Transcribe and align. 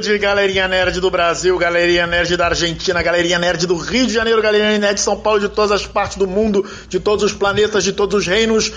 nerd, 0.00 0.18
galerinha 0.18 0.66
nerd 0.66 0.98
do 0.98 1.10
Brasil, 1.10 1.56
galerinha 1.58 2.06
nerd 2.06 2.34
da 2.36 2.46
Argentina, 2.46 3.02
galerinha 3.02 3.38
nerd 3.38 3.66
do 3.66 3.76
Rio 3.76 4.06
de 4.06 4.14
Janeiro, 4.14 4.40
galerinha 4.40 4.78
nerd 4.78 4.94
de 4.94 5.00
São 5.00 5.18
Paulo, 5.18 5.40
de 5.40 5.48
todas 5.48 5.70
as 5.70 5.86
partes 5.86 6.16
do 6.16 6.26
mundo, 6.26 6.64
de 6.88 6.98
todos 6.98 7.22
os 7.22 7.32
planetas, 7.32 7.84
de 7.84 7.92
todos 7.92 8.20
os 8.20 8.26
reinos. 8.26 8.72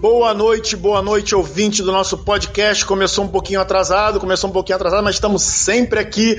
Boa 0.00 0.34
noite, 0.34 0.74
boa 0.74 1.00
noite, 1.00 1.34
ouvinte 1.34 1.80
do 1.80 1.92
nosso 1.92 2.18
podcast. 2.18 2.84
Começou 2.84 3.24
um 3.24 3.28
pouquinho 3.28 3.60
atrasado, 3.60 4.18
começou 4.18 4.50
um 4.50 4.52
pouquinho 4.52 4.74
atrasado, 4.74 5.04
mas 5.04 5.14
estamos 5.14 5.42
sempre 5.42 6.00
aqui. 6.00 6.36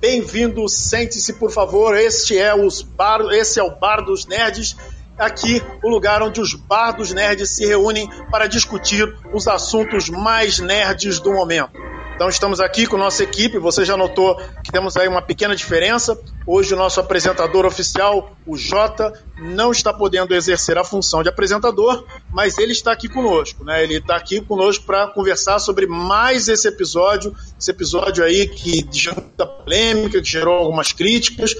Bem-vindo, 0.00 0.66
sente-se, 0.66 1.34
por 1.34 1.50
favor. 1.50 1.94
Este 1.94 2.38
é 2.38 2.54
os 2.54 2.80
bar, 2.80 3.20
esse 3.32 3.60
é 3.60 3.62
o 3.62 3.70
Bar 3.70 4.02
dos 4.02 4.26
Nerds 4.26 4.76
aqui 5.16 5.62
o 5.82 5.88
lugar 5.88 6.22
onde 6.22 6.40
os 6.40 6.54
bardos 6.54 7.12
nerds 7.12 7.50
se 7.50 7.64
reúnem 7.64 8.08
para 8.32 8.48
discutir 8.48 9.14
os 9.32 9.46
assuntos 9.46 10.08
mais 10.08 10.58
nerds 10.58 11.20
do 11.20 11.32
momento. 11.32 11.83
Então 12.14 12.28
estamos 12.28 12.60
aqui 12.60 12.86
com 12.86 12.96
nossa 12.96 13.24
equipe, 13.24 13.58
você 13.58 13.84
já 13.84 13.96
notou 13.96 14.36
que 14.62 14.70
temos 14.70 14.96
aí 14.96 15.08
uma 15.08 15.20
pequena 15.20 15.56
diferença. 15.56 16.16
Hoje 16.46 16.72
o 16.72 16.76
nosso 16.76 17.00
apresentador 17.00 17.66
oficial, 17.66 18.36
o 18.46 18.56
Jota, 18.56 19.12
não 19.36 19.72
está 19.72 19.92
podendo 19.92 20.32
exercer 20.32 20.78
a 20.78 20.84
função 20.84 21.24
de 21.24 21.28
apresentador, 21.28 22.04
mas 22.32 22.56
ele 22.56 22.70
está 22.70 22.92
aqui 22.92 23.08
conosco, 23.08 23.64
né? 23.64 23.82
Ele 23.82 23.96
está 23.96 24.14
aqui 24.14 24.40
conosco 24.40 24.84
para 24.84 25.08
conversar 25.08 25.58
sobre 25.58 25.88
mais 25.88 26.46
esse 26.46 26.68
episódio, 26.68 27.34
esse 27.58 27.72
episódio 27.72 28.22
aí 28.22 28.46
que 28.46 28.86
gerou 28.92 29.24
polêmica, 29.64 30.22
que 30.22 30.28
gerou 30.28 30.54
algumas 30.54 30.92
críticas, 30.92 31.56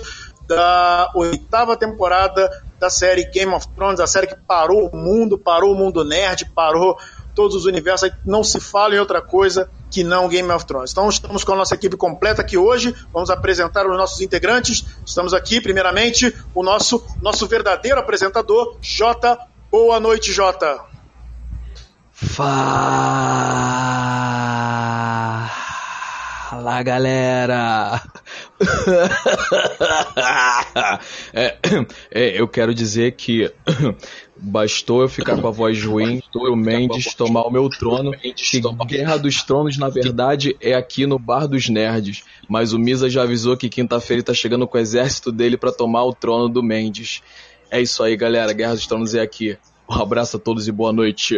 da 0.47 1.11
oitava 1.15 1.77
temporada 1.77 2.51
da 2.79 2.91
série 2.91 3.25
Game 3.31 3.53
of 3.53 3.67
Thrones, 3.69 3.99
a 3.99 4.07
série 4.07 4.27
que 4.27 4.37
parou 4.37 4.89
o 4.89 4.97
mundo, 4.97 5.39
parou 5.39 5.73
o 5.73 5.75
mundo 5.75 6.05
nerd, 6.05 6.45
parou 6.55 6.97
todos 7.35 7.57
os 7.57 7.65
universos, 7.65 8.11
não 8.25 8.45
se 8.45 8.61
fala 8.61 8.95
em 8.95 8.99
outra 8.99 9.21
coisa 9.21 9.69
que 9.91 10.03
não 10.03 10.29
Game 10.29 10.51
of 10.51 10.65
Thrones. 10.65 10.93
Então 10.93 11.09
estamos 11.09 11.45
com 11.45 11.53
a 11.53 11.57
nossa 11.57 11.75
equipe 11.75 11.97
completa 11.97 12.43
aqui 12.43 12.57
hoje, 12.57 12.95
vamos 13.13 13.31
apresentar 13.31 13.87
os 13.87 13.97
nossos 13.97 14.21
integrantes. 14.21 14.85
Estamos 15.05 15.35
aqui, 15.35 15.61
primeiramente, 15.61 16.35
o 16.55 16.63
nosso, 16.63 17.05
nosso 17.21 17.47
verdadeiro 17.47 17.99
apresentador, 17.99 18.77
Jota. 18.81 19.39
Boa 19.71 20.01
noite, 20.01 20.33
Jota. 20.33 20.81
Fala, 22.13 22.45
galera! 26.83 28.01
é, 31.35 31.57
é, 32.11 32.41
eu 32.41 32.47
quero 32.47 32.73
dizer 32.73 33.13
que 33.13 33.53
bastou 34.45 35.03
eu 35.03 35.09
ficar 35.09 35.41
com 35.41 35.49
a 35.49 35.51
voz 35.51 35.83
ruim 35.83 36.23
e 36.35 36.49
o 36.49 36.55
Mendes 36.55 37.15
tomar 37.15 37.43
o 37.43 37.51
meu 37.51 37.69
trono. 37.71 38.13
Que 38.13 38.61
Guerra 38.87 39.17
dos 39.17 39.43
Tronos, 39.43 39.79
na 39.79 39.89
verdade, 39.89 40.57
é 40.61 40.75
aqui 40.75 41.07
no 41.07 41.19
Bar 41.19 41.47
dos 41.47 41.69
Nerds. 41.69 42.23
Mas 42.49 42.73
o 42.73 42.79
Misa 42.79 43.09
já 43.09 43.23
avisou 43.23 43.57
que 43.57 43.69
quinta-feira 43.69 44.19
ele 44.19 44.23
tá 44.23 44.35
chegando 44.35 44.67
com 44.67 44.77
o 44.77 44.81
exército 44.81 45.33
dele 45.33 45.57
para 45.57 45.73
tomar 45.73 46.05
o 46.05 46.15
trono 46.15 46.49
do 46.49 46.63
Mendes. 46.63 47.23
É 47.71 47.81
isso 47.81 48.03
aí, 48.03 48.17
galera. 48.17 48.53
Guerra 48.53 48.75
dos 48.75 48.87
Tronos 48.87 49.15
é 49.15 49.21
aqui. 49.21 49.57
Um 49.89 49.95
abraço 49.95 50.37
a 50.37 50.41
todos 50.41 50.69
e 50.69 50.73
boa 50.73 50.93
noite. 50.93 51.37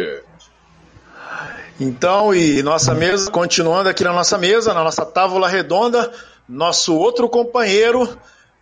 Então, 1.78 2.34
e 2.34 2.62
nossa 2.62 2.94
mesa, 2.94 3.30
continuando 3.30 3.88
aqui 3.88 4.02
na 4.02 4.12
nossa 4.12 4.36
mesa, 4.38 4.74
na 4.74 4.82
nossa 4.82 5.04
tábua 5.04 5.48
redonda, 5.48 6.10
nosso 6.48 6.94
outro 6.96 7.28
companheiro, 7.28 8.08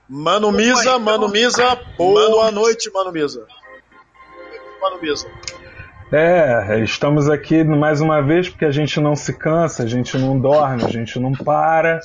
Mano 0.09 0.51
Misa, 0.53 0.99
Mano 0.99 1.29
Misa, 1.29 1.79
boa 1.97 2.51
noite, 2.51 2.91
Mano 2.93 3.13
Misa. 3.13 3.47
Mano 4.85 5.01
Misa. 5.01 5.27
É, 6.13 6.79
estamos 6.85 7.31
aqui 7.31 7.65
mais 7.65 8.03
uma 8.03 8.21
vez 8.21 8.51
porque 8.51 8.67
a 8.67 8.71
gente 8.71 9.01
não 9.01 9.17
se 9.17 9.33
cansa, 9.33 9.83
a 9.83 9.87
gente 9.87 10.19
não 10.19 10.39
dorme, 10.39 10.85
a 10.85 10.91
gente 10.91 11.19
não 11.19 11.33
para. 11.33 12.01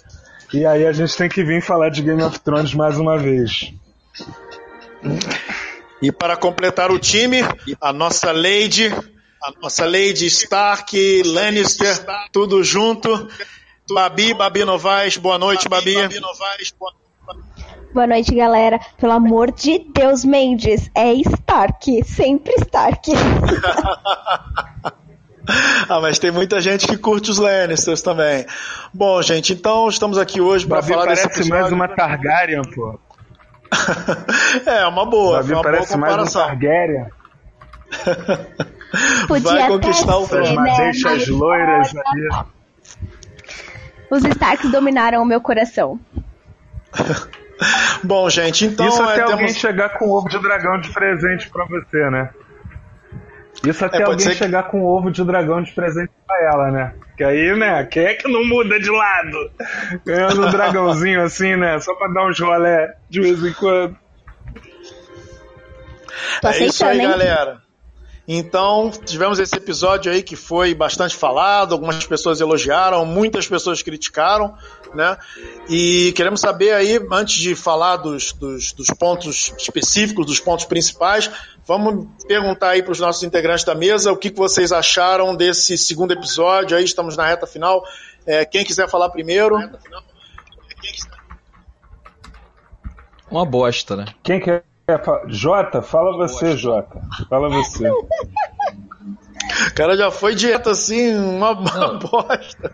E 0.54 0.66
aí 0.66 0.88
a 0.88 0.94
gente 0.94 1.16
tem 1.18 1.28
que 1.28 1.44
vir 1.44 1.62
falar 1.62 1.90
de 1.90 2.02
Game 2.02 2.24
of 2.24 2.40
Thrones 2.40 2.74
mais 2.74 2.98
uma 2.98 3.18
vez. 3.18 3.74
E 6.02 6.10
para 6.10 6.38
completar 6.38 6.90
o 6.90 6.98
time, 6.98 7.40
a 7.82 7.92
nossa 7.92 8.32
Lady, 8.32 8.88
a 9.44 9.52
nossa 9.62 9.86
Lady 9.86 10.28
Stark, 10.28 11.24
Lannister, 11.24 12.06
tudo 12.32 12.64
junto. 12.64 13.28
Babi, 13.92 14.34
Babi 14.34 14.64
Novaes, 14.64 15.18
boa 15.18 15.38
noite, 15.38 15.68
Babi. 15.68 15.96
Babi 15.96 16.22
Novaes, 16.22 16.74
boa 16.80 16.94
Boa 17.92 18.06
noite, 18.06 18.36
galera. 18.36 18.80
Pelo 18.98 19.14
amor 19.14 19.52
de 19.52 19.80
Deus, 19.80 20.24
Mendes, 20.24 20.92
é 20.94 21.12
Stark, 21.14 22.04
sempre 22.06 22.54
Stark. 22.60 23.12
ah, 25.90 26.00
mas 26.00 26.20
tem 26.20 26.30
muita 26.30 26.62
gente 26.62 26.86
que 26.86 26.96
curte 26.98 27.32
os 27.32 27.40
Lannisters 27.40 28.04
também. 28.04 28.46
Bom, 28.94 29.20
gente, 29.24 29.54
então 29.54 29.90
estamos 29.90 30.20
aqui 30.20 30.40
hoje 30.40 30.68
para 30.68 30.84
falar 30.84 31.06
parece 31.06 31.28
desse 31.28 31.40
episódio. 31.40 31.62
mais 31.62 31.74
uma 31.74 31.88
Targaryen, 31.88 32.62
pô. 32.76 33.00
é, 34.70 34.86
uma 34.86 35.06
boa. 35.06 35.38
Babi 35.38 35.54
uma 35.54 35.64
parece 35.64 35.98
boa 35.98 36.00
mais 36.00 36.36
uma 36.36 36.46
Targaryen. 36.46 37.08
Podia 39.28 39.52
Vai 39.52 39.68
conquistar 39.68 40.18
o 40.18 40.28
trono. 40.28 40.46
né? 40.46 40.54
Madeixas 40.54 41.28
loiras 41.28 41.92
ali. 41.96 42.30
Os 44.12 44.24
Starks 44.24 44.72
dominaram 44.72 45.24
o 45.24 45.26
meu 45.26 45.42
coração. 45.42 46.00
Bom, 48.04 48.30
gente, 48.30 48.66
então 48.66 48.88
Isso 48.88 49.02
até 49.04 49.20
é, 49.20 49.24
alguém 49.24 49.38
temos... 49.48 49.58
chegar 49.58 49.90
com 49.98 50.10
ovo 50.10 50.30
de 50.30 50.40
dragão 50.40 50.80
de 50.80 50.90
presente 50.92 51.50
pra 51.50 51.66
você, 51.66 52.10
né? 52.10 52.30
Isso 53.66 53.84
até 53.84 54.00
É, 54.00 54.04
alguém 54.04 54.28
que- 54.30 54.36
chegar 54.36 54.64
com 54.64 54.82
ovo 54.84 55.12
de 55.12 55.24
dragão 55.24 55.62
de 55.62 55.72
presente 55.74 56.12
pra 56.26 56.38
ela, 56.54 56.72
né? 56.72 56.94
Que 57.18 57.24
aí, 57.26 57.54
né? 57.58 57.84
Quem 57.84 58.06
é 58.06 58.14
que 58.14 58.32
não 58.32 58.46
muda 58.48 58.80
de 58.80 58.90
lado? 58.90 59.52
Ganhando 60.06 60.46
um 60.46 60.50
dragãozinho 60.52 61.22
assim, 61.22 61.58
né? 61.58 61.78
Só 61.80 61.94
pra 61.96 62.08
dar 62.08 62.26
uns 62.28 62.40
rolé 62.40 62.94
de 63.10 63.20
vez 63.20 63.44
em 63.44 63.52
quando. 63.54 63.98
É 66.44 66.64
isso 66.64 66.86
aí, 66.86 67.00
hein? 67.02 67.08
galera. 67.10 67.58
Então, 68.32 68.92
tivemos 68.92 69.40
esse 69.40 69.56
episódio 69.56 70.12
aí 70.12 70.22
que 70.22 70.36
foi 70.36 70.76
bastante 70.76 71.16
falado, 71.16 71.74
algumas 71.74 72.06
pessoas 72.06 72.40
elogiaram, 72.40 73.04
muitas 73.04 73.48
pessoas 73.48 73.82
criticaram, 73.82 74.56
né? 74.94 75.18
E 75.68 76.14
queremos 76.16 76.40
saber 76.40 76.74
aí, 76.74 77.00
antes 77.12 77.38
de 77.38 77.56
falar 77.56 77.98
dos, 77.98 78.32
dos, 78.34 78.72
dos 78.72 78.86
pontos 78.92 79.52
específicos, 79.58 80.28
dos 80.28 80.40
pontos 80.40 80.66
principais, 80.66 81.32
vamos 81.66 82.06
perguntar 82.28 82.70
aí 82.70 82.84
para 82.84 82.92
os 82.92 83.00
nossos 83.00 83.24
integrantes 83.24 83.66
da 83.66 83.74
mesa 83.74 84.12
o 84.12 84.18
que, 84.18 84.30
que 84.30 84.38
vocês 84.38 84.72
acharam 84.72 85.36
desse 85.36 85.76
segundo 85.76 86.12
episódio. 86.12 86.78
Aí 86.78 86.84
estamos 86.84 87.18
na 87.18 87.26
reta 87.26 87.48
final. 87.48 87.84
É, 88.28 88.46
quem 88.46 88.64
quiser 88.64 88.88
falar 88.88 89.10
primeiro. 89.10 89.58
Uma 93.32 93.44
bosta, 93.44 93.96
né? 93.96 94.06
Quem 94.22 94.40
quer 94.40 94.69
falar? 94.98 95.22
Jota, 95.28 95.82
fala 95.82 96.18
você, 96.18 96.58
Jota. 96.58 97.00
Fala 97.30 97.50
você. 97.50 97.88
O 97.90 99.74
cara 99.76 99.98
já 99.98 100.12
foi 100.12 100.36
direto 100.36 100.70
assim, 100.70 101.16
uma, 101.16 101.52
uma 101.52 101.94
bosta. 102.00 102.72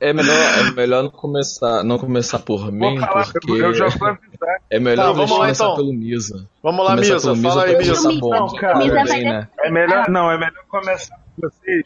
É 0.00 0.12
melhor, 0.12 0.36
é 0.58 0.70
melhor 0.72 1.02
não 1.04 1.10
começar, 1.10 1.82
não 1.84 1.98
começar 1.98 2.38
por 2.40 2.70
mim, 2.70 2.98
falar, 2.98 3.32
porque 3.32 3.52
eu 3.52 3.72
já 3.74 3.88
vou 3.88 4.08
avisar. 4.08 4.56
é 4.70 4.78
melhor 4.80 5.06
Tá, 5.06 5.12
vamos 5.12 5.30
lá, 5.30 5.36
começar 5.38 5.64
então. 5.64 5.76
pelo 5.76 5.92
Misa. 5.92 6.48
Vamos 6.62 6.84
lá, 6.84 6.90
Começar 6.92 7.14
Misa, 7.14 7.30
pelo 7.32 7.42
fala 7.42 7.64
aí, 7.64 7.76
Misa. 7.78 8.12
bom. 8.20 8.30
Não, 8.30 8.54
cara. 8.54 8.78
Misa 8.78 8.94
vai 8.94 9.04
Bem, 9.04 9.24
né? 9.24 9.48
É 9.60 9.70
melhor, 9.70 10.08
não, 10.08 10.30
é 10.30 10.38
melhor 10.38 10.64
começar 10.68 11.16
por 11.36 11.50
vocês. 11.50 11.84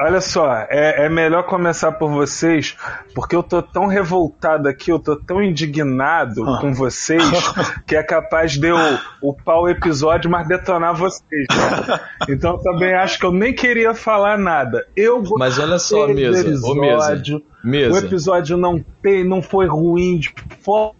Olha 0.00 0.20
só, 0.20 0.66
é, 0.70 1.06
é 1.06 1.08
melhor 1.08 1.42
começar 1.44 1.92
por 1.92 2.08
vocês, 2.10 2.76
porque 3.14 3.34
eu 3.34 3.42
tô 3.42 3.60
tão 3.60 3.86
revoltado 3.86 4.68
aqui, 4.68 4.92
eu 4.92 4.98
tô 4.98 5.16
tão 5.16 5.42
indignado 5.42 6.44
com 6.60 6.72
vocês, 6.72 7.22
que 7.86 7.96
é 7.96 8.02
capaz 8.02 8.52
de 8.52 8.68
eu 8.68 8.76
upar 9.20 9.58
o 9.58 9.68
episódio, 9.68 10.30
mas 10.30 10.46
detonar 10.46 10.94
vocês. 10.94 11.46
né? 11.50 12.00
Então 12.28 12.52
eu 12.52 12.58
também 12.58 12.94
acho 12.94 13.18
que 13.18 13.24
eu 13.24 13.32
nem 13.32 13.54
queria 13.54 13.94
falar 13.94 14.36
nada. 14.36 14.86
Eu 14.94 15.22
Mas 15.38 15.58
olha 15.58 15.78
só, 15.78 16.06
Mesa, 16.06 16.66
ô, 16.66 16.74
Mesa, 16.74 17.14
episódio. 17.14 17.42
O 17.64 17.96
episódio 17.96 18.56
não, 18.56 18.84
tem, 19.02 19.26
não 19.26 19.40
foi 19.40 19.66
ruim 19.66 20.18
de 20.18 20.34
forma 20.60 20.94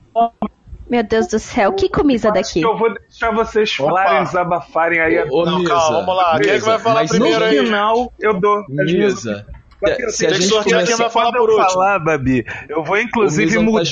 Meu 0.88 1.02
Deus 1.02 1.26
do 1.26 1.38
céu, 1.38 1.72
que 1.72 1.88
comisa 1.88 2.30
daqui? 2.30 2.62
Eu 2.62 2.76
vou 2.76 2.92
deixar 2.94 3.30
vocês 3.32 3.74
falarem, 3.74 4.24
desabafarem 4.24 5.00
aí. 5.00 5.22
Ô, 5.30 5.44
Não, 5.44 5.58
Misa, 5.58 5.70
calma, 5.70 6.00
vamos 6.00 6.16
lá. 6.16 6.40
Quem 6.40 6.50
é 6.52 6.58
que 6.58 6.64
vai 6.64 6.78
falar 6.78 7.06
primeiro 7.08 7.38
no 7.40 7.44
aí? 7.44 7.58
final, 7.58 8.12
eu 8.18 8.40
dou. 8.40 8.64
Misa, 8.68 9.46
Mas 9.82 10.16
se, 10.16 10.26
a 10.26 10.30
gente 10.30 10.46
sortear 10.46 10.84
quem 10.86 10.96
começar... 10.96 11.04
vai 11.04 11.10
falar 11.10 11.32
por 11.32 11.48
eu 11.50 11.56
último. 11.56 11.70
falar, 11.70 11.98
Babi, 11.98 12.44
eu 12.68 12.82
vou 12.82 12.96
inclusive 12.98 13.58
Misa 13.58 13.60
tá 13.60 13.62
mudar 13.64 13.80
a 13.80 13.82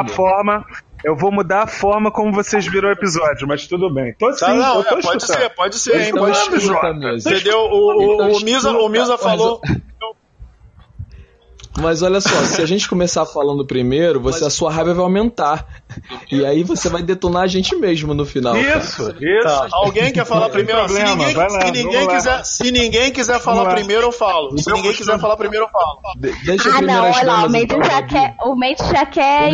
escutando. 0.00 0.08
forma. 0.12 0.64
Eu 1.04 1.14
vou 1.14 1.30
mudar 1.30 1.62
a 1.62 1.66
forma 1.66 2.10
como 2.10 2.32
vocês 2.32 2.66
viram 2.66 2.88
o 2.88 2.92
episódio, 2.92 3.46
mas 3.46 3.66
tudo 3.66 3.92
bem. 3.92 4.14
Tô 4.18 4.32
sim, 4.32 4.40
Tá, 4.46 4.54
não, 4.54 4.76
eu 4.78 4.84
tô 4.84 4.98
é, 4.98 5.02
pode 5.02 5.24
ser, 5.24 5.50
pode 5.50 5.78
ser, 5.78 5.94
hein? 6.00 6.08
Então 6.08 6.18
Pode 6.24 6.36
escuta, 6.38 6.58
Jota. 6.60 6.94
Misa. 6.94 7.30
Entendeu? 7.30 7.58
O, 7.60 7.76
o, 7.96 8.14
Então 8.14 8.32
o 8.32 8.40
Misa, 8.40 8.70
o 8.72 8.88
Misa 8.88 9.18
falou. 9.18 9.60
Mas 11.78 12.02
olha 12.02 12.20
só, 12.20 12.28
se 12.44 12.62
a 12.62 12.66
gente 12.66 12.88
começar 12.88 13.26
falando 13.26 13.64
primeiro, 13.66 14.20
você, 14.20 14.44
a 14.44 14.50
sua 14.50 14.70
raiva 14.72 14.94
vai 14.94 15.02
aumentar. 15.04 15.66
E 16.30 16.44
aí 16.44 16.62
você 16.62 16.88
vai 16.88 17.02
detonar 17.02 17.42
a 17.42 17.46
gente 17.46 17.76
mesmo 17.76 18.14
no 18.14 18.24
final. 18.24 18.56
Isso, 18.56 19.14
isso. 19.20 19.42
Tá, 19.42 19.68
alguém 19.72 20.12
quer 20.12 20.24
falar 20.24 20.48
primeiro? 20.48 20.84
problema, 20.84 21.10
se 21.10 21.16
ninguém, 21.16 21.34
lá, 21.36 21.50
se 21.50 21.70
ninguém 21.72 22.04
lá. 22.06 22.14
quiser, 22.14 22.44
se 22.44 22.70
ninguém 22.72 23.12
quiser 23.12 23.40
falar 23.40 23.74
primeiro, 23.74 24.04
eu 24.04 24.12
falo. 24.12 24.58
Se 24.58 24.72
ninguém 24.72 24.92
quiser 24.94 25.18
falar 25.18 25.36
primeiro, 25.36 25.66
eu 25.66 25.70
falo. 25.70 26.00
De- 26.16 26.32
deixa 26.44 26.70
Ah, 26.70 26.80
não, 26.80 27.04
olha 27.10 27.24
lá, 27.24 27.44
o 27.44 27.50
Mendes 27.50 27.76
então, 27.76 27.90
já 27.90 28.02
quer, 28.02 28.36
o 28.42 28.56
Mendes 28.56 28.88
já 28.88 29.06
quer 29.06 29.52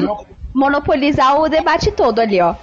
monopolizar 0.55 1.41
o 1.41 1.49
debate 1.49 1.91
todo 1.93 2.21
ali, 2.21 2.41
ó. 2.41 2.55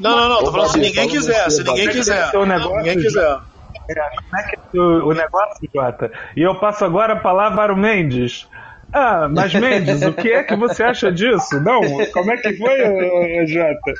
Não, 0.00 0.16
não, 0.16 0.28
não. 0.28 0.38
Tô 0.44 0.52
falando 0.52 0.72
se 0.72 0.78
ninguém 0.78 1.08
quiser. 1.08 1.50
Se 1.50 1.62
ninguém 1.62 1.88
quiser. 1.88 2.30
Se 2.30 2.36
ninguém 2.36 2.96
quiser. 2.98 3.38
Como 3.86 4.36
é 4.36 4.42
que 4.42 4.56
é 4.56 4.80
o, 4.80 5.08
o 5.08 5.14
negócio, 5.14 5.68
Jota? 5.72 6.10
E 6.36 6.42
eu 6.42 6.56
passo 6.56 6.84
agora 6.84 7.12
a 7.12 7.16
palavra 7.20 7.56
para 7.56 7.72
o 7.72 7.76
Mendes. 7.76 8.48
Ah, 8.92 9.28
mas 9.28 9.52
Mendes, 9.52 10.02
o 10.02 10.12
que 10.12 10.32
é 10.32 10.42
que 10.42 10.56
você 10.56 10.82
acha 10.82 11.10
disso? 11.12 11.60
Não, 11.60 11.80
como 12.12 12.32
é 12.32 12.36
que 12.36 12.56
foi, 12.56 13.46
Jota? 13.46 13.94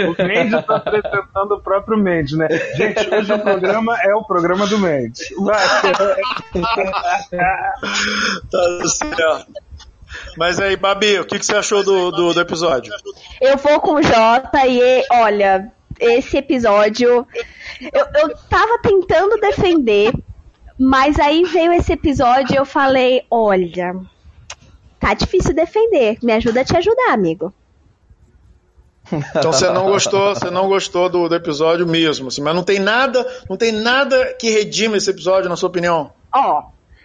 O 0.00 0.24
Mendes 0.24 0.60
está 0.60 0.76
apresentando 0.76 1.52
o 1.52 1.60
próprio 1.60 1.98
Mendes, 1.98 2.36
né? 2.36 2.48
Gente, 2.76 3.14
hoje 3.14 3.32
o 3.32 3.38
programa 3.38 3.96
é 4.02 4.14
o 4.14 4.24
programa 4.24 4.66
do 4.66 4.78
Mendes. 4.78 5.20
Vai. 5.38 5.66
Tá 8.50 8.88
certo. 8.88 9.52
Mas 10.36 10.60
aí, 10.60 10.76
Babi, 10.76 11.18
o 11.18 11.24
que, 11.26 11.38
que 11.38 11.46
você 11.46 11.56
achou 11.56 11.82
do, 11.82 12.10
do, 12.10 12.34
do 12.34 12.40
episódio? 12.40 12.92
Eu 13.40 13.56
vou 13.56 13.80
com 13.80 13.94
o 13.94 14.02
Jota 14.02 14.66
e, 14.66 15.04
olha, 15.10 15.72
esse 15.98 16.36
episódio. 16.36 17.26
Eu, 17.92 18.06
eu 18.14 18.36
tava 18.48 18.78
tentando 18.82 19.40
defender, 19.40 20.12
mas 20.78 21.18
aí 21.18 21.44
veio 21.44 21.72
esse 21.72 21.92
episódio 21.92 22.54
e 22.54 22.56
eu 22.56 22.64
falei: 22.64 23.22
olha, 23.30 23.94
tá 25.06 25.14
difícil 25.14 25.54
defender. 25.54 26.18
Me 26.22 26.32
ajuda 26.32 26.60
a 26.62 26.64
te 26.64 26.76
ajudar, 26.76 27.12
amigo. 27.12 27.52
Então 29.36 29.52
você 29.52 29.70
não 29.70 29.86
gostou, 29.86 30.34
você 30.34 30.50
não 30.50 30.68
gostou 30.68 31.08
do, 31.08 31.28
do 31.28 31.34
episódio 31.36 31.86
mesmo, 31.86 32.26
assim, 32.26 32.42
mas 32.42 32.52
não 32.52 32.64
tem 32.64 32.80
nada, 32.80 33.24
não 33.48 33.56
tem 33.56 33.70
nada 33.70 34.34
que 34.34 34.50
redima 34.50 34.96
esse 34.96 35.08
episódio, 35.08 35.48
na 35.48 35.54
sua 35.54 35.68
opinião. 35.68 36.10
Ó, 36.34 36.64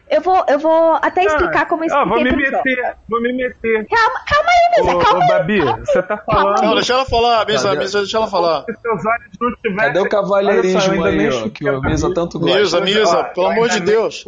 eu 0.09 0.19
vou, 0.19 0.43
eu 0.49 0.57
vou 0.57 0.95
até 0.95 1.23
explicar 1.23 1.67
como 1.67 1.85
eu 1.85 1.95
Ah, 1.95 2.03
vou 2.03 2.17
me 2.23 2.35
meter, 2.35 2.95
vou 3.07 3.21
me 3.21 3.31
meter. 3.31 3.87
Calma, 3.87 4.19
calma 4.27 4.49
aí, 4.49 4.81
Ô, 4.81 4.83
Misa, 4.83 4.97
ô, 4.97 4.99
calma 4.99 5.23
aí. 5.23 5.29
Babi, 5.29 5.59
você 5.61 6.01
tá 6.01 6.17
falando. 6.17 6.61
Não, 6.63 6.73
deixa 6.73 6.93
ela 6.93 7.05
falar, 7.05 7.45
Misa, 7.45 7.69
Cadê? 7.69 7.79
Misa, 7.81 7.99
deixa 7.99 8.17
ela 8.17 8.27
falar. 8.27 8.63
Se 8.65 8.81
seus 8.81 9.05
olhos 9.05 9.31
não 9.39 9.55
tivessem. 9.57 9.93
Cadê 9.93 9.99
o 9.99 10.09
cavalheirismo 10.09 10.91
ainda 10.93 11.09
aí, 11.09 11.29
ó, 11.29 11.49
que 11.49 11.69
o 11.69 11.81
Misa 11.81 12.13
tanto 12.15 12.39
gosta? 12.39 12.59
Misa, 12.59 12.81
Misa, 12.81 13.23
pelo 13.25 13.45
amor 13.47 13.69
de 13.69 13.79
Deus. 13.79 14.25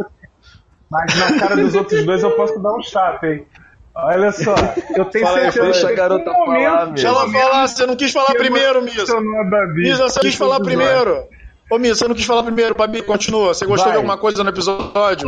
Mas 0.91 1.15
na 1.15 1.39
cara 1.39 1.55
dos 1.55 1.73
outros 1.73 2.05
dois 2.05 2.21
eu 2.21 2.31
posso 2.35 2.59
dar 2.59 2.71
um 2.75 2.81
chato, 2.83 3.23
hein? 3.23 3.47
Olha 3.95 4.31
só, 4.31 4.55
eu 4.97 5.05
tenho 5.05 5.25
Fala 5.25 5.37
aí, 5.37 5.43
certeza 5.51 5.65
deixa 5.65 5.85
a 5.87 5.89
que 5.91 5.95
garota 5.95 6.29
em 6.29 6.33
um 6.33 6.37
momento 6.45 6.63
falar, 6.71 6.85
Deixa 6.87 7.07
ela 7.07 7.29
falar, 7.31 7.67
você 7.67 7.85
não 7.85 7.95
quis 7.95 8.11
falar 8.11 8.33
primeiro, 8.33 8.81
Misa. 8.81 9.17
a. 9.17 9.67
Misa, 9.75 10.03
você 10.09 10.19
quis 10.19 10.35
falar 10.35 10.59
primeiro. 10.61 11.27
Ô, 11.69 11.77
Misa, 11.77 11.95
você 11.95 12.07
não 12.07 12.15
quis 12.15 12.25
falar 12.25 12.43
primeiro, 12.43 12.73
Babi, 12.75 13.03
continua. 13.03 13.53
Você 13.53 13.65
gostou 13.65 13.85
Vai. 13.85 13.91
de 13.93 13.97
alguma 13.97 14.17
coisa 14.17 14.43
no 14.43 14.49
episódio? 14.49 15.27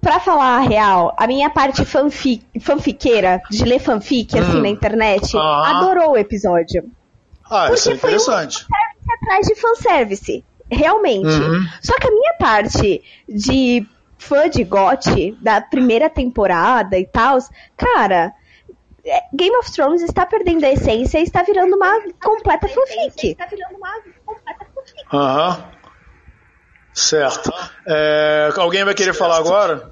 Pra 0.00 0.20
falar 0.20 0.58
a 0.58 0.60
real, 0.60 1.14
a 1.16 1.26
minha 1.26 1.50
parte 1.50 1.84
fanfic, 1.84 2.44
fanfiqueira, 2.60 3.40
de 3.50 3.64
ler 3.64 3.80
fanfic, 3.80 4.36
assim, 4.38 4.58
Hum. 4.58 4.62
na 4.62 4.68
internet, 4.68 5.36
Ah. 5.36 5.78
adorou 5.78 6.12
o 6.12 6.16
episódio. 6.16 6.84
Ah, 7.50 7.70
isso 7.72 7.88
é 7.88 7.92
Porque 7.92 7.98
foi 8.00 8.10
um- 8.10 8.14
interessante. 8.14 8.66
Fanservice 8.66 9.12
atrás 9.22 9.46
de 9.46 9.54
fanservice. 9.56 10.44
Realmente. 10.70 11.26
Uhum. 11.28 11.64
Só 11.82 11.94
que 11.98 12.06
a 12.06 12.10
minha 12.10 12.34
parte 12.38 13.02
de 13.28 13.86
fã 14.18 14.48
de 14.48 14.64
GOT, 14.64 15.36
da 15.40 15.60
primeira 15.60 16.10
temporada 16.10 16.98
e 16.98 17.06
tal, 17.06 17.38
cara, 17.76 18.34
é, 19.04 19.20
Game 19.32 19.56
of 19.56 19.72
Thrones 19.72 20.02
está 20.02 20.26
perdendo 20.26 20.64
a 20.64 20.70
essência 20.70 21.18
e 21.18 21.22
está 21.22 21.42
virando 21.42 21.76
uma 21.76 22.00
completa 22.22 22.68
fanfic. 22.68 23.36
Aham. 25.12 25.72
Certo. 26.92 27.52
É, 27.86 28.50
alguém 28.56 28.84
vai 28.84 28.94
querer 28.94 29.14
falar 29.14 29.38
agora? 29.38 29.90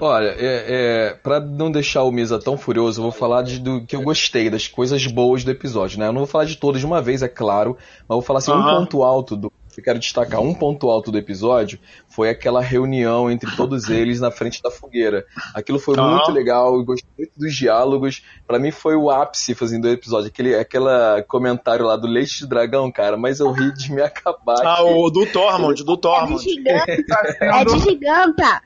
Olha, 0.00 0.28
é, 0.38 0.64
é, 0.68 1.14
pra 1.14 1.40
não 1.40 1.70
deixar 1.70 2.04
o 2.04 2.12
Misa 2.12 2.38
tão 2.38 2.56
furioso, 2.56 3.00
eu 3.00 3.02
vou 3.02 3.12
falar 3.12 3.42
de, 3.42 3.58
do 3.58 3.84
que 3.84 3.96
eu 3.96 4.02
gostei, 4.02 4.48
das 4.48 4.68
coisas 4.68 5.06
boas 5.06 5.44
do 5.44 5.50
episódio, 5.50 5.98
né? 5.98 6.06
Eu 6.06 6.12
não 6.12 6.20
vou 6.20 6.26
falar 6.26 6.44
de 6.44 6.56
todas 6.56 6.80
de 6.80 6.86
uma 6.86 7.02
vez, 7.02 7.22
é 7.22 7.28
claro, 7.28 7.76
mas 8.08 8.16
vou 8.16 8.22
falar 8.22 8.38
assim, 8.38 8.52
um 8.52 8.54
Aham. 8.54 8.80
ponto 8.80 9.02
alto 9.02 9.36
do. 9.36 9.52
Eu 9.76 9.82
quero 9.82 9.98
destacar 9.98 10.40
um 10.40 10.54
ponto 10.54 10.88
alto 10.88 11.10
do 11.10 11.18
episódio 11.18 11.80
foi 12.14 12.28
aquela 12.30 12.60
reunião 12.60 13.30
entre 13.30 13.50
todos 13.56 13.88
eles 13.90 14.20
na 14.20 14.30
frente 14.30 14.62
da 14.62 14.70
fogueira. 14.70 15.24
Aquilo 15.54 15.78
foi 15.78 15.96
Aham. 15.98 16.12
muito 16.16 16.30
legal, 16.30 16.74
eu 16.76 16.84
gostei 16.84 17.10
muito 17.18 17.32
dos 17.36 17.54
diálogos. 17.54 18.22
Pra 18.46 18.58
mim 18.58 18.70
foi 18.70 18.94
o 18.94 19.10
ápice 19.10 19.54
fazendo 19.54 19.82
do 19.82 19.88
episódio. 19.90 20.28
Aquele 20.28 20.54
aquela 20.54 21.22
comentário 21.26 21.84
lá 21.84 21.96
do 21.96 22.06
leite 22.06 22.38
de 22.38 22.46
dragão, 22.48 22.90
cara, 22.92 23.16
mas 23.16 23.40
eu 23.40 23.50
ri 23.50 23.72
de 23.74 23.92
me 23.92 24.00
acabar. 24.02 24.60
Ah, 24.64 24.74
aqui. 24.74 24.82
o 24.84 25.10
do 25.10 25.26
Tormund, 25.26 25.82
do 25.84 25.92
É 25.92 25.94
de 25.96 26.00
Tormund. 26.00 26.42
giganta. 26.42 26.92
É 27.40 27.64
de 27.64 27.78
giganta. 27.80 28.62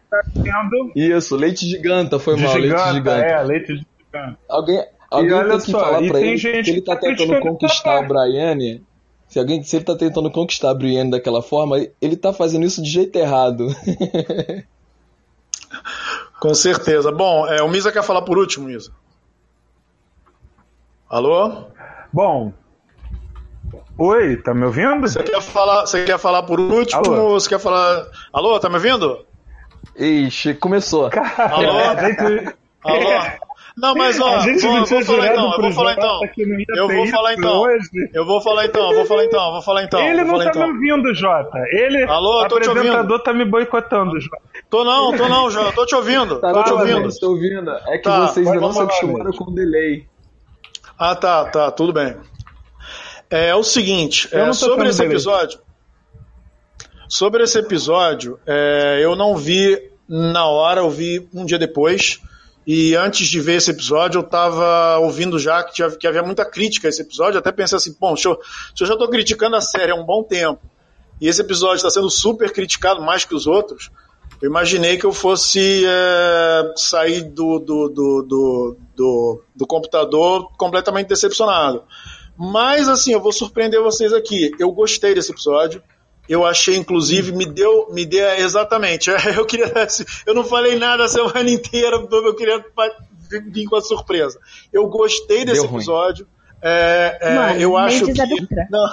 Isso, 0.95 1.37
leite 1.37 1.67
giganta, 1.67 2.19
foi 2.19 2.37
de 2.37 2.43
mal, 2.43 2.53
leite 2.55 2.69
giganta, 2.69 2.93
giganta. 2.93 3.25
é, 3.25 3.43
leite 3.45 3.67
de 3.75 3.87
giganta. 4.05 4.39
Alguém, 4.49 4.85
alguém 5.11 5.49
tem 5.49 5.59
que 5.61 5.71
só, 5.71 5.81
falar 5.81 6.03
pra 6.09 6.21
ele 6.21 6.39
que 6.39 6.71
ele 6.71 6.83
tá 6.83 6.95
tá 6.97 7.01
tentando 7.01 7.41
conquistar 7.41 7.91
a 7.93 7.95
também. 7.97 8.09
Se 9.29 9.39
alguém, 9.39 9.63
se 9.63 9.77
ele 9.77 9.85
tá 9.85 9.95
tentando 9.95 10.31
conquistar 10.31 10.71
a 10.71 10.75
Brienne 10.75 11.11
daquela 11.11 11.43
forma, 11.43 11.77
ele 12.01 12.17
tá 12.17 12.33
fazendo 12.33 12.65
isso 12.65 12.83
de 12.83 12.91
jeito 12.91 13.17
errado. 13.17 13.69
Com 16.41 16.55
certeza. 16.55 17.13
Bom, 17.13 17.47
é, 17.47 17.63
o 17.63 17.69
Misa 17.69 17.93
quer 17.93 18.03
falar 18.03 18.23
por 18.23 18.39
último, 18.39 18.67
Misa. 18.67 18.91
Alô? 21.11 21.65
Bom. 22.13 22.53
Oi, 23.99 24.37
tá 24.37 24.55
me 24.55 24.65
ouvindo? 24.65 25.09
Você 25.09 25.23
quer 25.23 25.43
falar, 25.43 25.81
você 25.87 26.05
quer 26.05 26.19
falar 26.19 26.45
por 26.45 26.61
último 26.61 27.05
Alô? 27.05 27.25
ou 27.25 27.41
você 27.41 27.49
quer 27.49 27.59
falar. 27.59 28.07
Alô, 28.33 28.59
tá 28.61 28.69
me 28.69 28.77
ouvindo? 28.77 29.27
Ixi, 29.97 30.55
começou. 30.55 31.11
Alô? 31.37 31.79
A 31.79 31.97
gente, 32.07 32.55
Alô? 32.85 33.39
Não, 33.81 33.95
mas 33.95 34.21
ó, 34.21 34.37
a 34.37 34.41
gente 34.41 34.61
vou, 34.61 34.73
não 34.73 34.85
vou 34.85 35.05
falar 35.05 35.27
então, 35.29 35.53
eu 35.53 35.61
vou 35.61 35.73
falar 35.73 35.93
Jota 35.93 35.93
então. 35.93 36.21
Eu 36.75 36.89
vou 36.89 37.07
falar 37.07 37.35
então. 37.35 37.61
hoje. 37.61 38.11
Eu 38.13 38.27
vou 38.27 38.41
falar 38.41 38.67
então, 38.67 38.91
eu 38.91 38.97
vou 38.97 39.07
falar 39.07 39.25
então, 39.25 39.47
eu 39.47 39.53
vou 39.53 39.63
falar 39.63 39.85
então. 39.85 40.01
Ele 40.01 40.25
não 40.25 40.39
tá 40.39 40.47
então. 40.47 40.73
me 40.73 40.93
ouvindo, 40.93 41.15
Jota. 41.15 41.59
Ele, 41.71 42.03
Alô, 42.05 42.43
o 42.43 42.49
tô 42.49 42.59
te 42.59 42.69
apresentador, 42.69 43.21
tá 43.21 43.33
me 43.33 43.45
boicotando, 43.45 44.21
Jota. 44.21 44.43
Tô 44.69 44.85
não, 44.85 45.17
tô 45.17 45.29
não, 45.29 45.51
já, 45.51 45.71
tô 45.73 45.87
te 45.87 45.95
ouvindo. 45.95 46.41
Tá 46.41 46.53
tô 46.53 46.65
te 46.65 46.73
ouvindo. 46.73 47.03
gente, 47.03 47.21
tô 47.21 47.31
ouvindo. 47.31 47.71
É 47.71 47.99
que 47.99 48.03
Tá, 48.03 48.27
vocês 48.27 48.47
ainda 48.47 48.61
não 48.61 48.73
se 48.73 48.81
acostumaram 48.81 49.33
com 49.33 49.45
o 49.45 49.55
delay. 49.55 50.07
Ah, 50.99 51.15
tá, 51.15 51.45
tá, 51.45 51.71
tudo 51.71 51.93
bem. 51.93 52.17
É, 53.31 53.55
o 53.55 53.63
seguinte, 53.63 54.29
é, 54.33 54.53
sobre 54.53 54.89
esse 54.89 54.99
delay. 54.99 55.15
episódio. 55.15 55.61
Sobre 57.09 57.45
esse 57.45 57.59
episódio, 57.59 58.41
é, 58.45 58.99
eu 59.01 59.15
não 59.15 59.37
vi 59.37 59.81
na 60.09 60.47
hora, 60.47 60.81
eu 60.81 60.91
vi 60.91 61.29
um 61.33 61.45
dia 61.45 61.59
depois. 61.59 62.21
E 62.71 62.95
antes 62.95 63.27
de 63.29 63.41
ver 63.41 63.55
esse 63.55 63.71
episódio, 63.71 64.19
eu 64.19 64.23
tava 64.23 64.99
ouvindo 64.99 65.39
já 65.39 65.63
que, 65.63 65.73
tinha- 65.73 65.91
que 65.91 66.07
havia 66.07 66.23
muita 66.23 66.45
crítica 66.45 66.87
a 66.87 66.91
esse 66.91 67.01
episódio. 67.01 67.39
Até 67.39 67.51
pensei 67.51 67.77
assim, 67.79 67.97
bom, 67.99 68.15
se 68.15 68.29
eu, 68.29 68.39
se 68.77 68.85
eu 68.85 68.87
já 68.87 68.95
tô 68.95 69.09
criticando 69.09 69.57
a 69.57 69.61
série 69.63 69.91
há 69.91 69.95
um 69.95 70.05
bom 70.05 70.23
tempo, 70.23 70.61
e 71.19 71.27
esse 71.27 71.41
episódio 71.41 71.77
está 71.77 71.89
sendo 71.89 72.11
super 72.11 72.53
criticado 72.53 73.01
mais 73.01 73.25
que 73.25 73.35
os 73.35 73.47
outros, 73.47 73.89
eu 74.43 74.51
imaginei 74.51 74.99
que 74.99 75.07
eu 75.07 75.13
fosse 75.15 75.83
é, 75.87 76.73
sair 76.77 77.23
do, 77.23 77.59
do, 77.59 77.89
do, 77.89 78.77
do, 78.95 79.43
do 79.57 79.67
computador 79.67 80.51
completamente 80.59 81.09
decepcionado. 81.09 81.83
Mas, 82.37 82.87
assim, 82.87 83.15
eu 83.15 83.21
vou 83.23 83.33
surpreender 83.33 83.83
vocês 83.83 84.13
aqui. 84.13 84.51
Eu 84.59 84.71
gostei 84.73 85.15
desse 85.15 85.33
episódio. 85.33 85.83
Eu 86.29 86.45
achei, 86.45 86.77
inclusive, 86.77 87.33
me 87.33 87.47
deu, 87.47 87.89
me 87.91 88.05
deu 88.05 88.29
exatamente. 88.35 89.11
Eu 89.37 89.47
queria, 89.47 89.73
eu 90.27 90.35
não 90.35 90.45
falei 90.45 90.79
nada 90.79 91.05
a 91.05 91.09
semana 91.09 91.49
inteira, 91.51 91.97
eu 92.11 92.35
queria 92.35 92.65
vir 93.51 93.65
com 93.67 93.77
a 93.77 93.81
surpresa. 93.81 94.39
Eu 94.73 94.87
gostei 94.89 95.45
desse 95.45 95.63
Deu 95.63 95.71
episódio. 95.71 96.27
É, 96.61 97.19
é, 97.21 97.35
Mano, 97.35 97.61
eu 97.61 97.77
acho 97.77 98.11
é 98.11 98.13
que 98.13 98.21
não, 98.71 98.89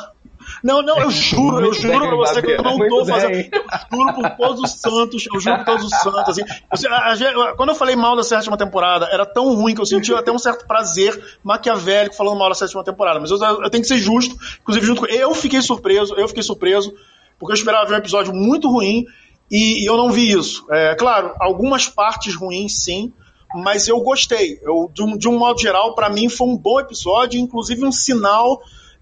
não, 0.63 0.81
não, 0.81 0.99
eu 0.99 1.09
juro, 1.09 1.65
eu 1.65 1.73
juro 1.73 1.99
pra 1.99 2.15
você 2.15 2.41
que 2.41 2.51
eu 2.51 2.61
não 2.61 2.77
tô 2.87 3.05
fazendo. 3.05 3.33
Eu 3.33 3.97
juro 3.97 4.13
por 4.13 4.29
todos 4.31 4.61
os 4.61 4.71
santos, 4.79 5.27
eu 5.33 5.39
juro 5.39 5.57
por 5.57 5.65
todos 5.65 5.85
os 5.85 5.99
santos. 5.99 6.37
Assim, 6.69 6.87
a- 6.87 7.13
a 7.13 7.55
quando 7.55 7.69
eu 7.69 7.75
falei 7.75 7.95
mal 7.95 8.15
da 8.15 8.23
sétima 8.23 8.55
temporada, 8.57 9.07
era 9.11 9.25
tão 9.25 9.55
ruim 9.55 9.73
que 9.73 9.81
eu 9.81 9.85
senti 9.85 10.13
até 10.13 10.31
um 10.31 10.37
certo 10.37 10.67
prazer 10.67 11.37
maquiavélico 11.43 12.15
falando 12.15 12.37
mal 12.37 12.49
da 12.49 12.55
sétima 12.55 12.83
temporada. 12.83 13.19
Mas 13.19 13.31
eu, 13.31 13.37
eu 13.37 13.69
tenho 13.69 13.81
que 13.81 13.87
ser 13.87 13.97
justo, 13.97 14.35
inclusive 14.61 14.85
junto 14.85 15.01
com. 15.01 15.07
Eu 15.07 15.33
fiquei 15.33 15.61
surpreso, 15.61 16.13
eu 16.15 16.27
fiquei 16.27 16.43
surpreso, 16.43 16.93
porque 17.39 17.51
eu 17.51 17.55
esperava 17.55 17.87
ver 17.87 17.95
um 17.95 17.99
episódio 17.99 18.33
muito 18.33 18.69
ruim 18.69 19.05
e, 19.49 19.87
eu 19.87 19.97
não 19.97 20.11
vi 20.11 20.31
isso. 20.31 20.65
É, 20.71 20.95
claro, 20.95 21.33
algumas 21.39 21.87
partes 21.87 22.35
ruins 22.35 22.83
sim, 22.83 23.13
mas 23.53 23.87
eu 23.87 23.99
gostei. 24.01 24.59
Eu, 24.63 24.89
de, 24.93 25.03
um, 25.03 25.17
de 25.17 25.27
um 25.27 25.37
modo 25.37 25.59
geral, 25.59 25.93
pra 25.95 26.09
mim 26.09 26.29
foi 26.29 26.47
um 26.47 26.57
bom 26.57 26.79
episódio, 26.79 27.39
inclusive 27.39 27.85
um 27.85 27.91
sinal 27.91 28.61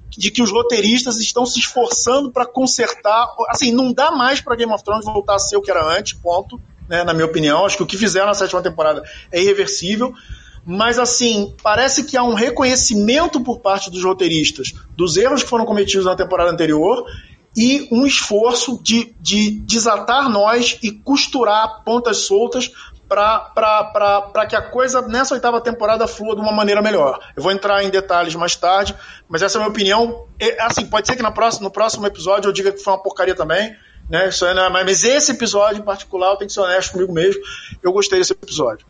de 0.09 0.29
que 0.29 0.43
os 0.43 0.51
roteiristas 0.51 1.19
estão 1.19 1.45
se 1.45 1.59
esforçando 1.59 2.31
pra 2.31 2.45
consertar. 2.45 3.33
Assim, 3.49 3.71
não 3.71 3.91
dá 3.91 4.11
mais 4.11 4.41
pra 4.41 4.55
Game 4.55 4.71
of 4.71 4.83
Thrones 4.83 5.05
voltar 5.05 5.35
a 5.35 5.39
ser 5.39 5.57
o 5.57 5.61
que 5.61 5.71
era 5.71 5.83
antes, 5.83 6.13
ponto. 6.13 6.61
né, 6.87 7.03
na 7.03 7.13
minha 7.13 7.25
opinião. 7.25 7.65
Acho 7.65 7.77
que 7.77 7.83
o 7.83 7.87
que 7.87 7.97
fizeram 7.97 8.27
na 8.27 8.33
sétima 8.33 8.61
temporada 8.61 9.03
é 9.31 9.41
irreversível. 9.41 10.13
Mas, 10.65 10.97
assim, 10.97 11.53
parece 11.61 12.03
que 12.05 12.15
há 12.15 12.23
um 12.23 12.33
reconhecimento 12.33 13.41
por 13.41 13.59
parte 13.59 13.89
dos 13.89 14.03
roteiristas 14.03 14.73
dos 14.95 15.17
erros 15.17 15.43
que 15.43 15.49
foram 15.49 15.65
cometidos 15.65 16.05
na 16.05 16.15
temporada 16.15 16.51
anterior 16.51 17.05
e 17.55 17.87
um 17.91 18.05
esforço 18.05 18.79
de, 18.81 19.15
de 19.19 19.51
desatar 19.51 20.29
nós 20.29 20.79
e 20.81 20.91
costurar 20.91 21.83
pontas 21.83 22.17
soltas 22.17 22.71
para 23.07 24.45
que 24.49 24.55
a 24.55 24.61
coisa 24.61 25.01
nessa 25.01 25.35
oitava 25.35 25.61
temporada 25.61 26.07
flua 26.07 26.35
de 26.35 26.41
uma 26.41 26.51
maneira 26.51 26.81
melhor. 26.81 27.19
Eu 27.35 27.43
vou 27.43 27.51
entrar 27.51 27.83
em 27.83 27.89
detalhes 27.89 28.33
mais 28.35 28.55
tarde, 28.55 28.95
mas 29.29 29.41
essa 29.41 29.57
é 29.57 29.59
a 29.59 29.61
minha 29.61 29.69
opinião. 29.69 30.25
É, 30.39 30.61
assim, 30.63 30.85
pode 30.85 31.07
ser 31.07 31.15
que 31.15 31.21
na 31.21 31.31
próxima, 31.31 31.65
no 31.65 31.71
próximo 31.71 32.05
episódio 32.07 32.49
eu 32.49 32.53
diga 32.53 32.71
que 32.71 32.79
foi 32.79 32.93
uma 32.93 33.01
porcaria 33.01 33.35
também, 33.35 33.75
né? 34.09 34.29
Isso 34.29 34.45
aí 34.45 34.55
não 34.55 34.65
é, 34.65 34.69
mas 34.69 35.03
esse 35.03 35.31
episódio 35.31 35.79
em 35.79 35.85
particular, 35.85 36.31
eu 36.31 36.37
tenho 36.37 36.47
que 36.47 36.53
ser 36.53 36.61
honesto 36.61 36.93
comigo 36.93 37.13
mesmo, 37.13 37.41
eu 37.83 37.91
gostei 37.93 38.19
desse 38.19 38.33
episódio. 38.33 38.85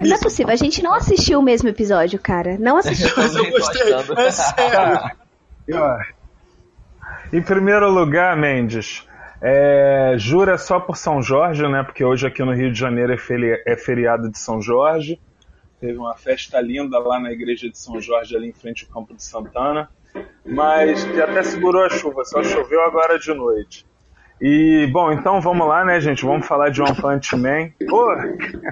Não 0.00 0.16
é 0.16 0.18
possível, 0.18 0.52
a 0.52 0.56
gente 0.56 0.82
não 0.82 0.92
assistiu 0.92 1.38
o 1.38 1.42
mesmo 1.42 1.68
episódio, 1.68 2.18
cara. 2.18 2.56
Não 2.58 2.76
assistiu. 2.76 3.10
Mas 3.16 3.34
eu 3.36 3.50
gostei, 3.50 3.92
é 3.92 4.30
sério. 4.30 5.10
Em 7.34 7.42
primeiro 7.42 7.90
lugar, 7.90 8.36
Mendes, 8.36 9.04
é, 9.42 10.14
jura 10.16 10.56
só 10.56 10.78
por 10.78 10.96
São 10.96 11.20
Jorge, 11.20 11.66
né? 11.66 11.82
Porque 11.82 12.04
hoje 12.04 12.28
aqui 12.28 12.44
no 12.44 12.54
Rio 12.54 12.72
de 12.72 12.78
Janeiro 12.78 13.12
é, 13.12 13.16
feri 13.16 13.60
é 13.66 13.76
feriado 13.76 14.30
de 14.30 14.38
São 14.38 14.62
Jorge. 14.62 15.20
Teve 15.80 15.98
uma 15.98 16.14
festa 16.14 16.60
linda 16.60 16.96
lá 16.96 17.18
na 17.18 17.32
igreja 17.32 17.68
de 17.68 17.76
São 17.76 18.00
Jorge, 18.00 18.36
ali 18.36 18.50
em 18.50 18.52
frente 18.52 18.86
ao 18.88 18.94
Campo 18.94 19.16
de 19.16 19.24
Santana. 19.24 19.88
Mas 20.46 21.04
até 21.18 21.42
segurou 21.42 21.82
a 21.82 21.90
chuva, 21.90 22.24
só 22.24 22.40
choveu 22.40 22.80
agora 22.82 23.18
de 23.18 23.34
noite. 23.34 23.84
E, 24.40 24.88
bom, 24.92 25.10
então 25.10 25.40
vamos 25.40 25.66
lá, 25.66 25.84
né, 25.84 26.00
gente? 26.00 26.24
Vamos 26.24 26.46
falar 26.46 26.68
de 26.68 26.80
One 26.80 26.94
Punch 26.94 27.34
Man. 27.34 27.70
Pô! 27.88 28.14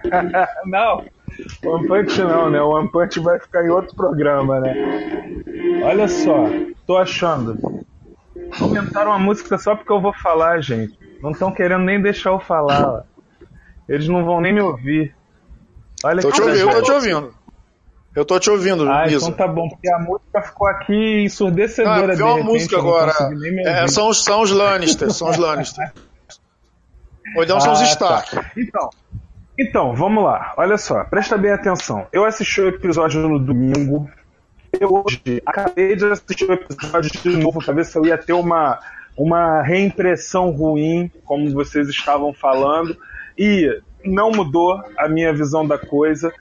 não! 0.66 1.04
One 1.64 1.88
Punch 1.88 2.20
não, 2.20 2.48
né? 2.48 2.62
One 2.62 2.88
Punch 2.92 3.18
vai 3.18 3.40
ficar 3.40 3.64
em 3.64 3.70
outro 3.70 3.96
programa, 3.96 4.60
né? 4.60 4.72
Olha 5.82 6.06
só, 6.06 6.48
tô 6.86 6.96
achando 6.96 7.82
Comentaram 8.58 9.12
a 9.12 9.18
música 9.18 9.58
só 9.58 9.74
porque 9.74 9.92
eu 9.92 10.00
vou 10.00 10.12
falar, 10.12 10.60
gente. 10.60 10.98
Não 11.22 11.30
estão 11.30 11.52
querendo 11.52 11.84
nem 11.84 12.00
deixar 12.00 12.30
eu 12.30 12.40
falar. 12.40 13.04
Eles 13.88 14.08
não 14.08 14.24
vão 14.24 14.40
nem 14.40 14.52
me 14.52 14.60
ouvir. 14.60 15.14
Olha 16.04 16.22
tô 16.22 16.30
te 16.30 16.40
ouvindo, 16.40 16.58
eu 16.58 16.70
tô 16.70 16.82
te 16.82 16.92
ouvindo. 16.92 17.34
Eu 18.14 18.24
tô 18.26 18.38
te 18.38 18.50
ouvindo, 18.50 18.90
ah, 18.90 19.06
Lisa. 19.06 19.16
então 19.16 19.32
tá 19.32 19.48
bom, 19.48 19.68
porque 19.70 19.90
a 19.90 19.98
música 19.98 20.42
ficou 20.42 20.68
aqui 20.68 21.24
ensurdecedora. 21.24 22.14
Ah, 22.20 22.34
uma 22.34 22.44
música 22.44 22.76
agora. 22.76 23.12
É, 23.64 23.86
são, 23.88 24.08
os, 24.08 24.22
são 24.22 24.42
os 24.42 24.50
Lannister, 24.50 25.10
são 25.10 25.30
os 25.30 25.38
Lannister. 25.38 25.92
Ou 27.36 27.42
então 27.42 27.56
ah, 27.56 27.60
são 27.60 27.72
os 27.72 27.80
ah, 27.80 27.84
tá. 27.84 27.90
Stark. 27.90 28.36
Tá. 28.36 28.50
Então, 28.56 28.90
então, 29.58 29.94
vamos 29.94 30.24
lá. 30.24 30.52
Olha 30.58 30.76
só, 30.76 31.04
presta 31.04 31.38
bem 31.38 31.52
atenção. 31.52 32.06
Eu 32.12 32.24
assisti 32.26 32.60
o 32.60 32.68
episódio 32.68 33.26
no 33.26 33.38
domingo 33.38 34.10
eu 34.80 35.04
hoje 35.04 35.42
acabei 35.44 35.94
de 35.94 36.04
assistir 36.06 36.48
o 36.48 36.52
episódio 36.52 37.10
de 37.10 37.36
novo 37.36 37.62
para 37.62 37.74
ver 37.74 37.84
se 37.84 37.96
eu 37.96 38.04
ia 38.06 38.18
ter 38.18 38.32
uma, 38.32 38.78
uma 39.16 39.62
reimpressão 39.62 40.50
ruim, 40.50 41.10
como 41.24 41.50
vocês 41.50 41.88
estavam 41.88 42.32
falando, 42.32 42.96
e 43.36 43.80
não 44.04 44.30
mudou 44.30 44.82
a 44.96 45.08
minha 45.08 45.32
visão 45.32 45.66
da 45.66 45.78
coisa. 45.78 46.32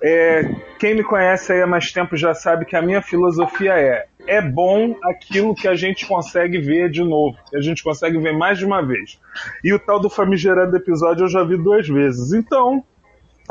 É, 0.00 0.42
quem 0.78 0.94
me 0.94 1.02
conhece 1.02 1.52
há 1.52 1.66
mais 1.66 1.90
tempo 1.90 2.16
já 2.16 2.34
sabe 2.34 2.64
que 2.64 2.76
a 2.76 2.82
minha 2.82 3.02
filosofia 3.02 3.72
é: 3.72 4.06
é 4.26 4.40
bom 4.40 4.94
aquilo 5.02 5.54
que 5.54 5.66
a 5.66 5.74
gente 5.74 6.06
consegue 6.06 6.58
ver 6.58 6.90
de 6.90 7.02
novo, 7.02 7.36
que 7.50 7.56
a 7.56 7.60
gente 7.60 7.82
consegue 7.82 8.18
ver 8.18 8.36
mais 8.36 8.58
de 8.58 8.64
uma 8.64 8.82
vez. 8.82 9.18
E 9.64 9.72
o 9.72 9.78
tal 9.78 9.98
do 9.98 10.10
famigerado 10.10 10.76
episódio 10.76 11.24
eu 11.24 11.28
já 11.28 11.42
vi 11.42 11.56
duas 11.56 11.88
vezes. 11.88 12.32
Então, 12.32 12.84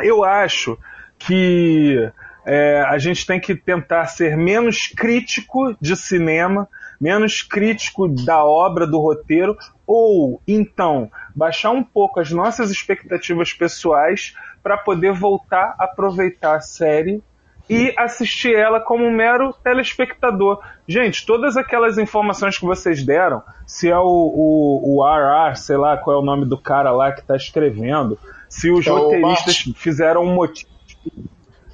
eu 0.02 0.24
acho 0.24 0.78
que 1.20 2.10
é, 2.48 2.82
a 2.88 2.98
gente 2.98 3.28
tem 3.28 3.42
que 3.42 3.54
tentar 3.54 4.06
ser 4.06 4.38
menos 4.38 4.88
crítico 4.88 5.76
de 5.82 5.98
cinema, 5.98 6.70
menos 7.00 7.42
crítico 7.42 8.08
da 8.08 8.42
obra, 8.42 8.88
do 8.88 9.00
roteiro, 9.00 9.58
ou 9.86 10.42
então 10.48 11.12
baixar 11.36 11.72
um 11.72 11.84
pouco 11.84 12.22
as 12.22 12.32
nossas 12.32 12.72
expectativas 12.72 13.52
pessoais 13.52 14.34
para 14.64 14.78
poder 14.78 15.12
voltar 15.12 15.76
a 15.78 15.84
aproveitar 15.84 16.56
a 16.56 16.62
série 16.62 17.22
e 17.70 17.94
assistir 17.98 18.56
ela 18.56 18.80
como 18.80 19.04
um 19.04 19.12
mero 19.12 19.54
telespectador. 19.62 20.62
Gente, 20.88 21.26
todas 21.26 21.58
aquelas 21.58 21.98
informações 21.98 22.58
que 22.58 22.66
vocês 22.66 23.04
deram, 23.04 23.44
se 23.66 23.90
é 23.90 23.98
o, 23.98 24.06
o, 24.06 25.00
o 25.00 25.06
RR, 25.06 25.58
sei 25.58 25.76
lá 25.76 25.98
qual 25.98 26.16
é 26.16 26.20
o 26.20 26.26
nome 26.26 26.46
do 26.46 26.58
cara 26.58 26.92
lá 26.92 27.12
que 27.12 27.20
está 27.20 27.36
escrevendo, 27.36 28.18
se 28.48 28.72
os 28.72 28.88
é 28.88 28.90
roteiristas 28.90 29.58
fizeram 29.76 30.24
um 30.24 30.34
motivo 30.34 30.78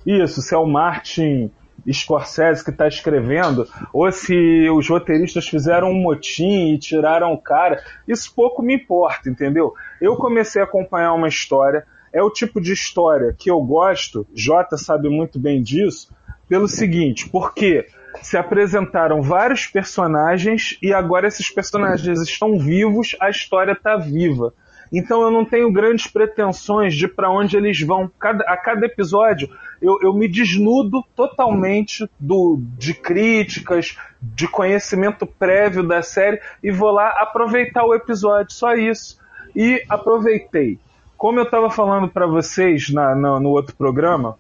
isso, 0.05 0.41
se 0.41 0.53
é 0.53 0.57
o 0.57 0.65
Martin 0.65 1.51
Scorsese 1.91 2.63
que 2.63 2.69
está 2.69 2.88
escrevendo, 2.88 3.67
ou 3.91 4.12
se 4.12 4.69
os 4.69 4.88
roteiristas 4.88 5.48
fizeram 5.48 5.91
um 5.91 6.01
motim 6.01 6.74
e 6.74 6.77
tiraram 6.77 7.33
o 7.33 7.38
cara, 7.38 7.83
isso 8.07 8.33
pouco 8.33 8.62
me 8.62 8.75
importa, 8.75 9.29
entendeu? 9.29 9.74
Eu 10.00 10.15
comecei 10.15 10.62
a 10.62 10.65
acompanhar 10.65 11.13
uma 11.13 11.27
história, 11.27 11.86
é 12.13 12.22
o 12.22 12.29
tipo 12.29 12.62
de 12.62 12.72
história 12.72 13.36
que 13.38 13.50
eu 13.50 13.60
gosto, 13.62 14.25
Jota 14.33 14.77
sabe 14.77 15.10
muito 15.10 15.39
bem 15.39 15.62
disso, 15.62 16.13
pelo 16.48 16.67
seguinte, 16.67 17.27
porque 17.29 17.88
se 18.22 18.38
apresentaram 18.38 19.22
vários 19.22 19.65
personagens 19.65 20.77
e 20.81 20.93
agora 20.93 21.27
esses 21.27 21.50
personagens 21.50 22.22
estão 22.22 22.60
vivos, 22.60 23.15
a 23.19 23.29
história 23.29 23.72
está 23.72 23.98
viva. 23.98 24.53
Então 24.91 25.24
eu 25.24 25.31
não 25.31 25.43
tenho 25.43 25.72
grandes 25.72 26.05
pretensões 26.05 26.93
de 26.93 27.07
para 27.07 27.31
onde 27.31 27.57
eles 27.57 27.81
vão. 27.81 28.10
Cada, 28.19 28.43
a 28.43 28.55
cada 28.55 28.86
episódio 28.86 29.50
eu, 29.84 30.00
eu 30.02 30.13
me 30.13 30.30
desnudo 30.30 31.04
totalmente 31.13 32.10
do, 32.18 32.58
de 32.78 32.94
críticas, 32.94 33.98
de 34.22 34.48
conhecimento 34.48 35.25
prévio 35.28 35.84
da 35.84 36.02
série 36.02 36.40
e 36.63 36.72
vou 36.72 36.90
lá 36.90 37.10
aproveitar 37.20 37.84
o 37.84 37.94
episódio. 37.94 38.54
Só 38.54 38.74
isso. 38.75 39.20
E 39.54 39.84
aproveitei. 39.90 40.80
Como 41.18 41.38
eu 41.38 41.44
estava 41.44 41.70
falando 41.70 42.08
para 42.08 42.25
vocês 42.25 42.90
na, 42.90 43.13
na, 43.13 43.40
no 43.42 43.50
outro 43.50 43.75
programa, 43.75 44.38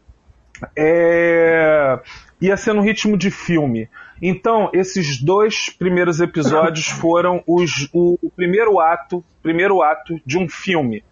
é... 0.75 1.99
ia 2.39 2.55
ser 2.55 2.73
no 2.73 2.81
ritmo 2.81 3.17
de 3.17 3.29
filme. 3.29 3.89
Então, 4.21 4.69
esses 4.73 5.21
dois 5.21 5.69
primeiros 5.69 6.21
episódios 6.21 6.87
foram 6.99 7.43
os, 7.45 7.89
o, 7.93 8.17
o 8.21 8.29
primeiro 8.29 8.79
ato, 8.79 9.23
primeiro 9.41 9.81
ato 9.81 10.21
de 10.25 10.37
um 10.37 10.47
filme. 10.47 11.03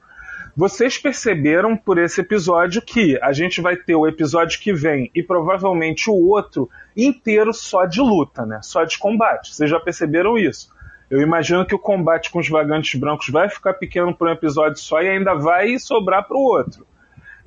Vocês 0.56 0.98
perceberam 0.98 1.78
por 1.78 1.98
esse 1.98 2.20
episódio 2.20 2.82
que 2.82 3.18
a 3.22 3.32
gente 3.32 3.62
vai 3.62 3.76
ter 3.76 3.96
o 3.96 4.08
episódio 4.08 4.60
que 4.60 4.74
vem 4.74 5.10
e 5.16 5.24
provavelmente 5.24 6.10
o 6.10 6.14
outro 6.14 6.70
inteiro 6.96 7.54
só 7.54 7.86
de 7.86 8.02
luta, 8.02 8.46
né? 8.46 8.60
Só 8.62 8.84
de 8.84 8.98
combate. 8.98 9.56
Vocês 9.56 9.70
já 9.70 9.80
perceberam 9.80 10.38
isso? 10.38 10.70
Eu 11.10 11.22
imagino 11.22 11.66
que 11.66 11.76
o 11.76 11.80
combate 11.80 12.30
com 12.30 12.40
os 12.40 12.50
vagantes 12.50 13.00
brancos 13.00 13.30
vai 13.30 13.50
ficar 13.50 13.74
pequeno 13.74 14.16
para 14.16 14.30
um 14.30 14.34
episódio 14.34 14.78
só 14.78 15.02
e 15.02 15.10
ainda 15.10 15.36
vai 15.36 15.80
sobrar 15.80 16.28
para 16.28 16.38
o 16.38 16.44
outro. 16.44 16.86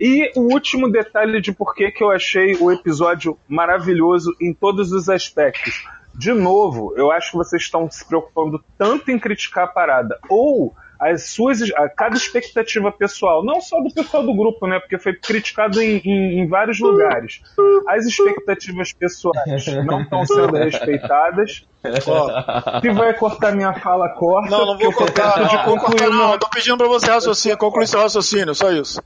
E 0.00 0.32
o 0.34 0.52
último 0.52 0.90
detalhe 0.90 1.40
de 1.40 1.52
por 1.52 1.74
que 1.74 1.92
eu 2.00 2.10
achei 2.10 2.56
o 2.56 2.72
episódio 2.72 3.38
maravilhoso 3.46 4.34
em 4.40 4.52
todos 4.52 4.92
os 4.92 5.08
aspectos. 5.08 5.86
De 6.14 6.32
novo, 6.32 6.94
eu 6.96 7.10
acho 7.10 7.32
que 7.32 7.36
vocês 7.36 7.62
estão 7.62 7.90
se 7.90 8.06
preocupando 8.06 8.62
tanto 8.78 9.10
em 9.10 9.18
criticar 9.18 9.64
a 9.64 9.68
parada 9.68 10.18
ou 10.28 10.74
as 10.98 11.30
suas, 11.30 11.60
a 11.76 11.88
cada 11.88 12.16
expectativa 12.16 12.90
pessoal, 12.92 13.44
não 13.44 13.60
só 13.60 13.80
do 13.80 13.92
pessoal 13.92 14.22
do 14.22 14.34
grupo, 14.34 14.66
né? 14.66 14.78
Porque 14.78 14.98
foi 14.98 15.14
criticado 15.14 15.80
em, 15.80 16.00
em, 16.04 16.40
em 16.40 16.48
vários 16.48 16.78
lugares. 16.80 17.42
As 17.88 18.06
expectativas 18.06 18.92
pessoais 18.92 19.66
não 19.84 20.02
estão 20.02 20.26
sendo 20.26 20.56
respeitadas. 20.56 21.66
Ó, 22.06 22.80
se 22.80 22.90
vai 22.90 23.14
cortar 23.14 23.54
minha 23.54 23.74
fala, 23.74 24.08
corta. 24.10 24.50
Não, 24.50 24.66
não 24.66 24.78
vou 24.78 24.92
cortar, 24.92 25.38
não, 25.38 25.52
não, 25.52 25.64
vou 25.64 25.78
cortar, 25.78 26.10
não. 26.10 26.38
Tô 26.38 26.48
pedindo 26.48 26.78
pra 26.78 26.88
você 26.88 27.10
raciocínio, 27.10 27.58
concluir 27.58 27.86
seu 27.86 28.00
raciocínio, 28.00 28.54
só 28.54 28.70
isso. 28.70 29.02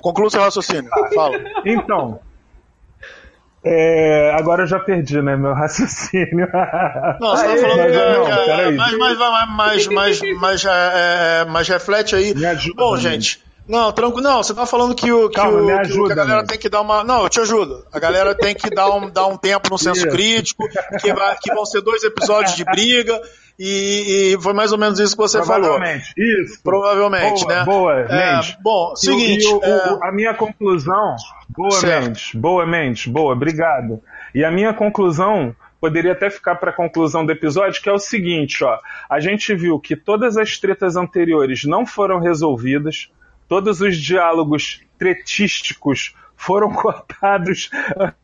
Conclua 0.00 0.30
seu 0.30 0.40
raciocínio. 0.40 0.90
Fala. 1.14 1.38
Então. 1.64 2.20
É, 3.64 4.34
agora 4.38 4.62
eu 4.62 4.66
já 4.66 4.78
perdi, 4.78 5.20
né, 5.20 5.36
meu 5.36 5.52
raciocínio. 5.52 6.48
Não, 7.20 7.36
você 7.36 7.46
tá 7.46 7.56
falando 7.56 7.78
mas, 7.78 7.90
que, 7.90 7.98
não, 7.98 8.24
que, 8.24 8.50
é, 8.50 8.70
mas, 8.70 8.98
mas, 8.98 9.18
mas, 9.18 9.86
mas, 9.88 10.20
mas, 10.38 10.64
é, 10.64 11.44
mas 11.44 11.68
reflete 11.68 12.14
aí. 12.14 12.34
Me 12.34 12.46
ajuda, 12.46 12.76
Bom, 12.76 12.96
gente. 12.96 13.42
Não, 13.68 13.92
tranquilo. 13.92 14.22
Não, 14.22 14.42
você 14.42 14.54
tá 14.54 14.64
falando 14.64 14.94
que 14.94 15.12
o, 15.12 15.28
que, 15.28 15.36
Calma, 15.36 15.60
o, 15.60 15.78
ajuda, 15.78 16.06
que 16.06 16.20
a 16.20 16.24
galera 16.24 16.46
tem 16.46 16.58
que 16.58 16.68
dar 16.70 16.80
uma. 16.80 17.04
Não, 17.04 17.24
eu 17.24 17.28
te 17.28 17.40
ajudo. 17.40 17.84
A 17.92 17.98
galera 17.98 18.34
tem 18.34 18.54
que 18.54 18.70
dar 18.70 18.90
um, 18.90 19.10
dar 19.10 19.26
um 19.26 19.36
tempo 19.36 19.68
no 19.70 19.78
senso 19.78 20.06
Isso. 20.06 20.08
crítico, 20.08 20.66
que, 21.00 21.12
vai, 21.12 21.36
que 21.36 21.52
vão 21.52 21.66
ser 21.66 21.82
dois 21.82 22.02
episódios 22.02 22.56
de 22.56 22.64
briga. 22.64 23.20
E, 23.58 24.34
e, 24.34 24.40
foi 24.40 24.52
mais 24.52 24.70
ou 24.70 24.78
menos 24.78 25.00
isso 25.00 25.16
que 25.16 25.22
você 25.22 25.38
Provavelmente, 25.38 26.14
falou. 26.14 26.42
Isso. 26.42 26.62
Provavelmente, 26.62 27.44
boa, 27.44 27.54
né? 27.54 27.64
Boa, 27.64 28.00
é. 28.02 28.40
Bom, 28.62 28.94
seguinte. 28.94 29.44
E, 29.44 29.52
o, 29.52 29.64
é... 29.64 29.92
o, 29.94 30.04
a 30.04 30.12
minha 30.12 30.32
conclusão. 30.32 31.16
Boa, 31.58 31.72
certo. 31.72 32.04
Mendes. 32.04 32.34
Boa, 32.34 32.64
Mendes. 32.64 33.06
Boa, 33.08 33.32
obrigado. 33.32 34.00
E 34.32 34.44
a 34.44 34.50
minha 34.50 34.72
conclusão 34.72 35.54
poderia 35.80 36.12
até 36.12 36.30
ficar 36.30 36.54
para 36.54 36.70
a 36.70 36.74
conclusão 36.74 37.26
do 37.26 37.32
episódio, 37.32 37.82
que 37.82 37.88
é 37.88 37.92
o 37.92 37.98
seguinte, 37.98 38.62
ó. 38.62 38.78
A 39.10 39.18
gente 39.18 39.52
viu 39.56 39.78
que 39.80 39.96
todas 39.96 40.36
as 40.36 40.56
tretas 40.56 40.94
anteriores 40.94 41.64
não 41.64 41.84
foram 41.84 42.20
resolvidas, 42.20 43.10
todos 43.48 43.80
os 43.80 43.96
diálogos 43.96 44.82
tretísticos 44.96 46.14
foram 46.36 46.70
cortados 46.72 47.70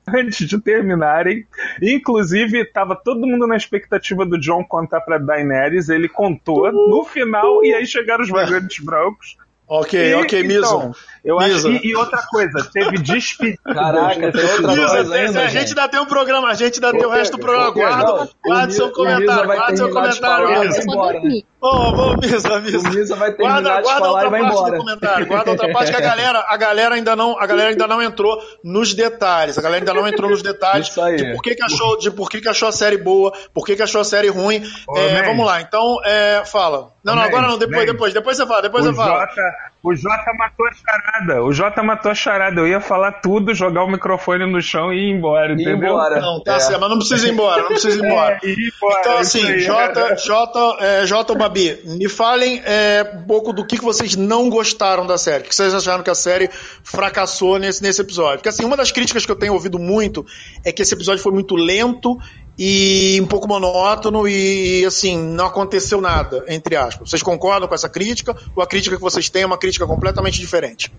antes 0.06 0.48
de 0.48 0.60
terminarem. 0.60 1.44
Inclusive, 1.82 2.60
estava 2.60 2.94
todo 2.94 3.26
mundo 3.26 3.48
na 3.48 3.56
expectativa 3.56 4.24
do 4.24 4.38
John 4.38 4.64
contar 4.64 5.00
para 5.00 5.18
Daenerys. 5.18 5.88
Ele 5.88 6.08
contou 6.08 6.70
no 6.70 7.04
final 7.04 7.64
e 7.64 7.74
aí 7.74 7.84
chegaram 7.84 8.22
os 8.22 8.30
vagantes 8.30 8.78
brancos. 8.78 9.36
Ok, 9.80 10.10
e, 10.10 10.14
ok, 10.14 10.40
então, 10.40 10.48
Mison. 10.48 10.92
Eu 11.24 11.40
acho 11.40 11.68
e, 11.68 11.88
e, 11.88 11.96
outra 11.96 12.22
coisa, 12.30 12.70
teve 12.72 12.98
despedida. 12.98 13.58
Caraca, 13.64 14.30
tem 14.30 14.44
outra 14.44 14.88
coisa 14.88 15.14
ainda. 15.14 15.40
A 15.40 15.48
gente 15.48 15.68
ainda 15.68 15.88
tem 15.88 16.00
um 16.00 16.06
programa, 16.06 16.48
a 16.48 16.54
gente 16.54 16.74
ainda 16.74 16.92
tem 16.92 17.06
o 17.06 17.10
resto 17.10 17.32
do 17.32 17.38
programa. 17.38 17.70
Guarda, 17.72 18.28
guarda 18.44 18.72
seu 18.72 18.92
comentário, 18.92 19.46
guarda 19.46 19.76
seu 19.76 19.90
comentário, 19.90 20.60
Misa. 20.60 21.46
Ô, 21.64 22.10
ô, 22.10 22.16
Misa, 22.18 22.60
Misa. 22.60 22.78
O 22.90 22.92
Misa 22.92 23.16
vai 23.16 23.32
terminar 23.32 23.62
guarda, 23.62 23.76
de 23.76 23.82
guarda 23.82 24.04
falar 24.04 24.26
e 24.26 24.28
vai 24.28 24.42
embora. 24.42 25.24
Guarda 25.24 25.50
outra 25.52 25.72
parte 25.72 25.90
que 25.90 25.96
a 25.96 26.00
galera, 26.04 26.44
a 26.46 26.56
galera 26.58 26.94
ainda 26.94 27.16
não, 27.16 27.40
a 27.40 27.46
galera 27.46 27.70
ainda 27.70 27.86
não 27.86 28.02
entrou 28.02 28.38
nos 28.62 28.92
detalhes. 28.92 29.56
A 29.56 29.62
galera 29.62 29.80
ainda 29.80 29.94
não 29.94 30.06
entrou 30.06 30.28
nos 30.28 30.42
detalhes 30.42 30.90
de 30.90 31.32
por 31.32 31.42
que, 31.42 31.54
que 31.54 31.62
achou, 31.62 31.96
de 31.96 32.10
por 32.10 32.28
que, 32.28 32.42
que 32.42 32.48
achou 32.50 32.68
a 32.68 32.72
série 32.72 32.98
boa, 32.98 33.32
por 33.54 33.64
que, 33.64 33.76
que 33.76 33.82
achou 33.82 34.02
a 34.02 34.04
série 34.04 34.28
ruim. 34.28 34.62
Ô, 34.86 34.98
é, 34.98 35.22
vamos 35.22 35.46
lá. 35.46 35.62
Então, 35.62 35.96
é, 36.04 36.42
fala. 36.44 36.92
Não, 37.02 37.14
não, 37.14 37.22
agora 37.22 37.48
não, 37.48 37.58
depois, 37.58 37.86
depois, 37.86 38.14
depois 38.14 38.36
você 38.36 38.46
fala, 38.46 38.62
depois 38.62 38.86
o 38.86 38.90
você 38.90 38.96
fala. 38.96 39.26
Jota, 39.26 39.42
o 39.82 39.94
Jota 39.94 40.32
matou 40.38 40.66
a 40.66 40.72
charada. 40.72 41.42
O 41.42 41.52
Jota 41.52 41.82
matou 41.82 42.10
a 42.10 42.14
charada. 42.14 42.60
Eu 42.62 42.66
ia 42.66 42.80
falar 42.80 43.12
tudo, 43.20 43.54
jogar 43.54 43.84
o 43.84 43.90
microfone 43.90 44.50
no 44.50 44.62
chão 44.62 44.90
e 44.90 45.10
ir 45.10 45.10
embora, 45.10 45.52
entendeu? 45.52 45.74
Ir 45.74 45.76
embora. 45.76 46.18
Não, 46.18 46.42
tá 46.42 46.54
é. 46.54 46.60
certo, 46.60 46.80
mas 46.80 46.88
não 46.88 46.96
precisa 46.96 47.28
ir 47.28 47.32
embora, 47.32 47.60
não 47.60 47.68
precisa 47.68 47.98
ir 47.98 48.06
embora. 48.06 48.40
É, 48.42 48.48
ir 48.48 48.72
embora 48.74 49.00
então, 49.00 49.18
assim, 49.18 49.58
Jota, 49.58 50.16
Jota, 50.16 50.76
é, 50.80 51.06
Jota 51.06 51.34
Babi, 51.54 51.80
me 51.84 52.08
falem 52.08 52.60
é, 52.64 53.08
um 53.14 53.22
pouco 53.22 53.52
do 53.52 53.64
que, 53.64 53.78
que 53.78 53.84
vocês 53.84 54.16
não 54.16 54.50
gostaram 54.50 55.06
da 55.06 55.16
série. 55.16 55.44
O 55.44 55.46
que 55.46 55.54
vocês 55.54 55.72
acharam 55.72 56.02
que 56.02 56.10
a 56.10 56.14
série 56.14 56.50
fracassou 56.82 57.60
nesse, 57.60 57.80
nesse 57.80 58.00
episódio? 58.00 58.38
Porque, 58.38 58.48
assim, 58.48 58.64
uma 58.64 58.76
das 58.76 58.90
críticas 58.90 59.24
que 59.24 59.30
eu 59.30 59.36
tenho 59.36 59.52
ouvido 59.52 59.78
muito 59.78 60.26
é 60.64 60.72
que 60.72 60.82
esse 60.82 60.92
episódio 60.92 61.22
foi 61.22 61.30
muito 61.30 61.54
lento 61.54 62.18
e 62.58 63.20
um 63.22 63.26
pouco 63.26 63.46
monótono 63.46 64.26
e 64.26 64.84
assim, 64.84 65.16
não 65.16 65.46
aconteceu 65.46 66.00
nada, 66.00 66.44
entre 66.48 66.74
aspas. 66.74 67.08
Vocês 67.08 67.22
concordam 67.22 67.68
com 67.68 67.74
essa 67.74 67.88
crítica 67.88 68.36
ou 68.56 68.62
a 68.62 68.66
crítica 68.66 68.96
que 68.96 69.02
vocês 69.02 69.28
têm 69.30 69.42
é 69.42 69.46
uma 69.46 69.58
crítica 69.58 69.86
completamente 69.86 70.40
diferente? 70.40 70.92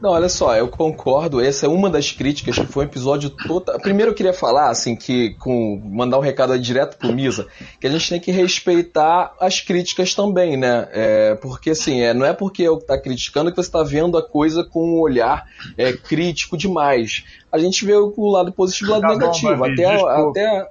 Não, 0.00 0.10
olha 0.10 0.30
só, 0.30 0.56
eu 0.56 0.66
concordo. 0.66 1.40
Essa 1.40 1.66
é 1.66 1.68
uma 1.68 1.90
das 1.90 2.10
críticas 2.10 2.58
que 2.58 2.66
foi 2.66 2.84
um 2.84 2.88
episódio 2.88 3.28
total. 3.28 3.78
Primeiro 3.78 4.12
eu 4.12 4.14
queria 4.14 4.32
falar, 4.32 4.70
assim, 4.70 4.96
que 4.96 5.34
com 5.34 5.78
mandar 5.84 6.18
um 6.18 6.22
recado 6.22 6.58
direto 6.58 6.96
pro 6.96 7.12
Misa, 7.12 7.46
que 7.78 7.86
a 7.86 7.90
gente 7.90 8.08
tem 8.08 8.18
que 8.18 8.30
respeitar 8.30 9.34
as 9.38 9.60
críticas 9.60 10.14
também, 10.14 10.56
né? 10.56 10.88
É, 10.92 11.34
porque 11.34 11.70
assim, 11.70 12.00
é, 12.00 12.14
não 12.14 12.24
é 12.24 12.32
porque 12.32 12.62
eu 12.62 12.78
tá 12.78 12.98
criticando 12.98 13.50
que 13.50 13.56
você 13.56 13.68
está 13.68 13.82
vendo 13.82 14.16
a 14.16 14.22
coisa 14.22 14.64
com 14.64 14.82
um 14.82 15.00
olhar 15.00 15.44
é, 15.76 15.92
crítico 15.92 16.56
demais. 16.56 17.24
A 17.52 17.58
gente 17.58 17.84
vê 17.84 17.94
o 17.94 18.30
lado 18.30 18.52
positivo 18.52 18.90
e 18.90 18.92
o 18.92 18.94
lado 18.94 19.02
tá 19.02 19.18
negativo. 19.18 19.56
Bom, 19.56 19.64
até, 19.64 19.84
até, 19.84 20.70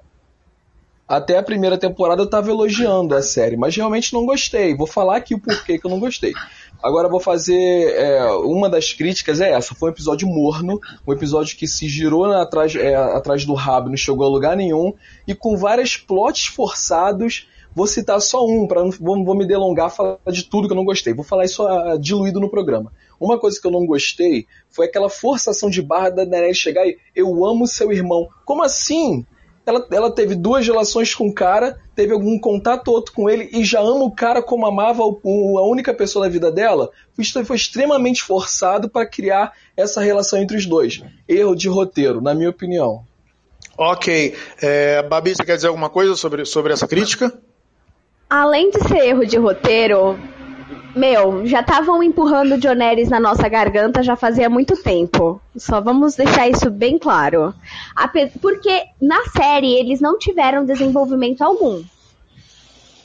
até 1.07 1.37
a 1.37 1.43
primeira 1.43 1.77
temporada 1.77 2.23
eu 2.23 2.29
tava 2.29 2.49
elogiando 2.49 3.13
a 3.13 3.21
série, 3.21 3.57
mas 3.57 3.75
realmente 3.75 4.11
não 4.11 4.25
gostei. 4.25 4.75
Vou 4.75 4.87
falar 4.87 5.17
aqui 5.17 5.35
o 5.35 5.39
porquê 5.39 5.77
que 5.77 5.85
eu 5.85 5.91
não 5.91 5.99
gostei. 5.99 6.33
Agora 6.81 7.09
vou 7.09 7.19
fazer. 7.19 7.93
É, 7.95 8.25
uma 8.31 8.69
das 8.69 8.93
críticas 8.93 9.41
é 9.41 9.51
essa: 9.51 9.75
foi 9.75 9.89
um 9.89 9.93
episódio 9.93 10.27
morno, 10.27 10.79
um 11.05 11.13
episódio 11.13 11.57
que 11.57 11.67
se 11.67 11.87
girou 11.87 12.25
atrás, 12.25 12.75
é, 12.75 12.95
atrás 12.95 13.45
do 13.45 13.53
rabo 13.53 13.89
não 13.89 13.97
chegou 13.97 14.25
a 14.25 14.29
lugar 14.29 14.55
nenhum, 14.55 14.93
e 15.27 15.35
com 15.35 15.57
vários 15.57 15.97
plots 15.97 16.45
forçados. 16.45 17.47
Vou 17.75 17.85
citar 17.85 18.19
só 18.19 18.43
um, 18.45 18.67
para 18.67 18.83
não 18.83 18.89
vou, 18.89 19.23
vou, 19.23 19.35
me 19.35 19.45
delongar 19.45 19.91
falar 19.91 20.17
de 20.31 20.43
tudo 20.43 20.67
que 20.67 20.73
eu 20.73 20.75
não 20.75 20.83
gostei. 20.83 21.13
Vou 21.13 21.23
falar 21.23 21.45
isso 21.45 21.63
uh, 21.63 21.99
diluído 21.99 22.39
no 22.39 22.49
programa. 22.49 22.91
Uma 23.19 23.37
coisa 23.37 23.61
que 23.61 23.67
eu 23.67 23.71
não 23.71 23.85
gostei 23.85 24.47
foi 24.71 24.87
aquela 24.87 25.07
forçação 25.07 25.69
de 25.69 25.79
barra 25.79 26.09
da 26.09 26.25
Daenerys 26.25 26.57
chegar 26.57 26.87
e 26.87 26.97
eu 27.15 27.45
amo 27.45 27.67
seu 27.67 27.91
irmão. 27.91 28.27
Como 28.43 28.63
assim? 28.63 29.23
Ela, 29.69 29.87
ela 29.91 30.11
teve 30.11 30.33
duas 30.33 30.65
relações 30.65 31.13
com 31.13 31.27
o 31.27 31.33
cara, 31.33 31.79
teve 31.95 32.11
algum 32.11 32.39
contato 32.39 32.89
outro 32.89 33.13
com 33.13 33.29
ele 33.29 33.49
e 33.53 33.63
já 33.63 33.79
ama 33.79 34.03
o 34.03 34.11
cara 34.11 34.41
como 34.41 34.65
amava 34.65 35.03
o, 35.03 35.19
o, 35.21 35.59
a 35.59 35.67
única 35.67 35.93
pessoa 35.93 36.25
da 36.25 36.31
vida 36.31 36.51
dela. 36.51 36.89
Isso 37.17 37.45
foi 37.45 37.55
extremamente 37.55 38.23
forçado 38.23 38.89
para 38.89 39.05
criar 39.05 39.53
essa 39.77 40.01
relação 40.01 40.39
entre 40.39 40.57
os 40.57 40.65
dois. 40.65 41.03
Erro 41.27 41.55
de 41.55 41.69
roteiro, 41.69 42.19
na 42.19 42.33
minha 42.33 42.49
opinião. 42.49 43.03
Ok. 43.77 44.35
É, 44.61 45.03
Babi, 45.03 45.35
você 45.35 45.45
quer 45.45 45.55
dizer 45.55 45.67
alguma 45.67 45.89
coisa 45.89 46.15
sobre, 46.15 46.45
sobre 46.45 46.73
essa 46.73 46.87
crítica? 46.87 47.31
Além 48.27 48.71
de 48.71 48.87
ser 48.87 49.05
erro 49.05 49.25
de 49.25 49.37
roteiro, 49.37 50.19
meu, 50.95 51.45
já 51.45 51.61
estavam 51.61 52.01
empurrando 52.01 52.55
o 52.55 52.61
Joneris 52.61 53.09
na 53.09 53.19
nossa 53.19 53.47
garganta 53.47 54.03
já 54.03 54.15
fazia 54.15 54.49
muito 54.49 54.75
tempo. 54.81 55.41
Só 55.55 55.79
vamos 55.81 56.15
deixar 56.15 56.49
isso 56.49 56.69
bem 56.69 56.97
claro. 56.97 57.53
Porque 58.41 58.85
na 59.01 59.23
série 59.25 59.73
eles 59.73 60.01
não 60.01 60.17
tiveram 60.17 60.65
desenvolvimento 60.65 61.41
algum. 61.41 61.83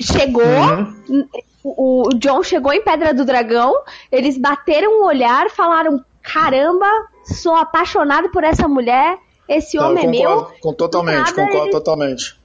Chegou, 0.00 0.42
uhum. 0.42 1.28
o, 1.62 2.08
o 2.08 2.14
John 2.18 2.42
chegou 2.42 2.72
em 2.72 2.82
Pedra 2.82 3.14
do 3.14 3.24
Dragão, 3.24 3.72
eles 4.10 4.36
bateram 4.36 5.02
o 5.02 5.06
olhar, 5.06 5.50
falaram: 5.50 6.04
caramba, 6.22 6.86
sou 7.24 7.54
apaixonado 7.54 8.30
por 8.30 8.42
essa 8.42 8.66
mulher, 8.66 9.18
esse 9.48 9.78
homem 9.78 10.04
é 10.04 10.08
meu. 10.08 10.50
Com, 10.60 10.72
totalmente, 10.72 11.32
concordo 11.32 11.58
eles... 11.58 11.70
totalmente. 11.70 12.40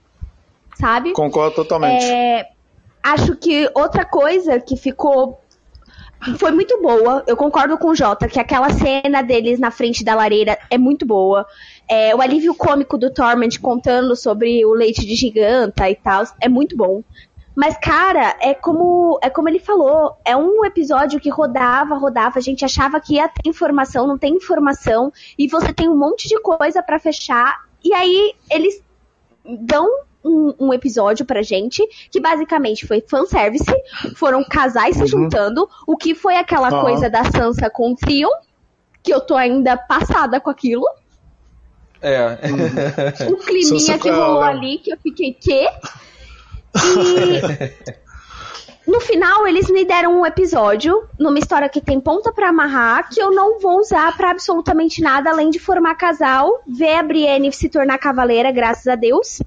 Sabe? 0.75 1.12
Concordo 1.13 1.56
totalmente. 1.56 2.06
É, 2.06 2.49
acho 3.03 3.35
que 3.35 3.69
outra 3.73 4.05
coisa 4.05 4.59
que 4.59 4.75
ficou 4.75 5.39
foi 6.38 6.51
muito 6.51 6.81
boa. 6.81 7.23
Eu 7.25 7.38
concordo 7.38 7.77
com 7.77 7.89
o 7.89 7.95
Jota 7.95 8.27
que 8.27 8.39
aquela 8.39 8.69
cena 8.69 9.21
deles 9.21 9.59
na 9.59 9.71
frente 9.71 10.03
da 10.03 10.15
lareira 10.15 10.57
é 10.69 10.77
muito 10.77 11.05
boa. 11.05 11.45
É, 11.88 12.13
o 12.15 12.21
alívio 12.21 12.53
cômico 12.53 12.97
do 12.97 13.12
Torment 13.12 13.59
contando 13.62 14.15
sobre 14.15 14.65
o 14.65 14.73
leite 14.73 15.05
de 15.05 15.15
giganta 15.15 15.89
e 15.89 15.95
tal 15.95 16.23
é 16.41 16.49
muito 16.49 16.75
bom. 16.75 17.03
Mas, 17.55 17.77
cara, 17.77 18.38
é 18.39 18.53
como, 18.53 19.19
é 19.21 19.29
como 19.29 19.49
ele 19.49 19.59
falou, 19.59 20.15
é 20.23 20.35
um 20.35 20.63
episódio 20.63 21.19
que 21.19 21.29
rodava, 21.29 21.97
rodava, 21.97 22.39
a 22.39 22.41
gente 22.41 22.63
achava 22.63 23.01
que 23.01 23.15
ia 23.15 23.27
ter 23.27 23.49
informação, 23.49 24.07
não 24.07 24.17
tem 24.17 24.35
informação, 24.35 25.12
e 25.38 25.45
você 25.45 25.73
tem 25.73 25.89
um 25.89 25.97
monte 25.97 26.29
de 26.29 26.39
coisa 26.39 26.81
para 26.81 26.99
fechar, 26.99 27.57
e 27.83 27.93
aí 27.93 28.33
eles 28.49 28.81
dão 29.43 29.89
um, 30.23 30.53
um, 30.60 30.73
episódio 30.73 31.25
pra 31.25 31.41
gente 31.41 31.86
que 32.12 32.19
basicamente 32.19 32.86
foi 32.86 33.01
fanservice, 33.01 33.71
foram 34.15 34.43
casais 34.43 34.97
uhum. 34.97 35.05
se 35.05 35.12
juntando, 35.12 35.69
o 35.88 35.95
que 35.95 36.13
foi 36.13 36.36
aquela 36.36 36.73
uhum. 36.73 36.82
coisa 36.82 37.10
da 37.10 37.23
Sansa 37.25 37.69
com 37.69 37.91
o 37.91 37.95
Theon, 37.95 38.29
que 39.01 39.13
eu 39.13 39.21
tô 39.21 39.36
ainda 39.36 39.77
passada 39.77 40.39
com 40.39 40.49
aquilo. 40.49 40.86
É. 42.01 42.38
O 43.32 43.38
climinha 43.45 43.97
que 43.97 44.10
rolou 44.10 44.41
ali, 44.41 44.77
que 44.77 44.91
eu 44.91 44.97
fiquei, 44.97 45.34
quê? 45.34 45.67
E 46.75 48.10
no 48.89 48.99
final 49.01 49.47
eles 49.47 49.69
me 49.69 49.86
deram 49.86 50.19
um 50.19 50.25
episódio 50.25 51.08
numa 51.17 51.39
história 51.39 51.69
que 51.69 51.82
tem 51.82 51.99
ponta 51.99 52.32
para 52.32 52.49
amarrar 52.49 53.10
que 53.10 53.21
eu 53.21 53.32
não 53.32 53.60
vou 53.60 53.79
usar 53.79 54.15
para 54.15 54.32
absolutamente 54.32 55.01
nada 55.01 55.29
além 55.29 55.49
de 55.49 55.60
formar 55.60 55.95
casal, 55.95 56.62
ver 56.67 56.95
a 56.95 57.03
Brienne 57.03 57.51
se 57.51 57.69
tornar 57.69 57.97
cavaleira, 57.97 58.51
graças 58.51 58.88
a 58.88 58.95
Deus. 58.95 59.41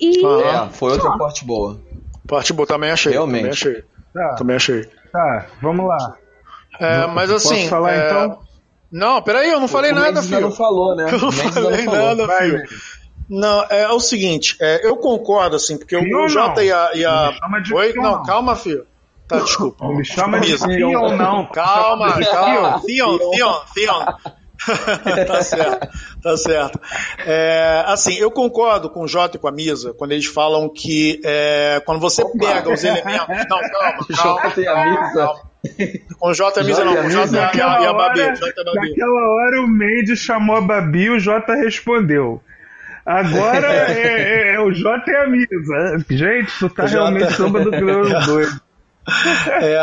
E. 0.00 0.24
Ah, 0.24 0.68
é, 0.70 0.72
foi 0.72 0.92
outra 0.92 1.16
parte 1.16 1.44
boa. 1.44 1.80
Parte 2.26 2.52
boa, 2.52 2.66
também 2.66 2.90
achei. 2.90 3.12
Realmente. 3.12 3.42
Também 3.42 3.50
achei. 3.50 3.84
Tá. 4.12 4.34
Também 4.36 4.56
achei. 4.56 4.88
Tá, 5.12 5.46
vamos 5.62 5.86
lá. 5.86 6.16
É, 6.80 7.06
mas 7.06 7.30
assim. 7.30 7.56
Posso 7.56 7.68
falar 7.68 7.94
é... 7.94 8.06
então? 8.06 8.38
Não, 8.90 9.20
peraí, 9.22 9.50
eu 9.50 9.58
não 9.58 9.66
falei 9.66 9.90
o 9.90 9.94
nada, 9.94 10.22
filho. 10.22 10.40
não 10.40 10.52
falou, 10.52 10.94
né? 10.94 11.08
Eu 11.10 11.18
não 11.18 11.32
falei 11.32 11.84
nada, 11.84 12.26
Vai, 12.26 12.50
filho. 12.50 12.62
Não, 13.28 13.64
é, 13.70 13.82
é, 13.82 13.88
o 13.88 13.98
seguinte, 13.98 14.56
é, 14.60 14.86
eu 14.86 14.96
concordo, 14.96 15.56
assim, 15.56 15.78
porque 15.78 15.96
o, 15.96 16.24
o 16.24 16.28
Jota 16.28 16.62
e 16.62 16.70
a. 16.70 16.90
E 16.94 17.04
a... 17.04 17.32
Oi? 17.74 17.92
Não, 17.94 18.02
não, 18.02 18.22
calma, 18.22 18.54
filho. 18.54 18.86
Tá, 19.26 19.38
desculpa. 19.38 19.84
Não 19.84 19.94
me 19.96 20.04
chama 20.04 20.40
de 20.40 20.58
Fion, 20.58 21.16
não. 21.16 21.46
Calma, 21.46 22.12
calma. 22.20 22.80
Fion, 22.80 23.18
Fion, 23.32 23.60
Fion. 23.72 24.04
tá 25.26 25.42
certo, 25.42 25.88
tá 26.24 26.36
certo. 26.36 26.80
É, 27.26 27.84
assim, 27.86 28.14
eu 28.14 28.30
concordo 28.30 28.88
com 28.88 29.02
o 29.02 29.08
Jota 29.08 29.36
e 29.36 29.40
com 29.40 29.46
a 29.46 29.52
Misa 29.52 29.92
quando 29.92 30.12
eles 30.12 30.26
falam 30.26 30.68
que 30.68 31.20
é, 31.22 31.82
quando 31.84 32.00
você 32.00 32.22
Opa. 32.22 32.38
pega 32.38 32.72
os 32.72 32.82
elementos. 32.82 33.28
Não, 33.48 33.60
calma, 33.60 33.68
calma. 33.70 34.06
Jota 34.10 34.60
e 34.60 34.66
a 34.66 34.84
Misa. 34.84 35.26
Calma. 35.26 35.54
Com 36.18 36.28
o 36.28 36.34
Jota 36.34 36.60
e 36.60 36.62
a 36.62 36.66
Misa 36.66 36.84
não, 36.84 36.94
com 36.94 37.06
o 37.06 37.10
Jota 37.10 37.36
e 37.36 37.60
a, 37.60 37.80
e 37.80 37.86
a 37.86 37.92
Babi. 37.92 38.20
Naquela 38.20 39.28
hora 39.30 39.62
o 39.62 39.66
Mendes 39.66 40.18
chamou 40.18 40.56
a 40.56 40.60
Babi 40.60 41.04
e 41.04 41.10
o 41.10 41.18
Jota 41.18 41.54
respondeu. 41.54 42.42
Agora 43.04 43.66
é, 43.72 43.92
é, 43.92 44.54
é, 44.54 44.60
o 44.60 44.72
Jota 44.72 45.10
e 45.10 45.16
a 45.16 45.26
Misa. 45.26 46.04
Gente, 46.10 46.58
tu 46.58 46.68
tá 46.68 46.86
realmente 46.86 47.32
sombra 47.32 47.64
do 47.64 47.70
Grão 47.70 48.02
doido. 48.26 48.60
É, 49.60 49.74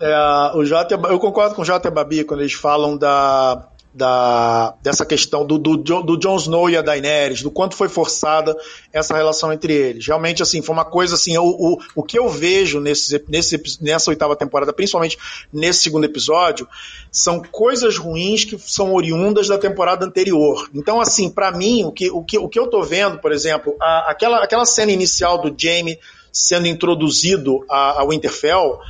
é, 0.00 0.52
o 0.54 0.64
Jota, 0.64 0.94
eu 0.94 1.18
concordo 1.18 1.54
com 1.54 1.62
o 1.62 1.64
Jota 1.64 1.88
e 1.88 1.90
a 1.90 1.94
Babi 1.94 2.24
quando 2.24 2.40
eles 2.40 2.52
falam 2.52 2.96
da 2.96 3.68
da, 3.94 4.74
dessa 4.82 5.04
questão 5.04 5.44
do, 5.44 5.58
do, 5.58 5.76
do 5.76 6.16
Jon 6.16 6.36
Snow 6.36 6.70
e 6.70 6.76
a 6.76 6.82
Daenerys, 6.82 7.42
do 7.42 7.50
quanto 7.50 7.76
foi 7.76 7.88
forçada 7.88 8.56
essa 8.92 9.14
relação 9.14 9.52
entre 9.52 9.72
eles. 9.72 10.06
Realmente, 10.06 10.42
assim, 10.42 10.62
foi 10.62 10.74
uma 10.74 10.84
coisa 10.84 11.14
assim, 11.14 11.36
o, 11.36 11.44
o, 11.44 11.78
o 11.96 12.02
que 12.02 12.18
eu 12.18 12.28
vejo 12.28 12.80
nesse, 12.80 13.22
nesse, 13.28 13.60
nessa 13.80 14.10
oitava 14.10 14.34
temporada, 14.34 14.72
principalmente 14.72 15.18
nesse 15.52 15.82
segundo 15.82 16.04
episódio, 16.04 16.66
são 17.10 17.42
coisas 17.42 17.98
ruins 17.98 18.44
que 18.44 18.58
são 18.58 18.94
oriundas 18.94 19.48
da 19.48 19.58
temporada 19.58 20.06
anterior. 20.06 20.70
Então, 20.74 21.00
assim, 21.00 21.28
para 21.28 21.52
mim, 21.52 21.84
o 21.84 21.92
que, 21.92 22.10
o, 22.10 22.22
que, 22.22 22.38
o 22.38 22.48
que 22.48 22.58
eu 22.58 22.68
tô 22.68 22.82
vendo, 22.82 23.18
por 23.18 23.32
exemplo, 23.32 23.76
a, 23.80 24.10
aquela, 24.10 24.42
aquela 24.42 24.64
cena 24.64 24.90
inicial 24.90 25.38
do 25.38 25.54
Jaime 25.56 25.98
sendo 26.32 26.66
introduzido 26.66 27.62
a, 27.68 28.00
a 28.00 28.06
Winterfell, 28.06 28.80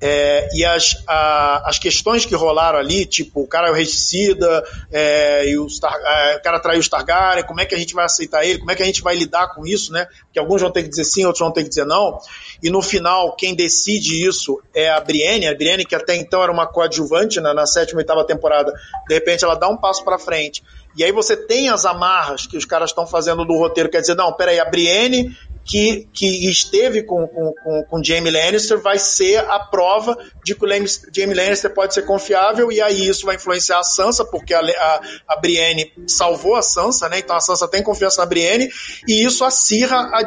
é, 0.00 0.48
e 0.54 0.64
as, 0.64 1.02
a, 1.06 1.68
as 1.68 1.78
questões 1.78 2.24
que 2.24 2.34
rolaram 2.34 2.78
ali, 2.78 3.04
tipo, 3.04 3.42
o 3.42 3.46
cara 3.46 3.68
é 3.68 3.70
o 3.70 3.74
regicida, 3.74 4.64
é, 4.90 5.50
e 5.50 5.58
o, 5.58 5.68
Star, 5.68 5.94
é, 5.94 6.36
o 6.36 6.42
cara 6.42 6.58
traiu 6.58 6.80
o 6.80 6.88
Targaryen, 6.88 7.44
como 7.44 7.60
é 7.60 7.66
que 7.66 7.74
a 7.74 7.78
gente 7.78 7.92
vai 7.92 8.06
aceitar 8.06 8.44
ele, 8.44 8.58
como 8.58 8.70
é 8.70 8.74
que 8.74 8.82
a 8.82 8.86
gente 8.86 9.02
vai 9.02 9.14
lidar 9.14 9.54
com 9.54 9.66
isso, 9.66 9.92
né? 9.92 10.06
Porque 10.24 10.38
alguns 10.38 10.62
vão 10.62 10.70
ter 10.70 10.84
que 10.84 10.88
dizer 10.88 11.04
sim, 11.04 11.24
outros 11.26 11.40
vão 11.40 11.52
ter 11.52 11.64
que 11.64 11.68
dizer 11.68 11.84
não. 11.84 12.18
E 12.62 12.70
no 12.70 12.80
final, 12.80 13.36
quem 13.36 13.54
decide 13.54 14.26
isso 14.26 14.62
é 14.74 14.88
a 14.88 15.00
Brienne, 15.00 15.46
a 15.46 15.54
Brienne 15.54 15.84
que 15.84 15.94
até 15.94 16.16
então 16.16 16.42
era 16.42 16.50
uma 16.50 16.66
coadjuvante 16.66 17.40
né, 17.40 17.52
na 17.52 17.66
sétima 17.66 18.00
e 18.00 18.02
oitava 18.02 18.24
temporada, 18.24 18.72
de 19.06 19.14
repente 19.14 19.44
ela 19.44 19.54
dá 19.54 19.68
um 19.68 19.76
passo 19.76 20.02
para 20.02 20.18
frente. 20.18 20.62
E 20.96 21.04
aí 21.04 21.12
você 21.12 21.36
tem 21.36 21.68
as 21.68 21.84
amarras 21.84 22.46
que 22.46 22.56
os 22.56 22.64
caras 22.64 22.90
estão 22.90 23.06
fazendo 23.06 23.44
do 23.44 23.56
roteiro, 23.56 23.88
quer 23.88 24.00
dizer, 24.00 24.16
não, 24.16 24.32
peraí, 24.32 24.58
a 24.58 24.64
Brienne 24.64 25.36
que, 25.70 26.08
que 26.12 26.50
esteve 26.50 27.04
com, 27.04 27.28
com, 27.28 27.52
com, 27.62 27.84
com 27.84 28.04
Jamie 28.04 28.32
Lannister 28.32 28.80
vai 28.80 28.98
ser 28.98 29.38
a 29.48 29.60
prova 29.60 30.18
de 30.44 30.52
que 30.52 30.64
o 30.64 30.68
Jamie 31.14 31.36
Lannister 31.36 31.72
pode 31.72 31.94
ser 31.94 32.02
confiável 32.02 32.72
e 32.72 32.80
aí 32.80 33.06
isso 33.06 33.24
vai 33.24 33.36
influenciar 33.36 33.78
a 33.78 33.84
Sansa, 33.84 34.24
porque 34.24 34.52
a, 34.52 34.58
a, 34.58 35.00
a 35.28 35.36
Brienne 35.36 35.92
salvou 36.08 36.56
a 36.56 36.62
Sansa, 36.62 37.08
né? 37.08 37.20
Então 37.20 37.36
a 37.36 37.40
Sansa 37.40 37.68
tem 37.68 37.84
confiança 37.84 38.20
na 38.20 38.26
Brienne 38.26 38.68
e 39.06 39.24
isso 39.24 39.44
acirra 39.44 40.10
a, 40.12 40.26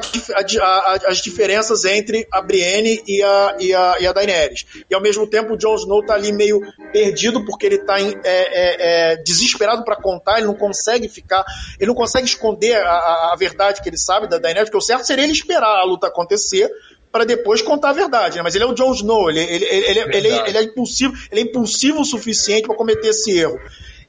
a, 0.61 0.99
as 1.07 1.17
diferenças 1.17 1.83
entre 1.83 2.25
a 2.31 2.41
Brienne 2.41 3.03
e 3.05 3.21
a, 3.21 3.57
e, 3.59 3.73
a, 3.73 3.97
e 3.99 4.07
a 4.07 4.13
Daenerys. 4.13 4.65
E 4.89 4.95
ao 4.95 5.01
mesmo 5.01 5.27
tempo 5.27 5.55
o 5.55 5.57
Jon 5.57 5.75
Snow 5.75 6.05
tá 6.05 6.13
ali 6.13 6.31
meio 6.31 6.61
perdido 6.93 7.43
porque 7.43 7.65
ele 7.65 7.79
tá 7.79 7.99
em, 7.99 8.15
é, 8.23 8.23
é, 8.23 9.11
é, 9.11 9.15
desesperado 9.17 9.83
para 9.83 9.97
contar, 9.97 10.37
ele 10.37 10.47
não 10.47 10.55
consegue 10.55 11.09
ficar, 11.09 11.43
ele 11.77 11.87
não 11.87 11.95
consegue 11.95 12.25
esconder 12.25 12.77
a, 12.77 13.35
verdade 13.37 13.81
que 13.81 13.89
ele 13.89 13.97
sabe 13.97 14.29
da 14.29 14.37
Daenerys, 14.37 14.69
porque 14.69 14.77
o 14.77 14.81
certo 14.81 15.05
seria 15.05 15.25
ele 15.25 15.32
esperar 15.33 15.79
a 15.79 15.83
luta 15.83 16.07
acontecer 16.07 16.69
para 17.11 17.25
depois 17.25 17.61
contar 17.61 17.91
a 17.91 17.93
verdade, 17.93 18.37
né? 18.37 18.41
Mas 18.41 18.55
ele 18.55 18.63
é 18.63 18.67
o 18.67 18.73
Jon 18.73 18.91
Snow, 18.91 19.29
ele, 19.29 19.39
ele, 19.39 19.65
ele, 19.65 19.99
ele, 19.99 20.27
ele, 20.27 20.57
é 20.57 20.63
impulsivo, 20.63 21.13
ele 21.31 21.41
é 21.41 21.43
impulsivo 21.43 22.01
o 22.01 22.05
suficiente 22.05 22.65
para 22.65 22.75
cometer 22.75 23.09
esse 23.09 23.37
erro. 23.37 23.59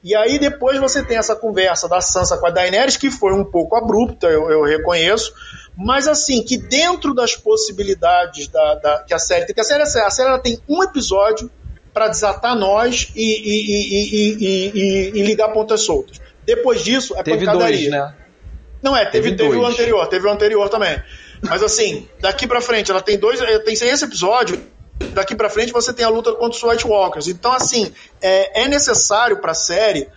E 0.03 0.15
aí 0.15 0.39
depois 0.39 0.79
você 0.79 1.03
tem 1.03 1.17
essa 1.17 1.35
conversa 1.35 1.87
da 1.87 2.01
Sansa 2.01 2.37
com 2.37 2.47
a 2.47 2.49
Daenerys, 2.49 2.97
que 2.97 3.11
foi 3.11 3.33
um 3.33 3.43
pouco 3.43 3.75
abrupta, 3.75 4.27
eu, 4.27 4.49
eu 4.49 4.63
reconheço, 4.63 5.33
mas 5.77 6.07
assim, 6.07 6.43
que 6.43 6.57
dentro 6.57 7.13
das 7.13 7.35
possibilidades 7.35 8.47
da, 8.47 8.75
da, 8.75 9.03
que 9.03 9.13
a 9.13 9.19
série 9.19 9.45
tem, 9.45 9.53
que 9.53 9.61
a 9.61 9.63
série, 9.63 9.83
a 9.83 10.09
série 10.09 10.29
ela 10.29 10.39
tem 10.39 10.59
um 10.67 10.81
episódio 10.83 11.49
para 11.93 12.07
desatar 12.07 12.57
nós 12.57 13.11
e, 13.15 13.23
e, 13.23 14.39
e, 14.41 15.19
e, 15.19 15.23
ligar 15.23 15.49
pontas 15.49 15.81
soltas. 15.81 16.19
Depois 16.45 16.83
disso, 16.83 17.15
é 17.17 17.23
teve 17.23 17.45
pancadaria. 17.45 17.89
Dois, 17.89 17.91
né? 17.91 18.24
Não 18.85 18.95
é, 18.95 19.03
teve, 19.03 19.31
teve, 19.31 19.49
teve 19.49 19.57
o 19.57 19.65
anterior, 19.65 20.07
teve 20.07 20.27
o 20.27 20.31
anterior 20.31 20.69
também. 20.69 21.01
Mas 21.41 21.63
assim, 21.63 22.07
daqui 22.19 22.45
para 22.45 22.61
frente, 22.61 22.91
ela 22.91 23.01
tem 23.01 23.17
dois. 23.17 23.39
Tem 23.63 23.73
esse 23.73 24.05
episódio. 24.05 24.61
Daqui 25.11 25.35
para 25.35 25.49
frente 25.49 25.73
você 25.73 25.91
tem 25.91 26.05
a 26.05 26.09
luta 26.09 26.31
contra 26.33 26.55
os 26.55 26.63
White 26.63 26.87
Walkers. 26.87 27.27
Então, 27.27 27.51
assim, 27.51 27.91
é, 28.21 28.61
é 28.61 28.67
necessário 28.67 29.41
para 29.41 29.51
a 29.51 29.55
série 29.55 30.07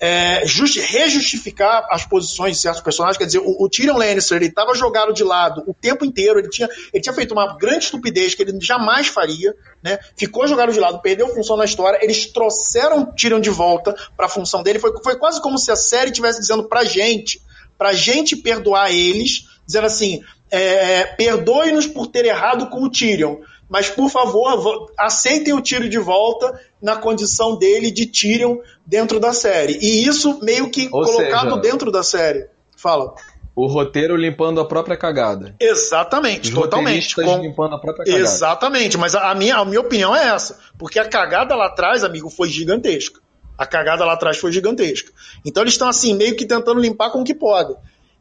é, 0.00 0.44
just, 0.46 0.76
rejustificar 0.78 1.86
as 1.90 2.04
posições 2.06 2.56
de 2.56 2.62
certos 2.62 2.82
personagens. 2.82 3.18
Quer 3.18 3.26
dizer, 3.26 3.40
o, 3.40 3.62
o 3.62 3.68
Tyrion 3.68 3.96
Lannister 3.96 4.38
ele 4.38 4.46
estava 4.46 4.74
jogado 4.74 5.12
de 5.12 5.22
lado 5.22 5.62
o 5.66 5.74
tempo 5.74 6.04
inteiro. 6.04 6.38
Ele 6.38 6.48
tinha, 6.48 6.68
ele 6.92 7.02
tinha 7.02 7.12
feito 7.12 7.32
uma 7.32 7.58
grande 7.58 7.84
estupidez 7.84 8.34
que 8.34 8.42
ele 8.42 8.58
jamais 8.58 9.06
faria. 9.08 9.54
Né? 9.82 9.98
Ficou 10.16 10.46
jogado 10.48 10.72
de 10.72 10.80
lado, 10.80 11.00
perdeu 11.02 11.28
função 11.28 11.58
na 11.58 11.66
história. 11.66 11.98
Eles 12.02 12.26
trouxeram 12.26 13.04
Tyrion 13.04 13.40
de 13.40 13.50
volta 13.50 13.94
para 14.16 14.26
a 14.26 14.30
função 14.30 14.62
dele. 14.62 14.78
Foi, 14.78 14.92
foi 15.02 15.16
quase 15.16 15.42
como 15.42 15.58
se 15.58 15.70
a 15.70 15.76
série 15.76 16.10
estivesse 16.10 16.40
dizendo 16.40 16.64
pra 16.64 16.84
gente, 16.84 17.40
pra 17.78 17.92
gente 17.92 18.36
perdoar 18.36 18.92
eles, 18.92 19.46
dizendo 19.66 19.86
assim: 19.86 20.22
é, 20.50 21.04
perdoe-nos 21.04 21.86
por 21.86 22.06
ter 22.06 22.24
errado 22.24 22.68
com 22.68 22.82
o 22.82 22.90
Tyrion, 22.90 23.36
mas 23.68 23.88
por 23.88 24.10
favor, 24.10 24.92
aceitem 24.98 25.52
o 25.52 25.60
tiro 25.60 25.88
de 25.88 25.98
volta 25.98 26.60
na 26.80 26.96
condição 26.96 27.56
dele 27.56 27.90
de 27.90 28.06
Tyrion 28.06 28.58
dentro 28.86 29.18
da 29.18 29.32
série. 29.32 29.78
E 29.80 30.06
isso 30.06 30.38
meio 30.42 30.70
que 30.70 30.88
Ou 30.92 31.02
colocado 31.02 31.50
seja, 31.50 31.60
dentro 31.60 31.90
da 31.90 32.02
série. 32.02 32.46
Fala. 32.76 33.14
O 33.56 33.66
roteiro 33.66 34.16
limpando 34.16 34.60
a 34.60 34.64
própria 34.64 34.96
cagada. 34.96 35.54
Exatamente, 35.60 36.48
Os 36.48 36.54
totalmente. 36.54 37.14
Com... 37.14 37.40
limpando 37.40 37.74
a 37.74 37.78
própria 37.78 38.04
cagada. 38.04 38.22
Exatamente, 38.22 38.98
mas 38.98 39.14
a 39.14 39.34
minha, 39.34 39.56
a 39.56 39.64
minha 39.64 39.80
opinião 39.80 40.14
é 40.14 40.26
essa. 40.28 40.58
Porque 40.76 40.98
a 40.98 41.08
cagada 41.08 41.54
lá 41.54 41.66
atrás, 41.66 42.02
amigo, 42.02 42.28
foi 42.28 42.48
gigantesca. 42.48 43.20
A 43.56 43.66
cagada 43.66 44.04
lá 44.04 44.14
atrás 44.14 44.38
foi 44.38 44.52
gigantesca. 44.52 45.12
Então 45.44 45.62
eles 45.62 45.74
estão 45.74 45.88
assim, 45.88 46.14
meio 46.14 46.36
que 46.36 46.46
tentando 46.46 46.80
limpar 46.80 47.10
com 47.10 47.20
o 47.20 47.24
que 47.24 47.34
podem. 47.34 47.76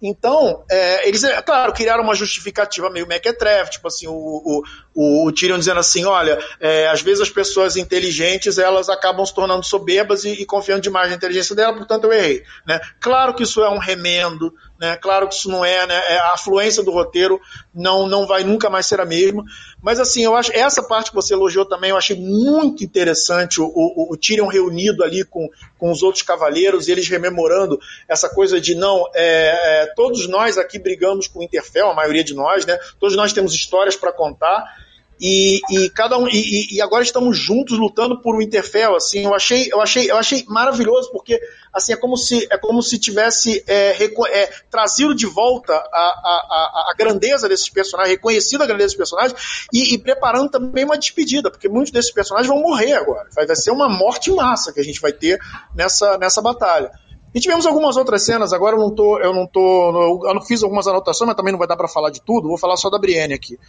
Então, 0.05 0.65
é, 0.69 1.07
eles, 1.07 1.23
é 1.23 1.41
claro, 1.41 1.71
criaram 1.71 2.03
uma 2.03 2.13
justificativa 2.13 2.89
meio 2.89 3.07
mequetrefe, 3.07 3.71
tipo 3.71 3.87
assim, 3.87 4.05
o, 4.05 4.61
o, 4.93 5.25
o, 5.25 5.31
Tyrion 5.31 5.57
dizendo 5.57 5.79
assim, 5.79 6.03
olha, 6.03 6.37
é, 6.59 6.89
às 6.89 7.01
vezes 7.01 7.21
as 7.21 7.29
pessoas 7.29 7.77
inteligentes, 7.77 8.57
elas 8.57 8.89
acabam 8.89 9.25
se 9.25 9.33
tornando 9.33 9.63
soberbas 9.63 10.25
e, 10.25 10.33
e, 10.33 10.45
confiando 10.45 10.81
demais 10.81 11.09
na 11.09 11.15
inteligência 11.15 11.55
dela, 11.55 11.77
portanto 11.77 12.03
eu 12.03 12.11
errei. 12.11 12.43
Né? 12.67 12.81
Claro 12.99 13.33
que 13.33 13.43
isso 13.43 13.61
é 13.61 13.69
um 13.69 13.77
remendo, 13.77 14.53
né? 14.79 14.95
claro 14.97 15.27
que 15.27 15.35
isso 15.35 15.49
não 15.49 15.63
é, 15.63 15.85
né? 15.87 15.95
É, 15.95 16.17
a 16.17 16.33
afluência 16.33 16.83
do 16.83 16.91
roteiro 16.91 17.39
não, 17.73 18.07
não 18.07 18.25
vai 18.27 18.43
nunca 18.43 18.69
mais 18.69 18.85
ser 18.85 18.99
a 18.99 19.05
mesma, 19.05 19.43
mas 19.81 19.99
assim, 19.99 20.23
eu 20.23 20.35
acho 20.35 20.51
essa 20.53 20.83
parte 20.83 21.09
que 21.09 21.15
você 21.15 21.33
elogiou 21.33 21.65
também, 21.65 21.89
eu 21.89 21.97
achei 21.97 22.15
muito 22.15 22.83
interessante 22.83 23.61
o, 23.61 23.65
o, 23.65 24.13
o 24.13 24.17
Tyrion 24.17 24.47
reunido 24.47 25.03
ali 25.03 25.23
com, 25.23 25.49
com 25.77 25.91
os 25.91 26.03
outros 26.03 26.23
cavaleiros, 26.23 26.87
e 26.87 26.91
eles 26.91 27.07
rememorando 27.07 27.79
essa 28.07 28.29
coisa 28.29 28.59
de 28.59 28.75
não, 28.75 29.09
é, 29.13 29.83
é, 29.83 29.93
todos 29.95 30.27
nós 30.27 30.57
aqui 30.57 30.79
brigamos 30.79 31.27
com 31.27 31.39
o 31.39 31.43
Interfell, 31.43 31.89
a 31.89 31.95
maioria 31.95 32.23
de 32.23 32.33
nós, 32.33 32.65
né? 32.65 32.77
Todos 32.99 33.15
nós 33.15 33.33
temos 33.33 33.53
histórias 33.53 33.95
para 33.95 34.11
contar. 34.11 34.82
E, 35.25 35.61
e, 35.69 35.89
cada 35.89 36.17
um 36.17 36.27
e, 36.27 36.75
e, 36.75 36.81
agora 36.81 37.01
estamos 37.01 37.37
juntos 37.37 37.79
lutando 37.79 38.21
por 38.21 38.35
um 38.35 38.41
Interfell 38.41 38.93
assim 38.93 39.23
eu 39.23 39.33
achei 39.33 39.69
eu 39.71 39.79
achei 39.79 40.11
eu 40.11 40.17
achei 40.17 40.43
maravilhoso 40.49 41.09
porque 41.13 41.39
assim 41.71 41.93
é 41.93 41.95
como 41.95 42.17
se 42.17 42.45
é 42.51 42.57
como 42.57 42.81
se 42.83 42.99
tivesse 42.99 43.63
é, 43.65 43.95
é, 44.03 44.51
trazido 44.69 45.15
de 45.15 45.25
volta 45.25 45.73
a, 45.73 45.77
a, 45.77 46.89
a, 46.91 46.93
grandeza 46.97 47.47
desses 47.47 47.69
personagens 47.69 48.17
reconhecido 48.17 48.63
a 48.63 48.65
grandeza 48.65 48.87
desses 48.87 48.97
personagens 48.97 49.39
e, 49.71 49.93
e, 49.93 49.97
preparando 49.97 50.51
também 50.51 50.83
uma 50.83 50.97
despedida 50.97 51.49
porque 51.49 51.69
muitos 51.69 51.93
desses 51.93 52.11
personagens 52.11 52.51
vão 52.53 52.61
morrer 52.61 52.91
agora. 52.91 53.29
Vai, 53.33 53.45
vai 53.45 53.55
ser 53.55 53.71
uma 53.71 53.87
morte 53.87 54.29
massa 54.29 54.73
que 54.73 54.81
a 54.81 54.83
gente 54.83 54.99
vai 54.99 55.13
ter 55.13 55.39
nessa 55.73 56.17
nessa 56.17 56.41
batalha 56.41 56.91
e 57.33 57.39
tivemos 57.39 57.65
algumas 57.65 57.97
outras 57.97 58.23
cenas, 58.23 58.53
agora 58.53 58.75
eu 58.75 58.79
não 58.79 58.91
tô, 58.93 59.19
eu 59.19 59.33
não 59.33 59.47
tô, 59.47 60.21
eu 60.27 60.33
não 60.33 60.41
fiz 60.41 60.61
algumas 60.61 60.87
anotações, 60.87 61.27
mas 61.27 61.35
também 61.35 61.51
não 61.51 61.57
vai 61.57 61.67
dar 61.67 61.75
para 61.75 61.87
falar 61.87 62.11
de 62.11 62.21
tudo, 62.21 62.47
vou 62.47 62.57
falar 62.57 62.77
só 62.77 62.89
da 62.89 62.99
Brienne 62.99 63.33
aqui. 63.33 63.59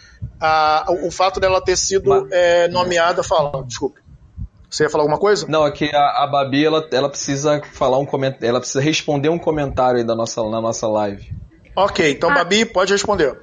Ah, 0.41 0.85
o, 0.89 1.09
o, 1.09 1.11
fato 1.11 1.41
dela 1.41 1.63
ter 1.63 1.77
sido 1.77 2.11
mas... 2.11 2.31
é, 2.31 2.69
nomeada, 2.69 3.23
fala, 3.23 3.63
desculpe. 3.65 4.01
Você 4.69 4.83
ia 4.85 4.91
falar 4.91 5.05
alguma 5.05 5.19
coisa? 5.19 5.47
Não, 5.49 5.67
é 5.67 5.71
que 5.71 5.89
a, 5.95 6.25
a 6.25 6.27
Babi, 6.27 6.65
ela, 6.65 6.87
ela 6.93 7.09
precisa 7.09 7.63
falar 7.73 7.97
um 7.99 8.05
comentário, 8.05 8.47
ela 8.47 8.59
precisa 8.59 8.81
responder 8.81 9.29
um 9.29 9.39
comentário 9.39 9.99
aí 9.99 10.05
da 10.05 10.15
nossa, 10.15 10.43
na 10.43 10.61
nossa 10.61 10.87
live. 10.89 11.33
Ok, 11.77 12.11
então 12.11 12.31
ah. 12.31 12.35
Babi, 12.35 12.67
pode 12.67 12.93
responder. 12.93 13.41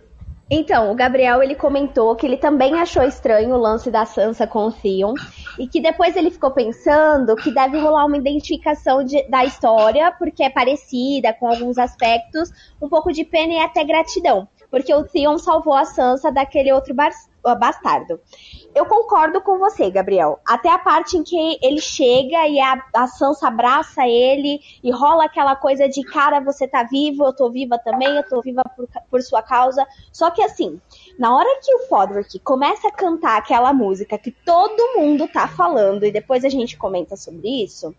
Então, 0.53 0.91
o 0.91 0.95
Gabriel 0.95 1.41
ele 1.41 1.55
comentou 1.55 2.13
que 2.13 2.25
ele 2.25 2.35
também 2.35 2.77
achou 2.77 3.03
estranho 3.03 3.55
o 3.55 3.57
lance 3.57 3.89
da 3.89 4.05
Sansa 4.05 4.45
com 4.45 4.65
o 4.65 4.71
Theon 4.73 5.13
e 5.57 5.65
que 5.65 5.79
depois 5.79 6.13
ele 6.17 6.29
ficou 6.29 6.51
pensando 6.51 7.37
que 7.37 7.53
deve 7.53 7.79
rolar 7.79 8.05
uma 8.05 8.17
identificação 8.17 9.01
de, 9.01 9.23
da 9.29 9.45
história 9.45 10.11
porque 10.11 10.43
é 10.43 10.49
parecida 10.49 11.33
com 11.33 11.47
alguns 11.47 11.77
aspectos, 11.77 12.51
um 12.81 12.89
pouco 12.89 13.13
de 13.13 13.23
pena 13.23 13.53
e 13.53 13.59
até 13.59 13.81
gratidão, 13.85 14.45
porque 14.69 14.93
o 14.93 15.05
Theon 15.05 15.37
salvou 15.37 15.73
a 15.73 15.85
Sansa 15.85 16.29
daquele 16.29 16.73
outro 16.73 16.93
bastardo. 17.43 18.19
Eu 18.73 18.85
concordo 18.85 19.41
com 19.41 19.57
você, 19.57 19.89
Gabriel. 19.89 20.39
Até 20.45 20.69
a 20.69 20.77
parte 20.77 21.17
em 21.17 21.23
que 21.23 21.57
ele 21.61 21.81
chega 21.81 22.47
e 22.47 22.59
a, 22.59 22.81
a 22.93 23.07
Sansa 23.07 23.47
abraça 23.47 24.07
ele 24.07 24.61
e 24.83 24.91
rola 24.91 25.25
aquela 25.25 25.55
coisa 25.55 25.89
de 25.89 26.03
cara, 26.03 26.39
você 26.39 26.67
tá 26.67 26.83
vivo, 26.83 27.25
eu 27.25 27.33
tô 27.33 27.49
viva 27.49 27.77
também, 27.77 28.15
eu 28.15 28.23
tô 28.23 28.41
viva 28.41 28.61
por, 28.75 28.87
por 29.09 29.21
sua 29.21 29.41
causa. 29.41 29.85
Só 30.11 30.29
que 30.29 30.41
assim, 30.41 30.79
na 31.17 31.35
hora 31.35 31.59
que 31.61 31.73
o 31.75 31.87
Podrick 31.87 32.39
começa 32.39 32.87
a 32.87 32.91
cantar 32.91 33.37
aquela 33.37 33.73
música 33.73 34.17
que 34.17 34.31
todo 34.31 34.99
mundo 34.99 35.27
tá 35.27 35.47
falando, 35.47 36.05
e 36.05 36.11
depois 36.11 36.45
a 36.45 36.49
gente 36.49 36.77
comenta 36.77 37.15
sobre 37.15 37.63
isso, 37.63 37.93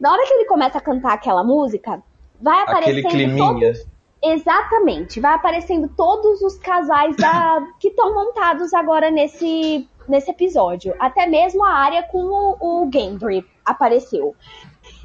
na 0.00 0.12
hora 0.12 0.26
que 0.26 0.34
ele 0.34 0.44
começa 0.44 0.78
a 0.78 0.80
cantar 0.80 1.14
aquela 1.14 1.42
música, 1.42 2.02
vai 2.40 2.60
aparecendo. 2.62 3.06
Aquele 3.06 3.26
climinha. 3.26 3.72
Todos 3.72 3.95
Exatamente. 4.32 5.20
Vai 5.20 5.34
aparecendo 5.34 5.88
todos 5.96 6.42
os 6.42 6.58
casais 6.58 7.16
da, 7.16 7.64
que 7.78 7.88
estão 7.88 8.14
montados 8.14 8.72
agora 8.74 9.10
nesse, 9.10 9.88
nesse 10.08 10.30
episódio. 10.30 10.94
Até 10.98 11.26
mesmo 11.26 11.64
a 11.64 11.72
área 11.72 12.02
com 12.04 12.18
o, 12.18 12.56
o 12.60 12.90
Gendry. 12.92 13.44
apareceu. 13.64 14.34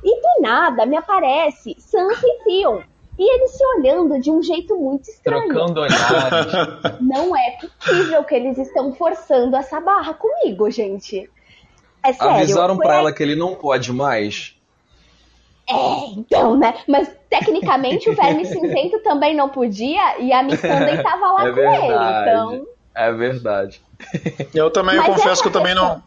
E 0.04 0.22
do 0.22 0.42
nada 0.42 0.86
me 0.86 0.98
aparece 0.98 1.76
Sansa 1.80 2.26
e 2.26 2.44
Theon. 2.44 2.82
E 3.20 3.36
eles 3.36 3.52
se 3.52 3.64
olhando 3.78 4.20
de 4.20 4.32
um 4.32 4.42
jeito 4.42 4.76
muito 4.76 5.04
estranho. 5.10 5.48
Trocando 5.48 5.82
olhares. 5.82 6.54
Não 7.02 7.36
é 7.36 7.58
possível 7.60 8.24
que 8.24 8.34
eles 8.34 8.58
estão 8.58 8.94
forçando 8.94 9.56
essa 9.56 9.80
barra 9.80 10.14
comigo, 10.16 10.70
gente. 10.72 11.30
É 12.04 12.14
sério. 12.14 12.36
Avisaram 12.36 12.78
para 12.78 12.96
ela 12.96 13.14
que 13.14 13.22
ele 13.22 13.36
não 13.36 13.54
pode 13.54 13.94
mais. 13.94 14.60
É, 15.72 16.06
então, 16.18 16.56
né? 16.58 16.74
Mas 16.88 17.10
tecnicamente 17.30 18.10
o 18.10 18.16
Verme 18.16 18.44
Cinzento 18.48 19.00
também 19.00 19.36
não 19.36 19.50
podia 19.50 20.20
e 20.20 20.32
a 20.34 20.44
Miss 20.44 20.60
Sunday 20.60 21.02
tava 21.02 21.32
lá 21.32 21.48
é 21.48 21.50
com 21.50 21.56
verdade. 21.56 21.86
ele. 21.86 22.22
Então. 22.22 22.68
É 22.94 23.12
verdade. 23.12 23.82
Eu 24.54 24.70
também 24.70 24.96
eu 24.98 25.04
confesso 25.04 25.42
que 25.42 25.48
eu 25.48 25.52
também 25.54 25.74
questão- 25.74 25.96
não. 25.96 26.04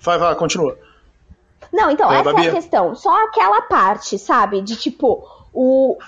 Vai, 0.00 0.16
vai, 0.18 0.34
continua. 0.36 0.78
Não, 1.72 1.90
então, 1.90 2.10
É, 2.10 2.20
essa 2.20 2.32
Babi? 2.32 2.46
é 2.46 2.50
a 2.50 2.54
questão. 2.54 2.94
Só 2.94 3.24
aquela 3.26 3.60
parte, 3.62 4.18
sabe? 4.18 4.62
De 4.62 4.74
tipo, 4.76 5.22
o. 5.52 5.98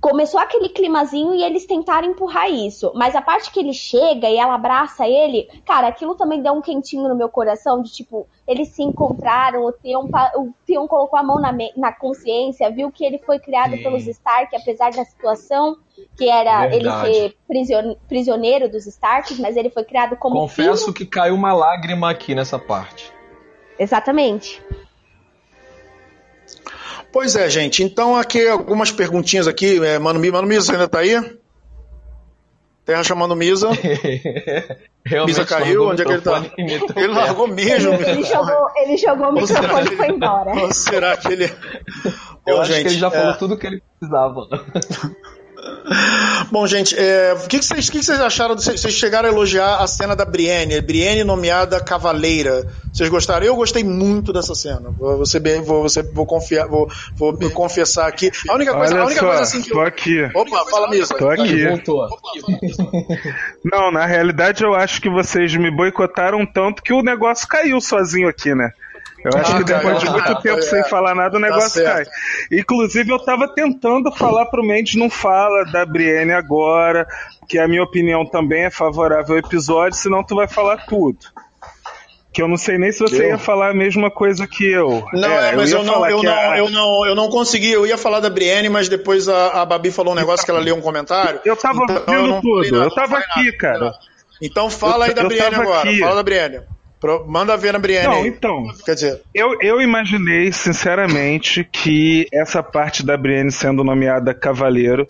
Começou 0.00 0.38
aquele 0.38 0.68
climazinho 0.68 1.34
e 1.34 1.42
eles 1.42 1.66
tentaram 1.66 2.08
empurrar 2.08 2.48
isso. 2.48 2.92
Mas 2.94 3.16
a 3.16 3.20
parte 3.20 3.50
que 3.50 3.58
ele 3.58 3.72
chega 3.72 4.28
e 4.30 4.36
ela 4.36 4.54
abraça 4.54 5.08
ele, 5.08 5.48
cara, 5.66 5.88
aquilo 5.88 6.14
também 6.14 6.40
deu 6.40 6.52
um 6.52 6.60
quentinho 6.62 7.08
no 7.08 7.16
meu 7.16 7.28
coração. 7.28 7.82
De 7.82 7.92
tipo, 7.92 8.28
eles 8.46 8.68
se 8.68 8.82
encontraram, 8.82 9.64
o 9.64 9.72
Theon, 9.72 10.08
o 10.36 10.52
Theon 10.64 10.86
colocou 10.86 11.18
a 11.18 11.22
mão 11.22 11.40
na, 11.40 11.52
na 11.76 11.92
consciência, 11.92 12.70
viu 12.70 12.92
que 12.92 13.04
ele 13.04 13.18
foi 13.18 13.40
criado 13.40 13.72
Sim. 13.76 13.82
pelos 13.82 14.06
Stark, 14.06 14.54
apesar 14.54 14.92
da 14.92 15.04
situação, 15.04 15.76
que 16.16 16.28
era 16.28 16.68
Verdade. 16.68 17.08
ele 17.10 17.14
ser 17.14 17.36
prision- 17.48 17.94
prisioneiro 18.06 18.70
dos 18.70 18.86
Starks, 18.86 19.38
mas 19.40 19.56
ele 19.56 19.68
foi 19.70 19.82
criado 19.82 20.16
como 20.16 20.36
Confesso 20.36 20.84
filho. 20.84 20.94
que 20.94 21.06
caiu 21.06 21.34
uma 21.34 21.52
lágrima 21.52 22.08
aqui 22.08 22.36
nessa 22.36 22.58
parte. 22.58 23.12
Exatamente. 23.76 24.62
Pois 27.18 27.34
é, 27.34 27.50
gente. 27.50 27.82
Então, 27.82 28.14
aqui 28.14 28.46
algumas 28.46 28.92
perguntinhas 28.92 29.48
aqui. 29.48 29.84
É, 29.84 29.98
Mano, 29.98 30.20
Mi- 30.20 30.30
Mano 30.30 30.46
Misa, 30.46 30.66
você 30.66 30.72
ainda 30.74 30.86
tá 30.86 31.00
aí? 31.00 31.20
Terra 32.84 33.02
chamando 33.02 33.34
Misa. 33.34 33.70
Misa 35.26 35.44
caiu? 35.44 35.88
Onde 35.88 36.02
é 36.02 36.04
que 36.04 36.12
ele 36.12 36.22
tá? 36.22 36.44
Ele 36.56 37.08
largou 37.08 37.48
mesmo. 37.48 37.92
Ele 37.92 38.22
jogou, 38.22 38.68
ele 38.76 38.96
jogou 38.96 39.30
o 39.30 39.32
microfone 39.32 39.92
e 39.92 39.96
foi 39.96 40.08
embora. 40.10 40.52
Ou 40.62 40.72
será 40.72 41.16
que 41.16 41.32
ele. 41.32 41.46
Eu 42.46 42.54
Bom, 42.54 42.60
acho 42.62 42.72
gente, 42.72 42.82
que 42.82 42.88
ele 42.90 42.98
já 43.00 43.08
é, 43.08 43.10
falou 43.10 43.34
tudo 43.34 43.54
o 43.54 43.58
que 43.58 43.66
ele 43.66 43.82
precisava. 43.98 44.46
Bom, 46.50 46.66
gente, 46.66 46.94
é, 46.98 47.34
o 47.34 47.48
que, 47.48 47.58
que 47.58 47.64
vocês, 47.64 47.90
que 47.90 47.98
acharam? 48.12 48.54
de- 48.54 48.62
Vocês 48.64 48.92
chegaram 48.94 49.28
a 49.28 49.32
elogiar 49.32 49.76
a 49.76 49.86
cena 49.86 50.14
da 50.14 50.24
Brienne, 50.24 50.80
Brienne 50.80 51.24
nomeada 51.24 51.80
Cavaleira. 51.80 52.66
Vocês 52.92 53.08
gostaram? 53.08 53.46
Eu 53.46 53.54
gostei 53.56 53.84
muito 53.84 54.32
dessa 54.32 54.54
cena. 54.54 54.90
Vou, 54.98 55.24
ser 55.24 55.40
bem, 55.40 55.62
vou, 55.62 55.82
você, 55.82 56.02
vou, 56.02 56.26
confiar, 56.26 56.66
vou, 56.66 56.90
vou 57.16 57.36
me 57.36 57.50
confessar 57.50 58.08
aqui. 58.08 58.30
A 58.48 58.54
única 58.54 58.74
coisa, 58.74 58.94
Olha 58.94 59.02
a 59.02 59.06
única 59.06 59.20
só, 59.20 59.26
coisa 59.26 59.42
assim 59.42 59.62
que 59.62 59.70
tô 59.70 59.80
eu... 59.80 59.86
aqui. 59.86 60.30
Opa, 60.34 60.64
fala 60.70 60.90
Misa. 60.90 61.14
Tô 61.14 61.28
aqui. 61.28 61.66
Voltou. 61.66 62.08
Não, 63.64 63.90
na 63.90 64.06
realidade 64.06 64.64
eu 64.64 64.74
acho 64.74 65.00
que 65.00 65.08
vocês 65.08 65.54
me 65.56 65.70
boicotaram 65.70 66.44
tanto 66.46 66.82
que 66.82 66.92
o 66.92 67.02
negócio 67.02 67.46
caiu 67.46 67.80
sozinho 67.80 68.28
aqui, 68.28 68.54
né? 68.54 68.72
Eu 69.24 69.40
acho 69.40 69.52
Ah, 69.52 69.58
que 69.58 69.64
depois 69.64 69.98
de 69.98 70.04
caiu. 70.06 70.12
muito 70.12 70.32
Ah, 70.32 70.40
tempo 70.40 70.62
sem 70.62 70.78
é. 70.80 70.84
falar 70.84 71.14
nada, 71.14 71.36
o 71.36 71.40
negócio 71.40 71.82
cai. 71.82 72.04
certo. 72.04 72.10
Inclusive, 72.52 73.10
eu 73.12 73.18
tava 73.18 73.48
tentando 73.48 74.12
falar 74.12 74.46
pro 74.46 74.62
Mendes, 74.64 74.94
não 74.94 75.10
fala 75.10 75.64
da 75.64 75.84
Brienne 75.84 76.32
agora, 76.32 77.06
que 77.48 77.58
a 77.58 77.66
minha 77.66 77.82
opinião 77.82 78.24
também 78.24 78.64
é 78.64 78.70
favorável 78.70 79.34
ao 79.34 79.38
episódio, 79.38 79.96
senão 79.98 80.22
tu 80.22 80.36
vai 80.36 80.46
falar 80.46 80.84
tudo. 80.86 81.18
Que 82.32 82.42
eu 82.42 82.46
não 82.46 82.56
sei 82.58 82.78
nem 82.78 82.92
se 82.92 83.00
você 83.00 83.24
Eu? 83.24 83.28
ia 83.30 83.38
falar 83.38 83.70
a 83.70 83.74
mesma 83.74 84.10
coisa 84.10 84.46
que 84.46 84.70
eu. 84.70 85.02
Não, 85.14 85.28
é, 85.28 85.56
mas 85.56 85.70
ia 85.72 85.78
eu, 85.78 85.82
não, 85.82 86.06
eu, 86.08 86.22
não, 86.22 86.32
a- 86.32 86.58
eu, 86.58 86.70
não, 86.70 87.06
eu 87.06 87.14
não 87.16 87.28
consegui. 87.28 87.72
Eu 87.72 87.86
ia 87.86 87.98
falar 87.98 88.20
da 88.20 88.30
Brienne, 88.30 88.68
mas 88.68 88.88
depois 88.88 89.28
a, 89.28 89.62
a 89.62 89.66
Babi 89.66 89.90
falou 89.90 90.12
um 90.12 90.16
negócio 90.16 90.44
que 90.44 90.50
ela 90.50 90.60
leu 90.60 90.76
um 90.76 90.80
comentário. 90.80 91.40
Eu 91.44 91.56
tava 91.56 91.80
então 91.90 92.40
tudo, 92.40 92.82
eu 92.84 92.90
tava 92.94 93.18
aqui, 93.18 93.46
nada, 93.46 93.56
cara. 93.58 93.92
Então 94.40 94.70
fala 94.70 95.06
aí 95.06 95.10
Eu- 95.10 95.14
da 95.16 95.22
eu 95.22 95.28
Brienne 95.28 95.54
agora. 95.56 95.88
aqui. 95.88 95.98
Fala 95.98 96.14
da 96.14 96.22
Brienne. 96.22 96.60
Pro- 97.00 97.24
manda 97.28 97.56
ver 97.56 97.72
na 97.72 97.78
Brienne. 97.78 98.06
Não, 98.06 98.22
aí. 98.22 98.28
então, 98.28 98.66
Quer 98.84 98.94
dizer, 98.94 99.22
Eu, 99.34 99.56
eu 99.60 99.80
imaginei, 99.80 100.50
sinceramente, 100.52 101.62
que 101.70 102.26
essa 102.32 102.62
parte 102.62 103.04
da 103.06 103.16
Brienne 103.16 103.52
sendo 103.52 103.84
nomeada 103.84 104.34
Cavaleiro 104.34 105.06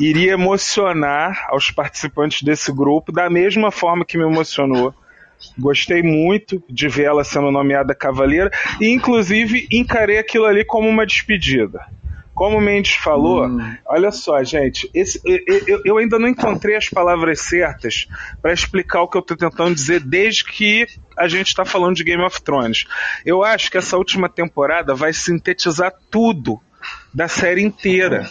iria 0.00 0.32
emocionar 0.32 1.46
aos 1.48 1.70
participantes 1.70 2.42
desse 2.42 2.72
grupo 2.72 3.12
da 3.12 3.28
mesma 3.28 3.70
forma 3.70 4.04
que 4.04 4.16
me 4.16 4.24
emocionou. 4.24 4.94
Gostei 5.58 6.02
muito 6.02 6.62
de 6.68 6.88
ver 6.88 7.04
ela 7.04 7.22
sendo 7.22 7.50
nomeada 7.50 7.94
Cavaleira 7.94 8.50
e, 8.80 8.88
inclusive, 8.88 9.66
encarei 9.70 10.18
aquilo 10.18 10.46
ali 10.46 10.64
como 10.64 10.88
uma 10.88 11.04
despedida. 11.06 11.80
Como 12.36 12.58
o 12.58 12.60
Mendes 12.60 12.94
falou, 12.96 13.48
olha 13.86 14.12
só, 14.12 14.44
gente, 14.44 14.88
esse- 14.94 15.20
eu, 15.24 15.40
eu- 15.66 15.82
eu 15.86 15.96
ainda 15.98 16.18
não 16.18 16.28
encontrei 16.28 16.76
as 16.76 16.88
palavras 16.88 17.40
certas 17.40 18.06
para 18.42 18.52
explicar 18.52 19.00
o 19.02 19.08
que 19.08 19.16
eu 19.16 19.22
estou 19.22 19.36
tentando 19.36 19.74
dizer 19.74 20.00
desde 20.00 20.44
que 20.44 20.86
a 21.18 21.26
gente 21.26 21.48
está 21.48 21.64
falando 21.64 21.96
de 21.96 22.04
Game 22.04 22.22
of 22.22 22.42
Thrones. 22.42 22.84
Eu 23.24 23.42
acho 23.42 23.70
que 23.70 23.78
essa 23.78 23.96
última 23.96 24.28
temporada 24.28 24.94
vai 24.94 25.12
sintetizar 25.14 25.92
tudo 26.10 26.60
da 27.12 27.26
série 27.26 27.62
inteira. 27.62 28.28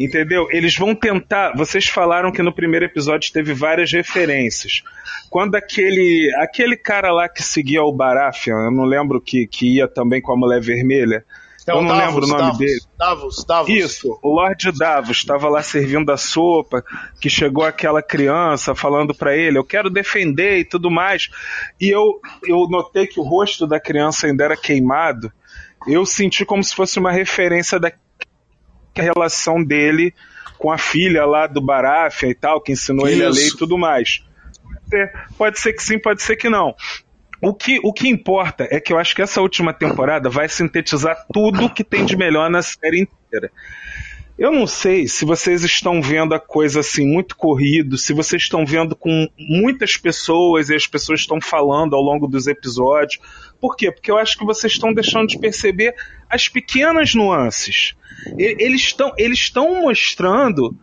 Entendeu? 0.00 0.48
Eles 0.50 0.76
vão 0.76 0.92
tentar. 0.92 1.52
Vocês 1.56 1.86
falaram 1.86 2.32
que 2.32 2.42
no 2.42 2.52
primeiro 2.52 2.84
episódio 2.84 3.32
teve 3.32 3.54
várias 3.54 3.92
referências. 3.92 4.82
Quando 5.30 5.54
aquele 5.54 6.28
aquele 6.38 6.76
cara 6.76 7.12
lá 7.12 7.28
que 7.28 7.40
seguia 7.44 7.80
o 7.84 7.92
Baratheon, 7.92 8.64
eu 8.64 8.70
não 8.72 8.84
lembro 8.84 9.20
que, 9.20 9.46
que 9.46 9.76
ia 9.76 9.86
também 9.86 10.20
com 10.20 10.32
a 10.32 10.36
mulher 10.36 10.60
vermelha. 10.60 11.24
Eu 11.66 11.82
não 11.82 11.96
Davos, 11.96 12.04
lembro 12.04 12.24
o 12.24 12.28
nome 12.28 12.42
Davos, 12.42 12.58
dele. 12.58 12.80
Davos, 12.98 13.44
Davos. 13.44 13.70
Isso, 13.70 14.18
o 14.22 14.34
Lord 14.34 14.72
Davos 14.72 15.16
estava 15.16 15.48
lá 15.48 15.62
servindo 15.62 16.10
a 16.10 16.16
sopa, 16.16 16.84
que 17.20 17.30
chegou 17.30 17.64
aquela 17.64 18.02
criança 18.02 18.74
falando 18.74 19.14
para 19.14 19.36
ele, 19.36 19.58
eu 19.58 19.64
quero 19.64 19.88
defender 19.88 20.58
e 20.58 20.64
tudo 20.64 20.90
mais. 20.90 21.30
E 21.80 21.88
eu, 21.88 22.20
eu 22.46 22.68
notei 22.68 23.06
que 23.06 23.18
o 23.18 23.22
rosto 23.22 23.66
da 23.66 23.80
criança 23.80 24.26
ainda 24.26 24.44
era 24.44 24.56
queimado. 24.56 25.32
Eu 25.86 26.04
senti 26.04 26.44
como 26.44 26.62
se 26.62 26.74
fosse 26.74 26.98
uma 26.98 27.12
referência 27.12 27.78
da 27.78 27.92
relação 28.94 29.62
dele 29.62 30.14
com 30.58 30.70
a 30.70 30.78
filha 30.78 31.26
lá 31.26 31.46
do 31.46 31.60
Baratheon 31.60 32.30
e 32.30 32.34
tal, 32.34 32.60
que 32.60 32.72
ensinou 32.72 33.08
ele 33.08 33.24
a 33.24 33.28
ler 33.28 33.40
Isso. 33.40 33.54
e 33.54 33.58
tudo 33.58 33.76
mais. 33.76 34.24
Pode 34.62 34.88
ser, 34.88 35.12
pode 35.36 35.60
ser 35.60 35.72
que 35.72 35.82
sim, 35.82 35.98
pode 35.98 36.22
ser 36.22 36.36
que 36.36 36.48
não. 36.48 36.74
O 37.44 37.52
que, 37.52 37.78
o 37.82 37.92
que 37.92 38.08
importa 38.08 38.66
é 38.70 38.80
que 38.80 38.90
eu 38.90 38.98
acho 38.98 39.14
que 39.14 39.20
essa 39.20 39.42
última 39.42 39.72
temporada 39.74 40.30
vai 40.30 40.48
sintetizar 40.48 41.26
tudo 41.30 41.68
que 41.68 41.84
tem 41.84 42.06
de 42.06 42.16
melhor 42.16 42.48
na 42.48 42.62
série 42.62 43.02
inteira. 43.02 43.52
Eu 44.38 44.50
não 44.50 44.66
sei 44.66 45.06
se 45.06 45.26
vocês 45.26 45.62
estão 45.62 46.00
vendo 46.00 46.34
a 46.34 46.40
coisa 46.40 46.80
assim 46.80 47.06
muito 47.06 47.36
corrido, 47.36 47.98
se 47.98 48.14
vocês 48.14 48.42
estão 48.42 48.64
vendo 48.64 48.96
com 48.96 49.28
muitas 49.38 49.96
pessoas 49.96 50.70
e 50.70 50.74
as 50.74 50.86
pessoas 50.86 51.20
estão 51.20 51.38
falando 51.40 51.94
ao 51.94 52.00
longo 52.00 52.26
dos 52.26 52.46
episódios. 52.46 53.20
Por 53.60 53.76
quê? 53.76 53.92
Porque 53.92 54.10
eu 54.10 54.16
acho 54.16 54.38
que 54.38 54.44
vocês 54.44 54.72
estão 54.72 54.92
deixando 54.92 55.28
de 55.28 55.38
perceber 55.38 55.94
as 56.28 56.48
pequenas 56.48 57.14
nuances. 57.14 57.94
Eles 58.38 58.80
estão 58.80 59.12
eles 59.18 59.38
estão 59.38 59.82
mostrando 59.82 60.74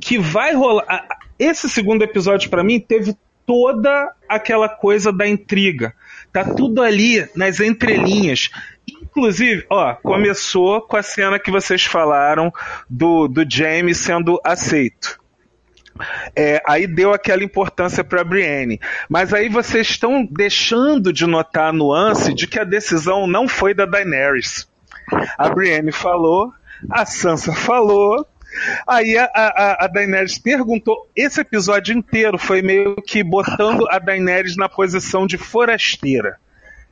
que 0.00 0.18
vai 0.18 0.54
rolar. 0.54 1.06
Esse 1.38 1.68
segundo 1.68 2.02
episódio, 2.02 2.48
pra 2.48 2.64
mim, 2.64 2.80
teve 2.80 3.14
toda 3.46 4.12
aquela 4.28 4.68
coisa 4.68 5.12
da 5.12 5.26
intriga. 5.26 5.94
Tá 6.32 6.44
tudo 6.44 6.82
ali 6.82 7.26
nas 7.34 7.60
entrelinhas. 7.60 8.50
Inclusive, 8.86 9.64
ó, 9.70 9.94
começou 9.94 10.82
com 10.82 10.96
a 10.96 11.02
cena 11.02 11.38
que 11.38 11.50
vocês 11.50 11.84
falaram 11.84 12.52
do, 12.90 13.26
do 13.28 13.48
Jamie 13.48 13.94
sendo 13.94 14.38
aceito. 14.44 15.18
É, 16.34 16.62
aí 16.66 16.86
deu 16.86 17.12
aquela 17.12 17.42
importância 17.42 18.04
para 18.04 18.22
Brienne. 18.22 18.78
Mas 19.08 19.32
aí 19.32 19.48
vocês 19.48 19.88
estão 19.88 20.26
deixando 20.30 21.12
de 21.12 21.26
notar 21.26 21.70
a 21.70 21.72
nuance 21.72 22.34
de 22.34 22.46
que 22.46 22.58
a 22.58 22.64
decisão 22.64 23.26
não 23.26 23.48
foi 23.48 23.72
da 23.72 23.86
Daenerys. 23.86 24.68
A 25.38 25.48
Brienne 25.48 25.92
falou, 25.92 26.52
a 26.90 27.06
Sansa 27.06 27.52
falou. 27.52 28.26
Aí 28.86 29.16
a, 29.16 29.24
a, 29.34 29.84
a 29.84 29.86
Daenerys 29.88 30.38
perguntou. 30.38 31.08
Esse 31.14 31.40
episódio 31.40 31.96
inteiro 31.96 32.38
foi 32.38 32.62
meio 32.62 32.96
que 32.96 33.22
botando 33.22 33.86
a 33.90 33.98
Daenerys 33.98 34.56
na 34.56 34.68
posição 34.68 35.26
de 35.26 35.36
forasteira. 35.38 36.36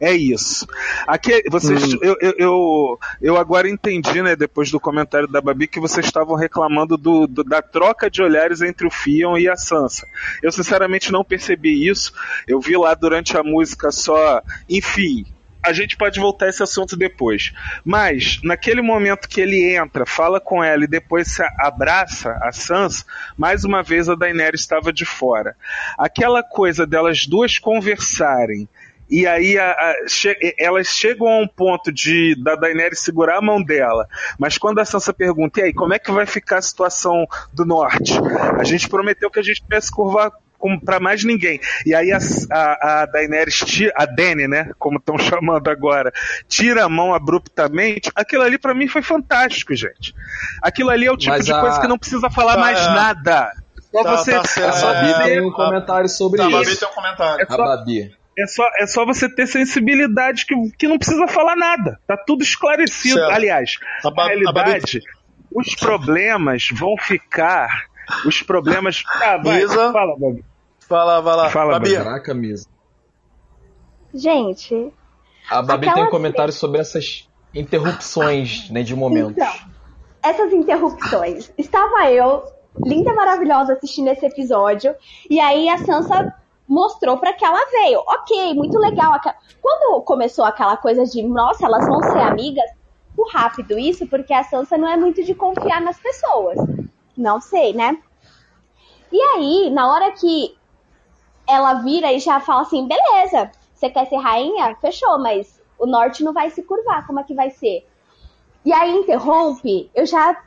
É 0.01 0.13
isso. 0.13 0.67
Aqui, 1.07 1.43
vocês, 1.49 1.93
eu, 2.03 2.17
eu, 2.21 2.35
eu, 2.37 2.99
eu 3.23 3.37
agora 3.37 3.69
entendi, 3.71 4.21
né, 4.23 4.35
depois 4.35 4.69
do 4.71 4.81
comentário 4.81 5.29
da 5.29 5.41
Babi, 5.41 5.69
que 5.69 5.79
vocês 5.79 6.05
estavam 6.05 6.35
reclamando 6.35 6.97
do, 6.99 7.27
do- 7.29 7.45
da 7.45 7.63
troca 7.63 8.11
de 8.11 8.21
olhares 8.21 8.61
entre 8.61 8.87
o 8.87 8.91
Fion 8.91 9.39
e 9.39 9.49
a 9.49 9.57
Sansa. 9.57 10.05
Eu 10.43 10.51
sinceramente 10.51 11.13
não 11.13 11.25
percebi 11.25 11.89
isso. 11.89 12.13
Eu 12.47 12.61
vi 12.61 12.77
lá 12.77 12.93
durante 12.95 13.37
a 13.39 13.43
música 13.45 13.93
só. 13.93 14.43
Enfim, 14.69 15.25
a 15.65 15.73
gente 15.73 15.97
pode 15.97 16.21
voltar 16.21 16.47
a 16.47 16.49
esse 16.49 16.63
assunto 16.63 16.97
depois. 16.97 17.53
Mas, 17.85 18.41
naquele 18.43 18.83
momento 18.83 19.29
que 19.29 19.41
ele 19.41 19.75
entra, 19.75 20.07
fala 20.07 20.41
com 20.41 20.63
ela 20.63 20.85
e 20.85 20.89
depois 20.89 21.29
se 21.29 21.43
abraça 21.59 22.39
a 22.43 22.53
Sansa, 22.53 23.05
mais 23.37 23.65
uma 23.65 23.83
vez 23.83 24.09
a 24.09 24.15
Daenerys 24.15 24.61
estava 24.61 24.93
de 24.93 25.05
fora. 25.05 25.57
Aquela 25.99 26.43
coisa 26.43 26.87
delas 26.87 27.27
duas 27.27 27.59
conversarem 27.59 28.69
e 29.09 29.27
aí 29.27 29.59
a, 29.59 29.71
a, 29.71 29.95
che, 30.09 30.35
elas 30.59 30.89
chegam 30.89 31.29
a 31.29 31.39
um 31.39 31.47
ponto 31.47 31.93
de 31.93 32.35
da 32.43 32.57
Daenerys 32.57 33.01
segurar 33.01 33.39
a 33.39 33.43
mão 33.43 33.63
dela. 33.63 34.09
Mas 34.39 34.57
quando 34.57 34.79
a 34.79 34.85
Sansa 34.85 35.13
pergunta, 35.13 35.61
e 35.61 35.65
aí, 35.65 35.75
como 35.75 35.95
é 35.95 35.99
que 35.99 36.11
vai 36.11 36.27
ficar 36.27 36.59
a 36.59 36.63
situação 36.63 37.27
do 37.53 37.65
norte? 37.65 38.15
A 38.59 38.65
gente 38.65 38.89
prometeu 38.89 39.31
que 39.31 39.39
a 39.39 39.43
gente 39.43 39.63
ia 39.71 39.81
se 39.81 39.93
curvar 39.93 40.33
para 40.85 40.99
mais 40.99 41.25
ninguém. 41.25 41.61
E 41.85 41.95
aí 41.95 42.13
a, 42.13 42.19
a, 42.51 43.03
a 43.03 43.07
Daenerys, 43.07 43.59
tira, 43.59 43.93
a 43.97 44.07
Dany, 44.07 44.49
né, 44.49 44.71
como 44.79 44.99
estão 44.99 45.17
chamando 45.19 45.69
agora, 45.69 46.13
tira 46.49 46.85
a 46.85 46.89
mão 46.89 47.15
abruptamente. 47.15 48.11
Aquilo 48.15 48.43
ali 48.43 48.59
para 48.59 48.75
mim 48.75 48.89
foi 48.89 49.03
fantástico, 49.03 49.75
gente. 49.75 50.15
Aquilo 50.63 50.91
ali 50.91 51.07
é 51.07 51.13
o 51.13 51.17
tipo 51.17 51.33
Mas 51.33 51.45
de 51.45 51.53
a... 51.53 51.61
coisa 51.61 51.81
que 51.81 51.89
não 51.89 51.99
precisa 51.99 52.31
falar 52.31 52.55
tá, 52.55 52.61
mais 52.61 52.79
é. 52.79 52.89
nada. 52.89 53.53
Só 53.93 54.03
tá, 54.03 54.17
você. 54.17 54.33
Tá, 54.33 54.71
a 54.71 54.95
Babi 54.95 55.25
tem 55.25 55.41
um 55.41 55.53
comentário 55.53 56.09
sobre 56.09 56.39
tá, 56.39 56.49
isso. 56.49 56.57
A 56.57 56.61
Babi 56.61 56.77
tem 56.77 56.89
um 56.89 56.93
comentário. 56.93 57.43
É 57.43 57.47
só, 57.47 57.63
a 57.63 57.77
Babi. 57.77 58.17
É 58.37 58.47
só, 58.47 58.65
é 58.81 58.87
só 58.87 59.07
você 59.07 59.33
ter 59.33 59.47
sensibilidade 59.47 60.45
que, 60.47 60.55
que 60.77 60.89
não 60.89 60.99
precisa 60.99 61.29
falar 61.29 61.55
nada. 61.55 62.01
Tá 62.07 62.17
tudo 62.17 62.43
esclarecido. 62.43 63.15
Certo. 63.21 63.33
Aliás, 63.33 63.77
a 64.05 64.11
na 64.11 64.27
realidade, 64.27 65.01
os 65.53 65.75
problemas 65.77 66.69
vão 66.73 66.97
ficar. 66.99 67.87
Os 68.27 68.43
problemas. 68.43 69.05
Ah, 69.23 69.37
vai, 69.37 69.63
Isa, 69.63 69.93
fala, 69.93 70.19
Babi. 70.19 70.45
Fala, 70.89 71.21
vai 71.21 71.37
lá. 71.37 71.51
Fala, 71.51 71.73
Babi. 71.73 71.97
Caraca, 71.97 72.35
Misa. 72.35 72.69
Gente. 74.13 74.93
A 75.51 75.63
Babi 75.63 75.93
tem 75.93 76.05
um 76.05 76.11
comentário 76.11 76.53
sobre 76.53 76.81
essas 76.81 77.29
interrupções 77.55 78.71
né, 78.71 78.83
de 78.83 78.95
momentos. 78.95 79.33
Então, 79.33 79.53
essas 80.23 80.53
interrupções. 80.53 81.53
Estava 81.59 82.11
eu, 82.11 82.45
linda, 82.85 83.13
maravilhosa, 83.15 83.75
assistindo 83.75 84.09
esse 84.09 84.25
episódio. 84.25 84.95
E 85.29 85.39
aí 85.41 85.69
a 85.69 85.79
Sansa 85.79 86.35
mostrou 86.67 87.19
para 87.19 87.33
que 87.33 87.45
ela 87.45 87.65
veio. 87.71 88.01
Ok, 88.01 88.55
muito 88.55 88.79
legal. 88.79 89.21
Quando 89.61 90.03
começou 90.03 90.45
aquela 90.45 90.77
coisa 90.77 91.05
de, 91.05 91.23
nossa, 91.23 91.67
elas 91.67 91.87
vão 91.87 92.03
ser 92.03 92.21
amigas, 92.21 92.71
por 93.15 93.31
rápido 93.31 93.79
isso, 93.79 94.07
porque 94.07 94.33
a 94.33 94.43
Sansa 94.45 94.77
não 94.77 94.89
é 94.89 94.97
muito 94.97 95.23
de 95.23 95.35
confiar 95.35 95.81
nas 95.81 95.99
pessoas. 95.99 96.59
Não 97.17 97.41
sei, 97.41 97.73
né? 97.73 97.97
E 99.13 99.21
aí, 99.21 99.71
na 99.71 99.89
hora 99.93 100.11
que 100.13 100.57
ela 101.49 101.75
vira 101.75 102.13
e 102.13 102.19
já 102.19 102.41
fala 102.41 102.63
assim: 102.63 102.87
beleza, 102.87 103.51
você 103.75 103.91
quer 103.91 104.07
ser 104.07 104.17
rainha? 104.17 104.75
Fechou, 104.81 105.19
mas 105.19 105.61
o 105.79 105.87
norte 105.87 106.23
não 106.23 106.33
vai 106.33 106.51
se 106.51 106.63
curvar, 106.63 107.07
como 107.07 107.21
é 107.21 107.25
que 107.25 107.35
vai 107.35 107.51
ser? 107.51 107.87
E 108.65 108.73
aí 108.73 108.97
interrompe, 108.97 109.91
eu 109.95 110.07
já 110.07 110.41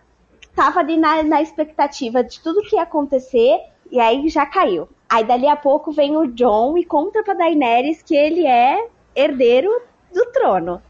tava 0.55 0.79
ali 0.79 0.97
na, 0.97 1.21
na 1.21 1.41
expectativa 1.41 2.23
de 2.23 2.39
tudo 2.39 2.63
que 2.63 2.75
ia 2.75 2.81
acontecer, 2.81 3.59
e 3.91 3.99
aí 3.99 4.27
já 4.29 4.45
caiu. 4.45 4.89
Aí 5.07 5.23
dali 5.23 5.47
a 5.47 5.55
pouco 5.55 5.91
vem 5.91 6.17
o 6.17 6.27
John 6.27 6.77
e 6.77 6.83
conta 6.83 7.23
pra 7.23 7.33
Daenerys 7.33 8.01
que 8.01 8.15
ele 8.15 8.45
é 8.45 8.87
herdeiro 9.15 9.69
do 10.13 10.25
trono. 10.31 10.81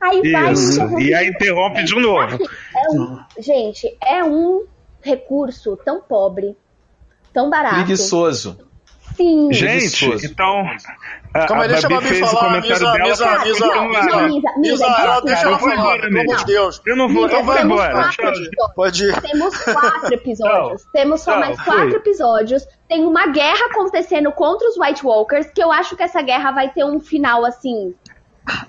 Aí 0.00 0.22
Isso. 0.24 0.78
vai. 0.78 1.02
E 1.02 1.14
aí 1.14 1.28
interrompe 1.28 1.82
de 1.84 1.94
novo. 2.00 2.38
É 2.74 2.90
um, 2.90 3.18
gente, 3.38 3.96
é 4.02 4.24
um 4.24 4.64
recurso 5.02 5.76
tão 5.84 6.00
pobre, 6.00 6.56
tão 7.32 7.50
barato. 7.50 7.74
Preguiçoso. 7.74 8.69
Sim. 9.20 9.52
Gente, 9.52 10.06
então. 10.24 10.66
A, 11.34 11.46
Calma 11.46 11.64
aí, 11.64 11.68
deixa 11.68 11.86
a 11.86 11.90
Babi 11.90 12.06
fez 12.06 12.20
falar. 12.20 12.32
O 12.32 12.38
comentário 12.38 12.70
misa, 12.72 12.92
dela 12.92 13.08
misa, 13.08 13.24
pra... 13.26 13.44
misa, 13.44 13.66
misa, 13.66 14.28
misa, 14.30 14.52
misa, 14.56 15.20
deixa 15.26 15.42
ela 15.42 15.58
falar, 15.58 15.98
pelo 16.00 16.20
amor 16.20 16.36
de 16.38 16.44
Deus. 16.46 16.82
Eu 16.86 16.96
não 16.96 17.08
vou, 17.12 17.26
então 17.26 17.44
vai 17.44 17.62
embora. 17.62 18.10
Pode 18.74 19.04
ir. 19.04 19.20
Temos 19.20 19.56
quatro 19.62 20.14
episódios. 20.14 20.84
Não, 20.84 20.92
Temos 20.92 21.20
só 21.20 21.32
não, 21.32 21.40
mais 21.40 21.60
quatro 21.60 21.90
foi. 21.90 21.98
episódios. 21.98 22.66
Tem 22.88 23.04
uma 23.04 23.26
guerra 23.26 23.66
acontecendo 23.66 24.32
contra 24.32 24.66
os 24.66 24.78
White 24.78 25.04
Walkers, 25.04 25.50
que 25.50 25.62
eu 25.62 25.70
acho 25.70 25.94
que 25.96 26.02
essa 26.02 26.22
guerra 26.22 26.50
vai 26.52 26.70
ter 26.70 26.84
um 26.84 26.98
final 26.98 27.44
assim. 27.44 27.94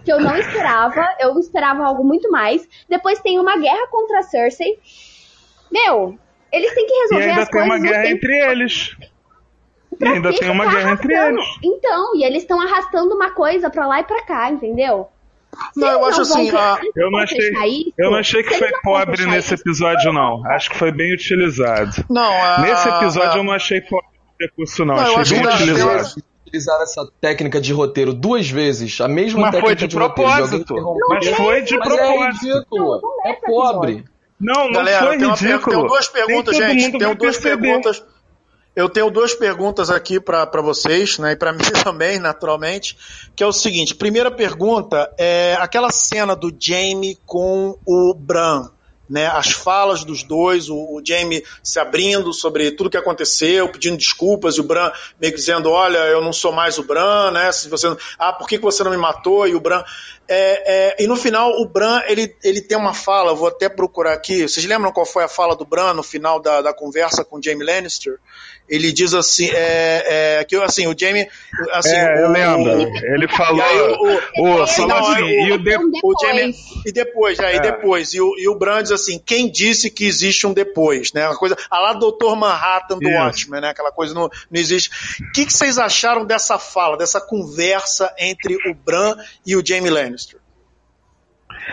Que 0.03 0.11
eu 0.11 0.19
não 0.19 0.35
esperava. 0.35 1.07
Eu 1.17 1.39
esperava 1.39 1.85
algo 1.85 2.03
muito 2.03 2.29
mais. 2.29 2.67
Depois 2.89 3.21
tem 3.21 3.39
uma 3.39 3.57
guerra 3.57 3.87
contra 3.89 4.19
a 4.19 4.23
Cersei. 4.23 4.77
Meu, 5.71 6.19
eles 6.51 6.73
têm 6.75 6.85
que 6.85 6.93
resolver 6.93 7.25
e 7.25 7.29
ainda 7.29 7.41
as 7.43 7.47
tem 7.47 7.61
coisas. 7.61 7.79
uma 7.79 7.89
guerra 7.89 8.07
entre 8.09 8.37
eles. 8.51 8.97
E 10.01 10.07
ainda 10.07 10.33
tem 10.33 10.49
uma 10.49 10.65
guerra 10.65 10.91
arrastando. 10.91 11.13
entre 11.13 11.13
eles. 11.13 11.45
Então, 11.63 12.15
e 12.15 12.23
eles 12.23 12.43
estão 12.43 12.59
arrastando 12.59 13.13
uma 13.15 13.31
coisa 13.31 13.69
pra 13.69 13.87
lá 13.87 13.99
e 13.99 14.03
pra 14.03 14.23
cá, 14.23 14.51
entendeu? 14.51 15.07
não, 15.75 15.91
eu 15.91 16.05
acho 16.05 16.21
assim. 16.21 16.49
A... 16.49 16.79
Eu 16.95 17.11
não 17.11 17.19
achei, 17.19 17.37
isso, 17.37 17.93
eu 17.97 18.11
não 18.11 18.17
achei 18.17 18.43
que 18.43 18.57
foi 18.57 18.71
pobre 18.81 19.25
nesse 19.25 19.53
isso, 19.53 19.63
episódio, 19.63 20.13
não. 20.13 20.45
Acho 20.47 20.69
que 20.69 20.77
foi 20.77 20.91
bem 20.91 21.13
utilizado. 21.13 22.05
Não, 22.09 22.31
a... 22.31 22.61
Nesse 22.61 22.87
episódio 22.87 23.33
a... 23.33 23.37
eu 23.37 23.43
não 23.43 23.53
achei 23.53 23.81
pobre 23.81 24.07
o 24.07 24.43
recurso, 24.43 24.85
não. 24.85 24.95
não 24.95 25.17
achei 25.17 25.39
bem 25.39 25.47
utilizado. 25.47 26.23
Utilizaram 26.45 26.83
essa 26.83 27.09
técnica 27.21 27.61
de 27.61 27.71
roteiro 27.71 28.13
duas 28.13 28.49
vezes, 28.49 28.99
a 28.99 29.07
mesma 29.07 29.41
mas 29.41 29.51
técnica 29.51 29.67
foi 29.67 29.75
de, 29.75 29.87
de 29.87 29.95
propósito. 29.95 30.73
Roteiro, 30.75 31.07
mas 31.09 31.27
foi 31.29 31.61
de 31.61 31.77
mas 31.77 31.87
é 31.87 31.95
propósito. 31.95 32.45
É 32.45 32.53
ridículo. 32.53 33.01
é 33.25 33.33
pobre. 33.33 34.05
Não, 34.39 34.65
não 34.65 34.73
Galera, 34.73 35.05
foi 35.05 35.17
ridículo. 35.17 35.75
Tenho 35.75 35.87
duas 35.87 36.07
perguntas, 36.09 36.57
gente. 36.57 36.97
Tenho 36.97 37.15
duas 37.15 37.37
perguntas. 37.37 38.03
Eu 38.73 38.87
tenho 38.87 39.11
duas 39.11 39.33
perguntas 39.33 39.89
aqui 39.89 40.19
para 40.19 40.61
vocês, 40.61 41.17
né, 41.17 41.33
e 41.33 41.35
para 41.35 41.51
mim 41.53 41.59
também, 41.83 42.19
naturalmente, 42.19 42.97
que 43.35 43.43
é 43.43 43.47
o 43.47 43.51
seguinte: 43.51 43.95
primeira 43.95 44.31
pergunta 44.31 45.13
é 45.17 45.57
aquela 45.59 45.91
cena 45.91 46.35
do 46.35 46.53
Jamie 46.57 47.17
com 47.25 47.77
o 47.85 48.13
Bran 48.13 48.69
né, 49.11 49.27
as 49.27 49.51
falas 49.51 50.05
dos 50.05 50.23
dois, 50.23 50.69
o, 50.69 50.75
o 50.77 51.01
Jamie 51.05 51.43
se 51.61 51.77
abrindo 51.81 52.33
sobre 52.33 52.71
tudo 52.71 52.89
que 52.89 52.95
aconteceu, 52.95 53.67
pedindo 53.67 53.97
desculpas, 53.97 54.55
e 54.55 54.61
o 54.61 54.63
Bran 54.63 54.89
meio 55.19 55.33
que 55.33 55.39
dizendo, 55.39 55.69
olha, 55.69 55.97
eu 55.97 56.21
não 56.21 56.31
sou 56.31 56.53
mais 56.53 56.77
o 56.77 56.83
Bran, 56.83 57.29
né, 57.31 57.51
se 57.51 57.67
você, 57.67 57.93
ah, 58.17 58.31
por 58.31 58.47
que 58.47 58.57
você 58.57 58.85
não 58.85 58.91
me 58.91 58.95
matou? 58.95 59.45
E 59.45 59.53
o 59.53 59.59
Bran, 59.59 59.83
é, 60.29 60.95
é, 61.01 61.03
e 61.03 61.07
no 61.07 61.17
final 61.17 61.51
o 61.59 61.65
Bran, 61.65 62.01
ele, 62.07 62.33
ele 62.41 62.61
tem 62.61 62.77
uma 62.77 62.93
fala, 62.93 63.33
vou 63.33 63.49
até 63.49 63.67
procurar 63.67 64.13
aqui, 64.13 64.47
vocês 64.47 64.65
lembram 64.65 64.93
qual 64.93 65.05
foi 65.05 65.25
a 65.25 65.27
fala 65.27 65.57
do 65.57 65.65
Bran 65.65 65.93
no 65.93 66.03
final 66.03 66.39
da, 66.39 66.61
da 66.61 66.73
conversa 66.73 67.25
com 67.25 67.37
o 67.37 67.43
Jamie 67.43 67.65
Lannister? 67.65 68.17
Ele 68.67 68.91
diz 68.93 69.13
assim, 69.13 69.49
é, 69.49 70.39
é, 70.39 70.43
que 70.45 70.55
assim, 70.55 70.87
o 70.87 70.95
Jamie, 70.97 71.27
assim, 71.71 71.93
é, 71.93 72.23
eu 72.23 72.29
lembro, 72.29 72.71
ele 73.13 73.27
falou, 73.27 73.61
o, 73.61 74.05
o, 74.05 74.63
o, 74.63 74.67
falou 74.67 74.95
assim, 74.95 75.23
e 75.23 75.51
o, 75.51 75.57
de, 75.57 75.77
o 75.77 76.13
Jamie, 76.21 76.55
e 76.85 76.91
depois, 76.91 77.37
é, 77.39 77.57
e 77.57 77.59
depois, 77.59 78.13
e 78.13 78.21
o, 78.21 78.33
e 78.37 78.47
o 78.47 78.55
Bran 78.55 78.81
diz 78.81 78.93
assim, 78.93 79.19
quem 79.19 79.51
disse 79.51 79.89
que 79.89 80.05
existe 80.05 80.47
um 80.47 80.53
depois, 80.53 81.11
né? 81.11 81.27
Uma 81.27 81.37
coisa, 81.37 81.57
a 81.69 81.79
lá 81.79 81.93
Doutor 81.93 82.35
Manhattan 82.37 82.97
do 82.97 83.09
Watchmen, 83.09 83.59
né? 83.59 83.69
Aquela 83.69 83.91
coisa 83.91 84.13
não, 84.13 84.29
não 84.49 84.61
existe. 84.61 84.89
O 85.21 85.31
que, 85.33 85.45
que 85.45 85.53
vocês 85.53 85.77
acharam 85.77 86.25
dessa 86.25 86.57
fala, 86.57 86.97
dessa 86.97 87.19
conversa 87.19 88.13
entre 88.17 88.55
o 88.55 88.73
Bran 88.73 89.17
e 89.45 89.55
o 89.55 89.65
Jamie 89.65 89.89
Lannister? 89.89 90.39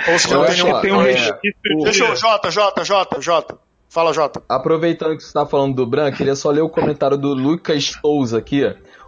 Ou 0.08 0.18
se 0.18 0.28
não 0.30 0.44
tem 0.44 0.54
nenhum... 0.54 0.80
Tem 0.80 0.92
um 0.92 1.02
é, 1.02 1.38
Deixa 1.84 2.04
eu, 2.04 2.16
Jota, 2.16 2.50
Jota, 2.50 2.84
Jota, 2.84 3.20
Jota. 3.20 3.67
Fala, 3.98 4.12
Jota. 4.12 4.40
Aproveitando 4.48 5.16
que 5.16 5.22
você 5.24 5.26
está 5.26 5.44
falando 5.44 5.74
do 5.74 5.84
Bran, 5.84 6.12
queria 6.12 6.36
só 6.36 6.52
ler 6.52 6.60
o 6.60 6.68
comentário 6.68 7.18
do 7.18 7.34
Lucas 7.34 7.98
Souza 8.00 8.38
aqui. 8.38 8.62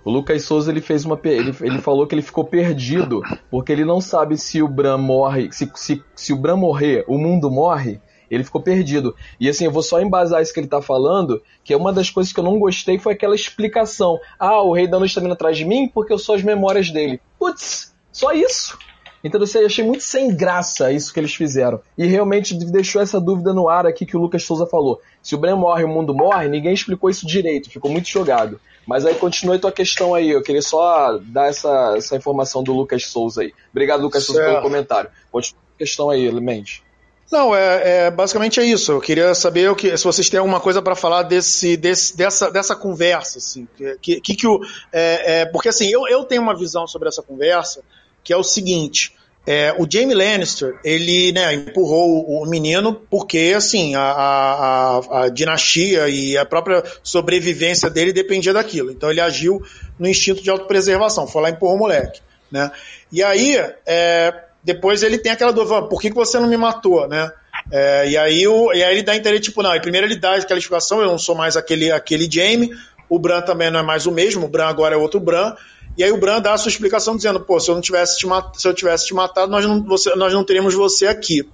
O 0.05 0.11
Lucas 0.11 0.43
Souza 0.43 0.68
ele 0.68 0.80
fez 0.80 1.05
uma 1.05 1.16
ele, 1.22 1.55
ele 1.61 1.78
falou 1.78 2.09
que 2.09 2.14
ele 2.16 2.22
ficou 2.22 2.45
perdido 2.45 3.22
porque 3.49 3.70
ele 3.70 3.84
não 3.84 4.01
sabe 4.01 4.36
se 4.36 4.61
o 4.61 4.66
Bran 4.66 4.99
morre, 4.99 5.49
se, 5.53 5.70
se, 5.76 6.03
se 6.12 6.32
o 6.32 6.36
Bran 6.36 6.57
morrer, 6.57 7.05
o 7.07 7.16
mundo 7.16 7.49
morre. 7.49 8.01
Ele 8.28 8.43
ficou 8.43 8.61
perdido. 8.61 9.14
E 9.38 9.49
assim, 9.49 9.64
eu 9.64 9.70
vou 9.70 9.84
só 9.84 10.01
embasar 10.01 10.43
isso 10.43 10.53
que 10.53 10.59
ele 10.59 10.66
tá 10.66 10.82
falando, 10.82 11.41
que 11.62 11.72
uma 11.76 11.93
das 11.93 12.11
coisas 12.11 12.32
que 12.32 12.41
eu 12.41 12.45
não 12.45 12.59
gostei 12.59 12.99
foi 12.99 13.12
aquela 13.12 13.36
explicação. 13.36 14.18
Ah, 14.41 14.61
o 14.61 14.74
Rei 14.74 14.88
da 14.88 14.99
Noite 14.99 15.14
tá 15.14 15.20
vindo 15.20 15.34
atrás 15.34 15.57
de 15.57 15.64
mim 15.64 15.86
porque 15.86 16.12
eu 16.12 16.18
sou 16.18 16.34
as 16.34 16.43
memórias 16.43 16.91
dele. 16.91 17.20
Putz, 17.38 17.95
só 18.11 18.32
isso. 18.32 18.76
Então 19.23 19.43
assim, 19.43 19.59
eu 19.59 19.66
achei 19.66 19.85
muito 19.85 20.03
sem 20.03 20.35
graça 20.35 20.93
isso 20.93 21.12
que 21.12 21.21
eles 21.21 21.35
fizeram. 21.35 21.81
E 21.97 22.07
realmente 22.07 22.55
deixou 22.55 23.03
essa 23.03 23.21
dúvida 23.21 23.53
no 23.53 23.68
ar 23.68 23.87
aqui 23.87 24.07
que 24.07 24.16
o 24.16 24.21
Lucas 24.21 24.43
Souza 24.43 24.66
falou. 24.66 25.01
Se 25.23 25.35
o 25.35 25.39
Bran 25.39 25.57
morre, 25.57 25.85
o 25.85 25.89
mundo 25.89 26.14
morre, 26.14 26.49
ninguém 26.49 26.73
explicou 26.73 27.11
isso 27.11 27.27
direito, 27.27 27.71
ficou 27.71 27.91
muito 27.91 28.09
jogado. 28.09 28.61
Mas 28.87 29.05
aí 29.05 29.14
continue 29.14 29.59
tua 29.59 29.71
questão 29.71 30.14
aí, 30.14 30.31
eu 30.31 30.43
queria 30.43 30.62
só 30.62 31.18
dar 31.18 31.49
essa, 31.49 31.95
essa 31.97 32.16
informação 32.16 32.62
do 32.62 32.73
Lucas 32.73 33.05
Souza 33.07 33.43
aí. 33.43 33.53
Obrigado, 33.71 34.03
Lucas 34.03 34.25
certo. 34.25 34.39
Souza, 34.39 34.51
pelo 34.51 34.62
comentário. 34.62 35.11
Continue 35.31 35.61
a 35.77 35.79
questão 35.79 36.11
aí, 36.11 36.31
Mente. 36.33 36.83
Não, 37.31 37.55
é, 37.55 38.07
é, 38.07 38.11
basicamente 38.11 38.59
é 38.59 38.64
isso. 38.64 38.91
Eu 38.91 39.01
queria 39.01 39.33
saber 39.35 39.71
o 39.71 39.77
que, 39.77 39.97
se 39.97 40.03
vocês 40.03 40.29
têm 40.29 40.41
alguma 40.41 40.59
coisa 40.59 40.83
para 40.83 40.97
falar 40.97 41.23
desse, 41.23 41.77
desse, 41.77 42.16
dessa, 42.16 42.51
dessa 42.51 42.75
conversa, 42.75 43.39
assim, 43.39 43.68
que, 44.03 44.21
que, 44.21 44.35
que 44.35 44.47
o, 44.49 44.61
é, 44.93 45.43
é, 45.43 45.47
porque 45.47 45.68
assim 45.68 45.89
eu, 45.89 46.09
eu 46.09 46.25
tenho 46.25 46.43
uma 46.43 46.57
visão 46.57 46.89
sobre 46.89 47.09
essa 47.09 47.23
conversa 47.23 47.83
que 48.23 48.33
é 48.33 48.37
o 48.37 48.43
seguinte: 48.43 49.12
é, 49.47 49.75
o 49.79 49.87
Jamie 49.91 50.14
Lannister, 50.14 50.79
ele 50.85 51.33
né, 51.33 51.55
empurrou 51.55 52.43
o, 52.43 52.47
menino 52.47 52.95
porque 53.11 53.55
assim 53.57 53.95
a, 53.95 54.03
a, 54.03 55.23
a, 55.23 55.29
dinastia 55.29 56.09
e 56.09 56.37
a 56.37 56.45
própria 56.45 56.85
sobrevivência 57.03 57.89
dele 57.89 58.12
dependia 58.12 58.53
daquilo. 58.53 58.91
Então 58.91 59.11
ele 59.11 59.21
agiu 59.21 59.62
no 59.99 60.07
instinto 60.07 60.43
de 60.43 60.51
autopreservação, 60.51 61.27
foi 61.27 61.43
lá 61.43 61.49
e 61.49 61.53
empurrou 61.53 61.77
o 61.77 61.79
moleque. 61.79 62.21
Né? 62.51 62.71
E 63.11 63.23
aí, 63.23 63.57
é, 63.87 64.35
depois 64.62 65.03
ele 65.03 65.18
tem 65.18 65.33
aquela 65.33 65.53
dúvida, 65.53 65.83
por 65.83 66.01
que, 66.01 66.11
que 66.11 66.16
você 66.16 66.39
não 66.39 66.49
me 66.49 66.57
matou, 66.57 67.09
né? 67.09 67.33
É, 67.73 68.09
e, 68.09 68.16
aí 68.16 68.47
o, 68.47 68.73
e 68.73 68.83
aí 68.83 68.95
ele 68.95 69.03
dá 69.03 69.16
interesse, 69.16 69.43
tipo, 69.43 69.62
não, 69.62 69.79
primeiro 69.81 70.07
ele 70.07 70.16
dá 70.16 70.35
aquela 70.35 70.59
explicação, 70.59 71.01
eu 71.01 71.07
não 71.07 71.18
sou 71.18 71.35
mais 71.35 71.57
aquele, 71.57 71.91
aquele 71.91 72.29
Jamie, 72.31 72.71
o 73.09 73.18
Bran 73.18 73.43
também 73.43 73.71
não 73.71 73.81
é 73.81 73.83
mais 73.83 74.07
o 74.07 74.12
mesmo, 74.12 74.47
o 74.47 74.49
Bran 74.49 74.66
agora 74.66 74.95
é 74.95 74.99
outro 74.99 75.21
Bran, 75.21 75.55
E 75.97 76.05
aí 76.05 76.12
o 76.12 76.18
Bran 76.18 76.41
dá 76.41 76.55
a 76.55 76.59
sua 76.59 76.70
explicação 76.70 77.16
dizendo, 77.16 77.41
pô, 77.41 77.59
se 77.59 77.70
eu 77.70 77.74
não 77.74 77.82
tivesse 77.82 78.18
te, 78.18 78.26
mat 78.26 78.55
se 78.57 78.66
eu 78.66 78.74
tivesse 78.74 79.07
te 79.07 79.14
matado, 79.14 79.51
nós 79.51 79.64
não, 79.64 79.82
você, 79.82 80.14
nós 80.14 80.32
não 80.32 80.45
teríamos 80.45 80.74
você 80.74 81.07
aqui. 81.07 81.49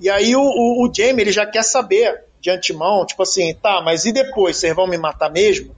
E 0.00 0.10
aí 0.10 0.34
o, 0.36 0.40
o, 0.40 0.86
o 0.86 0.92
Jamie, 0.94 1.22
ele 1.22 1.32
já 1.32 1.46
quer 1.46 1.62
saber 1.62 2.24
de 2.40 2.50
antemão, 2.50 3.04
tipo 3.06 3.22
assim, 3.22 3.54
tá, 3.54 3.80
mas 3.82 4.04
e 4.04 4.12
depois, 4.12 4.56
vocês 4.56 4.74
vão 4.74 4.86
me 4.86 4.98
matar 4.98 5.30
mesmo? 5.30 5.74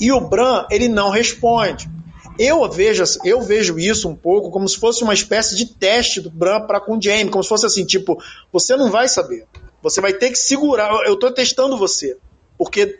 E 0.00 0.12
o 0.12 0.20
Bran, 0.20 0.66
ele 0.70 0.88
não 0.88 1.10
responde. 1.10 1.88
Eu 2.38 2.70
vejo, 2.70 3.02
eu 3.24 3.40
vejo 3.40 3.78
isso 3.78 4.08
um 4.08 4.14
pouco 4.14 4.50
como 4.50 4.68
se 4.68 4.78
fosse 4.78 5.02
uma 5.02 5.14
espécie 5.14 5.56
de 5.56 5.66
teste 5.66 6.20
do 6.20 6.30
Bran 6.30 6.60
para 6.66 6.80
com 6.80 6.98
o 6.98 7.02
Jamie, 7.02 7.30
como 7.30 7.42
se 7.42 7.48
fosse 7.48 7.64
assim, 7.64 7.84
tipo, 7.84 8.22
você 8.52 8.76
não 8.76 8.90
vai 8.90 9.08
saber. 9.08 9.46
Você 9.82 10.00
vai 10.00 10.12
ter 10.12 10.30
que 10.30 10.36
segurar. 10.36 10.92
Eu 11.06 11.14
estou 11.14 11.30
testando 11.30 11.78
você. 11.78 12.18
Porque 12.58 12.98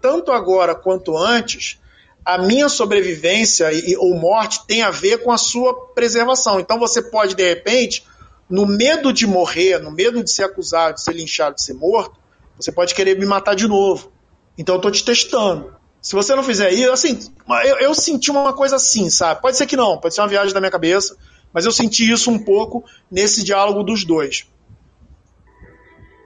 tanto 0.00 0.30
agora 0.30 0.74
quanto 0.74 1.16
antes, 1.16 1.80
a 2.28 2.36
minha 2.36 2.68
sobrevivência 2.68 3.72
e, 3.72 3.96
ou 3.96 4.14
morte 4.14 4.66
tem 4.66 4.82
a 4.82 4.90
ver 4.90 5.24
com 5.24 5.32
a 5.32 5.38
sua 5.38 5.72
preservação. 5.94 6.60
Então 6.60 6.78
você 6.78 7.00
pode, 7.00 7.34
de 7.34 7.42
repente, 7.42 8.04
no 8.50 8.66
medo 8.66 9.14
de 9.14 9.26
morrer, 9.26 9.78
no 9.78 9.90
medo 9.90 10.22
de 10.22 10.30
ser 10.30 10.44
acusado, 10.44 10.96
de 10.96 11.02
ser 11.02 11.14
linchado, 11.14 11.54
de 11.54 11.64
ser 11.64 11.72
morto, 11.72 12.20
você 12.54 12.70
pode 12.70 12.94
querer 12.94 13.18
me 13.18 13.24
matar 13.24 13.54
de 13.54 13.66
novo. 13.66 14.12
Então 14.58 14.74
eu 14.74 14.78
estou 14.78 14.90
te 14.90 15.02
testando. 15.02 15.74
Se 16.02 16.14
você 16.14 16.34
não 16.34 16.42
fizer 16.42 16.70
isso, 16.70 16.92
assim, 16.92 17.18
eu, 17.64 17.78
eu, 17.78 17.94
senti 17.94 18.30
uma 18.30 18.52
coisa 18.52 18.76
assim, 18.76 19.08
sabe? 19.08 19.40
Pode 19.40 19.56
ser 19.56 19.66
que 19.66 19.74
não, 19.74 19.96
pode 19.96 20.14
ser 20.14 20.20
uma 20.20 20.28
viagem 20.28 20.52
da 20.52 20.60
minha 20.60 20.70
cabeça, 20.70 21.16
mas 21.50 21.64
eu 21.64 21.72
senti 21.72 22.12
isso 22.12 22.30
um 22.30 22.38
pouco 22.38 22.84
nesse 23.10 23.42
diálogo 23.42 23.82
dos 23.82 24.04
dois. 24.04 24.46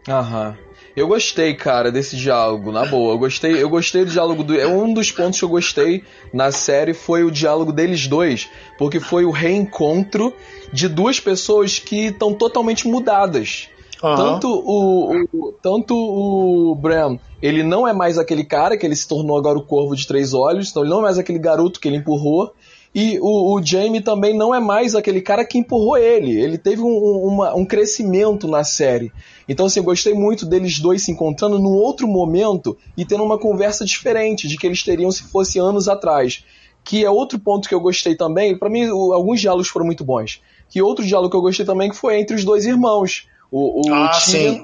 Aham. 0.09 0.59
Eu 0.95 1.09
gostei, 1.09 1.55
cara, 1.55 1.91
desse 1.91 2.17
diálogo, 2.17 2.71
na 2.71 2.85
boa. 2.85 3.15
Eu 3.15 3.19
gostei, 3.19 3.63
eu 3.63 3.69
gostei 3.69 4.05
do 4.05 4.11
diálogo 4.11 4.43
do. 4.43 4.59
É 4.59 4.67
um 4.67 4.93
dos 4.93 5.11
pontos 5.11 5.39
que 5.39 5.45
eu 5.45 5.49
gostei 5.49 6.05
na 6.33 6.53
série 6.53 6.93
foi 6.93 7.25
o 7.25 7.31
diálogo 7.31 7.73
deles 7.73 8.07
dois, 8.07 8.49
porque 8.77 9.01
foi 9.01 9.25
o 9.25 9.31
reencontro 9.31 10.35
de 10.73 10.89
duas 10.89 11.19
pessoas 11.19 11.79
que 11.79 12.07
estão 12.07 12.35
totalmente 12.35 12.87
mudadas. 12.87 13.69
Uhum. 14.03 14.17
Tanto 14.17 14.49
o, 14.49 15.27
o, 15.33 15.53
tanto 15.63 15.95
o 15.95 16.75
Bram, 16.75 17.21
ele 17.41 17.63
não 17.63 17.87
é 17.87 17.93
mais 17.93 18.19
aquele 18.19 18.45
cara 18.45 18.77
que 18.77 18.85
ele 18.85 18.97
se 18.97 19.07
tornou 19.07 19.39
agora 19.39 19.57
o 19.57 19.65
Corvo 19.65 19.95
de 19.95 20.07
Três 20.07 20.35
Olhos, 20.35 20.71
então 20.71 20.83
ele 20.83 20.91
não 20.91 20.99
é 20.99 21.03
mais 21.03 21.19
aquele 21.19 21.39
garoto 21.39 21.79
que 21.79 21.89
ele 21.89 21.99
empurrou. 21.99 22.53
E 22.95 23.19
o, 23.21 23.55
o 23.55 23.65
Jamie 23.65 24.03
também 24.03 24.37
não 24.37 24.55
é 24.55 24.61
mais 24.61 24.95
aquele 24.95 25.23
cara 25.23 25.47
que 25.47 25.57
empurrou 25.57 25.97
ele. 25.97 26.39
Ele 26.39 26.59
teve 26.59 26.83
um, 26.83 26.95
uma, 27.27 27.55
um 27.55 27.65
crescimento 27.65 28.47
na 28.47 28.63
série. 28.65 29.11
Então, 29.49 29.67
assim, 29.67 29.81
eu 29.81 29.85
gostei 29.85 30.13
muito 30.13 30.45
deles 30.45 30.79
dois 30.79 31.03
se 31.03 31.11
encontrando 31.11 31.59
num 31.59 31.73
outro 31.73 32.07
momento 32.07 32.77
e 32.97 33.05
tendo 33.05 33.25
uma 33.25 33.39
conversa 33.39 33.85
diferente 33.85 34.47
de 34.47 34.59
que 34.59 34.67
eles 34.67 34.83
teriam 34.83 35.11
se 35.11 35.23
fosse 35.23 35.59
anos 35.59 35.89
atrás. 35.89 36.45
Que 36.85 37.05
é 37.05 37.11
outro 37.11 37.39
ponto 37.39 37.69
que 37.69 37.75
eu 37.75 37.81
gostei 37.81 38.15
também. 38.15 38.59
para 38.59 38.69
mim, 38.69 38.87
o, 38.91 39.15
alguns 39.15 39.41
diálogos 39.41 39.69
foram 39.69 39.87
muito 39.87 40.05
bons. 40.05 40.43
Que 40.69 40.83
outro 40.83 41.05
diálogo 41.05 41.31
que 41.31 41.37
eu 41.37 41.43
gostei 41.43 41.65
também 41.65 41.89
que 41.89 41.97
foi 41.97 42.21
entre 42.21 42.37
os 42.37 42.45
dois 42.45 42.67
irmãos. 42.67 43.27
O, 43.51 43.89
o 43.89 43.95
ah, 43.95 44.11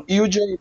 e 0.06 0.20
o 0.20 0.30
Jamie. 0.30 0.58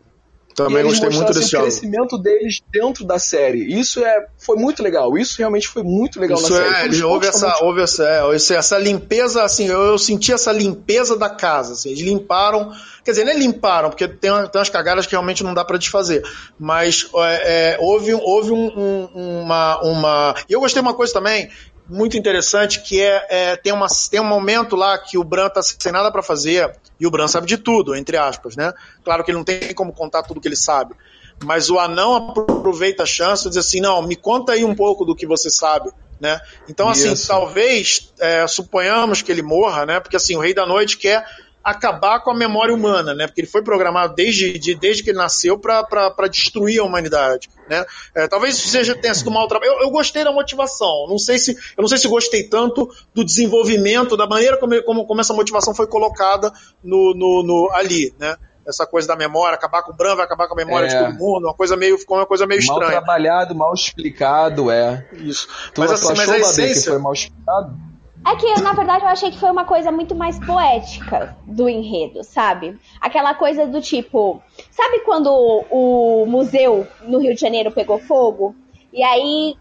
Também 0.58 0.82
gostei 0.82 1.12
muito 1.12 1.32
desse 1.32 1.56
o 1.56 1.62
crescimento 1.62 2.18
deles 2.18 2.64
dentro 2.72 3.06
da 3.06 3.20
série. 3.20 3.80
Isso 3.80 4.04
é, 4.04 4.26
foi 4.40 4.56
muito 4.56 4.82
legal. 4.82 5.16
Isso 5.16 5.38
realmente 5.38 5.68
foi 5.68 5.84
muito 5.84 6.20
legal 6.20 6.40
Isso 6.40 6.52
na 6.52 6.66
é, 6.66 6.74
série. 6.82 7.04
houve 7.04 7.28
essa, 7.28 7.64
houve 7.64 7.82
essa, 7.84 8.04
é, 8.04 8.56
essa 8.56 8.80
limpeza, 8.80 9.44
assim, 9.44 9.68
eu, 9.68 9.80
eu, 9.80 10.00
senti 10.00 10.34
essa 10.34 10.52
limpeza 10.52 11.16
da 11.16 11.30
casa. 11.30 11.74
Assim, 11.74 11.90
eles 11.90 12.02
limparam, 12.02 12.74
quer 13.06 13.12
dizer, 13.12 13.24
nem 13.24 13.38
limparam, 13.38 13.92
porque 13.92 14.08
tem, 14.08 14.32
tem 14.32 14.60
umas 14.60 14.68
cagadas 14.68 15.06
que 15.06 15.12
realmente 15.12 15.44
não 15.44 15.54
dá 15.54 15.64
para 15.64 15.78
desfazer. 15.78 16.24
Mas 16.58 17.08
é, 17.18 17.76
é, 17.76 17.78
houve, 17.80 18.16
houve 18.16 18.52
um, 18.52 18.66
um, 18.66 19.42
uma, 19.44 19.80
uma. 19.84 20.36
E 20.50 20.54
eu 20.54 20.60
gostei 20.60 20.82
de 20.82 20.88
uma 20.88 20.96
coisa 20.96 21.14
também, 21.14 21.52
muito 21.88 22.18
interessante 22.18 22.82
que 22.82 23.00
é, 23.00 23.28
é, 23.30 23.56
tem, 23.58 23.72
uma, 23.72 23.86
tem 24.10 24.20
um 24.20 24.26
momento 24.26 24.76
lá 24.76 24.98
que 24.98 25.20
o 25.20 25.24
Bran 25.24 25.50
tá 25.50 25.62
sem 25.62 25.92
nada 25.92 26.12
para 26.12 26.24
fazer 26.24 26.76
e 27.00 27.06
o 27.06 27.12
Bran 27.12 27.28
sabe 27.28 27.48
de 27.48 27.58
tudo, 27.58 27.96
entre 27.96 28.18
aspas, 28.18 28.56
né? 28.56 28.74
Claro 29.04 29.24
que 29.24 29.32
ele 29.32 29.38
não 29.38 29.46
tem 29.46 29.74
como 29.74 29.94
contar 29.94 30.24
tudo 30.24 30.42
que 30.42 30.48
ele 30.48 30.56
sabe, 30.56 30.96
mas 31.44 31.70
o 31.70 31.80
anão 31.80 32.16
aproveita 32.16 33.04
a 33.04 33.06
chance 33.06 33.44
de 33.44 33.50
dizer 33.50 33.62
assim, 33.62 33.80
não, 33.80 34.02
me 34.02 34.16
conta 34.16 34.54
aí 34.54 34.64
um 34.64 34.76
pouco 34.76 35.06
do 35.06 35.16
que 35.16 35.28
você 35.28 35.50
sabe, 35.50 35.90
né? 36.20 36.40
Então 36.68 36.90
assim, 36.90 37.14
Isso. 37.14 37.28
talvez 37.28 38.12
é, 38.20 38.48
suponhamos 38.48 39.22
que 39.22 39.32
ele 39.32 39.44
morra, 39.44 39.86
né? 39.86 40.00
Porque 40.00 40.16
assim 40.16 40.36
o 40.36 40.40
Rei 40.40 40.54
da 40.54 40.66
Noite 40.66 40.98
quer 40.98 41.26
acabar 41.68 42.22
com 42.22 42.32
a 42.32 42.34
memória 42.34 42.74
humana, 42.74 43.14
né? 43.14 43.28
Porque 43.28 43.42
ele 43.42 43.48
foi 43.48 43.62
programado 43.62 44.16
desde, 44.16 44.58
de, 44.58 44.74
desde 44.74 45.04
que 45.04 45.10
ele 45.10 45.18
nasceu 45.18 45.60
para 45.60 46.28
destruir 46.32 46.80
a 46.80 46.84
humanidade, 46.86 47.50
né? 47.70 47.86
É, 48.16 48.26
talvez 48.26 48.56
seja 48.56 48.96
tenha 48.96 49.14
sido 49.14 49.30
mal 49.30 49.50
trabalho. 49.50 49.74
Eu, 49.74 49.82
eu, 49.82 49.90
gostei 49.90 50.24
da 50.24 50.32
motivação. 50.32 51.08
Não 51.10 51.18
sei 51.18 51.38
se 51.38 51.52
eu 51.52 51.82
não 51.82 51.88
sei 51.90 51.98
se 51.98 52.08
gostei 52.08 52.44
tanto 52.44 52.90
do 53.14 53.24
desenvolvimento, 53.24 54.16
da 54.16 54.26
maneira 54.26 54.56
como, 54.56 54.82
como, 54.84 55.06
como 55.06 55.20
essa 55.20 55.34
motivação 55.34 55.76
foi 55.76 55.88
colocada 55.88 56.54
no, 56.82 57.14
no, 57.14 57.44
no 57.44 57.70
ali, 57.74 58.14
né? 58.18 58.38
essa 58.66 58.86
coisa 58.86 59.08
da 59.08 59.16
memória, 59.16 59.56
acabar 59.56 59.82
com 59.82 59.94
o 59.94 59.96
Bran 59.96 60.16
vai 60.16 60.26
acabar 60.26 60.46
com 60.48 60.54
a 60.54 60.58
memória 60.58 60.88
é. 60.88 60.90
de 60.90 60.98
todo 60.98 61.18
mundo, 61.18 61.46
uma 61.46 61.54
coisa 61.54 61.78
meio, 61.78 61.98
ficou 61.98 62.18
uma 62.18 62.26
coisa 62.26 62.46
meio 62.46 62.60
mal 62.66 62.76
estranha. 62.76 62.96
Mal 62.96 63.04
trabalhado, 63.04 63.56
mal 63.56 63.74
explicado, 63.74 64.70
é. 64.70 65.08
Isso. 65.14 65.48
Tu, 65.74 65.80
mas, 65.80 65.92
assim, 65.92 66.14
mas 66.18 66.30
a 66.30 66.38
essência... 66.38 66.84
que 66.84 66.90
foi 66.90 66.98
mal 66.98 67.14
explicado? 67.14 67.87
É 68.28 68.36
que, 68.36 68.62
na 68.62 68.74
verdade, 68.74 69.06
eu 69.06 69.10
achei 69.10 69.32
que 69.32 69.40
foi 69.40 69.50
uma 69.50 69.64
coisa 69.64 69.90
muito 69.90 70.14
mais 70.14 70.38
poética 70.38 71.38
do 71.46 71.70
enredo, 71.70 72.26
sabe? 72.26 72.78
Aquela 73.00 73.34
coisa 73.34 73.66
do 73.66 73.80
tipo. 73.80 74.42
Sabe 74.70 75.00
quando 75.06 75.32
o 75.72 76.26
museu 76.26 76.86
no 77.04 77.20
Rio 77.20 77.34
de 77.34 77.40
Janeiro 77.40 77.72
pegou 77.72 78.00
fogo? 78.00 78.54
E 78.92 79.02
aí 79.02 79.56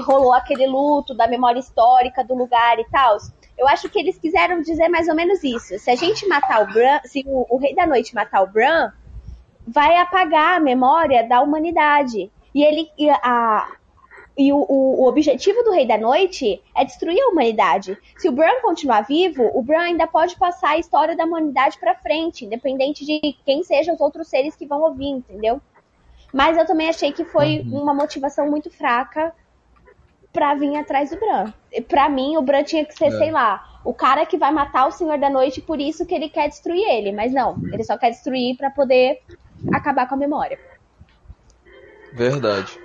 rolou 0.00 0.32
aquele 0.32 0.66
luto 0.66 1.14
da 1.14 1.28
memória 1.28 1.60
histórica 1.60 2.24
do 2.24 2.34
lugar 2.34 2.76
e 2.80 2.84
tal? 2.90 3.18
Eu 3.56 3.68
acho 3.68 3.88
que 3.88 4.00
eles 4.00 4.18
quiseram 4.18 4.60
dizer 4.62 4.88
mais 4.88 5.06
ou 5.06 5.14
menos 5.14 5.44
isso. 5.44 5.78
Se 5.78 5.88
a 5.88 5.94
gente 5.94 6.26
matar 6.26 6.60
o 6.60 6.72
Bran, 6.72 6.98
se 7.04 7.22
o, 7.24 7.46
o 7.48 7.56
Rei 7.56 7.72
da 7.72 7.86
Noite 7.86 8.16
matar 8.16 8.42
o 8.42 8.48
Bran, 8.48 8.90
vai 9.64 9.96
apagar 9.98 10.56
a 10.56 10.60
memória 10.60 11.22
da 11.28 11.40
humanidade. 11.40 12.32
E 12.52 12.64
ele, 12.64 12.90
a, 13.22 13.70
e 14.36 14.52
o, 14.52 14.56
o, 14.56 15.02
o, 15.02 15.08
objetivo 15.08 15.62
do 15.62 15.72
Rei 15.72 15.86
da 15.86 15.98
Noite 15.98 16.62
é 16.74 16.84
destruir 16.84 17.20
a 17.20 17.28
humanidade. 17.28 17.98
Se 18.16 18.28
o 18.28 18.32
Bran 18.32 18.60
continuar 18.62 19.02
vivo, 19.02 19.50
o 19.52 19.62
Bran 19.62 19.80
ainda 19.80 20.06
pode 20.06 20.36
passar 20.36 20.70
a 20.70 20.78
história 20.78 21.14
da 21.14 21.24
humanidade 21.24 21.78
para 21.78 21.94
frente, 21.94 22.44
independente 22.44 23.04
de 23.04 23.36
quem 23.44 23.62
sejam 23.62 23.94
os 23.94 24.00
outros 24.00 24.28
seres 24.28 24.56
que 24.56 24.66
vão 24.66 24.80
ouvir, 24.80 25.08
entendeu? 25.08 25.60
Mas 26.32 26.56
eu 26.56 26.66
também 26.66 26.88
achei 26.88 27.12
que 27.12 27.24
foi 27.24 27.60
uhum. 27.60 27.82
uma 27.82 27.92
motivação 27.92 28.50
muito 28.50 28.70
fraca 28.70 29.34
pra 30.32 30.54
vir 30.54 30.76
atrás 30.76 31.10
do 31.10 31.18
Bran. 31.18 31.52
Pra 31.86 32.08
mim, 32.08 32.38
o 32.38 32.42
Bran 32.42 32.62
tinha 32.62 32.86
que 32.86 32.94
ser, 32.94 33.08
é. 33.08 33.18
sei 33.18 33.30
lá, 33.30 33.80
o 33.84 33.92
cara 33.92 34.24
que 34.24 34.38
vai 34.38 34.50
matar 34.50 34.86
o 34.86 34.92
Senhor 34.92 35.18
da 35.18 35.28
Noite, 35.28 35.60
por 35.60 35.78
isso 35.78 36.06
que 36.06 36.14
ele 36.14 36.30
quer 36.30 36.48
destruir 36.48 36.88
ele. 36.88 37.12
Mas 37.12 37.34
não, 37.34 37.60
ele 37.70 37.84
só 37.84 37.98
quer 37.98 38.10
destruir 38.10 38.56
para 38.56 38.70
poder 38.70 39.20
acabar 39.74 40.08
com 40.08 40.14
a 40.14 40.18
memória. 40.18 40.58
Verdade. 42.14 42.78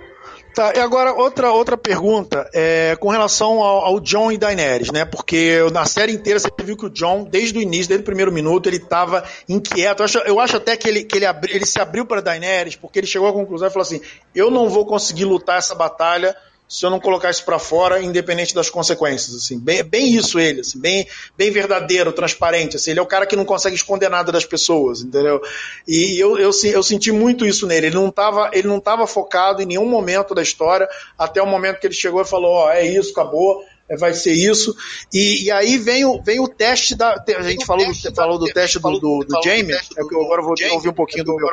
Tá, 0.58 0.72
e 0.74 0.80
agora 0.80 1.12
outra, 1.12 1.52
outra 1.52 1.76
pergunta 1.76 2.50
é 2.52 2.96
com 2.96 3.10
relação 3.10 3.62
ao, 3.62 3.84
ao, 3.84 4.00
John 4.00 4.32
e 4.32 4.36
Daenerys, 4.36 4.90
né? 4.90 5.04
Porque 5.04 5.58
na 5.72 5.84
série 5.84 6.10
inteira 6.10 6.40
você 6.40 6.48
viu 6.64 6.76
que 6.76 6.86
o 6.86 6.90
John, 6.90 7.22
desde 7.22 7.56
o 7.56 7.62
início, 7.62 7.86
desde 7.86 8.02
o 8.02 8.04
primeiro 8.04 8.32
minuto, 8.32 8.68
ele 8.68 8.78
estava 8.78 9.22
inquieto. 9.48 10.00
Eu 10.00 10.04
acho, 10.04 10.18
eu 10.18 10.40
acho, 10.40 10.56
até 10.56 10.76
que, 10.76 10.88
ele, 10.88 11.04
que 11.04 11.16
ele, 11.16 11.26
abri, 11.26 11.54
ele 11.54 11.64
se 11.64 11.80
abriu 11.80 12.04
para 12.04 12.20
Daenerys, 12.20 12.74
porque 12.74 12.98
ele 12.98 13.06
chegou 13.06 13.28
à 13.28 13.32
conclusão 13.32 13.68
e 13.68 13.70
falou 13.70 13.86
assim: 13.86 14.00
eu 14.34 14.50
não 14.50 14.68
vou 14.68 14.84
conseguir 14.84 15.26
lutar 15.26 15.58
essa 15.58 15.76
batalha 15.76 16.34
se 16.68 16.84
eu 16.84 16.90
não 16.90 17.00
colocar 17.00 17.30
isso 17.30 17.44
para 17.44 17.58
fora, 17.58 18.02
independente 18.02 18.54
das 18.54 18.68
consequências, 18.68 19.34
assim, 19.34 19.58
bem, 19.58 19.82
bem 19.82 20.14
isso 20.14 20.38
ele, 20.38 20.60
assim, 20.60 20.78
bem, 20.78 21.06
bem 21.36 21.50
verdadeiro, 21.50 22.12
transparente, 22.12 22.76
assim, 22.76 22.90
ele 22.90 23.00
é 23.00 23.02
o 23.02 23.06
cara 23.06 23.26
que 23.26 23.34
não 23.34 23.44
consegue 23.44 23.74
esconder 23.74 24.10
nada 24.10 24.30
das 24.30 24.44
pessoas, 24.44 25.00
entendeu? 25.00 25.40
E 25.86 26.22
eu, 26.22 26.38
eu, 26.38 26.50
eu 26.64 26.82
senti 26.82 27.10
muito 27.10 27.46
isso 27.46 27.66
nele, 27.66 27.86
ele 27.86 27.96
não 27.96 28.08
estava 28.08 28.50
ele 28.52 28.68
não 28.68 28.80
tava 28.80 29.06
focado 29.06 29.62
em 29.62 29.66
nenhum 29.66 29.88
momento 29.88 30.34
da 30.34 30.42
história, 30.42 30.88
até 31.18 31.40
o 31.40 31.46
momento 31.46 31.80
que 31.80 31.86
ele 31.86 31.94
chegou 31.94 32.20
e 32.20 32.26
falou, 32.26 32.50
ó, 32.50 32.66
oh, 32.66 32.70
é 32.70 32.86
isso, 32.86 33.12
acabou, 33.12 33.64
é, 33.88 33.96
vai 33.96 34.12
ser 34.12 34.32
isso. 34.32 34.76
E, 35.12 35.44
e, 35.44 35.50
aí 35.50 35.78
vem 35.78 36.04
o, 36.04 36.22
vem 36.22 36.38
o 36.38 36.48
teste 36.48 36.94
da. 36.94 37.14
A 37.14 37.42
gente 37.42 37.64
falou 37.64 37.86
do, 37.86 38.14
falou 38.14 38.38
do 38.38 38.46
teste 38.46 38.78
do, 38.78 38.98
do, 38.98 39.20
do 39.20 39.42
Jamie, 39.42 39.72
é 39.72 39.78
que 39.78 40.14
eu 40.14 40.22
agora 40.22 40.42
vou 40.42 40.54
ouvir 40.72 40.90
um 40.90 40.94
pouquinho 40.94 41.24
do 41.24 41.36
meu. 41.36 41.48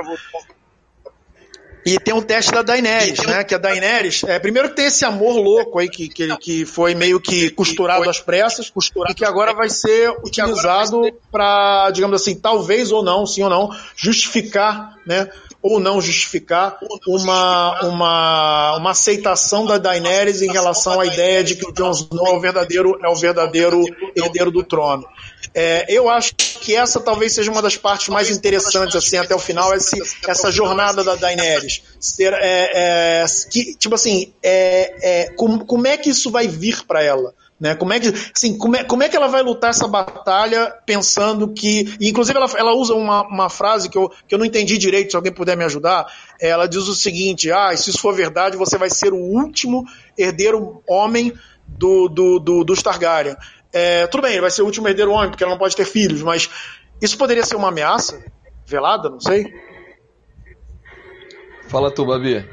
E 1.86 1.99
tem 1.99 2.15
o 2.15 2.21
teste 2.21 2.51
da 2.51 2.63
Daenerys, 2.63 3.19
né? 3.27 3.43
Que 3.43 3.53
a 3.53 3.59
Daenerys, 3.59 4.23
é, 4.23 4.39
primeiro 4.39 4.69
tem 4.69 4.86
esse 4.86 5.05
amor 5.05 5.36
louco 5.36 5.77
aí 5.77 5.88
que, 5.88 6.09
que, 6.09 6.36
que 6.38 6.65
foi 6.65 6.95
meio 6.95 7.19
que 7.19 7.51
costurado 7.51 8.09
às 8.09 8.19
pressas 8.19 8.71
e 9.07 9.13
que 9.13 9.23
agora 9.23 9.53
vai 9.53 9.69
ser 9.69 10.09
utilizado 10.23 11.03
para, 11.31 11.91
digamos 11.91 12.19
assim, 12.19 12.39
talvez 12.39 12.91
ou 12.91 13.03
não, 13.03 13.23
sim 13.27 13.43
ou 13.43 13.51
não, 13.51 13.69
justificar, 13.95 14.97
né? 15.05 15.29
Ou 15.61 15.79
não 15.79 16.01
justificar 16.01 16.79
uma, 17.07 17.79
uma, 17.81 18.77
uma 18.77 18.89
aceitação 18.89 19.65
da 19.67 19.77
Daenerys 19.77 20.41
em 20.41 20.51
relação 20.51 20.99
à 20.99 21.05
ideia 21.05 21.43
de 21.43 21.55
que 21.55 21.67
o 21.67 21.71
Jon 21.71 21.91
Snow 21.91 22.27
é 22.27 22.31
o 22.31 22.39
verdadeiro, 22.39 22.99
é 23.03 23.07
o 23.07 23.15
verdadeiro 23.15 23.83
herdeiro 24.15 24.49
do 24.49 24.63
trono. 24.63 25.05
É, 25.54 25.86
eu 25.89 26.10
acho 26.10 26.36
que 26.36 26.76
essa 26.76 27.00
talvez 27.00 27.34
seja 27.34 27.52
uma 27.52 27.62
das 27.62 27.78
partes 27.78 28.10
mais 28.10 28.30
interessantes, 28.30 28.96
assim, 28.96 29.18
até 29.18 29.36
o 29.36 29.39
final, 29.39 29.74
esse, 29.74 30.02
essa 30.28 30.52
jornada 30.52 31.04
da 31.04 31.16
Daenerys. 31.16 31.82
Ser, 32.00 32.34
é, 32.34 32.72
é, 33.22 33.26
que, 33.52 33.76
tipo 33.76 33.96
assim, 33.96 34.34
é, 34.41 34.96
é, 35.02 35.30
como, 35.36 35.66
como 35.66 35.88
é 35.88 35.98
que 35.98 36.10
isso 36.10 36.32
vai 36.32 36.48
vir 36.48 36.86
para 36.86 37.04
ela? 37.04 37.34
Né? 37.58 37.74
Como, 37.74 37.93
é 37.93 38.00
que, 38.02 38.10
assim, 38.36 38.58
como, 38.58 38.76
é, 38.76 38.84
como 38.84 39.02
é 39.04 39.08
que 39.08 39.16
ela 39.16 39.28
vai 39.28 39.41
lutar 39.41 39.70
essa 39.70 39.88
batalha 39.88 40.74
pensando 40.86 41.54
que. 41.54 41.96
inclusive, 42.02 42.38
ela, 42.38 42.50
ela 42.58 42.74
usa 42.74 42.93
uma, 42.93 43.26
uma 43.28 43.50
frase 43.50 43.89
que 43.89 43.98
eu, 43.98 44.12
que 44.28 44.36
eu 44.36 44.39
não 44.39 44.46
entendi 44.46 44.78
direito, 44.78 45.12
se 45.12 45.16
alguém 45.16 45.32
puder 45.32 45.56
me 45.56 45.64
ajudar. 45.64 46.06
Ela 46.39 46.68
diz 46.68 46.88
o 46.89 46.93
seguinte: 46.96 47.50
ah, 47.52 47.76
se 47.76 47.89
isso 47.89 48.00
for 48.00 48.14
verdade, 48.14 48.58
você 48.58 48.78
vai 48.78 48.89
ser 48.89 49.14
o 49.14 49.18
último 49.18 49.86
herdeiro 50.18 50.84
homem 50.86 51.34
do, 51.68 52.10
do, 52.10 52.39
do, 52.39 52.64
dos 52.64 52.84
Targaryen. 52.84 53.36
É, 53.78 54.07
tudo 54.07 54.21
bem, 54.21 54.32
ele 54.32 54.41
vai 54.41 54.49
ser 54.49 54.61
o 54.61 54.65
último 54.65 54.88
herdeiro 54.88 55.11
homem, 55.11 55.30
porque 55.30 55.43
ela 55.43 55.51
não 55.51 55.59
pode 55.59 55.76
ter 55.76 55.84
filhos, 55.84 56.23
mas 56.23 56.49
isso 57.01 57.17
poderia 57.17 57.43
ser 57.43 57.57
uma 57.57 57.67
ameaça 57.67 58.23
velada? 58.65 59.09
Não 59.09 59.19
sei. 59.19 59.53
Fala 61.67 61.91
tu, 61.91 62.05
Babi. 62.05 62.47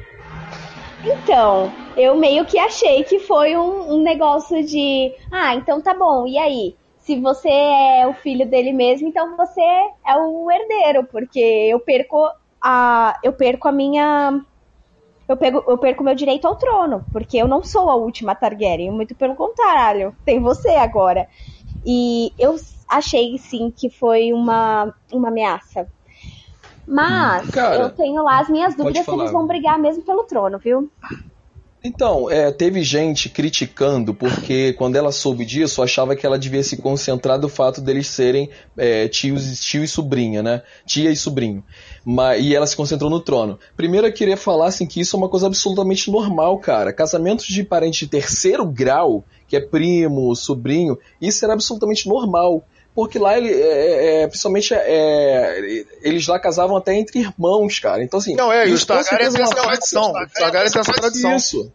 Então, 1.05 1.73
eu 1.95 2.13
meio 2.17 2.45
que 2.45 2.59
achei 2.59 3.05
que 3.05 3.19
foi 3.19 3.55
um, 3.55 3.93
um, 3.93 4.03
negócio 4.03 4.65
de. 4.65 5.13
Ah, 5.31 5.55
então 5.55 5.79
tá 5.79 5.93
bom, 5.93 6.27
e 6.27 6.37
aí? 6.37 6.75
Se 6.99 7.17
você 7.17 7.49
é 7.49 8.05
o 8.05 8.13
filho 8.13 8.45
dele 8.45 8.73
mesmo, 8.73 9.07
então 9.07 9.37
você 9.37 9.61
é 9.61 10.15
o 10.17 10.51
herdeiro, 10.51 11.05
porque 11.05 11.39
eu 11.39 11.79
perco 11.79 12.27
a. 12.61 13.17
Eu 13.23 13.31
perco 13.31 13.69
a 13.69 13.71
minha. 13.71 14.41
Eu, 15.27 15.37
pego, 15.37 15.63
eu 15.67 15.77
perco 15.77 16.03
meu 16.03 16.15
direito 16.15 16.47
ao 16.47 16.55
trono, 16.55 17.03
porque 17.11 17.37
eu 17.37 17.47
não 17.47 17.63
sou 17.63 17.89
a 17.89 17.95
última 17.95 18.35
Targaryen, 18.35 18.91
muito 18.91 19.15
pelo 19.15 19.35
contrário, 19.35 20.13
tem 20.25 20.41
você 20.41 20.69
agora. 20.69 21.27
E 21.85 22.33
eu 22.37 22.55
achei 22.89 23.37
sim 23.37 23.71
que 23.71 23.89
foi 23.89 24.33
uma, 24.33 24.93
uma 25.11 25.29
ameaça. 25.29 25.89
Mas 26.85 27.49
Cara, 27.51 27.83
eu 27.83 27.89
tenho 27.89 28.21
lá 28.23 28.39
as 28.39 28.49
minhas 28.49 28.75
dúvidas 28.75 29.05
se 29.05 29.11
eles 29.11 29.31
vão 29.31 29.47
brigar 29.47 29.79
mesmo 29.79 30.03
pelo 30.03 30.25
trono, 30.25 30.59
viu? 30.59 30.91
Então, 31.85 32.29
é, 32.29 32.49
teve 32.49 32.81
gente 32.81 33.27
criticando 33.27 34.13
porque 34.13 34.71
quando 34.73 34.95
ela 34.95 35.11
soube 35.11 35.43
disso, 35.43 35.83
achava 35.83 36.15
que 36.15 36.25
ela 36.25 36.39
devia 36.39 36.63
se 36.63 36.77
concentrar 36.77 37.37
do 37.37 37.49
fato 37.49 37.81
deles 37.81 38.07
serem 38.07 38.49
é, 38.77 39.09
tios, 39.09 39.59
tio 39.59 39.83
e 39.83 39.87
sobrinha, 39.87 40.41
né? 40.41 40.61
Tia 40.85 41.11
e 41.11 41.15
sobrinho. 41.15 41.61
E 42.39 42.55
ela 42.55 42.65
se 42.65 42.77
concentrou 42.77 43.09
no 43.09 43.19
trono. 43.19 43.59
Primeiro 43.75 44.07
eu 44.07 44.13
queria 44.13 44.37
falar 44.37 44.67
assim, 44.67 44.87
que 44.87 45.01
isso 45.01 45.17
é 45.17 45.19
uma 45.19 45.27
coisa 45.27 45.47
absolutamente 45.47 46.09
normal, 46.09 46.57
cara. 46.59 46.93
Casamentos 46.93 47.45
de 47.47 47.63
parente 47.65 48.05
de 48.05 48.11
terceiro 48.11 48.65
grau, 48.65 49.25
que 49.45 49.57
é 49.57 49.59
primo, 49.59 50.33
sobrinho, 50.37 50.97
isso 51.21 51.43
era 51.43 51.53
absolutamente 51.53 52.07
normal 52.07 52.65
porque 52.95 53.17
lá 53.17 53.37
ele, 53.37 53.51
é, 53.51 53.55
é, 53.55 54.21
é 54.21 54.27
principalmente 54.27 54.73
é, 54.73 55.85
eles 56.01 56.27
lá 56.27 56.39
casavam 56.39 56.77
até 56.77 56.93
entre 56.93 57.19
irmãos, 57.19 57.79
cara. 57.79 58.03
Então 58.03 58.19
assim. 58.19 58.35
Não 58.35 58.51
é, 58.51 58.67
e 58.67 58.71
os 58.71 58.85
Targaryen 58.85 59.31
têm 59.31 59.41
essa 59.41 59.55
tradição. 59.55 60.11
Os 60.11 60.33
Targaryen 60.33 60.71
têm 60.71 60.81
essa 60.81 60.93
tradição. 60.93 61.35
Isso. 61.35 61.71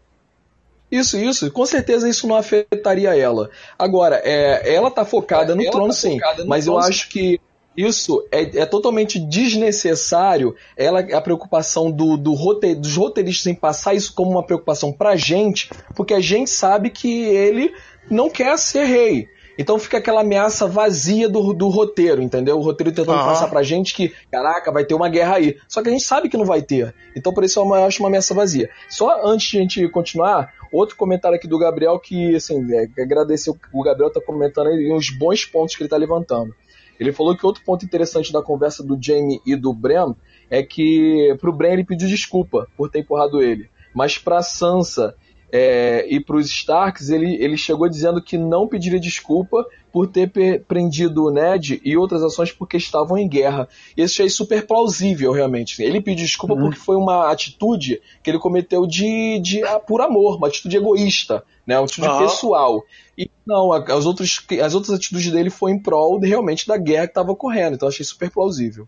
Isso, 0.91 1.17
isso. 1.17 1.51
Com 1.51 1.65
certeza 1.65 2.09
isso 2.09 2.27
não 2.27 2.35
afetaria 2.35 3.15
ela. 3.15 3.49
Agora, 3.77 4.21
é, 4.23 4.73
ela 4.73 4.89
tá 4.89 5.05
focada 5.05 5.53
no 5.53 5.61
ela 5.61 5.71
trono, 5.71 5.87
tá 5.89 5.93
sim. 5.93 6.17
No 6.39 6.47
mas 6.47 6.65
trono, 6.65 6.79
eu 6.79 6.83
sim. 6.83 6.89
acho 6.89 7.09
que 7.09 7.39
isso 7.77 8.27
é, 8.31 8.61
é, 8.61 8.65
totalmente 8.65 9.19
desnecessário. 9.19 10.55
Ela, 10.75 10.99
a 10.99 11.21
preocupação 11.21 11.91
do, 11.91 12.17
do 12.17 12.33
rote, 12.33 12.73
dos 12.75 12.97
roteiristas 12.97 13.47
em 13.47 13.55
passar 13.55 13.93
isso 13.93 14.13
como 14.13 14.31
uma 14.31 14.45
preocupação 14.45 14.91
pra 14.91 15.15
gente, 15.15 15.69
porque 15.95 16.13
a 16.13 16.19
gente 16.19 16.49
sabe 16.49 16.89
que 16.89 17.23
ele 17.23 17.71
não 18.09 18.29
quer 18.29 18.57
ser 18.57 18.85
rei. 18.85 19.27
Então 19.59 19.77
fica 19.77 19.97
aquela 19.97 20.21
ameaça 20.21 20.65
vazia 20.65 21.27
do, 21.27 21.53
do 21.53 21.67
roteiro, 21.67 22.21
entendeu? 22.21 22.57
O 22.57 22.61
roteiro 22.61 22.93
tentando 22.93 23.19
uhum. 23.19 23.25
passar 23.25 23.49
pra 23.49 23.61
gente 23.61 23.93
que, 23.93 24.13
caraca, 24.31 24.71
vai 24.71 24.85
ter 24.85 24.93
uma 24.93 25.09
guerra 25.09 25.35
aí. 25.35 25.57
Só 25.67 25.83
que 25.83 25.89
a 25.89 25.91
gente 25.91 26.05
sabe 26.05 26.29
que 26.29 26.37
não 26.37 26.45
vai 26.45 26.61
ter. 26.61 26.95
Então 27.13 27.33
por 27.33 27.43
isso 27.43 27.59
eu 27.59 27.73
acho 27.73 28.01
uma 28.01 28.07
ameaça 28.07 28.33
vazia. 28.33 28.69
Só 28.87 29.21
antes 29.27 29.49
de 29.49 29.57
a 29.57 29.61
gente 29.61 29.89
continuar, 29.89 30.53
outro 30.71 30.95
comentário 30.95 31.35
aqui 31.35 31.45
do 31.45 31.59
Gabriel 31.59 31.99
que, 31.99 32.37
assim, 32.37 32.65
é, 32.73 32.87
agradecer 33.01 33.51
o 33.73 33.83
Gabriel 33.83 34.09
tá 34.09 34.21
comentando 34.21 34.67
aí 34.67 34.93
os 34.93 35.09
bons 35.09 35.43
pontos 35.43 35.75
que 35.75 35.83
ele 35.83 35.89
tá 35.89 35.97
levantando. 35.97 36.55
Ele 36.97 37.11
falou 37.11 37.35
que 37.35 37.45
outro 37.45 37.61
ponto 37.65 37.83
interessante 37.83 38.31
da 38.31 38.41
conversa 38.41 38.81
do 38.81 38.97
Jamie 38.97 39.41
e 39.45 39.57
do 39.57 39.73
Bren 39.73 40.15
é 40.49 40.63
que 40.63 41.35
pro 41.41 41.51
Bren 41.51 41.73
ele 41.73 41.83
pediu 41.83 42.07
desculpa 42.07 42.65
por 42.77 42.89
ter 42.89 42.99
empurrado 42.99 43.41
ele. 43.41 43.69
Mas 43.93 44.17
pra 44.17 44.41
Sansa 44.41 45.15
é, 45.51 46.05
e 46.07 46.19
para 46.19 46.37
os 46.37 46.47
Starks, 46.47 47.09
ele, 47.09 47.35
ele 47.41 47.57
chegou 47.57 47.89
dizendo 47.89 48.21
que 48.21 48.37
não 48.37 48.67
pediria 48.67 48.99
desculpa 48.99 49.65
por 49.91 50.07
ter 50.07 50.29
prendido 50.67 51.25
o 51.25 51.31
Ned 51.31 51.81
e 51.83 51.97
outras 51.97 52.21
ações 52.21 52.51
porque 52.51 52.77
estavam 52.77 53.17
em 53.17 53.27
guerra. 53.27 53.67
Isso 53.97 54.21
é 54.21 54.29
super 54.29 54.65
plausível, 54.67 55.31
realmente. 55.31 55.81
Ele 55.81 56.01
pediu 56.01 56.25
desculpa 56.25 56.53
uhum. 56.53 56.61
porque 56.61 56.79
foi 56.79 56.95
uma 56.95 57.31
atitude 57.31 57.99
que 58.23 58.29
ele 58.29 58.37
cometeu 58.37 58.85
de, 58.85 59.39
de 59.39 59.63
ah, 59.63 59.79
por 59.79 60.01
amor, 60.01 60.37
uma 60.37 60.47
atitude 60.47 60.77
egoísta, 60.77 61.43
né? 61.65 61.77
uma 61.79 61.85
atitude 61.85 62.07
uhum. 62.07 62.19
pessoal. 62.19 62.83
E 63.17 63.29
não, 63.45 63.73
as 63.73 64.05
outras, 64.05 64.39
as 64.63 64.75
outras 64.75 64.95
atitudes 64.95 65.31
dele 65.31 65.49
foi 65.49 65.71
em 65.71 65.81
prol 65.81 66.19
de, 66.19 66.27
realmente 66.27 66.67
da 66.67 66.77
guerra 66.77 67.07
que 67.07 67.11
estava 67.11 67.31
ocorrendo. 67.31 67.75
Então 67.75 67.89
achei 67.89 68.05
super 68.05 68.29
plausível. 68.29 68.87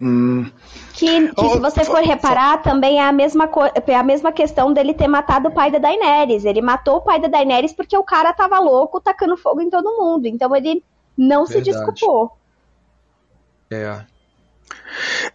Hum. 0.00 0.48
Que, 0.94 1.28
que 1.28 1.34
oh, 1.36 1.50
se 1.54 1.58
você 1.58 1.84
for 1.84 2.02
reparar, 2.02 2.62
também 2.62 2.98
é 2.98 3.04
a, 3.04 3.12
mesma 3.12 3.50
é 3.86 3.94
a 3.94 4.02
mesma 4.02 4.30
questão 4.30 4.72
dele 4.72 4.94
ter 4.94 5.08
matado 5.08 5.48
o 5.48 5.52
pai 5.52 5.70
da 5.70 5.78
Daenerys. 5.78 6.44
Ele 6.44 6.62
matou 6.62 6.96
o 6.96 7.00
pai 7.00 7.20
da 7.20 7.28
Daenerys 7.28 7.72
porque 7.72 7.96
o 7.96 8.04
cara 8.04 8.32
tava 8.32 8.58
louco 8.60 9.00
tacando 9.00 9.36
fogo 9.36 9.60
em 9.60 9.70
todo 9.70 9.96
mundo. 9.96 10.26
Então 10.26 10.54
ele 10.54 10.84
não 11.16 11.44
Verdade. 11.44 11.64
se 11.64 11.72
desculpou. 11.72 12.32
É. 13.70 14.00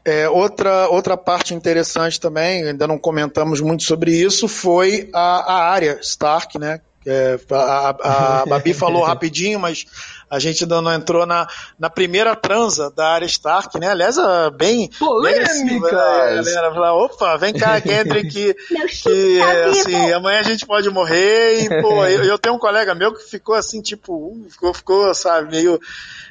É, 0.03 0.29
outra, 0.29 0.87
outra 0.89 1.15
parte 1.15 1.53
interessante 1.53 2.19
também, 2.19 2.63
ainda 2.63 2.87
não 2.87 2.97
comentamos 2.97 3.61
muito 3.61 3.83
sobre 3.83 4.11
isso, 4.11 4.47
foi 4.47 5.09
a, 5.13 5.53
a 5.53 5.69
área 5.69 5.99
Stark, 6.01 6.57
né? 6.57 6.81
É, 7.05 7.37
a, 7.51 7.55
a, 7.55 8.41
a 8.41 8.45
Babi 8.45 8.73
falou 8.73 9.03
rapidinho, 9.05 9.59
mas 9.59 9.85
a 10.33 10.39
gente 10.39 10.63
ainda 10.63 10.81
não 10.81 10.91
entrou 10.91 11.27
na, 11.27 11.47
na 11.77 11.91
primeira 11.91 12.35
transa 12.35 12.89
da 12.89 13.09
área 13.09 13.25
Stark, 13.27 13.79
né? 13.79 13.89
Aliás, 13.89 14.15
bem. 14.57 14.89
Polêmica! 14.97 15.91
Né? 15.91 16.41
Galera, 16.43 16.73
falar, 16.73 16.95
opa, 16.95 17.37
vem 17.37 17.53
cá, 17.53 17.79
Gendry, 17.79 18.25
que, 18.27 18.55
que 18.55 19.39
tá 19.39 19.69
assim, 19.69 20.11
amanhã 20.11 20.39
a 20.39 20.43
gente 20.43 20.65
pode 20.65 20.89
morrer. 20.89 21.61
E, 21.61 21.81
pô, 21.81 22.03
eu, 22.09 22.23
eu, 22.23 22.39
tenho 22.39 22.55
um 22.55 22.59
colega 22.59 22.95
meu 22.95 23.13
que 23.13 23.29
ficou 23.29 23.53
assim, 23.53 23.79
tipo, 23.79 24.43
ficou, 24.49 24.73
ficou 24.73 25.13
sabe, 25.13 25.51
meio. 25.51 25.79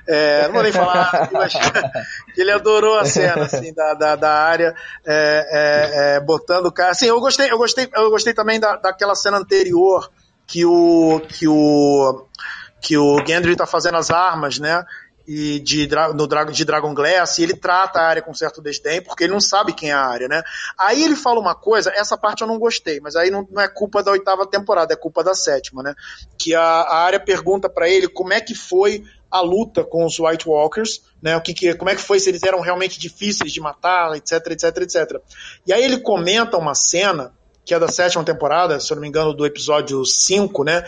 É, 0.09 0.47
não 0.47 0.55
vou 0.55 0.65
nem 0.65 0.73
falar, 0.73 1.31
mas 1.33 1.53
ele 2.37 2.51
adorou 2.51 2.99
a 2.99 3.05
cena 3.05 3.45
assim, 3.45 3.73
da, 3.73 3.95
da, 3.95 4.17
da 4.17 4.33
área, 4.33 4.75
é, 5.07 6.17
é, 6.17 6.17
é, 6.17 6.21
botando 6.21 6.67
o 6.67 6.73
cara. 6.73 6.91
Assim, 6.91 7.07
eu 7.07 7.21
gostei, 7.21 7.53
eu 7.53 7.57
gostei, 7.57 7.89
eu 7.95 8.11
gostei 8.11 8.35
também 8.35 8.59
da, 8.59 8.75
daquela 8.75 9.15
cena 9.15 9.39
anterior 9.39 10.11
que 10.45 10.65
o. 10.65 11.21
que 11.29 11.47
o 11.47 12.27
que 12.83 12.99
o 12.99 13.25
Gendry 13.25 13.53
está 13.53 13.67
fazendo 13.67 13.97
as 13.97 14.11
armas, 14.11 14.59
né? 14.59 14.85
E 15.25 15.61
de, 15.61 15.89
no 16.17 16.27
de 16.51 16.65
Dragon 16.65 16.93
Glass, 16.93 17.39
e 17.39 17.45
ele 17.45 17.55
trata 17.55 18.01
a 18.01 18.07
área 18.09 18.21
com 18.21 18.35
certo 18.35 18.61
desdém, 18.61 19.01
porque 19.01 19.23
ele 19.23 19.33
não 19.33 19.41
sabe 19.41 19.73
quem 19.73 19.91
é 19.91 19.93
a 19.93 20.05
área, 20.05 20.27
né? 20.27 20.43
Aí 20.77 21.05
ele 21.05 21.15
fala 21.15 21.39
uma 21.39 21.55
coisa, 21.55 21.93
essa 21.95 22.19
parte 22.19 22.43
eu 22.43 22.49
não 22.49 22.59
gostei, 22.59 22.99
mas 22.99 23.15
aí 23.15 23.31
não, 23.31 23.47
não 23.49 23.63
é 23.63 23.69
culpa 23.69 24.03
da 24.03 24.11
oitava 24.11 24.45
temporada, 24.45 24.93
é 24.93 24.97
culpa 24.97 25.23
da 25.23 25.33
sétima, 25.33 25.81
né? 25.81 25.95
Que 26.37 26.57
a, 26.57 26.61
a 26.61 26.97
área 27.05 27.21
pergunta 27.21 27.69
para 27.71 27.89
ele 27.89 28.09
como 28.09 28.33
é 28.33 28.41
que 28.41 28.55
foi 28.55 29.05
a 29.31 29.41
luta 29.41 29.85
com 29.85 30.05
os 30.05 30.19
White 30.19 30.49
Walkers, 30.49 31.03
né? 31.23 31.37
O 31.37 31.41
que, 31.41 31.55
que, 31.55 31.73
como 31.77 31.89
é 31.89 31.95
que 31.95 32.03
foi, 32.03 32.19
se 32.19 32.29
eles 32.29 32.43
eram 32.43 32.61
realmente 32.61 32.99
difíceis 32.99 33.53
de 33.53 33.61
matar, 33.61 34.17
etc, 34.17 34.33
etc, 34.51 34.77
etc. 34.79 35.21
E 35.65 35.73
aí 35.73 35.85
ele 35.85 36.01
comenta 36.01 36.59
uma 36.59 36.75
cena 36.75 37.33
que 37.65 37.73
é 37.75 37.79
da 37.79 37.89
sétima 37.89 38.25
temporada, 38.25 38.79
se 38.81 38.91
eu 38.93 38.97
não 38.97 39.03
me 39.03 39.09
engano, 39.09 39.33
do 39.33 39.47
episódio 39.47 40.05
5, 40.05 40.65
né? 40.65 40.85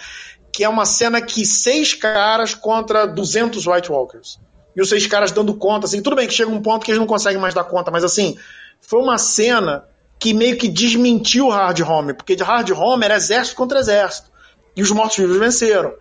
Que 0.55 0.63
é 0.63 0.69
uma 0.69 0.87
cena 0.87 1.21
que 1.21 1.45
seis 1.45 1.95
caras 1.95 2.55
contra 2.55 3.07
200 3.09 3.67
White 3.67 3.91
Walkers. 3.91 4.39
E 4.77 4.81
os 4.81 4.89
seis 4.89 5.05
caras 5.05 5.33
dando 5.33 5.53
conta, 5.53 5.87
assim, 5.87 6.01
tudo 6.01 6.15
bem 6.15 6.29
que 6.29 6.33
chega 6.33 6.49
um 6.49 6.63
ponto 6.63 6.85
que 6.85 6.93
eles 6.93 7.01
não 7.01 7.09
conseguem 7.09 7.41
mais 7.41 7.55
dar 7.55 7.65
conta, 7.65 7.91
mas 7.91 8.05
assim, 8.05 8.39
foi 8.81 9.03
uma 9.03 9.19
cena 9.19 9.85
que 10.17 10.33
meio 10.33 10.57
que 10.57 10.69
desmentiu 10.69 11.49
Hard 11.49 11.81
Home, 11.81 12.15
porque 12.15 12.37
de 12.37 12.45
Hard 12.45 12.71
Home 12.71 13.05
era 13.05 13.17
exército 13.17 13.57
contra 13.57 13.81
exército. 13.81 14.31
E 14.77 14.83
os 14.83 14.93
mortos-vivos 14.93 15.39
venceram. 15.39 15.93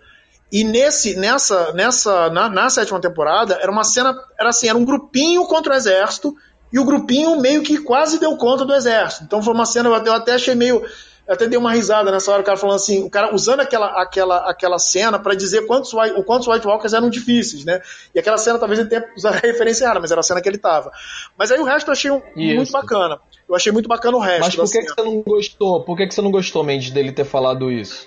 E 0.51 0.63
nesse, 0.63 1.15
nessa, 1.15 1.73
nessa, 1.73 2.29
na, 2.29 2.47
na, 2.47 2.69
sétima 2.69 3.01
temporada, 3.01 3.57
era 3.59 3.71
uma 3.71 3.83
cena, 3.83 4.15
era 4.39 4.49
assim, 4.49 4.69
era 4.69 4.77
um 4.77 4.85
grupinho 4.85 5.45
contra 5.45 5.73
o 5.73 5.75
exército, 5.75 6.35
e 6.71 6.77
o 6.77 6.85
grupinho 6.85 7.41
meio 7.41 7.63
que 7.63 7.79
quase 7.79 8.19
deu 8.19 8.37
conta 8.37 8.63
do 8.65 8.75
exército. 8.75 9.23
Então 9.23 9.41
foi 9.41 9.51
uma 9.51 9.65
cena, 9.65 9.89
eu 9.89 10.13
até 10.13 10.33
achei 10.33 10.53
meio 10.53 10.83
eu 11.27 11.33
até 11.33 11.47
dei 11.47 11.57
uma 11.57 11.71
risada 11.71 12.11
nessa 12.11 12.31
hora, 12.31 12.41
o 12.41 12.45
cara 12.45 12.57
falando 12.57 12.75
assim, 12.75 13.03
o 13.03 13.09
cara 13.09 13.33
usando 13.33 13.61
aquela, 13.61 14.01
aquela, 14.01 14.49
aquela 14.49 14.77
cena 14.77 15.17
para 15.17 15.33
dizer 15.33 15.65
quantos, 15.65 15.93
o 15.93 16.23
quantos 16.23 16.47
White 16.47 16.67
Walkers 16.67 16.93
eram 16.93 17.09
difíceis, 17.09 17.63
né? 17.63 17.81
E 18.13 18.19
aquela 18.19 18.37
cena 18.37 18.59
talvez 18.59 18.79
ele 18.79 18.89
tenha 18.89 19.05
usado 19.15 19.35
a 19.35 19.39
referência 19.39 19.85
errada, 19.85 19.99
mas 20.01 20.11
era 20.11 20.19
a 20.19 20.23
cena 20.23 20.41
que 20.41 20.49
ele 20.49 20.57
tava. 20.57 20.91
Mas 21.37 21.51
aí 21.51 21.59
o 21.59 21.63
resto 21.63 21.87
eu 21.87 21.93
achei 21.93 22.11
um, 22.11 22.21
muito 22.35 22.71
bacana. 22.71 23.19
Eu 23.47 23.55
achei 23.55 23.71
muito 23.71 23.87
bacana 23.87 24.17
o 24.17 24.19
resto. 24.19 24.41
Mas 24.41 24.55
por 24.55 24.71
que, 24.71 24.81
que 24.81 24.93
você 24.93 25.01
não 25.01 25.21
gostou? 25.21 25.83
Por 25.83 25.95
que, 25.95 26.07
que 26.07 26.13
você 26.13 26.21
não 26.21 26.31
gostou, 26.31 26.63
Mendes, 26.63 26.91
dele 26.91 27.11
ter 27.11 27.25
falado 27.25 27.71
isso? 27.71 28.05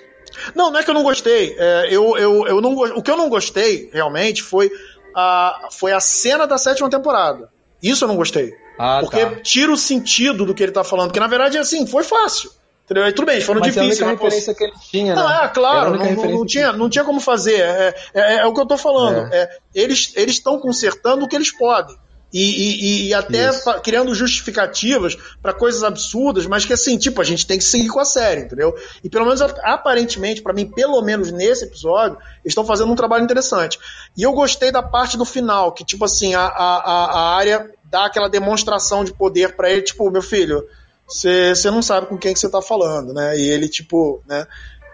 Não, 0.55 0.71
não 0.71 0.79
é 0.79 0.83
que 0.83 0.91
eu 0.91 0.95
não 0.95 1.03
gostei. 1.03 1.57
É, 1.59 1.89
eu, 1.91 2.19
eu, 2.19 2.47
eu 2.47 2.61
não, 2.61 2.75
o 2.75 3.03
que 3.03 3.11
eu 3.11 3.17
não 3.17 3.31
gostei, 3.31 3.89
realmente, 3.93 4.43
foi 4.43 4.71
a, 5.15 5.69
foi 5.73 5.93
a 5.93 6.01
cena 6.01 6.47
da 6.47 6.59
sétima 6.59 6.91
temporada. 6.91 7.49
Isso 7.83 8.05
eu 8.05 8.09
não 8.09 8.17
gostei. 8.17 8.55
Ah, 8.79 8.99
porque 9.01 9.25
tá. 9.25 9.37
tira 9.37 9.73
o 9.73 9.77
sentido 9.77 10.45
do 10.45 10.55
que 10.55 10.63
ele 10.63 10.73
tá 10.73 10.85
falando. 10.85 11.09
Porque, 11.09 11.21
na 11.21 11.27
verdade, 11.27 11.57
assim, 11.57 11.87
foi 11.87 12.05
fácil. 12.05 12.51
Entendeu? 12.87 13.13
tudo 13.13 13.27
bem, 13.27 13.35
eles 13.35 13.47
foram 13.47 13.61
mas 13.61 13.75
difíceis. 13.75 14.01
Era 14.01 14.07
a 14.07 14.11
única 14.11 14.25
referência 14.25 14.55
que 14.55 14.65
ele 14.65 14.73
tinha, 14.91 15.15
né? 15.17 15.21
Não, 15.21 15.45
é, 15.45 15.49
claro, 15.49 15.91
não, 15.99 16.13
não, 16.13 16.31
não, 16.31 16.47
tinha, 16.47 16.73
não 16.73 16.89
tinha 16.89 17.05
como 17.05 17.19
fazer. 17.19 17.61
É, 17.61 17.95
é, 18.15 18.35
é 18.37 18.47
o 18.47 18.55
que 18.55 18.61
eu 18.61 18.67
tô 18.67 18.79
falando. 18.79 19.33
É. 19.33 19.43
é 19.43 19.59
eles 19.75 20.15
estão 20.17 20.61
consertando 20.61 21.25
o 21.25 21.29
que 21.29 21.35
eles 21.35 21.51
podem. 21.51 21.97
E, 22.33 22.43
e, 22.43 23.09
e 23.09 23.15
até 23.15 23.51
criando 23.83 24.15
justificativas 24.15 25.17
para 25.41 25.55
coisas 25.55 25.83
absurdas, 25.83 26.45
mas 26.45 26.65
que 26.65 26.73
assim, 26.73 26.99
tipo, 26.99 27.21
a 27.21 27.25
gente 27.25 27.47
tem 27.47 27.57
que 27.57 27.65
seguir 27.65 27.89
com 27.89 28.01
a 28.01 28.05
série, 28.05 28.43
entendeu? 28.43 28.75
E 29.03 29.09
pelo 29.09 29.25
menos, 29.25 29.41
aparentemente, 29.41 30.43
para 30.43 30.53
mim, 30.53 30.67
pelo 30.67 31.01
menos 31.03 31.33
nesse 31.33 31.65
episódio, 31.65 32.19
eles 32.19 32.53
estão 32.53 32.65
fazendo 32.65 32.93
um 32.93 32.97
trabalho 32.97 33.25
interessante. 33.25 33.79
E 34.17 34.23
eu 34.23 34.33
gostei 34.33 34.71
da 34.71 34.83
parte 34.83 35.17
do 35.17 35.25
final, 35.25 35.73
que, 35.73 35.85
tipo 35.85 36.05
assim, 36.05 36.35
a, 36.35 36.43
a, 36.43 37.05
a 37.05 37.37
área 37.37 37.71
dá 37.85 38.07
aquela 38.07 38.29
demonstração 38.29 39.05
de 39.05 39.15
poder 39.15 39.57
para 39.57 39.71
ele, 39.71 39.83
tipo, 39.83 40.11
meu 40.11 40.23
filho, 40.23 40.67
você 41.07 41.71
não 41.71 41.83
sabe 41.83 42.07
com 42.07 42.19
quem 42.19 42.33
que 42.33 42.39
você 42.39 42.51
tá 42.51 42.61
falando, 42.61 43.13
né? 43.15 43.39
E 43.39 43.49
ele, 43.49 43.69
tipo, 43.69 44.23
né? 44.27 44.47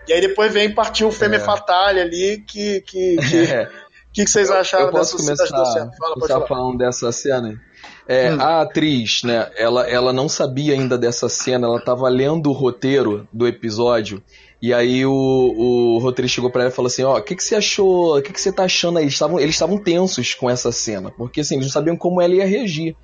E 0.07 0.13
aí 0.13 0.21
depois 0.21 0.53
vem 0.53 0.75
partir 0.75 1.05
o 1.05 1.13
Femme 1.13 1.37
é. 1.37 1.41
Fatale 1.41 2.01
ali, 2.01 2.45
que, 2.47 2.81
que, 2.83 3.17
que 3.17 3.37
é. 3.53 3.65
O 3.65 4.13
que, 4.13 4.25
que, 4.25 4.31
vocês 4.31 4.51
acharam 4.51 4.87
eu 4.87 4.93
posso 4.93 5.17
dessa 5.17 5.49
começar, 5.49 5.91
Fala, 5.99 6.15
começar 6.15 6.41
falando 6.43 6.77
dessa 6.77 7.11
cena? 7.13 7.59
É, 8.07 8.31
hum. 8.31 8.41
A 8.41 8.61
atriz, 8.61 9.23
né, 9.23 9.51
ela, 9.57 9.89
ela 9.89 10.13
não 10.13 10.29
sabia 10.29 10.75
ainda 10.75 10.99
dessa 10.99 11.31
cena, 11.31 11.67
ela 11.67 11.79
estava 11.79 12.09
lendo 12.11 12.51
o 12.51 12.53
roteiro 12.53 13.27
do 13.33 13.47
episódio, 13.47 14.23
e 14.61 14.75
aí 14.75 15.07
o, 15.07 15.11
o 15.13 15.99
roteirista 15.99 16.35
chegou 16.35 16.51
para 16.51 16.63
ela 16.63 16.71
e 16.71 16.75
falou 16.75 16.89
assim, 16.89 17.05
ó, 17.05 17.17
o 17.17 17.23
que, 17.23 17.35
que 17.35 17.43
você 17.43 17.55
achou, 17.55 18.19
o 18.19 18.23
que, 18.23 18.33
que 18.33 18.41
você 18.41 18.53
tá 18.53 18.65
achando 18.65 18.99
aí? 18.99 19.05
Eles 19.05 19.15
estavam 19.15 19.41
eles 19.41 19.59
tensos 19.83 20.35
com 20.35 20.51
essa 20.51 20.71
cena, 20.71 21.11
porque 21.11 21.41
assim, 21.41 21.55
eles 21.55 21.67
não 21.67 21.73
sabiam 21.73 21.97
como 21.97 22.21
ela 22.21 22.35
ia 22.35 22.47
reagir, 22.47 22.95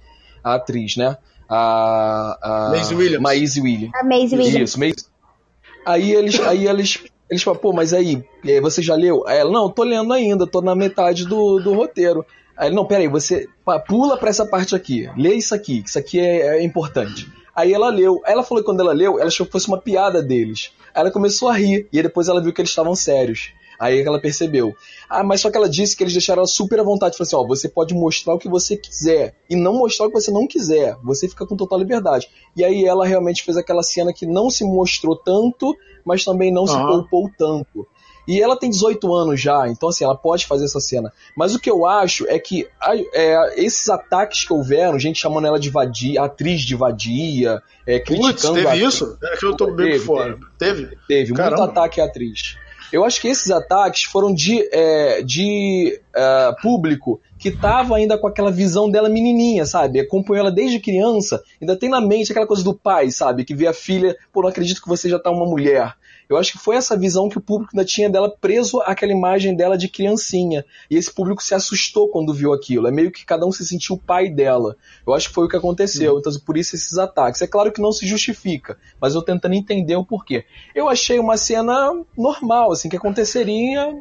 a 0.45 0.55
atriz, 0.55 0.97
né? 0.97 1.17
A, 1.49 2.38
a 2.42 2.70
Maisie 2.70 2.96
Williams. 2.96 3.22
Maisie 3.22 3.62
Williams. 3.62 3.94
A 3.94 4.05
Maisie 4.05 4.38
Williams. 4.38 4.70
Isso, 4.70 4.78
Maisie. 4.78 5.07
Aí 5.86 6.12
eles, 6.12 6.38
aí 6.40 6.66
eles 6.66 7.03
eles 7.30 7.42
falam, 7.42 7.61
pô, 7.61 7.72
mas 7.72 7.92
aí, 7.92 8.24
você 8.62 8.80
já 8.80 8.94
leu? 8.94 9.26
Aí 9.26 9.38
ela, 9.38 9.51
não, 9.51 9.70
tô 9.70 9.84
lendo 9.84 10.12
ainda, 10.12 10.46
tô 10.46 10.62
na 10.62 10.74
metade 10.74 11.26
do, 11.26 11.59
do 11.59 11.74
roteiro. 11.74 12.24
Aí 12.57 12.68
ele, 12.68 12.76
não, 12.76 12.86
peraí, 12.86 13.07
você 13.07 13.46
pula 13.86 14.16
pra 14.16 14.30
essa 14.30 14.46
parte 14.46 14.74
aqui, 14.74 15.09
lê 15.16 15.34
isso 15.34 15.55
aqui, 15.55 15.82
que 15.82 15.88
isso 15.90 15.99
aqui 15.99 16.18
é, 16.18 16.59
é 16.59 16.64
importante. 16.64 17.30
Aí 17.55 17.72
ela 17.72 17.90
leu. 17.90 18.22
Aí 18.24 18.32
ela 18.32 18.42
falou 18.42 18.62
que 18.62 18.70
quando 18.70 18.80
ela 18.80 18.92
leu, 18.92 19.18
ela 19.18 19.28
achou 19.28 19.44
que 19.44 19.53
fosse 19.53 19.68
uma 19.68 19.78
piada 19.78 20.22
deles. 20.22 20.72
Aí 20.94 21.03
ela 21.03 21.11
começou 21.11 21.49
a 21.49 21.55
rir, 21.55 21.86
e 21.92 22.03
depois 22.03 22.28
ela 22.28 22.42
viu 22.42 22.53
que 22.53 22.61
eles 22.61 22.70
estavam 22.70 22.94
sérios. 22.94 23.53
Aí 23.79 24.01
ela 24.01 24.20
percebeu. 24.20 24.74
Ah, 25.09 25.22
mas 25.22 25.41
só 25.41 25.51
que 25.51 25.57
ela 25.57 25.68
disse 25.68 25.97
que 25.97 26.03
eles 26.03 26.12
deixaram 26.12 26.41
ela 26.41 26.47
super 26.47 26.81
à 26.81 26.83
vontade. 26.83 27.16
Falou 27.16 27.26
assim: 27.26 27.37
ó, 27.37 27.47
você 27.47 27.68
pode 27.68 27.95
mostrar 27.95 28.35
o 28.35 28.39
que 28.39 28.49
você 28.49 28.76
quiser 28.76 29.37
e 29.49 29.55
não 29.55 29.74
mostrar 29.74 30.07
o 30.07 30.09
que 30.11 30.20
você 30.20 30.31
não 30.31 30.47
quiser. 30.47 30.97
Você 31.05 31.29
fica 31.29 31.47
com 31.47 31.57
total 31.57 31.79
liberdade. 31.79 32.29
E 32.57 32.64
aí 32.64 32.85
ela 32.85 33.07
realmente 33.07 33.45
fez 33.45 33.57
aquela 33.57 33.83
cena 33.83 34.12
que 34.12 34.26
não 34.26 34.51
se 34.51 34.64
mostrou 34.64 35.14
tanto, 35.14 35.76
mas 36.05 36.24
também 36.24 36.53
não 36.53 36.62
uhum. 36.62 36.68
se 36.68 36.76
poupou 36.76 37.31
tanto. 37.39 37.87
E 38.29 38.43
ela 38.43 38.59
tem 38.59 38.68
18 38.68 39.14
anos 39.14 39.41
já, 39.41 39.66
então 39.68 39.89
assim, 39.89 40.05
ela 40.05 40.14
pode 40.14 40.45
fazer 40.45 40.66
essa 40.66 40.79
cena. 40.81 41.11
Mas 41.35 41.55
o 41.55 41.59
que 41.59 41.70
eu 41.70 41.87
acho 41.87 42.26
é 42.29 42.39
que 42.39 42.68
é, 43.14 43.64
esses 43.64 43.89
ataques 43.89 44.45
que 44.45 44.53
houveram, 44.53 44.99
gente 44.99 45.18
chamando 45.18 45.47
ela 45.47 45.59
de 45.59 45.70
vadia, 45.70 46.22
atriz 46.22 46.61
de 46.61 46.76
vadia, 46.76 47.62
é, 47.87 47.99
criticando. 47.99 48.35
Putz, 48.35 48.70
teve 48.70 48.85
isso? 48.85 49.18
É 49.24 49.37
que 49.39 49.47
eu 49.47 49.57
tô 49.57 49.70
bem 49.70 49.93
teve, 49.93 50.05
fora. 50.05 50.39
Teve? 50.59 50.89
Teve, 50.89 50.99
teve 51.09 51.33
muito 51.33 51.62
ataque 51.62 52.03
à 52.03 52.05
atriz. 52.05 52.59
Eu 52.93 53.05
acho 53.05 53.20
que 53.20 53.28
esses 53.28 53.51
ataques 53.51 54.05
foram 54.05 54.32
de, 54.32 54.66
é, 54.72 55.22
de 55.22 56.01
uh, 56.16 56.61
público 56.62 57.20
que 57.39 57.51
tava 57.51 57.97
ainda 57.97 58.18
com 58.18 58.26
aquela 58.26 58.51
visão 58.51 58.91
dela 58.91 59.09
menininha, 59.09 59.64
sabe? 59.64 60.01
Acompanhou 60.01 60.47
ela 60.47 60.55
desde 60.55 60.80
criança, 60.80 61.41
ainda 61.61 61.78
tem 61.78 61.89
na 61.89 62.01
mente 62.01 62.32
aquela 62.32 62.47
coisa 62.47 62.64
do 62.64 62.74
pai, 62.74 63.11
sabe? 63.11 63.45
Que 63.45 63.55
vê 63.55 63.66
a 63.66 63.72
filha, 63.72 64.16
pô, 64.32 64.43
não 64.43 64.49
acredito 64.49 64.82
que 64.82 64.89
você 64.89 65.09
já 65.09 65.18
tá 65.18 65.30
uma 65.30 65.47
mulher. 65.47 65.95
Eu 66.29 66.37
acho 66.37 66.53
que 66.53 66.59
foi 66.59 66.76
essa 66.76 66.97
visão 66.97 67.29
que 67.29 67.39
o 67.39 67.41
público 67.41 67.72
ainda 67.74 67.87
tinha 67.87 68.11
dela 68.11 68.31
preso 68.31 68.81
àquela 68.83 69.12
imagem 69.12 69.57
dela 69.57 69.79
de 69.79 69.89
criancinha. 69.89 70.64
E 70.91 70.97
esse 70.97 71.12
público 71.12 71.43
se 71.43 71.55
assustou 71.55 72.09
quando 72.09 72.35
viu 72.35 72.53
aquilo. 72.53 72.87
É 72.87 72.91
meio 72.91 73.11
que 73.11 73.24
cada 73.24 73.47
um 73.47 73.53
se 73.53 73.66
sentiu 73.66 73.97
o 73.97 73.99
pai 73.99 74.29
dela. 74.29 74.76
Eu 75.07 75.14
acho 75.14 75.29
que 75.29 75.35
foi 75.35 75.47
o 75.47 75.49
que 75.49 75.57
aconteceu. 75.57 76.14
Uhum. 76.14 76.18
Então, 76.20 76.33
por 76.45 76.59
isso 76.59 76.76
esses 76.76 76.99
ataques. 76.99 77.41
É 77.41 77.47
claro 77.47 77.72
que 77.72 77.81
não 77.81 77.93
se 77.93 78.07
justifica, 78.07 78.79
mas 79.01 79.14
eu 79.14 79.22
tentando 79.22 79.55
entender 79.55 79.97
o 79.97 80.05
porquê. 80.05 80.45
Eu 80.74 80.89
achei 80.89 81.18
uma 81.18 81.39
cena 81.39 81.93
normal, 82.16 82.72
assim, 82.72 82.89
que 82.89 82.97
aconteceria 82.97 83.95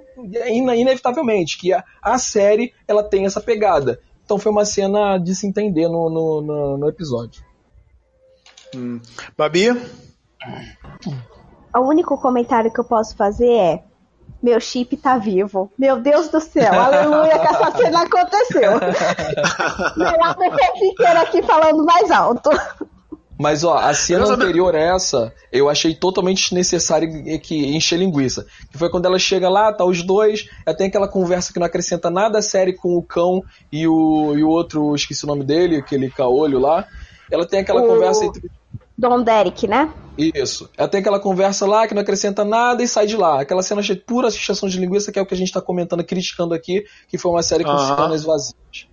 inevitavelmente, 0.76 1.58
que 1.58 1.72
a, 1.72 1.84
a 2.02 2.18
série 2.18 2.74
ela 2.88 3.04
tem 3.04 3.26
essa 3.26 3.40
pegada. 3.40 4.02
Então 4.26 4.38
foi 4.38 4.52
uma 4.52 4.66
cena 4.66 5.18
de 5.18 5.34
se 5.34 5.48
entender 5.48 5.88
no, 5.88 6.10
no, 6.10 6.42
no, 6.42 6.78
no 6.78 6.90
episódio. 6.90 7.42
Hum. 8.76 9.00
Babi? 9.38 9.68
o 11.76 11.80
único 11.80 12.18
comentário 12.18 12.72
que 12.72 12.80
eu 12.80 12.86
posso 12.86 13.16
fazer 13.16 13.52
é: 13.52 13.84
meu 14.42 14.60
chip 14.60 14.96
tá 14.98 15.18
vivo. 15.18 15.72
Meu 15.78 16.00
Deus 16.00 16.30
do 16.30 16.40
céu, 16.40 16.74
aleluia 16.74 17.40
que 17.40 17.48
essa 17.48 17.72
cena 17.72 18.02
aconteceu. 18.04 18.72
Melhor 19.98 20.36
do 20.36 20.74
que 20.80 20.86
inteiro 20.86 21.20
aqui 21.20 21.42
falando 21.42 21.84
mais 21.84 22.12
alto. 22.12 22.50
Mas 23.40 23.64
ó, 23.64 23.78
a 23.78 23.94
cena 23.94 24.26
anterior 24.26 24.76
a 24.76 24.80
essa, 24.80 25.32
eu 25.52 25.70
achei 25.70 25.94
totalmente 25.94 26.44
desnecessário 26.44 27.40
que 27.40 27.76
encher 27.76 28.00
linguiça. 28.00 28.48
Que 28.72 28.78
foi 28.78 28.90
quando 28.90 29.06
ela 29.06 29.20
chega 29.20 29.48
lá, 29.48 29.72
tá 29.72 29.86
os 29.86 30.02
dois, 30.02 30.50
ela 30.66 30.76
tem 30.76 30.88
aquela 30.88 31.08
conversa 31.08 31.54
que 31.54 31.60
não 31.60 31.68
acrescenta 31.68 32.10
nada 32.10 32.42
sério 32.42 32.76
com 32.76 32.98
o 32.98 33.04
cão 33.04 33.44
e 33.72 33.88
o, 33.88 34.36
e 34.36 34.44
o 34.44 34.50
outro, 34.50 34.96
esqueci 34.96 35.24
o 35.24 35.28
nome 35.28 35.44
dele, 35.44 35.78
aquele 35.78 36.10
caolho 36.10 36.60
lá. 36.60 36.88
Ela 37.32 37.46
tem 37.46 37.60
aquela 37.60 37.84
o... 37.84 37.88
conversa 37.88 38.26
entre 38.26 38.50
Dom 38.98 39.22
Derek, 39.22 39.68
né? 39.68 39.94
Isso. 40.18 40.70
Ela 40.76 40.88
tem 40.88 41.00
aquela 41.00 41.20
conversa 41.20 41.68
lá 41.68 41.88
que 41.88 41.94
não 41.94 42.02
acrescenta 42.02 42.44
nada 42.44 42.82
e 42.82 42.88
sai 42.88 43.06
de 43.06 43.16
lá. 43.16 43.42
Aquela 43.42 43.62
cena 43.62 43.82
de 43.82 43.96
pura 43.96 44.30
associação 44.30 44.68
de 44.68 44.80
linguiça 44.80 45.12
que 45.12 45.20
é 45.20 45.22
o 45.22 45.26
que 45.26 45.34
a 45.36 45.38
gente 45.38 45.50
está 45.50 45.62
comentando, 45.62 46.04
criticando 46.04 46.54
aqui, 46.56 46.84
que 47.08 47.18
foi 47.18 47.32
uma 47.32 47.44
série 47.44 47.64
com 47.64 47.78
cenas 47.78 48.24
vazias. 48.24 48.88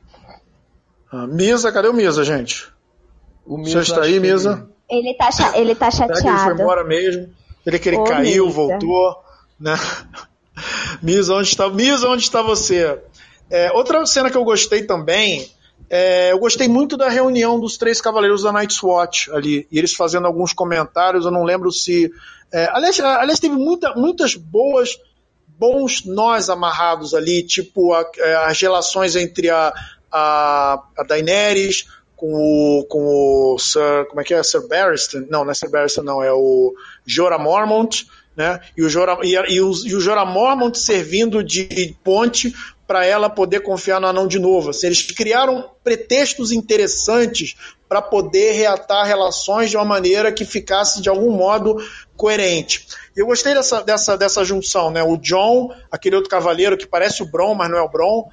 Ah, 1.11 1.27
Misa, 1.27 1.73
cadê 1.73 1.89
o 1.89 1.95
Misa, 1.95 2.25
gente? 2.25 2.67
O 3.47 3.57
Misa 3.57 3.83
Você 3.83 3.91
está 3.91 4.03
aí, 4.03 4.21
Misa? 4.21 4.69
Ele 4.91 5.15
tá, 5.15 5.31
ele 5.55 5.75
tá 5.75 5.91
chateado. 5.91 6.21
Será 6.21 6.35
que 6.35 6.41
ele 6.41 6.57
foi 6.57 6.63
embora 6.63 6.85
mesmo? 6.85 7.31
Ele 7.65 7.79
que 7.79 7.89
ele 7.89 7.97
Ô, 7.97 8.05
caiu, 8.05 8.47
Misa. 8.47 8.57
voltou, 8.57 9.17
né? 9.59 9.77
Misa, 11.01 11.35
onde 11.35 11.49
está? 11.49 11.71
Misa, 11.71 12.09
onde 12.09 12.23
está 12.23 12.43
você? 12.43 13.01
É, 13.49 13.73
outra 13.73 14.05
cena 14.05 14.31
que 14.31 14.37
eu 14.37 14.45
gostei 14.45 14.83
também 14.83 15.49
é, 15.89 16.33
eu 16.33 16.39
gostei 16.39 16.67
muito 16.67 16.97
da 16.97 17.09
reunião 17.09 17.61
dos 17.61 17.77
três 17.77 18.01
cavaleiros 18.01 18.43
da 18.43 18.53
Night's 18.53 18.83
Watch 18.83 19.31
ali, 19.31 19.67
e 19.71 19.79
eles 19.79 19.95
fazendo 19.95 20.27
alguns 20.27 20.53
comentários, 20.53 21.25
eu 21.25 21.31
não 21.31 21.45
lembro 21.45 21.71
se. 21.71 22.11
É, 22.53 22.69
aliás, 22.73 22.99
aliás, 23.01 23.41
teve 23.41 23.55
muita, 23.55 23.95
muitas 23.95 24.35
boas 24.35 24.99
bons 25.59 26.05
nós 26.05 26.49
amarrados 26.49 27.15
ali, 27.15 27.43
tipo 27.43 27.93
a, 27.93 28.05
é, 28.17 28.35
as 28.47 28.61
relações 28.61 29.15
entre 29.17 29.51
a, 29.51 29.73
a, 30.11 30.83
a 30.97 31.03
Daenerys 31.05 31.87
com 32.17 32.33
o, 32.33 32.87
com 32.87 33.55
o 33.55 33.59
Sir, 33.59 34.07
como 34.09 34.21
é 34.21 34.25
que 34.25 34.35
é? 34.35 34.43
Sir 34.43 34.67
Barristan? 34.67 35.27
Não, 35.29 35.45
não 35.45 35.51
é 35.51 35.55
Sir 35.55 35.71
Barristan, 35.71 36.03
não, 36.03 36.23
é 36.23 36.33
o 36.33 36.75
Jorah 37.05 37.39
Mormont, 37.39 38.07
né? 38.37 38.61
E 38.77 38.83
o 38.83 38.89
Jorah, 38.89 39.19
e, 39.23 39.35
e, 39.35 39.61
o, 39.61 39.71
e 39.85 39.95
o 39.95 40.01
Jorah 40.01 40.25
Mormont 40.25 40.79
servindo 40.79 41.43
de 41.43 41.95
ponte 42.03 42.55
para 42.87 43.05
ela 43.05 43.31
poder 43.31 43.61
confiar 43.61 44.01
no 44.01 44.07
anão 44.07 44.27
de 44.27 44.39
novo. 44.39 44.71
Assim, 44.71 44.87
eles 44.87 45.03
criaram 45.03 45.71
pretextos 45.83 46.53
interessantes 46.53 47.57
para 47.89 48.03
poder 48.03 48.53
reatar 48.53 49.07
relações 49.07 49.71
de 49.71 49.77
uma 49.77 49.85
maneira 49.85 50.33
que 50.33 50.45
ficasse 50.45 51.01
de 51.01 51.09
algum 51.09 51.31
modo 51.31 51.77
coerente. 52.17 52.87
Eu 53.17 53.27
gostei 53.27 53.55
dessa, 53.55 53.83
dessa, 53.83 54.17
dessa 54.17 54.45
junção, 54.45 54.91
né? 54.91 55.03
O 55.03 55.17
John, 55.17 55.73
aquele 55.91 56.17
outro 56.17 56.31
cavaleiro 56.31 56.77
que 56.77 56.87
parece 56.87 57.23
o 57.23 57.27
Bron, 57.27 57.55
mas 57.55 57.71
não 57.71 57.79
é 57.79 57.83
o 57.83 57.89
Bron, 57.89 58.29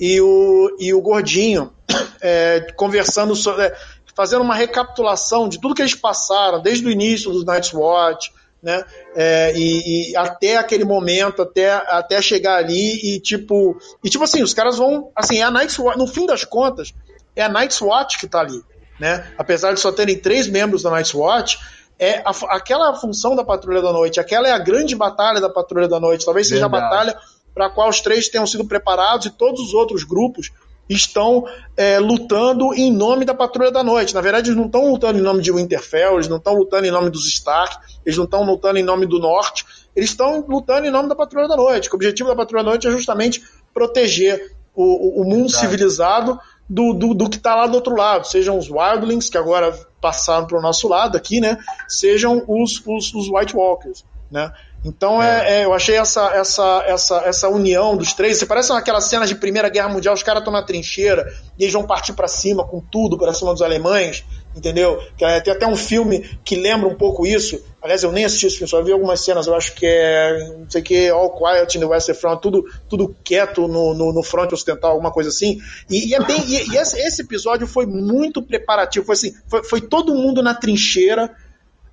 e 0.00 0.20
o, 0.20 0.76
e 0.80 0.92
o 0.92 1.00
Gordinho 1.00 1.72
é, 2.20 2.72
conversando 2.76 3.36
sobre, 3.36 3.66
é, 3.66 3.76
fazendo 4.16 4.42
uma 4.42 4.54
recapitulação 4.54 5.48
de 5.48 5.60
tudo 5.60 5.74
que 5.74 5.82
eles 5.82 5.94
passaram 5.94 6.60
desde 6.60 6.86
o 6.86 6.90
início 6.90 7.30
do 7.30 7.44
Night's 7.44 7.72
Watch, 7.72 8.32
né? 8.62 8.84
É, 9.14 9.52
e, 9.56 10.12
e, 10.12 10.16
até 10.16 10.56
aquele 10.56 10.84
momento, 10.84 11.42
até, 11.42 11.72
até 11.72 12.22
chegar 12.22 12.56
ali 12.56 13.16
e 13.16 13.20
tipo. 13.20 13.76
E 14.04 14.08
tipo 14.08 14.22
assim, 14.22 14.42
os 14.42 14.54
caras 14.54 14.78
vão. 14.78 15.10
Assim, 15.16 15.40
é 15.40 15.42
a 15.42 15.50
Night's 15.50 15.78
Watch, 15.78 15.98
no 15.98 16.06
fim 16.06 16.26
das 16.26 16.44
contas, 16.44 16.94
é 17.34 17.42
a 17.42 17.48
Night's 17.48 17.80
Watch 17.80 18.18
que 18.18 18.28
tá 18.28 18.40
ali. 18.40 18.62
Né? 19.00 19.26
Apesar 19.36 19.72
de 19.72 19.80
só 19.80 19.90
terem 19.90 20.16
três 20.16 20.46
membros 20.46 20.82
da 20.82 20.90
Night's 20.90 21.12
Watch, 21.12 21.58
é 21.98 22.22
a, 22.24 22.30
aquela 22.54 22.94
função 22.94 23.34
da 23.34 23.44
Patrulha 23.44 23.82
da 23.82 23.92
Noite, 23.92 24.20
aquela 24.20 24.46
é 24.46 24.52
a 24.52 24.58
grande 24.58 24.94
batalha 24.94 25.40
da 25.40 25.50
Patrulha 25.50 25.88
da 25.88 25.98
Noite. 25.98 26.24
Talvez 26.24 26.46
seja 26.46 26.68
Verdade. 26.68 26.84
a 26.84 26.88
batalha 26.88 27.18
para 27.52 27.66
a 27.66 27.70
qual 27.70 27.88
os 27.88 28.00
três 28.00 28.28
tenham 28.28 28.46
sido 28.46 28.64
preparados 28.64 29.26
e 29.26 29.30
todos 29.30 29.60
os 29.60 29.74
outros 29.74 30.04
grupos 30.04 30.52
estão 30.94 31.44
é, 31.76 31.98
lutando 31.98 32.72
em 32.74 32.92
nome 32.92 33.24
da 33.24 33.34
Patrulha 33.34 33.70
da 33.70 33.82
Noite. 33.82 34.14
Na 34.14 34.20
verdade, 34.20 34.50
eles 34.50 34.56
não 34.56 34.66
estão 34.66 34.90
lutando 34.90 35.18
em 35.18 35.22
nome 35.22 35.42
de 35.42 35.52
Winterfell, 35.52 36.14
eles 36.14 36.28
não 36.28 36.36
estão 36.36 36.54
lutando 36.54 36.86
em 36.86 36.90
nome 36.90 37.10
dos 37.10 37.26
Stark, 37.26 37.76
eles 38.04 38.16
não 38.16 38.24
estão 38.24 38.44
lutando 38.44 38.78
em 38.78 38.82
nome 38.82 39.06
do 39.06 39.18
Norte, 39.18 39.64
eles 39.94 40.10
estão 40.10 40.44
lutando 40.48 40.86
em 40.86 40.90
nome 40.90 41.08
da 41.08 41.14
Patrulha 41.14 41.48
da 41.48 41.56
Noite. 41.56 41.88
O 41.90 41.94
objetivo 41.94 42.28
da 42.28 42.36
Patrulha 42.36 42.64
da 42.64 42.70
Noite 42.70 42.86
é 42.86 42.90
justamente 42.90 43.42
proteger 43.72 44.52
o, 44.74 45.20
o 45.20 45.24
mundo 45.24 45.48
Verdade. 45.48 45.58
civilizado 45.58 46.40
do, 46.68 46.94
do, 46.94 47.14
do 47.14 47.28
que 47.28 47.36
está 47.36 47.54
lá 47.54 47.66
do 47.66 47.74
outro 47.74 47.94
lado, 47.94 48.26
sejam 48.26 48.56
os 48.56 48.70
Wildlings, 48.70 49.28
que 49.28 49.36
agora 49.36 49.78
passaram 50.00 50.46
para 50.46 50.58
o 50.58 50.62
nosso 50.62 50.88
lado 50.88 51.16
aqui, 51.16 51.40
né? 51.40 51.58
Sejam 51.86 52.42
os, 52.48 52.82
os, 52.86 53.14
os 53.14 53.28
White 53.28 53.54
Walkers, 53.54 54.04
né? 54.30 54.50
Então 54.84 55.22
é. 55.22 55.32
É, 55.32 55.60
é, 55.60 55.64
eu 55.64 55.72
achei 55.72 55.96
essa, 55.96 56.32
essa, 56.34 56.84
essa, 56.86 57.16
essa 57.24 57.48
união 57.48 57.96
dos 57.96 58.12
três. 58.12 58.38
Você 58.38 58.46
parece 58.46 58.72
aquelas 58.72 59.04
cenas 59.04 59.28
de 59.28 59.36
Primeira 59.36 59.68
Guerra 59.68 59.88
Mundial, 59.88 60.14
os 60.14 60.22
caras 60.22 60.40
estão 60.40 60.52
na 60.52 60.62
trincheira 60.62 61.32
e 61.58 61.62
eles 61.64 61.72
vão 61.72 61.86
partir 61.86 62.12
para 62.14 62.26
cima 62.26 62.64
com 62.64 62.80
tudo 62.80 63.16
para 63.16 63.32
cima 63.32 63.52
dos 63.52 63.62
alemães, 63.62 64.24
entendeu? 64.56 65.00
É, 65.20 65.40
tem 65.40 65.52
até 65.52 65.66
um 65.66 65.76
filme 65.76 66.20
que 66.44 66.56
lembra 66.56 66.88
um 66.88 66.96
pouco 66.96 67.24
isso. 67.24 67.62
Aliás, 67.80 68.02
eu 68.02 68.10
nem 68.10 68.24
assisti 68.24 68.46
esse 68.46 68.56
filme, 68.56 68.68
só 68.68 68.82
vi 68.82 68.92
algumas 68.92 69.20
cenas. 69.20 69.46
Eu 69.46 69.54
acho 69.54 69.72
que 69.74 69.86
é, 69.86 70.56
não 70.58 70.68
sei 70.68 70.80
o 70.80 70.84
que, 70.84 71.08
All 71.10 71.30
Quiet 71.30 71.76
in 71.76 71.80
the 71.80 71.86
Western 71.86 72.18
Front, 72.18 72.40
tudo, 72.40 72.64
tudo 72.88 73.14
quieto 73.22 73.68
no, 73.68 73.94
no, 73.94 74.12
no 74.12 74.22
front 74.22 74.52
ocidental, 74.52 74.92
alguma 74.92 75.12
coisa 75.12 75.30
assim. 75.30 75.60
E, 75.88 76.08
e, 76.08 76.14
é 76.14 76.24
bem, 76.24 76.40
e, 76.44 76.72
e 76.72 76.76
esse, 76.76 76.98
esse, 76.98 77.22
episódio 77.22 77.68
foi 77.68 77.86
muito 77.86 78.42
preparativo. 78.42 79.06
Foi 79.06 79.14
assim, 79.14 79.32
foi, 79.48 79.62
foi 79.62 79.80
todo 79.80 80.14
mundo 80.14 80.42
na 80.42 80.54
trincheira, 80.54 81.30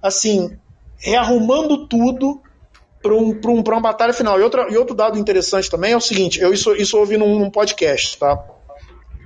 assim, 0.02 0.58
rearrumando 0.98 1.88
tudo 1.88 2.42
para 3.02 3.14
um, 3.14 3.32
um, 3.32 3.62
uma 3.62 3.82
batalha 3.82 4.14
final. 4.14 4.40
E, 4.40 4.44
outra, 4.44 4.68
e 4.70 4.78
outro 4.78 4.96
dado 4.96 5.18
interessante 5.18 5.70
também 5.70 5.94
é 5.94 5.98
o 5.98 6.02
seguinte: 6.02 6.40
eu 6.40 6.54
isso, 6.54 6.76
isso 6.76 6.98
ouvi 6.98 7.18
num, 7.18 7.40
num 7.40 7.50
podcast, 7.50 8.18
tá? 8.18 8.38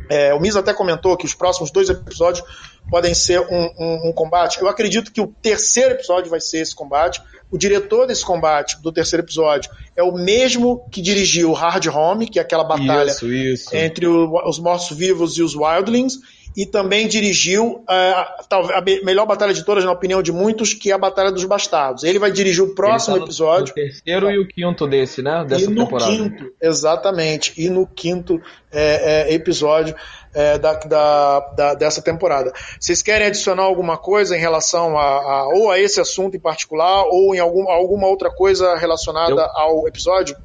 É, 0.09 0.33
o 0.33 0.39
Miz 0.39 0.55
até 0.55 0.73
comentou 0.73 1.15
que 1.15 1.25
os 1.25 1.33
próximos 1.33 1.71
dois 1.71 1.89
episódios 1.89 2.45
podem 2.89 3.13
ser 3.13 3.39
um, 3.39 3.69
um, 3.79 4.09
um, 4.09 4.11
combate. 4.11 4.59
Eu 4.59 4.67
acredito 4.67 5.11
que 5.11 5.21
o 5.21 5.27
terceiro 5.41 5.91
episódio 5.91 6.29
vai 6.29 6.41
ser 6.41 6.59
esse 6.59 6.75
combate. 6.75 7.21
O 7.49 7.57
diretor 7.57 8.05
desse 8.05 8.25
combate, 8.25 8.81
do 8.81 8.91
terceiro 8.91 9.23
episódio, 9.23 9.71
é 9.95 10.03
o 10.03 10.11
mesmo 10.11 10.85
que 10.91 11.01
dirigiu 11.01 11.53
Hard 11.53 11.87
Home, 11.87 12.27
que 12.27 12.37
é 12.37 12.41
aquela 12.41 12.63
batalha 12.63 13.11
isso, 13.11 13.31
isso. 13.31 13.75
entre 13.75 14.05
o, 14.05 14.33
os 14.47 14.59
mortos-vivos 14.59 15.37
e 15.37 15.41
os 15.41 15.55
Wildlings 15.55 16.19
e 16.55 16.65
também 16.65 17.07
dirigiu 17.07 17.83
uh, 17.83 17.85
a 17.89 18.83
melhor 19.03 19.25
batalha 19.25 19.53
de 19.53 19.65
todas, 19.65 19.83
na 19.83 19.91
opinião 19.91 20.21
de 20.21 20.31
muitos, 20.31 20.73
que 20.73 20.91
é 20.91 20.93
a 20.93 20.97
Batalha 20.97 21.31
dos 21.31 21.43
Bastardos. 21.45 22.03
Ele 22.03 22.19
vai 22.19 22.31
dirigir 22.31 22.63
o 22.63 22.75
próximo 22.75 23.15
tá 23.15 23.19
no, 23.19 23.25
episódio. 23.25 23.71
O 23.71 23.75
terceiro 23.75 24.29
e 24.29 24.39
o 24.39 24.47
quinto 24.47 24.87
desse, 24.87 25.21
né? 25.21 25.43
Dessa 25.47 25.65
e 25.65 25.67
no 25.67 25.83
temporada. 25.83 26.11
quinto, 26.11 26.53
exatamente. 26.61 27.53
E 27.57 27.69
no 27.69 27.87
quinto 27.87 28.41
é, 28.71 29.29
é, 29.29 29.33
episódio 29.33 29.95
é, 30.33 30.57
da, 30.59 30.73
da, 30.73 31.39
da, 31.55 31.73
dessa 31.73 32.01
temporada. 32.01 32.51
Vocês 32.79 33.01
querem 33.01 33.27
adicionar 33.27 33.63
alguma 33.63 33.97
coisa 33.97 34.35
em 34.35 34.39
relação 34.39 34.97
a, 34.97 35.03
a 35.03 35.47
ou 35.47 35.71
a 35.71 35.79
esse 35.79 35.99
assunto 35.99 36.37
em 36.37 36.39
particular, 36.39 37.05
ou 37.07 37.33
em 37.33 37.39
algum, 37.39 37.69
alguma 37.69 38.07
outra 38.07 38.29
coisa 38.29 38.75
relacionada 38.75 39.31
Eu... 39.31 39.57
ao 39.57 39.87
episódio? 39.87 40.35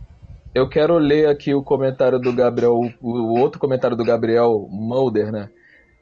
Eu 0.54 0.68
quero 0.68 0.96
ler 0.96 1.28
aqui 1.28 1.54
o 1.54 1.62
comentário 1.62 2.18
do 2.18 2.32
Gabriel, 2.32 2.80
o 3.00 3.38
outro 3.38 3.60
comentário 3.60 3.96
do 3.96 4.04
Gabriel 4.04 4.66
Mulder, 4.70 5.30
né? 5.30 5.50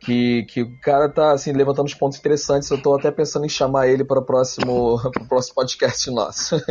Que, 0.00 0.44
que 0.44 0.62
o 0.62 0.80
cara 0.80 1.08
tá 1.08 1.32
assim, 1.32 1.52
levantando 1.52 1.86
uns 1.86 1.94
pontos 1.94 2.18
interessantes. 2.18 2.70
Eu 2.70 2.80
tô 2.80 2.94
até 2.94 3.10
pensando 3.10 3.46
em 3.46 3.48
chamar 3.48 3.88
ele 3.88 4.04
para 4.04 4.20
o 4.20 4.24
próximo, 4.24 5.00
próximo 5.28 5.54
podcast 5.54 6.10
nosso. 6.10 6.56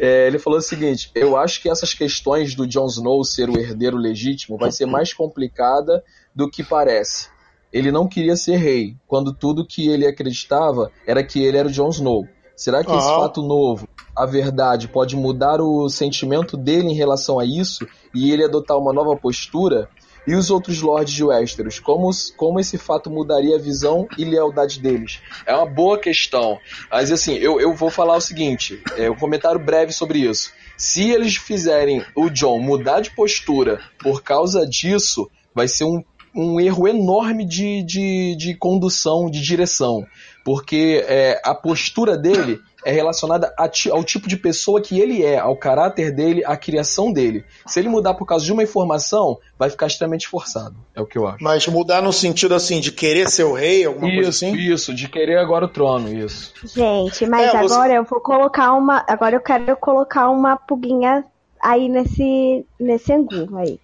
É, 0.00 0.28
ele 0.28 0.38
falou 0.38 0.60
o 0.60 0.62
seguinte: 0.62 1.10
eu 1.12 1.36
acho 1.36 1.60
que 1.60 1.68
essas 1.68 1.92
questões 1.92 2.54
do 2.54 2.68
Jon 2.68 2.86
Snow 2.86 3.24
ser 3.24 3.50
o 3.50 3.58
herdeiro 3.58 3.96
legítimo 3.96 4.56
vai 4.56 4.70
ser 4.70 4.86
mais 4.86 5.12
complicada 5.12 6.04
do 6.32 6.48
que 6.48 6.62
parece. 6.62 7.28
Ele 7.72 7.90
não 7.90 8.06
queria 8.06 8.36
ser 8.36 8.56
rei, 8.56 8.96
quando 9.08 9.32
tudo 9.32 9.66
que 9.66 9.88
ele 9.88 10.06
acreditava 10.06 10.92
era 11.04 11.24
que 11.24 11.42
ele 11.42 11.58
era 11.58 11.66
o 11.66 11.72
Jon 11.72 11.88
Snow. 11.88 12.28
Será 12.58 12.82
que 12.82 12.90
esse 12.90 13.06
fato 13.06 13.42
novo, 13.42 13.88
a 14.16 14.26
verdade, 14.26 14.88
pode 14.88 15.14
mudar 15.14 15.60
o 15.60 15.88
sentimento 15.88 16.56
dele 16.56 16.88
em 16.88 16.94
relação 16.94 17.38
a 17.38 17.44
isso 17.44 17.86
e 18.12 18.32
ele 18.32 18.44
adotar 18.44 18.76
uma 18.76 18.92
nova 18.92 19.16
postura? 19.16 19.88
E 20.28 20.34
os 20.34 20.50
outros 20.50 20.82
lords 20.82 21.14
de 21.14 21.24
Westeros? 21.24 21.80
Como, 21.80 22.10
como 22.36 22.60
esse 22.60 22.76
fato 22.76 23.08
mudaria 23.08 23.56
a 23.56 23.58
visão 23.58 24.06
e 24.18 24.26
lealdade 24.26 24.78
deles? 24.78 25.20
É 25.46 25.54
uma 25.54 25.64
boa 25.64 25.98
questão. 25.98 26.58
Mas 26.90 27.10
assim, 27.10 27.36
eu, 27.36 27.58
eu 27.58 27.74
vou 27.74 27.88
falar 27.88 28.14
o 28.14 28.20
seguinte: 28.20 28.78
é, 28.98 29.10
um 29.10 29.16
comentário 29.16 29.58
breve 29.58 29.90
sobre 29.90 30.18
isso. 30.18 30.52
Se 30.76 31.10
eles 31.10 31.36
fizerem 31.36 32.04
o 32.14 32.28
John 32.28 32.60
mudar 32.60 33.00
de 33.00 33.10
postura 33.12 33.80
por 33.98 34.22
causa 34.22 34.66
disso, 34.66 35.30
vai 35.54 35.66
ser 35.66 35.84
um, 35.84 36.04
um 36.36 36.60
erro 36.60 36.86
enorme 36.86 37.46
de, 37.46 37.82
de, 37.82 38.36
de 38.36 38.54
condução, 38.54 39.30
de 39.30 39.40
direção. 39.40 40.06
Porque 40.44 41.02
é, 41.08 41.40
a 41.42 41.54
postura 41.54 42.18
dele 42.18 42.60
é 42.88 42.90
relacionada 42.90 43.54
ao 43.90 44.02
tipo 44.02 44.26
de 44.26 44.34
pessoa 44.34 44.80
que 44.80 44.98
ele 44.98 45.22
é, 45.22 45.38
ao 45.38 45.54
caráter 45.54 46.10
dele, 46.10 46.42
à 46.46 46.56
criação 46.56 47.12
dele. 47.12 47.44
Se 47.66 47.78
ele 47.78 47.86
mudar 47.86 48.14
por 48.14 48.24
causa 48.24 48.46
de 48.46 48.50
uma 48.50 48.62
informação, 48.62 49.38
vai 49.58 49.68
ficar 49.68 49.88
extremamente 49.88 50.26
forçado. 50.26 50.74
É 50.94 51.00
o 51.02 51.04
que 51.04 51.18
eu 51.18 51.26
acho. 51.26 51.44
Mas 51.44 51.66
mudar 51.66 52.00
no 52.00 52.14
sentido 52.14 52.54
assim 52.54 52.80
de 52.80 52.90
querer 52.90 53.28
ser 53.28 53.44
o 53.44 53.52
rei, 53.52 53.84
alguma 53.84 54.06
isso, 54.06 54.14
coisa 54.14 54.30
assim? 54.30 54.56
Isso, 54.56 54.94
de 54.94 55.06
querer 55.06 55.36
agora 55.36 55.66
o 55.66 55.68
trono, 55.68 56.10
isso. 56.10 56.54
Gente, 56.64 57.26
mas 57.26 57.52
é, 57.52 57.62
você... 57.62 57.74
agora 57.74 57.92
eu 57.92 58.04
vou 58.04 58.20
colocar 58.22 58.72
uma. 58.72 59.04
Agora 59.06 59.36
eu 59.36 59.40
quero 59.40 59.76
colocar 59.76 60.30
uma 60.30 60.56
puguinha 60.56 61.26
aí 61.62 61.90
nesse, 61.90 62.64
nesse 62.80 63.12
angu 63.12 63.54
aí. 63.58 63.78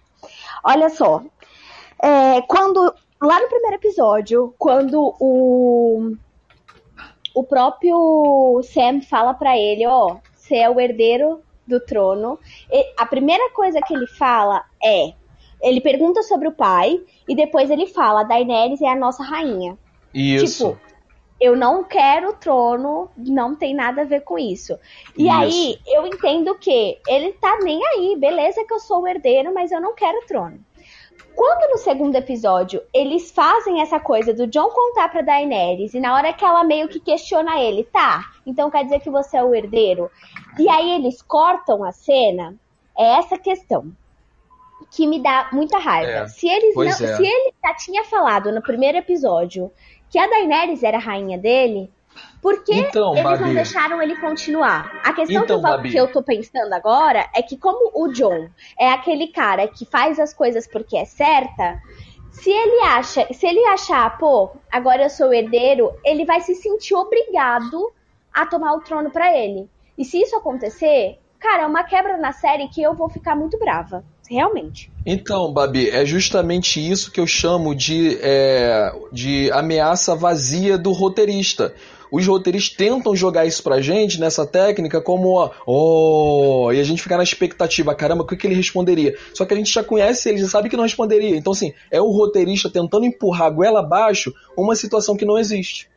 Olha 0.63 0.89
só. 0.89 1.21
É, 2.01 2.41
quando. 2.47 2.91
Lá 3.21 3.39
no 3.39 3.47
primeiro 3.47 3.77
episódio, 3.77 4.53
quando 4.57 5.15
o 5.19 6.15
o 7.35 7.43
próprio 7.43 8.61
Sam 8.63 9.01
fala 9.01 9.33
para 9.33 9.57
ele, 9.57 9.85
ó, 9.85 10.17
você 10.33 10.55
é 10.55 10.69
o 10.69 10.79
herdeiro 10.79 11.41
do 11.67 11.79
trono. 11.79 12.39
E 12.71 12.93
a 12.97 13.05
primeira 13.05 13.51
coisa 13.51 13.81
que 13.81 13.93
ele 13.93 14.07
fala 14.07 14.63
é, 14.81 15.13
ele 15.61 15.81
pergunta 15.81 16.23
sobre 16.23 16.47
o 16.47 16.53
pai 16.53 16.99
e 17.27 17.35
depois 17.35 17.69
ele 17.69 17.87
fala, 17.87 18.23
Daenerys 18.23 18.81
é 18.81 18.87
a 18.87 18.95
nossa 18.95 19.21
rainha. 19.21 19.77
Isso. 20.13 20.69
Tipo, 20.69 20.85
eu 21.41 21.55
não 21.55 21.83
quero 21.83 22.29
o 22.29 22.33
trono, 22.33 23.09
não 23.17 23.53
tem 23.53 23.75
nada 23.75 24.03
a 24.03 24.05
ver 24.05 24.21
com 24.21 24.39
isso. 24.39 24.79
E 25.17 25.23
isso. 25.23 25.33
aí, 25.33 25.77
eu 25.85 26.07
entendo 26.07 26.55
que 26.55 26.97
ele 27.07 27.33
tá 27.33 27.59
nem 27.61 27.85
aí, 27.85 28.15
beleza 28.17 28.63
que 28.65 28.73
eu 28.73 28.79
sou 28.79 29.01
o 29.01 29.07
herdeiro, 29.07 29.53
mas 29.53 29.71
eu 29.71 29.81
não 29.81 29.93
quero 29.93 30.19
o 30.19 30.25
trono. 30.25 30.59
Quando 31.35 31.71
no 31.71 31.77
segundo 31.77 32.15
episódio 32.15 32.81
eles 32.93 33.31
fazem 33.31 33.81
essa 33.81 33.99
coisa 33.99 34.33
do 34.33 34.47
John 34.47 34.69
contar 34.69 35.09
pra 35.09 35.21
Daenerys 35.21 35.93
e 35.93 35.99
na 35.99 36.15
hora 36.15 36.33
que 36.33 36.45
ela 36.45 36.63
meio 36.63 36.87
que 36.87 36.99
questiona 36.99 37.59
ele, 37.59 37.83
tá, 37.83 38.23
então 38.45 38.71
quer 38.71 38.83
dizer 38.83 39.01
que 39.01 39.09
você 39.09 39.37
é 39.37 39.43
o 39.43 39.53
herdeiro? 39.53 40.09
E 40.57 40.69
aí 40.69 40.91
eles 40.91 41.21
cortam 41.21 41.83
a 41.83 41.91
cena, 41.91 42.55
é 42.97 43.17
essa 43.17 43.37
questão 43.37 43.91
que 44.91 45.05
me 45.05 45.21
dá 45.21 45.49
muita 45.51 45.77
raiva. 45.77 46.11
É, 46.11 46.27
se 46.27 46.47
eles 46.47 46.75
não, 46.75 46.83
é. 46.83 46.93
se 46.93 47.25
ele 47.25 47.53
já 47.63 47.73
tinha 47.75 48.03
falado 48.05 48.51
no 48.51 48.61
primeiro 48.61 48.97
episódio 48.97 49.71
que 50.09 50.17
a 50.17 50.27
Daenerys 50.27 50.83
era 50.83 50.97
a 50.97 51.01
rainha 51.01 51.37
dele, 51.37 51.91
por 52.45 52.63
que 52.63 52.75
então, 52.75 53.13
eles 53.13 53.23
Babi. 53.23 53.43
não 53.43 53.53
deixaram 53.55 53.99
ele 54.03 54.15
continuar? 54.17 55.01
A 55.03 55.11
questão 55.13 55.43
então, 55.43 55.59
que, 55.59 55.67
eu, 55.67 55.81
que, 55.81 55.97
eu, 55.97 56.07
tô 56.11 56.21
pensando 56.21 56.71
agora 56.73 57.27
é 57.35 57.41
que, 57.41 57.57
como 57.57 57.89
o 57.95 58.07
John 58.13 58.47
é 58.79 58.87
aquele 58.87 59.29
cara 59.29 59.67
que 59.67 59.83
faz 59.83 60.19
as 60.19 60.31
coisas 60.31 60.67
porque 60.67 60.95
é 60.95 61.05
certa, 61.05 61.81
se 62.29 62.51
ele 62.51 62.81
acha, 62.83 63.27
se 63.33 63.47
ele 63.47 63.65
achar, 63.65 64.15
pô, 64.19 64.51
agora 64.71 65.01
eu 65.01 65.09
sou 65.09 65.29
o 65.29 65.33
herdeiro, 65.33 65.91
ele 66.05 66.23
vai 66.23 66.39
se 66.39 66.53
sentir 66.53 66.93
obrigado 66.93 67.91
a 68.31 68.45
tomar 68.45 68.75
o 68.75 68.81
trono 68.81 69.09
para 69.09 69.35
ele. 69.35 69.67
E 69.97 70.05
se 70.05 70.21
isso 70.21 70.35
acontecer, 70.35 71.17
cara, 71.39 71.63
é 71.63 71.65
uma 71.65 71.83
quebra 71.83 72.15
na 72.15 72.31
série 72.31 72.67
que 72.67 72.79
eu 72.79 72.93
vou 72.93 73.09
ficar 73.09 73.35
muito 73.35 73.57
brava. 73.57 74.05
Realmente. 74.29 74.91
Então, 75.05 75.53
Babi, 75.53 75.89
é 75.89 76.03
justamente 76.03 76.79
isso 76.79 77.11
que 77.11 77.19
eu 77.19 77.27
chamo 77.27 77.75
de, 77.75 78.17
é, 78.21 78.91
de 79.11 79.51
ameaça 79.51 80.15
vazia 80.15 80.79
do 80.79 80.91
roteirista 80.91 81.75
os 82.15 82.25
roteiristas 82.25 82.77
tentam 82.77 83.13
jogar 83.13 83.45
isso 83.45 83.61
pra 83.61 83.81
gente 83.81 84.19
nessa 84.19 84.45
técnica 84.45 85.01
como, 85.01 85.51
oh, 85.65 86.71
e 86.71 86.79
a 86.79 86.83
gente 86.83 87.01
fica 87.01 87.17
na 87.17 87.23
expectativa, 87.23 87.93
caramba, 87.93 88.23
o 88.23 88.25
que, 88.25 88.37
que 88.37 88.47
ele 88.47 88.55
responderia? 88.55 89.17
Só 89.33 89.45
que 89.45 89.53
a 89.53 89.57
gente 89.57 89.69
já 89.69 89.83
conhece 89.83 90.29
ele, 90.29 90.37
já 90.37 90.47
sabe 90.47 90.69
que 90.69 90.77
não 90.77 90.83
responderia. 90.83 91.35
Então, 91.35 91.51
assim, 91.51 91.73
é 91.91 92.01
o 92.01 92.09
roteirista 92.11 92.69
tentando 92.69 93.05
empurrar 93.05 93.47
a 93.47 93.49
goela 93.49 93.81
abaixo 93.81 94.33
uma 94.57 94.77
situação 94.77 95.17
que 95.17 95.25
não 95.25 95.37
existe. 95.37 95.89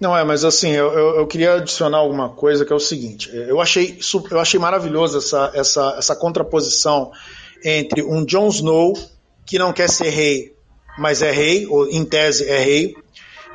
Não, 0.00 0.16
é, 0.16 0.24
mas 0.24 0.44
assim, 0.44 0.70
eu, 0.70 0.92
eu, 0.92 1.16
eu, 1.16 1.26
queria 1.26 1.54
adicionar 1.54 1.98
alguma 1.98 2.28
coisa 2.28 2.64
que 2.64 2.72
é 2.72 2.76
o 2.76 2.80
seguinte. 2.80 3.28
Eu 3.32 3.60
achei, 3.60 3.98
eu 4.30 4.38
achei 4.38 4.60
maravilhoso 4.60 5.18
essa, 5.18 5.50
essa, 5.54 5.96
essa 5.98 6.16
contraposição 6.16 7.10
entre 7.64 8.02
um 8.02 8.24
Jon 8.24 8.48
Snow, 8.48 8.94
que 9.44 9.58
não 9.58 9.72
quer 9.72 9.88
ser 9.88 10.10
rei, 10.10 10.54
mas 10.98 11.20
é 11.20 11.32
rei, 11.32 11.66
ou 11.66 11.88
em 11.88 12.04
tese 12.04 12.48
é 12.48 12.58
rei, 12.58 12.94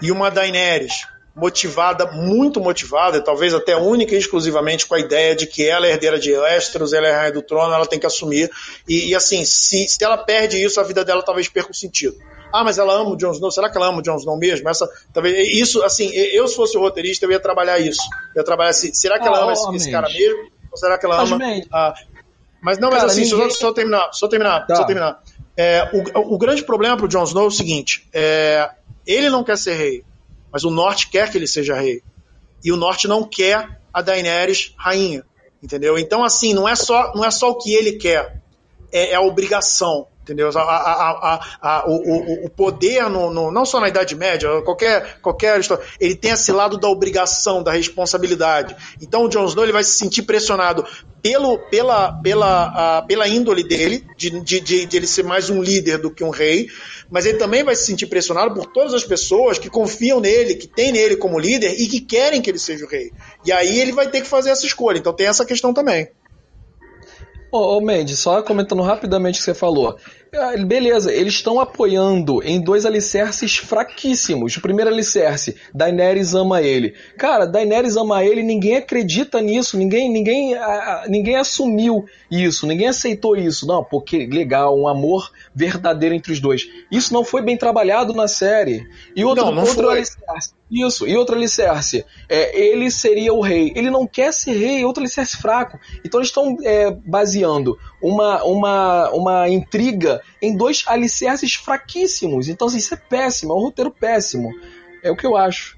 e 0.02 0.12
uma 0.12 0.30
Daenerys, 0.30 1.06
motivada, 1.38 2.12
muito 2.12 2.60
motivada, 2.60 3.22
talvez 3.22 3.54
até 3.54 3.78
única 3.78 4.16
e 4.16 4.18
exclusivamente 4.18 4.88
com 4.88 4.96
a 4.96 5.00
ideia 5.00 5.36
de 5.36 5.46
que 5.46 5.64
ela 5.64 5.86
é 5.86 5.92
herdeira 5.92 6.20
de 6.20 6.36
Westeros, 6.36 6.94
ela 6.94 7.08
é 7.08 7.12
rainha 7.12 7.32
do 7.32 7.44
trono, 7.44 7.72
ela 7.72 7.86
tem 7.86 8.00
que 8.00 8.08
assumir. 8.08 8.50
E, 8.90 9.10
e 9.10 9.16
assim, 9.16 9.46
se, 9.46 9.88
se 9.88 10.04
ela 10.04 10.18
perde 10.18 10.62
isso, 10.62 10.80
a 10.80 10.84
vida 10.84 11.06
dela 11.06 11.22
talvez 11.22 11.48
perca 11.48 11.70
o 11.70 11.76
sentido. 11.76 12.18
Ah, 12.52 12.64
mas 12.64 12.80
ela 12.80 12.92
ama 12.92 13.12
o 13.12 13.16
Jon 13.16 13.34
Snow. 13.34 13.52
Será 13.52 13.70
que 13.70 13.78
ela 13.78 13.88
ama 13.88 14.00
o 14.00 14.02
Jon 14.02 14.16
Snow 14.16 14.36
mesmo? 14.36 14.68
Essa, 14.68 14.90
talvez, 15.14 15.48
isso, 15.50 15.84
assim, 15.84 16.10
eu 16.12 16.48
se 16.48 16.56
fosse 16.56 16.76
o 16.76 16.82
roteirista, 16.82 17.26
eu 17.26 17.32
ia 17.32 17.40
trabalhar 17.40 17.78
isso. 17.78 18.02
Eu 18.34 18.42
ia 18.42 18.44
trabalhar 18.44 18.72
assim, 18.72 18.92
será 18.92 19.20
que 19.20 19.28
ela 19.28 19.44
ama 19.44 19.54
esse, 19.54 19.76
esse, 19.76 19.92
cara 19.92 20.08
mesmo? 20.10 20.50
Ou 20.72 20.78
será 20.78 20.98
que 20.98 21.06
ela 21.06 21.22
ama... 21.22 21.38
Ah, 21.72 21.94
mas 22.60 22.80
não, 22.80 22.90
mas 22.90 23.00
cara, 23.02 23.12
assim, 23.12 23.26
ninguém... 23.26 23.50
só, 23.52 23.60
só 23.60 23.74
terminar, 23.74 24.10
só 24.12 24.28
terminar, 24.28 24.66
tá. 24.66 24.76
só 24.76 24.84
terminar. 24.86 25.22
É, 25.56 25.88
o, 25.94 26.34
o, 26.34 26.38
grande 26.38 26.64
problema 26.64 26.98
para 26.98 27.06
o 27.06 27.10
Jon 27.10 27.24
Snow 27.24 27.44
é 27.44 27.48
o 27.48 27.52
seguinte: 27.52 28.08
é, 28.12 28.70
ele 29.06 29.30
não 29.30 29.44
quer 29.44 29.58
ser 29.58 29.76
rei, 29.76 30.04
mas 30.52 30.64
o 30.64 30.72
Norte 30.72 31.10
quer 31.10 31.32
que 31.32 31.38
ele 31.38 31.48
seja 31.48 31.76
rei. 31.76 32.02
E 32.64 32.72
o 32.72 32.78
Norte 32.78 33.08
não 33.08 33.24
quer 33.24 33.80
a 33.94 34.02
Daenerys 34.02 34.74
rainha. 34.78 35.24
Entendeu? 35.62 35.98
Então, 35.98 36.24
assim, 36.24 36.54
não 36.54 36.68
é 36.68 36.76
só, 36.76 37.14
não 37.16 37.26
é 37.26 37.32
só 37.32 37.50
o 37.50 37.58
que 37.58 37.74
ele 37.74 37.94
quer, 37.94 38.42
é, 38.92 39.12
é 39.12 39.16
a 39.16 39.22
obrigação 39.22 40.08
entendeu? 40.28 40.50
A, 40.54 40.62
a, 40.62 41.40
a, 41.62 41.90
o, 41.90 42.46
o, 42.46 42.50
poder, 42.50 43.10
no, 43.10 43.32
no, 43.32 43.50
não 43.50 43.66
só 43.66 43.80
na 43.80 43.88
Idade 43.88 44.16
Média, 44.16 44.62
qualquer, 44.64 45.20
qualquer 45.22 45.60
história, 45.60 45.84
ele 46.00 46.16
tem 46.16 46.32
esse 46.32 46.52
lado 46.52 46.78
da 46.78 46.90
obrigação, 46.90 47.64
da 47.64 47.72
responsabilidade. 47.72 48.76
Então 49.02 49.24
o 49.24 49.30
Jon 49.30 49.46
Snow 49.46 49.64
ele 49.64 49.72
vai 49.72 49.84
se 49.84 49.98
sentir 49.98 50.24
pressionado 50.24 50.86
pelo, 51.22 51.58
pela, 51.70 52.12
pela, 52.22 53.02
pela 53.04 53.28
índole 53.28 53.64
dele, 53.64 54.06
de, 54.18 54.30
de, 54.42 54.60
de, 54.60 54.86
de 54.86 54.98
ele 54.98 55.08
ser 55.08 55.24
mais 55.24 55.50
um 55.50 55.62
líder 55.62 55.98
do 55.98 56.12
que 56.12 56.24
um 56.24 56.30
rei, 56.30 56.68
mas 57.10 57.26
ele 57.26 57.38
também 57.38 57.64
vai 57.64 57.76
se 57.76 57.86
sentir 57.86 58.08
pressionado 58.08 58.54
por 58.54 58.66
todas 58.68 58.94
as 58.94 59.04
pessoas 59.04 59.58
que 59.58 59.70
confiam 59.70 60.20
nele, 60.20 60.56
que 60.56 60.68
têm 60.68 60.92
nele 60.92 61.16
como 61.16 61.40
líder 61.40 61.80
e 61.80 61.88
que 61.88 62.02
querem 62.02 62.42
que 62.42 62.50
ele 62.50 62.60
seja 62.60 62.86
o 62.86 62.90
rei. 62.90 63.12
E 63.46 63.52
aí 63.52 63.80
ele 63.80 63.94
vai 63.94 64.10
ter 64.10 64.22
que 64.22 64.28
fazer 64.28 64.50
essa 64.50 64.66
escolha. 64.66 64.98
Então 64.98 65.14
tem 65.14 65.28
essa 65.28 65.46
questão 65.46 65.74
também. 65.74 66.10
Ô, 67.52 67.78
ô 67.78 67.82
Mendes, 67.82 68.20
só 68.20 68.42
comentando 68.42 68.82
rapidamente 68.82 69.36
o 69.36 69.38
que 69.40 69.46
você 69.46 69.54
falou. 69.54 69.98
Ah, 70.40 70.54
beleza, 70.64 71.12
eles 71.12 71.34
estão 71.34 71.60
apoiando 71.60 72.44
em 72.44 72.62
dois 72.62 72.86
alicerces 72.86 73.58
fraquíssimos. 73.58 74.56
O 74.56 74.62
primeiro 74.62 74.92
alicerce, 74.92 75.56
Daenerys 75.74 76.36
ama 76.36 76.62
ele. 76.62 76.94
Cara, 77.18 77.46
Daenerys 77.48 77.98
ama 77.98 78.24
ele, 78.24 78.44
ninguém 78.44 78.76
acredita 78.76 79.42
nisso, 79.42 79.78
ninguém, 79.78 80.12
ninguém, 80.12 80.56
ninguém 81.08 81.38
assumiu 81.38 82.06
isso, 82.30 82.68
ninguém 82.68 82.88
aceitou 82.88 83.36
isso. 83.36 83.66
Não, 83.66 83.84
porque 83.84 84.28
legal, 84.28 84.78
um 84.78 84.88
amor 84.88 85.32
verdadeiro 85.56 86.14
entre 86.14 86.32
os 86.32 86.40
dois. 86.40 86.68
Isso 86.92 87.12
não 87.14 87.24
foi 87.24 87.42
bem 87.42 87.58
trabalhado 87.58 88.14
na 88.14 88.28
série. 88.28 88.88
E 89.16 89.26
outro, 89.26 89.46
não, 89.46 89.56
não 89.56 89.64
outro 89.64 89.90
alicerce. 89.90 90.56
Isso, 90.70 91.08
e 91.08 91.16
outro 91.16 91.36
alicerce. 91.36 92.06
É, 92.28 92.60
ele 92.60 92.92
seria 92.92 93.34
o 93.34 93.40
rei. 93.40 93.72
Ele 93.74 93.90
não 93.90 94.06
quer 94.06 94.34
ser 94.34 94.52
rei, 94.52 94.84
outro 94.84 95.02
alicerce 95.02 95.38
fraco. 95.38 95.80
Então 96.06 96.20
eles 96.20 96.28
estão 96.28 96.58
é, 96.62 96.92
baseando 96.92 97.78
uma, 98.02 98.44
uma, 98.44 99.10
uma 99.12 99.50
intriga 99.50 100.22
em 100.42 100.56
dois 100.56 100.84
alicerces 100.88 101.56
fraquíssimos. 101.56 102.48
Então 102.48 102.68
assim, 102.68 102.78
isso 102.78 102.94
é 102.94 102.98
péssimo, 102.98 103.54
é 103.54 103.56
um 103.56 103.60
roteiro 103.60 103.92
péssimo. 103.92 104.52
É 105.04 105.12
o 105.12 105.16
que 105.16 105.26
eu 105.26 105.36
acho. 105.36 105.78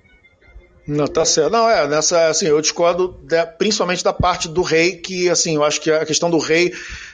Não, 0.89 1.05
tá 1.05 1.23
certo. 1.23 1.51
Não, 1.51 1.69
é, 1.69 1.87
nessa, 1.87 2.29
assim, 2.29 2.47
eu 2.47 2.59
discordo 2.59 3.15
de, 3.21 3.45
principalmente 3.57 4.03
da 4.03 4.11
parte 4.11 4.47
do 4.47 4.63
rei, 4.63 4.95
que, 4.95 5.29
assim, 5.29 5.55
eu 5.55 5.63
acho 5.63 5.79
que 5.79 5.91
a 5.91 6.03
questão 6.03 6.31
do 6.31 6.39
rei 6.39 6.73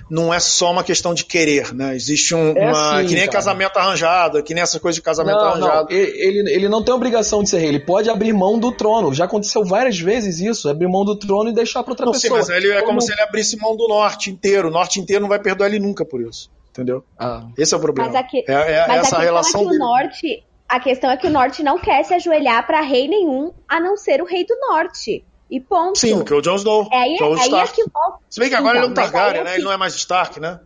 não 0.09 0.33
é 0.33 0.39
só 0.39 0.71
uma 0.71 0.83
questão 0.83 1.13
de 1.13 1.25
querer, 1.25 1.73
né? 1.73 1.93
Existe 1.93 2.33
um, 2.33 2.55
é 2.55 2.69
uma. 2.69 2.99
Assim, 2.99 3.07
que 3.07 3.15
nem 3.15 3.25
cara. 3.25 3.33
casamento 3.33 3.77
arranjado, 3.77 4.41
que 4.43 4.53
nem 4.53 4.63
essa 4.63 4.79
coisa 4.79 4.95
de 4.95 5.01
casamento 5.01 5.37
não, 5.37 5.45
arranjado. 5.45 5.89
Não. 5.89 5.97
Ele, 5.97 6.49
ele 6.53 6.69
não 6.69 6.81
tem 6.81 6.93
obrigação 6.93 7.43
de 7.43 7.49
ser 7.49 7.57
rei, 7.57 7.67
ele 7.67 7.79
pode 7.81 8.09
abrir 8.09 8.31
mão 8.31 8.57
do 8.57 8.71
trono. 8.71 9.13
Já 9.13 9.25
aconteceu 9.25 9.65
várias 9.65 9.99
vezes 9.99 10.39
isso, 10.39 10.69
abrir 10.69 10.87
mão 10.87 11.03
do 11.03 11.15
trono 11.15 11.49
e 11.49 11.53
deixar 11.53 11.83
para 11.83 11.91
outra 11.91 12.05
não, 12.05 12.13
pessoa. 12.13 12.41
Sim, 12.43 12.51
mas 12.51 12.63
ele, 12.63 12.71
é 12.71 12.75
como, 12.75 12.87
como 12.87 13.01
se 13.01 13.11
ele 13.11 13.21
abrisse 13.21 13.57
mão 13.57 13.75
do 13.75 13.87
norte 13.89 14.29
inteiro. 14.29 14.69
O 14.69 14.71
norte 14.71 15.01
inteiro 15.01 15.21
não 15.21 15.29
vai 15.29 15.39
perdoar 15.39 15.67
ele 15.67 15.79
nunca 15.79 16.05
por 16.05 16.21
isso. 16.21 16.49
Entendeu? 16.75 17.05
Ah. 17.17 17.47
Esse 17.57 17.73
é 17.73 17.77
o 17.77 17.79
problema. 17.79 18.11
Mas 18.11 18.19
aqui, 18.19 18.43
é, 18.45 18.51
é, 18.51 18.87
mas 18.87 19.07
essa 19.07 19.19
relação. 19.19 19.61
É 19.61 19.63
que 19.63 19.75
o 19.75 19.79
norte 19.79 20.43
a 20.67 20.79
questão 20.79 21.09
é 21.09 21.15
que 21.15 21.27
o 21.27 21.29
norte 21.29 21.63
não 21.63 21.79
quer 21.79 22.03
se 22.03 22.13
ajoelhar 22.13 22.65
para 22.65 22.81
rei 22.81 23.07
nenhum, 23.07 23.53
a 23.69 23.79
não 23.79 23.95
ser 23.95 24.21
o 24.21 24.25
rei 24.25 24.45
do 24.45 24.55
norte. 24.59 25.23
E 25.49 25.59
ponto. 25.61 25.97
Sim, 25.97 26.23
que 26.23 26.33
é 26.33 26.35
o 26.35 26.41
Jon 26.41 26.55
Snow. 26.55 26.89
É 26.91 26.97
aí, 26.97 27.17
Jon 27.17 27.35
aí 27.35 27.53
é 27.53 27.67
que 27.67 27.83
volta. 27.87 28.19
Se 28.29 28.39
bem 28.39 28.49
que 28.49 28.55
agora 28.55 28.79
então, 28.79 28.91
ele 28.91 28.99
é 28.99 29.03
um 29.03 29.11
Targaryen, 29.11 29.43
né? 29.43 29.51
Que... 29.51 29.57
Ele 29.57 29.63
não 29.63 29.71
é 29.71 29.77
mais 29.77 29.95
Stark, 29.95 30.39
né? 30.39 30.59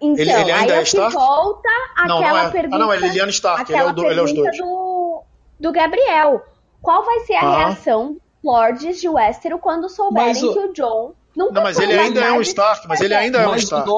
Então, 0.00 0.22
ele, 0.22 0.30
ele 0.30 0.52
ainda 0.52 0.74
é, 0.74 0.78
é 0.78 0.82
Stark? 0.82 1.14
volta 1.14 1.68
aquela 1.96 2.08
não, 2.08 2.20
não 2.20 2.38
é. 2.38 2.50
pergunta. 2.50 2.76
Ah, 2.76 2.78
não, 2.78 2.92
é 2.92 2.98
Liliana 2.98 3.30
Stark, 3.30 3.72
ele 3.72 3.80
é, 3.80 3.84
o 3.84 3.92
do, 3.92 4.04
ele 4.04 4.20
é 4.20 4.22
os 4.22 4.32
dois. 4.32 4.56
Do, 4.58 5.22
do 5.58 5.72
Gabriel. 5.72 6.44
Qual 6.82 7.02
vai 7.04 7.20
ser 7.20 7.34
a 7.34 7.40
ah. 7.40 7.58
reação 7.58 8.18
Lords 8.44 9.00
de 9.00 9.08
Westeros 9.08 9.60
quando 9.60 9.88
souberem 9.88 10.44
o... 10.44 10.52
que 10.52 10.58
o 10.58 10.72
John 10.74 11.14
não, 11.34 11.50
não 11.50 11.62
mas 11.62 11.78
ele 11.78 11.98
ainda 11.98 12.20
é 12.20 12.32
um 12.32 12.40
Stark, 12.42 12.86
mas 12.86 13.00
ele 13.00 13.14
ainda 13.14 13.38
é 13.38 13.48
um 13.48 13.56
Stark. 13.56 13.88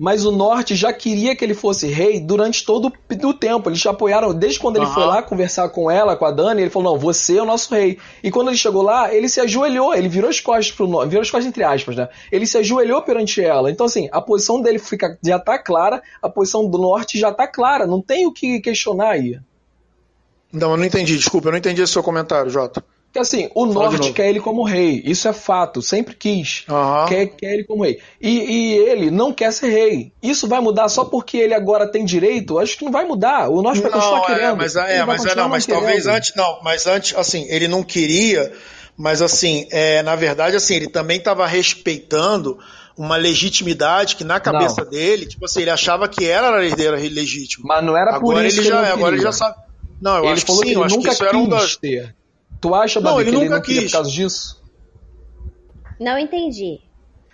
Mas 0.00 0.24
o 0.24 0.32
Norte 0.32 0.74
já 0.74 0.94
queria 0.94 1.36
que 1.36 1.44
ele 1.44 1.52
fosse 1.52 1.86
rei 1.86 2.20
durante 2.20 2.64
todo 2.64 2.90
o 3.22 3.34
tempo. 3.34 3.68
Eles 3.68 3.80
já 3.80 3.90
apoiaram, 3.90 4.32
desde 4.32 4.58
quando 4.58 4.76
ele 4.76 4.86
uhum. 4.86 4.94
foi 4.94 5.04
lá 5.04 5.22
conversar 5.22 5.68
com 5.68 5.90
ela, 5.90 6.16
com 6.16 6.24
a 6.24 6.30
Dani, 6.30 6.62
ele 6.62 6.70
falou: 6.70 6.94
Não, 6.94 6.98
você 6.98 7.36
é 7.36 7.42
o 7.42 7.44
nosso 7.44 7.74
rei. 7.74 7.98
E 8.24 8.30
quando 8.30 8.48
ele 8.48 8.56
chegou 8.56 8.80
lá, 8.80 9.14
ele 9.14 9.28
se 9.28 9.42
ajoelhou, 9.42 9.94
ele 9.94 10.08
virou 10.08 10.30
as 10.30 10.40
costas 10.40 10.74
pro 10.74 10.88
Norte, 10.88 11.10
virou 11.10 11.20
as 11.20 11.30
costas 11.30 11.46
entre 11.46 11.62
aspas, 11.62 11.96
né? 11.96 12.08
Ele 12.32 12.46
se 12.46 12.56
ajoelhou 12.56 13.02
perante 13.02 13.42
ela. 13.44 13.70
Então, 13.70 13.84
assim, 13.84 14.08
a 14.10 14.22
posição 14.22 14.62
dele 14.62 14.78
fica, 14.78 15.18
já 15.22 15.38
tá 15.38 15.58
clara, 15.58 16.02
a 16.22 16.30
posição 16.30 16.66
do 16.66 16.78
Norte 16.78 17.18
já 17.18 17.30
tá 17.30 17.46
clara, 17.46 17.86
não 17.86 18.00
tem 18.00 18.26
o 18.26 18.32
que 18.32 18.58
questionar 18.60 19.10
aí. 19.10 19.38
Não, 20.50 20.70
eu 20.70 20.76
não 20.78 20.84
entendi, 20.86 21.14
desculpa, 21.18 21.48
eu 21.48 21.52
não 21.52 21.58
entendi 21.58 21.82
esse 21.82 21.92
seu 21.92 22.02
comentário, 22.02 22.50
Jota. 22.50 22.82
Que 23.12 23.18
assim, 23.18 23.50
o 23.56 23.66
Fala 23.72 23.90
norte 23.90 24.12
quer 24.12 24.28
ele 24.28 24.38
como 24.38 24.62
rei, 24.62 25.02
isso 25.04 25.26
é 25.26 25.32
fato, 25.32 25.82
sempre 25.82 26.14
quis. 26.14 26.64
Uhum. 26.68 27.06
Quer, 27.08 27.26
quer 27.26 27.54
ele 27.54 27.64
como 27.64 27.82
rei. 27.82 27.98
E, 28.20 28.28
e, 28.28 28.74
ele 28.76 29.10
não 29.10 29.32
quer 29.32 29.52
ser 29.52 29.68
rei. 29.68 30.12
Isso 30.22 30.46
vai 30.46 30.60
mudar 30.60 30.88
só 30.88 31.04
porque 31.04 31.36
ele 31.36 31.52
agora 31.52 31.90
tem 31.90 32.04
direito? 32.04 32.58
Acho 32.58 32.78
que 32.78 32.84
não 32.84 32.92
vai 32.92 33.04
mudar. 33.04 33.48
O 33.48 33.62
norte 33.62 33.80
vai 33.80 33.90
continuar 33.90 34.22
é, 34.22 34.26
querendo. 34.26 34.56
Mas, 34.56 34.76
é, 34.76 35.04
mas, 35.04 35.26
é, 35.26 35.34
não, 35.34 35.48
mas 35.48 35.66
talvez 35.66 36.06
antes, 36.06 36.34
não, 36.36 36.60
mas 36.62 36.86
antes, 36.86 37.16
assim, 37.16 37.46
ele 37.48 37.66
não 37.66 37.82
queria, 37.82 38.52
mas 38.96 39.20
assim, 39.20 39.66
é, 39.72 40.04
na 40.04 40.14
verdade, 40.14 40.54
assim, 40.54 40.74
ele 40.76 40.88
também 40.88 41.18
estava 41.18 41.44
respeitando 41.48 42.58
uma 42.96 43.16
legitimidade 43.16 44.14
que 44.14 44.22
na 44.22 44.38
cabeça 44.38 44.84
não. 44.84 44.90
dele, 44.90 45.26
tipo 45.26 45.46
assim, 45.46 45.62
ele 45.62 45.70
achava 45.70 46.06
que 46.06 46.26
era 46.26 46.64
herdeira 46.64 46.96
legítima. 46.96 47.64
Mas 47.66 47.84
não 47.84 47.96
era 47.96 48.14
agora 48.14 48.38
por 48.38 48.44
isso 48.44 48.60
ele 48.60 48.68
já, 48.68 48.82
ele 48.82 48.92
Agora 48.92 49.16
ele 49.16 49.22
já 49.22 49.32
sabe. 49.32 49.56
Não, 50.00 50.18
eu 50.18 50.24
ele 50.24 50.32
acho 50.34 50.46
que 50.46 50.52
sim, 50.52 50.72
eu 50.72 50.84
acho 50.84 50.98
que 50.98 51.08
isso 51.08 51.24
era 51.24 51.36
um 51.36 51.48
das. 51.48 51.76
Ter. 51.76 52.14
Tu 52.60 52.74
acha, 52.74 53.00
Babi, 53.00 53.24
que 53.24 53.30
ele 53.30 53.48
não 53.48 53.60
quis. 53.60 53.66
queria 53.66 53.88
por 53.88 53.92
causa 53.92 54.10
disso? 54.10 54.62
Não 55.98 56.18
entendi. 56.18 56.80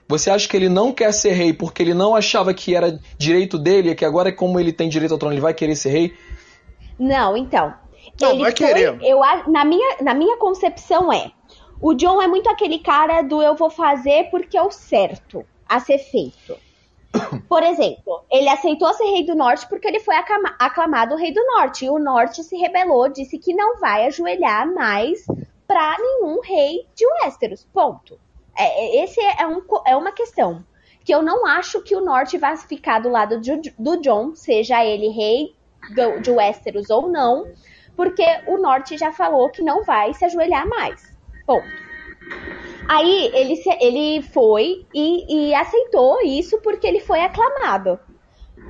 Você 0.09 0.31
acha 0.31 0.49
que 0.49 0.57
ele 0.57 0.69
não 0.69 0.93
quer 0.93 1.13
ser 1.13 1.33
rei 1.33 1.53
porque 1.53 1.83
ele 1.83 1.95
não 1.95 2.15
achava 2.15 2.55
que 2.55 2.75
era 2.75 3.01
direito 3.19 3.59
dele 3.59 3.91
e 3.91 3.95
que 3.95 4.05
agora, 4.05 4.33
como 4.33 4.61
ele 4.61 4.73
tem 4.73 4.89
direito 4.89 5.13
ao 5.13 5.19
trono, 5.19 5.35
ele 5.35 5.41
vai 5.41 5.53
querer 5.53 5.75
ser 5.75 5.91
rei? 5.91 6.17
Não, 6.99 7.37
então. 7.37 7.75
Não, 8.21 8.31
ele 8.31 8.43
vai 8.43 8.57
foi, 8.57 8.67
querer. 8.67 8.99
Eu, 9.03 9.21
na, 9.49 9.65
minha, 9.65 9.97
na 10.01 10.15
minha 10.15 10.37
concepção 10.37 11.13
é: 11.13 11.33
o 11.81 11.93
John 11.95 12.23
é 12.23 12.29
muito 12.29 12.49
aquele 12.49 12.79
cara 12.79 13.23
do 13.23 13.43
eu 13.43 13.57
vou 13.57 13.69
fazer 13.69 14.31
porque 14.31 14.57
é 14.57 14.63
o 14.63 14.71
certo 14.71 15.45
a 15.69 15.81
ser 15.81 15.99
feito. 15.99 16.57
Por 17.49 17.63
exemplo, 17.63 18.25
ele 18.31 18.49
aceitou 18.49 18.93
ser 18.95 19.05
rei 19.05 19.25
do 19.25 19.35
norte 19.35 19.69
porque 19.69 19.87
ele 19.87 20.01
foi 20.01 20.15
aclamado 20.59 21.17
rei 21.17 21.33
do 21.33 21.45
norte. 21.45 21.85
E 21.85 21.91
o 21.91 21.99
norte 21.99 22.43
se 22.43 22.57
rebelou, 22.57 23.09
disse 23.09 23.39
que 23.39 23.55
não 23.55 23.79
vai 23.79 24.07
ajoelhar 24.07 24.73
mais 24.73 25.25
para 25.67 25.97
nenhum 25.99 26.41
rei 26.41 26.87
de 26.95 27.07
Westeros. 27.07 27.65
Ponto. 27.73 28.19
É, 28.57 28.65
é, 28.65 29.05
esse 29.05 29.21
é, 29.21 29.47
um, 29.47 29.63
é 29.87 29.97
uma 29.97 30.13
questão. 30.13 30.65
Que 31.05 31.15
eu 31.15 31.23
não 31.23 31.47
acho 31.47 31.83
que 31.83 31.95
o 31.95 32.05
norte 32.05 32.37
vai 32.37 32.57
ficar 32.57 32.99
do 33.01 33.09
lado 33.09 33.41
de, 33.41 33.73
do 33.79 34.01
John, 34.01 34.35
seja 34.35 34.85
ele 34.85 35.09
rei 35.09 35.55
de 36.21 36.31
Westeros 36.31 36.91
ou 36.91 37.09
não, 37.09 37.47
porque 37.95 38.25
o 38.49 38.59
norte 38.59 38.99
já 38.99 39.13
falou 39.13 39.49
que 39.51 39.63
não 39.63 39.85
vai 39.85 40.13
se 40.15 40.25
ajoelhar 40.25 40.69
mais. 40.69 41.17
Ponto. 41.47 41.67
Aí 42.89 43.31
ele, 43.35 43.57
se, 43.57 43.71
ele 43.81 44.23
foi 44.23 44.87
e, 44.95 45.49
e 45.49 45.55
aceitou 45.55 46.21
isso 46.23 46.61
porque 46.63 46.87
ele 46.87 47.01
foi 47.01 47.21
aclamado. 47.21 47.99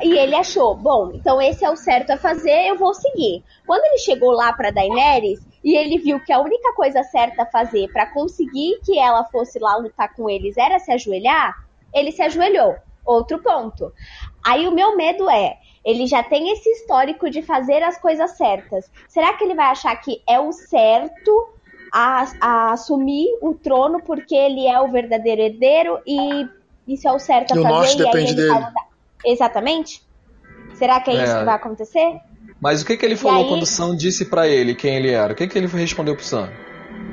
E 0.03 0.19
ele 0.19 0.35
achou, 0.35 0.75
bom, 0.75 1.11
então 1.14 1.41
esse 1.41 1.64
é 1.64 1.71
o 1.71 1.77
certo 1.77 2.11
a 2.11 2.19
fazer, 2.19 2.69
eu 2.69 2.77
vou 2.77 2.93
seguir. 2.93 3.43
Quando 3.67 3.85
ele 3.85 3.99
chegou 3.99 4.31
lá 4.31 4.53
para 4.53 4.71
Daenerys 4.71 5.41
e 5.64 5.75
ele 5.75 5.99
viu 5.99 6.21
que 6.21 6.33
a 6.33 6.41
única 6.41 6.75
coisa 6.75 7.03
certa 7.03 7.45
a 7.45 7.47
fazer 7.47 7.91
para 7.93 8.12
conseguir 8.12 8.79
que 8.85 8.99
ela 8.99 9.25
fosse 9.25 9.59
lá 9.59 9.77
lutar 9.77 10.14
com 10.14 10.29
eles 10.29 10.57
era 10.59 10.79
se 10.79 10.93
ajoelhar, 10.93 11.55
ele 11.95 12.12
se 12.12 12.23
ajoelhou. 12.23 12.75
Outro 13.07 13.39
ponto. 13.39 13.93
Aí 14.45 14.67
o 14.67 14.73
meu 14.73 14.97
medo 14.97 15.31
é, 15.31 15.57
ele 15.85 16.07
já 16.07 16.23
tem 16.23 16.51
esse 16.51 16.69
histórico 16.69 17.31
de 17.31 17.41
fazer 17.41 17.83
as 17.83 17.97
coisas 17.97 18.37
certas. 18.37 18.91
Será 19.09 19.33
que 19.35 19.45
ele 19.45 19.55
vai 19.55 19.67
achar 19.67 19.95
que 19.97 20.21
é 20.29 20.39
o 20.41 20.53
certo 20.53 21.56
a, 21.93 22.26
a, 22.41 22.72
assumir 22.72 23.26
o 23.41 23.55
trono 23.55 24.01
porque 24.03 24.34
ele 24.34 24.66
é 24.66 24.80
o 24.80 24.89
verdadeiro 24.89 25.43
herdeiro 25.43 25.99
e 26.07 26.47
isso 26.87 27.09
é 27.09 27.12
o 27.12 27.18
certo 27.18 27.53
a 27.53 27.61
e 27.61 27.62
fazer. 27.62 27.74
O 27.74 27.76
norte 27.76 27.97
depende 27.97 28.34
dele. 28.34 28.55
Exatamente. 29.24 30.03
Será 30.74 31.01
que 31.01 31.11
é, 31.11 31.16
é, 31.16 31.24
isso 31.24 31.39
que 31.39 31.45
vai 31.45 31.55
acontecer? 31.55 32.20
Mas 32.61 32.82
o 32.82 32.87
que, 32.87 32.97
que 32.97 33.05
ele 33.05 33.16
falou 33.16 33.43
aí, 33.43 33.49
quando 33.49 33.62
o 33.62 33.66
Sam 33.66 33.97
disse 33.97 34.24
para 34.26 34.47
ele 34.47 34.74
quem 34.74 34.97
ele 34.97 35.11
era? 35.11 35.32
O 35.32 35.37
que, 35.37 35.47
que 35.47 35.59
ele 35.59 35.66
respondeu 35.66 36.14
pro 36.14 36.24
Sam? 36.24 36.51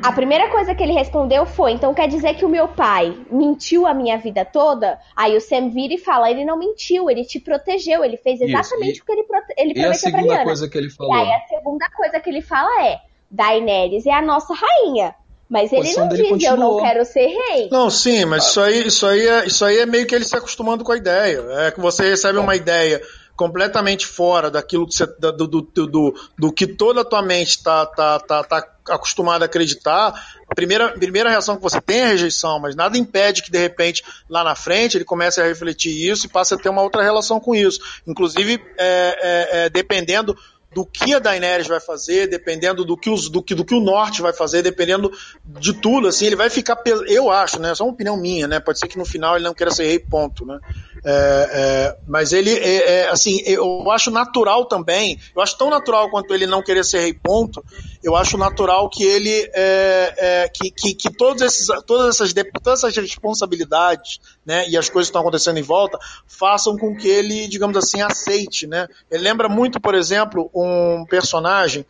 A 0.01 0.11
primeira 0.11 0.49
coisa 0.49 0.76
que 0.76 0.84
ele 0.84 0.93
respondeu 0.93 1.45
foi: 1.45 1.71
então 1.71 1.93
quer 1.93 2.07
dizer 2.07 2.36
que 2.36 2.43
o 2.43 2.49
meu 2.49 2.67
pai 2.67 3.17
mentiu 3.32 3.88
a 3.88 3.93
minha 3.93 4.17
vida 4.17 4.43
toda? 4.43 4.99
Aí 5.15 5.36
o 5.36 5.41
Sam 5.41 5.69
vira 5.69 5.93
e 5.93 5.97
fala: 5.97 6.30
ele 6.30 6.43
não 6.43 6.57
mentiu, 6.57 7.09
ele 7.09 7.24
te 7.24 7.39
protegeu, 7.39 8.03
ele 8.03 8.17
fez 8.17 8.41
exatamente 8.41 9.01
o 9.01 9.05
que 9.05 9.11
ele, 9.11 9.24
prote 9.24 9.53
ele 9.57 9.74
prometeu 9.74 10.11
pra 10.11 10.21
Liana. 10.21 10.43
coisa 10.43 10.69
que 10.69 10.78
ele 10.78 10.89
falou? 10.89 11.15
E 11.15 11.19
aí 11.19 11.32
a 11.32 11.47
segunda 11.47 11.89
coisa 11.89 12.19
que 12.19 12.30
ele 12.30 12.41
fala 12.41 12.86
é: 12.86 12.99
Daenerys 13.34 14.05
é 14.05 14.13
a 14.13 14.21
nossa 14.21 14.53
rainha. 14.53 15.15
Mas 15.49 15.71
ele 15.71 15.93
não 15.93 16.07
diz, 16.07 16.29
continuou. 16.29 16.39
eu 16.41 16.57
não 16.57 16.77
quero 16.77 17.05
ser 17.05 17.27
rei. 17.27 17.69
Não, 17.71 17.89
sim, 17.89 18.25
mas 18.25 18.45
isso 18.45 18.61
aí, 18.61 18.88
isso, 18.88 19.05
aí 19.05 19.27
é, 19.27 19.45
isso 19.45 19.65
aí 19.65 19.77
é 19.79 19.86
meio 19.86 20.07
que 20.07 20.15
ele 20.15 20.23
se 20.23 20.36
acostumando 20.36 20.84
com 20.84 20.91
a 20.91 20.97
ideia. 20.97 21.43
É 21.67 21.71
que 21.71 21.79
você 21.79 22.09
recebe 22.09 22.39
uma 22.39 22.55
ideia 22.55 23.01
completamente 23.36 24.05
fora 24.05 24.49
daquilo 24.49 24.88
que 24.88 24.95
você, 24.95 25.05
do, 25.05 25.31
do, 25.31 25.61
do, 25.61 26.15
do, 26.38 26.51
que 26.51 26.67
toda 26.67 27.01
a 27.01 27.05
tua 27.05 27.21
mente 27.21 27.49
está 27.49 27.86
tá, 27.86 28.19
tá, 28.19 28.43
tá 28.43 28.67
acostumada 28.89 29.45
a 29.45 29.47
acreditar, 29.47 30.13
a 30.49 30.55
primeira, 30.55 30.89
primeira 30.89 31.29
reação 31.29 31.55
que 31.55 31.61
você 31.61 31.81
tem 31.81 31.99
é 31.99 32.03
a 32.03 32.07
rejeição, 32.09 32.59
mas 32.59 32.75
nada 32.75 32.97
impede 32.97 33.41
que 33.41 33.51
de 33.51 33.57
repente 33.57 34.03
lá 34.29 34.43
na 34.43 34.55
frente 34.55 34.97
ele 34.97 35.05
comece 35.05 35.41
a 35.41 35.45
refletir 35.45 36.09
isso 36.09 36.25
e 36.25 36.29
passe 36.29 36.53
a 36.53 36.57
ter 36.57 36.69
uma 36.69 36.81
outra 36.81 37.01
relação 37.01 37.39
com 37.39 37.55
isso. 37.55 37.79
Inclusive, 38.05 38.61
é, 38.77 39.17
é, 39.57 39.65
é, 39.65 39.69
dependendo 39.69 40.38
do 40.74 40.86
que 40.86 41.13
a 41.13 41.19
Daenerys 41.19 41.67
vai 41.67 41.80
fazer, 41.80 42.28
dependendo 42.28 42.84
do 42.84 42.97
que, 42.97 43.09
os, 43.09 43.30
do, 43.30 43.41
que, 43.41 43.53
do 43.55 43.63
que 43.63 43.76
o 43.76 43.80
Norte 43.80 44.21
vai 44.21 44.34
fazer, 44.34 44.61
dependendo 44.61 45.11
de 45.45 45.74
tudo, 45.74 46.07
assim, 46.07 46.26
ele 46.26 46.36
vai 46.36 46.49
ficar, 46.49 46.82
eu 47.07 47.30
acho, 47.30 47.59
né, 47.59 47.74
só 47.76 47.84
uma 47.84 47.93
opinião 47.93 48.17
minha, 48.17 48.47
né, 48.47 48.59
pode 48.59 48.80
ser 48.80 48.88
que 48.88 48.97
no 48.97 49.05
final 49.05 49.36
ele 49.36 49.45
não 49.45 49.53
queira 49.53 49.71
ser 49.71 49.86
rei, 49.86 49.99
ponto, 49.99 50.45
né, 50.45 50.59
é, 51.05 51.49
é, 51.51 51.97
mas 52.07 52.34
ele, 52.34 52.51
é, 52.51 53.01
é, 53.01 53.09
assim, 53.09 53.41
eu 53.45 53.89
acho 53.91 54.09
natural 54.09 54.65
também, 54.65 55.19
eu 55.36 55.41
acho 55.41 55.57
tão 55.57 55.69
natural 55.69 56.09
quanto 56.09 56.34
ele 56.34 56.47
não 56.47 56.61
querer 56.61 56.84
ser 56.84 57.01
rei, 57.01 57.13
ponto, 57.13 57.63
eu 58.03 58.15
acho 58.15 58.38
natural 58.38 58.89
que 58.89 59.03
ele, 59.03 59.49
é, 59.53 60.13
é, 60.17 60.49
que, 60.49 60.71
que, 60.71 60.93
que, 60.93 61.09
todos 61.11 61.41
esses, 61.41 61.67
todas, 61.86 62.15
essas, 62.15 62.34
todas 62.61 62.84
essas 62.84 62.95
responsabilidades, 62.95 64.19
né, 64.46 64.68
e 64.68 64.78
as 64.78 64.89
coisas 64.89 65.08
que 65.08 65.12
estão 65.12 65.22
acontecendo 65.22 65.58
em 65.58 65.64
volta, 65.64 65.98
façam 66.28 66.78
com 66.78 66.96
que 66.96 67.08
ele, 67.08 67.48
digamos 67.48 67.78
assim, 67.78 68.02
aceite, 68.02 68.68
né, 68.68 68.88
ele 69.10 69.24
lembra 69.24 69.48
muito, 69.48 69.80
por 69.80 69.96
exemplo, 69.96 70.50
um 70.54 71.06
personagem, 71.10 71.86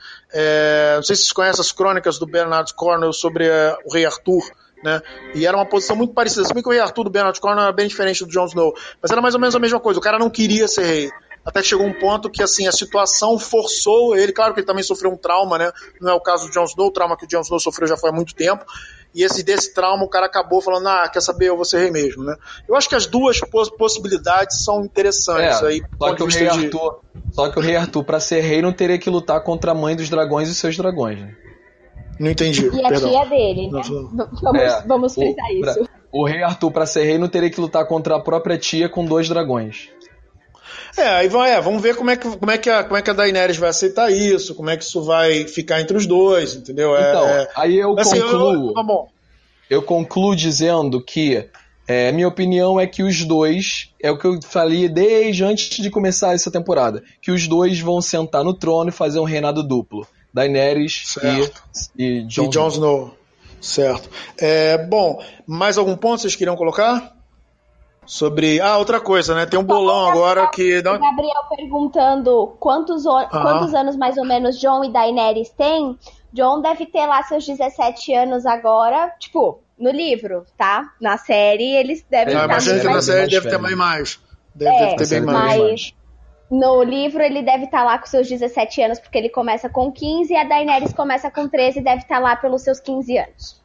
não 0.96 1.04
sei 1.04 1.16
se 1.16 1.24
vocês 1.24 1.32
conhecem 1.34 1.62
as 1.62 1.72
crônicas 1.72 2.18
do 2.18 2.26
Bernard 2.26 2.74
Cornwell 2.74 3.14
sobre 3.14 3.48
o 3.86 3.94
rei 3.94 4.06
Arthur, 4.06 4.44
né? 4.84 5.02
E 5.34 5.48
era 5.48 5.56
uma 5.56 5.66
posição 5.66 5.96
muito 5.96 6.14
parecida. 6.14 6.44
Se 6.44 6.54
que 6.54 6.68
o 6.68 6.72
rei 6.72 6.82
Arthur 6.82 7.06
do 7.06 7.10
Bernard 7.10 7.40
Cornwell 7.40 7.64
era 7.64 7.72
bem 7.72 7.88
diferente 7.88 8.26
do 8.26 8.30
Jon 8.30 8.48
Snow, 8.48 8.74
mas 9.02 9.12
era 9.12 9.22
mais 9.22 9.34
ou 9.34 9.40
menos 9.40 9.56
a 9.56 9.60
mesma 9.60 9.80
coisa. 9.80 9.98
O 9.98 10.04
cara 10.04 10.20
não 10.20 10.30
queria 10.30 10.68
ser 10.68 10.84
rei. 10.84 11.12
Até 11.46 11.62
que 11.62 11.68
chegou 11.68 11.86
um 11.86 11.94
ponto 11.94 12.30
que 12.30 12.44
assim 12.44 12.68
a 12.68 12.72
situação 12.72 13.40
forçou 13.40 14.16
ele, 14.16 14.34
claro 14.34 14.54
que 14.54 14.60
ele 14.60 14.68
também 14.68 14.84
sofreu 14.84 15.12
um 15.12 15.18
trauma, 15.18 15.58
né? 15.58 15.72
Não 16.02 16.12
é 16.12 16.14
o 16.14 16.20
caso 16.20 16.48
do 16.48 16.54
Jon 16.54 16.66
Snow, 16.66 16.88
o 16.88 16.92
trauma 16.92 17.16
que 17.16 17.24
o 17.24 17.28
Jon 17.28 17.42
Snow 17.42 17.60
sofreu 17.62 17.88
já 17.88 17.96
foi 17.96 18.10
há 18.10 18.14
muito 18.14 18.36
tempo. 18.36 18.66
E 19.14 19.24
esse 19.24 19.44
desse 19.44 19.74
trauma 19.74 20.04
o 20.04 20.10
cara 20.10 20.26
acabou 20.26 20.62
falando: 20.62 20.88
"Ah, 20.88 21.08
quer 21.08 21.22
saber, 21.22 21.50
eu 21.50 21.56
vou 21.56 21.66
ser 21.66 21.80
rei 21.80 21.92
mesmo", 21.92 22.24
né? 22.24 22.36
Eu 22.68 22.76
acho 22.76 22.90
que 22.90 22.96
as 22.96 23.06
duas 23.06 23.40
poss 23.40 23.70
possibilidades 23.70 24.64
são 24.64 24.84
interessantes 24.84 25.62
é, 25.62 25.66
aí. 25.66 25.84
Só 25.98 26.16
que, 26.16 26.24
o 26.24 26.28
rei 26.28 26.50
de... 26.50 26.66
Arthur, 26.66 27.00
só 27.32 27.50
que 27.50 27.60
o 27.60 27.62
rei 27.62 27.76
Arthur 27.76 28.04
para 28.04 28.20
ser 28.20 28.42
rei 28.42 28.62
não 28.62 28.74
teria 28.74 28.98
que 28.98 29.10
lutar 29.10 29.42
contra 29.44 29.72
a 29.72 29.76
mãe 29.76 29.96
dos 29.96 30.10
dragões 30.10 30.50
e 30.50 30.56
seus 30.56 30.76
dragões, 30.78 31.20
né? 31.20 31.36
Não 32.20 32.30
entendi. 32.30 32.66
E 32.68 32.86
a 32.86 32.90
perdão. 32.90 33.10
tia 33.10 33.26
dele, 33.26 33.72
né? 33.72 33.82
Vamos, 34.42 34.62
é, 34.62 34.84
vamos 34.86 35.14
frisar 35.16 35.50
o, 35.50 35.54
isso. 35.54 35.62
Pra, 35.62 35.90
o 36.12 36.26
rei 36.26 36.44
Arthur, 36.44 36.72
para 36.72 36.86
ser 36.86 37.04
rei, 37.04 37.18
não 37.18 37.28
teria 37.28 37.50
que 37.50 37.60
lutar 37.60 37.86
contra 37.88 38.16
a 38.16 38.20
própria 38.20 38.58
tia 38.58 38.88
com 38.88 39.04
dois 39.04 39.28
dragões. 39.28 39.90
É, 40.96 41.08
aí 41.08 41.28
vai, 41.28 41.52
é, 41.52 41.62
vamos 41.62 41.82
ver 41.82 41.96
como 41.96 42.12
é, 42.12 42.16
que, 42.16 42.38
como, 42.38 42.52
é 42.52 42.58
que 42.58 42.70
a, 42.70 42.84
como 42.84 42.98
é 42.98 43.02
que 43.02 43.10
a 43.10 43.14
Daenerys 43.14 43.58
vai 43.58 43.70
aceitar 43.70 44.12
isso, 44.12 44.54
como 44.54 44.70
é 44.70 44.78
que 44.78 44.84
isso 44.84 45.02
vai 45.04 45.48
ficar 45.48 45.82
entre 45.82 45.98
os 45.98 46.06
dois, 46.06 46.54
entendeu? 46.54 46.96
É, 46.96 47.10
então, 47.10 47.28
é, 47.28 47.50
aí 47.56 47.78
eu 47.78 47.98
assim, 47.98 48.22
concluo. 48.22 48.70
Eu, 48.70 48.74
tá 48.74 48.84
bom. 48.84 49.10
eu 49.70 49.82
concluo 49.82 50.36
dizendo 50.36 51.04
que 51.04 51.50
é, 51.88 52.12
minha 52.12 52.28
opinião 52.28 52.80
é 52.80 52.86
que 52.86 53.02
os 53.02 53.26
dois, 53.26 53.90
é 54.02 54.12
o 54.12 54.18
que 54.18 54.26
eu 54.26 54.40
falei 54.44 54.88
desde 54.88 55.44
antes 55.44 55.82
de 55.82 55.90
começar 55.90 56.34
essa 56.34 56.52
temporada, 56.52 57.04
que 57.22 57.32
os 57.32 57.48
dois 57.48 57.80
vão 57.80 58.02
sentar 58.02 58.44
no 58.44 58.54
trono 58.54 58.90
e 58.90 58.94
fazer 58.94 59.20
um 59.20 59.26
reinado 59.26 59.64
duplo. 59.64 60.08
Daenerys 60.34 61.16
e, 61.98 62.04
e 62.04 62.22
Jon, 62.24 62.46
e 62.46 62.50
Jon 62.50 62.68
Snow. 62.68 63.18
Certo. 63.62 64.10
É, 64.38 64.78
bom, 64.78 65.24
mais 65.48 65.78
algum 65.78 65.96
ponto 65.96 66.22
vocês 66.22 66.36
queriam 66.36 66.56
colocar? 66.56 67.13
Sobre. 68.06 68.60
Ah, 68.60 68.78
outra 68.78 69.00
coisa, 69.00 69.34
né? 69.36 69.46
Tem 69.46 69.60
um 69.60 69.64
bolão 69.64 70.08
agora 70.08 70.48
que. 70.48 70.80
O 70.80 70.84
Gabriel 70.84 71.44
perguntando 71.50 72.56
quantos, 72.60 73.04
quantos 73.04 73.74
anos 73.74 73.96
mais 73.96 74.18
ou 74.18 74.26
menos 74.26 74.60
John 74.60 74.84
e 74.84 74.92
Daenerys 74.92 75.50
têm. 75.50 75.98
John 76.32 76.62
deve 76.62 76.88
ter 76.88 77.06
lá 77.06 77.22
seus 77.24 77.46
17 77.46 78.14
anos 78.14 78.46
agora, 78.46 79.14
tipo, 79.20 79.60
no 79.78 79.92
livro, 79.92 80.46
tá? 80.58 80.92
Na 81.00 81.18
série 81.18 81.76
eles 81.76 82.04
devem 82.10 82.34
ah, 82.36 82.42
estar. 82.42 82.46
Imagina 82.46 82.80
que 82.80 82.88
na 82.88 83.02
série 83.02 83.30
deve 83.30 83.50
ter 83.50 83.62
bem 83.62 83.76
mais. 83.76 84.20
Deve, 84.56 84.76
é, 84.76 84.80
deve 84.80 84.96
ter 84.98 85.10
bem 85.10 85.22
mais. 85.22 85.60
Mas 85.60 85.94
no 86.50 86.84
livro 86.84 87.22
ele 87.22 87.42
deve 87.42 87.66
estar 87.66 87.80
tá 87.80 87.84
lá 87.84 87.98
com 87.98 88.06
seus 88.06 88.28
17 88.28 88.82
anos, 88.82 89.00
porque 89.00 89.18
ele 89.18 89.30
começa 89.30 89.70
com 89.70 89.92
15 89.92 90.34
e 90.34 90.36
a 90.36 90.44
Daenerys 90.44 90.94
começa 90.94 91.32
com 91.32 91.48
13 91.48 91.80
e 91.80 91.84
deve 91.84 92.02
estar 92.02 92.16
tá 92.16 92.22
lá 92.22 92.36
pelos 92.36 92.62
seus 92.62 92.80
15 92.80 93.18
anos. 93.18 93.63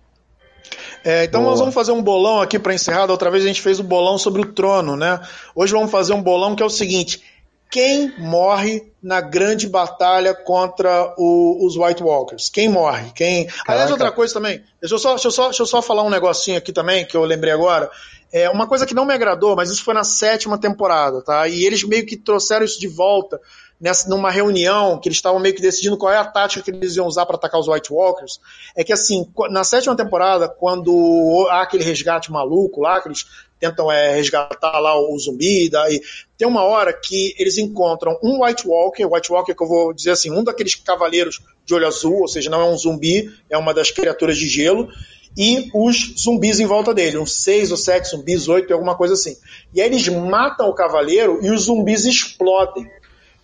É, 1.04 1.24
então 1.24 1.40
Boa. 1.40 1.50
nós 1.50 1.60
vamos 1.60 1.74
fazer 1.74 1.92
um 1.92 2.02
bolão 2.02 2.40
aqui 2.40 2.58
para 2.58 2.74
encerrar. 2.74 3.06
Da 3.06 3.12
outra 3.12 3.30
vez 3.30 3.44
a 3.44 3.46
gente 3.46 3.62
fez 3.62 3.78
o 3.78 3.82
um 3.82 3.86
bolão 3.86 4.18
sobre 4.18 4.42
o 4.42 4.52
trono, 4.52 4.96
né? 4.96 5.20
Hoje 5.54 5.72
vamos 5.72 5.90
fazer 5.90 6.12
um 6.12 6.22
bolão 6.22 6.54
que 6.54 6.62
é 6.62 6.66
o 6.66 6.70
seguinte: 6.70 7.22
quem 7.70 8.18
morre 8.18 8.90
na 9.02 9.20
grande 9.20 9.68
batalha 9.68 10.34
contra 10.34 11.14
o, 11.18 11.66
os 11.66 11.76
White 11.76 12.02
Walkers? 12.02 12.48
Quem 12.48 12.68
morre? 12.68 13.12
Quem? 13.14 13.46
Caraca. 13.46 13.72
Aliás, 13.72 13.90
outra 13.90 14.10
coisa 14.10 14.34
também. 14.34 14.62
Deixa 14.80 14.94
eu, 14.94 14.98
só, 14.98 15.10
deixa, 15.10 15.28
eu 15.28 15.32
só, 15.32 15.44
deixa 15.46 15.62
eu 15.62 15.66
só 15.66 15.82
falar 15.82 16.02
um 16.02 16.10
negocinho 16.10 16.56
aqui 16.56 16.72
também 16.72 17.06
que 17.06 17.16
eu 17.16 17.24
lembrei 17.24 17.52
agora. 17.52 17.90
É 18.32 18.48
uma 18.50 18.66
coisa 18.66 18.84
que 18.84 18.94
não 18.94 19.06
me 19.06 19.14
agradou, 19.14 19.56
mas 19.56 19.70
isso 19.70 19.84
foi 19.84 19.94
na 19.94 20.04
sétima 20.04 20.58
temporada, 20.58 21.22
tá? 21.22 21.48
E 21.48 21.64
eles 21.64 21.82
meio 21.84 22.04
que 22.04 22.16
trouxeram 22.16 22.64
isso 22.64 22.78
de 22.78 22.88
volta 22.88 23.40
nessa, 23.80 24.08
numa 24.08 24.30
reunião 24.30 24.98
que 24.98 25.08
eles 25.08 25.18
estavam 25.18 25.38
meio 25.38 25.54
que 25.54 25.62
decidindo 25.62 25.96
qual 25.96 26.12
é 26.12 26.16
a 26.16 26.24
tática 26.24 26.62
que 26.62 26.70
eles 26.70 26.96
iam 26.96 27.06
usar 27.06 27.26
para 27.26 27.36
atacar 27.36 27.60
os 27.60 27.68
White 27.68 27.92
Walkers. 27.92 28.40
É 28.76 28.82
que 28.82 28.92
assim, 28.92 29.30
na 29.50 29.64
sétima 29.64 29.96
temporada, 29.96 30.48
quando 30.48 31.46
há 31.50 31.62
aquele 31.62 31.84
resgate 31.84 32.30
maluco 32.30 32.80
lá, 32.80 33.00
que 33.00 33.08
eles 33.08 33.26
tentam 33.60 33.90
é, 33.90 34.14
resgatar 34.14 34.78
lá 34.78 34.98
o 34.98 35.18
zumbi, 35.18 35.68
daí 35.68 36.00
tem 36.36 36.46
uma 36.46 36.62
hora 36.62 36.92
que 36.92 37.34
eles 37.38 37.58
encontram 37.58 38.18
um 38.22 38.44
White 38.44 38.66
Walker, 38.66 39.04
White 39.04 39.32
Walker 39.32 39.54
que 39.54 39.62
eu 39.62 39.66
vou 39.66 39.92
dizer 39.92 40.12
assim, 40.12 40.30
um 40.30 40.44
daqueles 40.44 40.74
cavaleiros 40.76 41.40
de 41.64 41.74
olho 41.74 41.86
azul, 41.86 42.20
ou 42.20 42.28
seja, 42.28 42.48
não 42.48 42.60
é 42.60 42.64
um 42.64 42.76
zumbi, 42.76 43.30
é 43.50 43.58
uma 43.58 43.74
das 43.74 43.90
criaturas 43.90 44.38
de 44.38 44.46
gelo, 44.48 44.88
e 45.36 45.70
os 45.74 46.14
zumbis 46.18 46.58
em 46.58 46.66
volta 46.66 46.94
dele, 46.94 47.18
uns 47.18 47.42
seis 47.42 47.70
ou 47.70 47.76
sete 47.76 48.08
zumbis, 48.08 48.48
oito, 48.48 48.72
alguma 48.72 48.96
coisa 48.96 49.14
assim. 49.14 49.36
E 49.74 49.80
aí 49.80 49.86
eles 49.86 50.08
matam 50.08 50.68
o 50.68 50.74
cavaleiro 50.74 51.38
e 51.42 51.50
os 51.50 51.62
zumbis 51.62 52.04
explodem. 52.06 52.88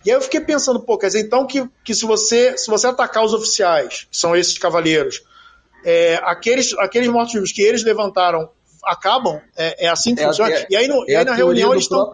E 0.05 0.11
aí 0.11 0.17
eu 0.17 0.21
fiquei 0.21 0.39
pensando, 0.39 0.79
pô, 0.79 0.97
quer 0.97 1.07
dizer, 1.07 1.21
então 1.21 1.47
que, 1.47 1.67
que 1.83 1.95
se, 1.95 2.05
você, 2.05 2.55
se 2.57 2.69
você 2.69 2.87
atacar 2.87 3.23
os 3.23 3.33
oficiais, 3.33 4.07
que 4.09 4.15
são 4.15 4.35
esses 4.35 4.57
cavaleiros, 4.57 5.23
é, 5.83 6.19
aqueles, 6.23 6.73
aqueles 6.77 7.09
mortos-vivos 7.09 7.51
que 7.51 7.61
eles 7.61 7.83
levantaram 7.83 8.49
acabam, 8.83 9.41
é, 9.57 9.85
é 9.85 9.89
assim 9.89 10.13
que 10.13 10.21
é 10.21 10.27
funciona. 10.27 10.53
É, 10.53 10.67
e 10.69 10.75
aí, 10.75 10.87
no, 10.87 11.03
e 11.07 11.15
aí 11.15 11.25
na 11.25 11.33
reunião 11.33 11.71
eles 11.73 11.85
estão. 11.85 12.13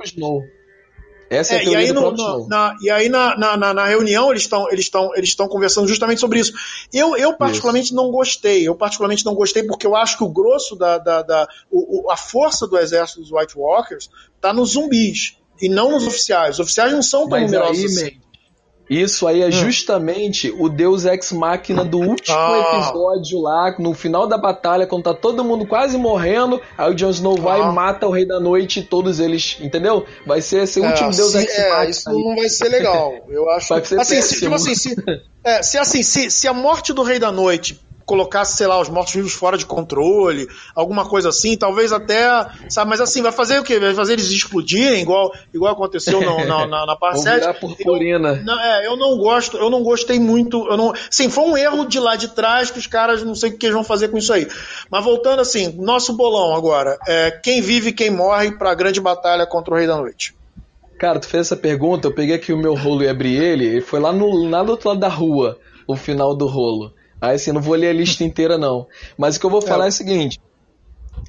Essa 1.30 1.56
é, 1.56 1.58
a 1.58 1.62
é, 1.62 1.66
e 1.66 1.76
aí, 1.78 1.94
no, 1.94 2.12
no, 2.12 2.48
na, 2.50 2.76
e 2.82 2.90
aí 2.90 3.08
na, 3.08 3.38
na, 3.38 3.74
na 3.74 3.86
reunião 3.86 4.30
eles 4.32 4.44
estão 4.44 4.70
eles 4.70 4.86
estão 4.86 5.16
eles 5.16 5.30
estão 5.30 5.48
conversando 5.48 5.88
justamente 5.88 6.20
sobre 6.20 6.40
isso. 6.40 6.54
Eu, 6.94 7.16
eu 7.16 7.34
particularmente 7.38 7.88
isso. 7.88 7.96
não 7.96 8.12
gostei. 8.12 8.68
Eu 8.68 8.76
particularmente 8.76 9.26
não 9.26 9.34
gostei 9.34 9.64
porque 9.64 9.88
eu 9.88 9.96
acho 9.96 10.18
que 10.18 10.24
o 10.26 10.30
grosso 10.30 10.76
da, 10.76 10.98
da, 10.98 11.22
da 11.22 11.48
o, 11.70 12.12
a 12.12 12.18
força 12.18 12.68
do 12.68 12.78
exército 12.78 13.22
dos 13.22 13.32
White 13.32 13.58
Walkers 13.58 14.10
está 14.36 14.54
nos 14.54 14.72
zumbis 14.72 15.38
e 15.62 15.70
não 15.70 15.92
nos 15.92 16.08
oficiais. 16.08 16.56
Os 16.56 16.60
oficiais 16.62 16.92
não 16.92 17.02
são 17.02 17.22
tão 17.22 17.40
Mas 17.40 17.52
numerosos. 17.52 17.98
Aí, 17.98 18.08
assim. 18.08 18.22
Isso 18.92 19.26
aí 19.26 19.42
é 19.42 19.48
hum. 19.48 19.52
justamente 19.52 20.54
o 20.60 20.68
Deus 20.68 21.06
Ex 21.06 21.32
Machina 21.32 21.86
do 21.86 21.98
último 21.98 22.36
ah. 22.38 22.74
episódio 22.74 23.40
lá, 23.40 23.74
no 23.80 23.94
final 23.94 24.28
da 24.28 24.38
batalha, 24.38 24.86
quando 24.86 25.04
tá 25.04 25.14
todo 25.14 25.46
mundo 25.46 25.66
quase 25.66 25.98
morrendo, 25.98 26.62
aí 26.78 26.92
o 26.92 26.94
Jon 26.94 27.10
Snow 27.12 27.38
vai 27.38 27.62
ah. 27.62 27.70
e 27.70 27.74
mata 27.74 28.06
o 28.06 28.12
Rei 28.12 28.26
da 28.26 28.38
Noite 28.38 28.82
e 28.82 28.84
todos 28.84 29.22
eles, 29.22 29.56
entendeu? 29.62 30.06
Vai 30.26 30.42
ser 30.42 30.64
esse 30.64 30.84
é, 30.84 30.86
último 30.86 31.10
Deus 31.10 31.34
Ex 31.36 31.58
é. 31.58 31.90
Isso 31.90 32.12
não 32.12 32.36
vai 32.36 32.50
ser 32.50 32.68
legal. 32.68 33.14
Eu 33.30 33.50
acho. 33.56 33.70
Vai 33.70 33.86
ser 33.86 33.98
assim, 33.98 34.22
se, 34.22 34.40
tipo 34.42 34.56
assim, 34.56 34.76
se, 34.76 34.96
é, 35.42 35.64
se 35.64 35.78
assim, 35.78 36.04
se, 36.04 36.30
se 36.30 36.46
a 36.50 36.54
morte 36.54 36.92
do 36.92 37.02
Rei 37.02 37.18
da 37.18 37.32
Noite 37.32 37.80
colocasse, 38.12 38.58
sei 38.58 38.68
lá, 38.68 38.78
os 38.78 38.90
mortos-vivos 38.90 39.32
fora 39.32 39.58
de 39.58 39.66
controle, 39.66 40.46
alguma 40.76 41.08
coisa 41.08 41.30
assim, 41.30 41.56
talvez 41.56 41.94
até, 41.94 42.46
sabe, 42.68 42.90
mas 42.90 43.00
assim, 43.00 43.22
vai 43.22 43.32
fazer 43.32 43.58
o 43.58 43.64
quê? 43.64 43.80
Vai 43.80 43.94
fazer 43.94 44.14
eles 44.14 44.30
explodirem, 44.30 45.02
igual, 45.02 45.34
igual 45.54 45.72
aconteceu 45.72 46.20
no, 46.20 46.46
na, 46.46 46.68
na, 46.68 46.86
na 46.86 46.96
parte 46.98 47.22
7. 47.24 47.58
purpurina. 47.62 48.36
Eu, 48.36 48.44
não, 48.44 48.60
é, 48.60 48.88
eu 48.88 48.98
não 48.98 49.18
gosto, 49.18 49.56
eu 49.56 49.70
não 49.70 49.82
gostei 49.82 50.20
muito, 50.20 50.68
eu 50.70 50.76
não, 50.76 50.94
sim, 51.10 51.30
foi 51.30 51.46
um 51.46 51.56
erro 51.56 51.86
de 51.86 52.02
lá 52.02 52.18
de 52.18 52.28
trás 52.28 52.70
que 52.70 52.80
os 52.80 52.86
caras 52.86 53.24
não 53.24 53.34
sei 53.34 53.52
o 53.52 53.58
que 53.58 53.66
eles 53.66 53.76
vão 53.76 53.84
fazer 53.84 54.10
com 54.10 54.18
isso 54.18 54.34
aí. 54.34 54.46
Mas 54.90 55.06
voltando 55.06 55.40
assim, 55.40 55.74
nosso 55.78 56.12
bolão 56.12 56.54
agora, 56.54 57.00
é, 57.08 57.32
quem 57.32 57.62
vive 57.62 57.92
e 57.92 57.94
quem 57.94 58.10
morre 58.10 58.52
para 58.52 58.72
a 58.72 58.76
grande 58.76 59.00
batalha 59.00 59.48
contra 59.48 59.74
o 59.74 59.78
Rei 59.78 59.88
da 59.88 59.96
Noite? 59.96 60.36
Cara, 61.00 61.18
tu 61.18 61.28
fez 61.28 61.48
essa 61.48 61.56
pergunta, 61.56 62.10
eu 62.10 62.14
peguei 62.14 62.36
aqui 62.36 62.52
o 62.52 62.58
meu 62.58 62.76
rolo 62.76 63.04
e 63.04 63.08
abri 63.08 63.38
ele, 63.38 63.78
e 63.78 63.82
foi 63.82 64.02
lá, 64.02 64.12
no, 64.12 64.50
lá 64.50 64.62
do 64.64 64.72
outro 64.74 64.90
lado 64.90 65.00
da 65.00 65.08
rua, 65.08 65.58
o 65.88 65.96
final 65.96 66.36
do 66.36 66.46
rolo. 66.46 66.94
Aí 67.22 67.36
assim, 67.36 67.52
não 67.52 67.62
vou 67.62 67.76
ler 67.76 67.90
a 67.90 67.94
lista 67.94 68.24
inteira, 68.24 68.58
não. 68.58 68.88
Mas 69.16 69.36
o 69.36 69.40
que 69.40 69.46
eu 69.46 69.50
vou 69.50 69.62
falar 69.62 69.86
é, 69.86 69.88
é 69.88 69.90
o 69.90 69.94
seguinte. 69.94 70.42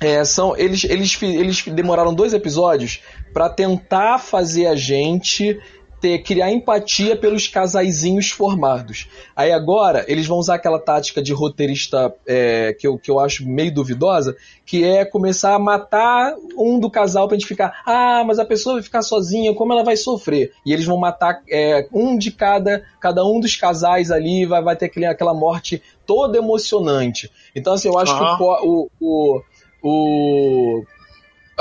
É, 0.00 0.24
são, 0.24 0.56
eles, 0.56 0.84
eles, 0.84 1.22
eles 1.22 1.62
demoraram 1.66 2.14
dois 2.14 2.32
episódios 2.32 3.00
para 3.32 3.50
tentar 3.50 4.18
fazer 4.18 4.66
a 4.66 4.74
gente 4.74 5.60
ter 6.02 6.18
criar 6.18 6.50
empatia 6.50 7.14
pelos 7.16 7.46
casaizinhos 7.46 8.28
formados. 8.28 9.08
Aí 9.36 9.52
agora 9.52 10.04
eles 10.08 10.26
vão 10.26 10.36
usar 10.36 10.56
aquela 10.56 10.80
tática 10.80 11.22
de 11.22 11.32
roteirista 11.32 12.12
é, 12.26 12.72
que, 12.72 12.88
eu, 12.88 12.98
que 12.98 13.08
eu 13.08 13.20
acho 13.20 13.46
meio 13.46 13.72
duvidosa, 13.72 14.36
que 14.66 14.82
é 14.82 15.04
começar 15.04 15.54
a 15.54 15.60
matar 15.60 16.34
um 16.58 16.80
do 16.80 16.90
casal 16.90 17.28
pra 17.28 17.36
gente 17.36 17.46
ficar, 17.46 17.82
ah, 17.86 18.24
mas 18.26 18.40
a 18.40 18.44
pessoa 18.44 18.74
vai 18.74 18.82
ficar 18.82 19.02
sozinha, 19.02 19.54
como 19.54 19.72
ela 19.72 19.84
vai 19.84 19.96
sofrer? 19.96 20.52
E 20.66 20.72
eles 20.72 20.84
vão 20.84 20.96
matar 20.96 21.40
é, 21.48 21.86
um 21.92 22.18
de 22.18 22.32
cada, 22.32 22.82
cada 22.98 23.24
um 23.24 23.38
dos 23.38 23.54
casais 23.54 24.10
ali, 24.10 24.44
vai, 24.44 24.60
vai 24.60 24.74
ter 24.74 24.86
aquele, 24.86 25.06
aquela 25.06 25.32
morte 25.32 25.80
toda 26.04 26.36
emocionante. 26.36 27.30
Então, 27.54 27.74
assim, 27.74 27.86
eu 27.86 27.96
acho 27.96 28.12
que 28.12 28.42
o, 28.42 28.90
o, 29.00 29.42
o 29.80 30.84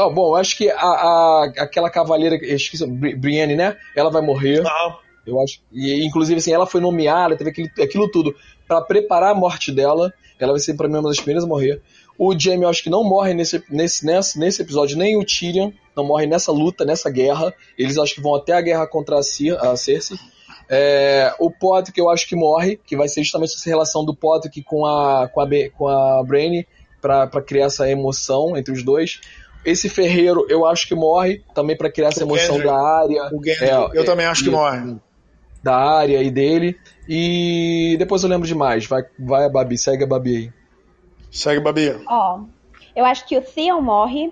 Oh, 0.06 0.12
bom, 0.12 0.36
acho 0.36 0.58
que 0.58 0.70
a, 0.70 0.78
a, 0.78 1.52
aquela 1.58 1.90
cavaleira, 1.90 2.36
esqueci, 2.36 2.86
Brienne, 2.86 3.56
né? 3.56 3.78
Ela 3.96 4.10
vai 4.10 4.22
morrer. 4.22 4.64
Ah. 4.66 4.98
Eu 5.26 5.40
acho. 5.40 5.60
E, 5.72 6.04
inclusive, 6.06 6.40
assim, 6.40 6.52
ela 6.52 6.66
foi 6.66 6.82
nomeada, 6.82 7.36
teve 7.36 7.52
aquilo, 7.52 7.70
aquilo 7.80 8.12
tudo 8.12 8.36
para 8.68 8.82
preparar 8.82 9.32
a 9.32 9.36
morte 9.36 9.72
dela. 9.72 10.12
Ela 10.40 10.54
vai 10.54 10.60
ser, 10.60 10.76
pra 10.76 10.88
mim, 10.88 10.96
uma 10.96 11.10
das 11.10 11.18
primeiras 11.18 11.44
a 11.44 11.48
morrer. 11.48 11.82
O 12.18 12.38
Jaime, 12.38 12.64
eu 12.64 12.70
acho 12.70 12.84
que 12.84 12.90
não 12.90 13.04
morre 13.04 13.34
nesse, 13.34 13.64
nesse, 13.70 14.06
nesse, 14.06 14.40
nesse 14.40 14.62
episódio, 14.62 14.98
nem 14.98 15.18
o 15.18 15.26
Tyrion 15.26 15.72
não 15.96 16.06
morre 16.06 16.26
nessa 16.26 16.52
luta, 16.52 16.86
nessa 16.86 17.10
guerra. 17.10 17.54
Eles 17.78 17.98
acho 17.98 18.16
que 18.16 18.22
vão 18.22 18.36
até 18.36 18.54
a 18.54 18.62
guerra 18.62 18.88
contra 18.88 19.20
a, 19.20 19.24
Cer 19.24 19.58
a 19.60 19.76
Cersei. 19.76 20.18
É, 20.70 21.34
o 21.40 21.52
Podrick 21.52 22.00
eu 22.00 22.10
acho 22.10 22.28
que 22.28 22.36
morre, 22.36 22.80
que 22.86 22.96
vai 22.96 23.08
ser 23.08 23.24
justamente 23.24 23.56
essa 23.56 23.70
relação 23.70 24.06
do 24.06 24.16
Podrick 24.16 24.64
com 24.64 24.86
a, 24.86 25.28
com 25.28 25.42
a, 25.42 25.48
com 25.76 25.88
a 25.88 26.24
Brainy 26.24 26.66
para 27.02 27.42
criar 27.42 27.66
essa 27.66 27.90
emoção 27.90 28.56
entre 28.56 28.74
os 28.74 28.84
dois. 28.84 29.20
Esse 29.64 29.90
Ferreiro, 29.90 30.46
eu 30.50 30.66
acho 30.66 30.88
que 30.88 30.96
morre 30.96 31.44
também 31.54 31.78
para 31.78 31.92
criar 31.92 32.10
essa 32.10 32.24
emoção 32.24 32.56
Gendry. 32.56 32.68
da 32.68 32.76
área. 32.76 33.30
É, 33.62 33.98
eu 33.98 34.02
é, 34.02 34.06
também 34.06 34.26
acho 34.26 34.44
que 34.44 34.50
morre. 34.50 34.96
Da 35.64 35.76
área 35.76 36.22
e 36.24 36.32
dele. 36.32 36.76
E 37.08 37.96
depois 38.00 38.24
eu 38.24 38.30
lembro 38.30 38.48
demais. 38.48 38.88
Vai, 38.88 39.04
vai 39.20 39.46
a 39.46 39.50
Babi, 39.50 39.78
segue 39.78 40.04
a 40.04 40.08
Babi 40.08 40.36
aí. 40.36 40.54
Segue 41.30 41.60
a 41.60 41.64
Babi. 41.64 41.96
Ó, 42.08 42.40
oh, 42.40 42.46
eu 42.96 43.06
acho 43.06 43.28
que 43.28 43.38
o 43.38 43.42
Theon 43.42 43.82
morre. 43.82 44.32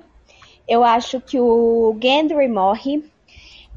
Eu 0.68 0.84
acho 0.84 1.22
que 1.22 1.40
o 1.40 1.96
Gendry 2.02 2.48
morre. 2.48 3.04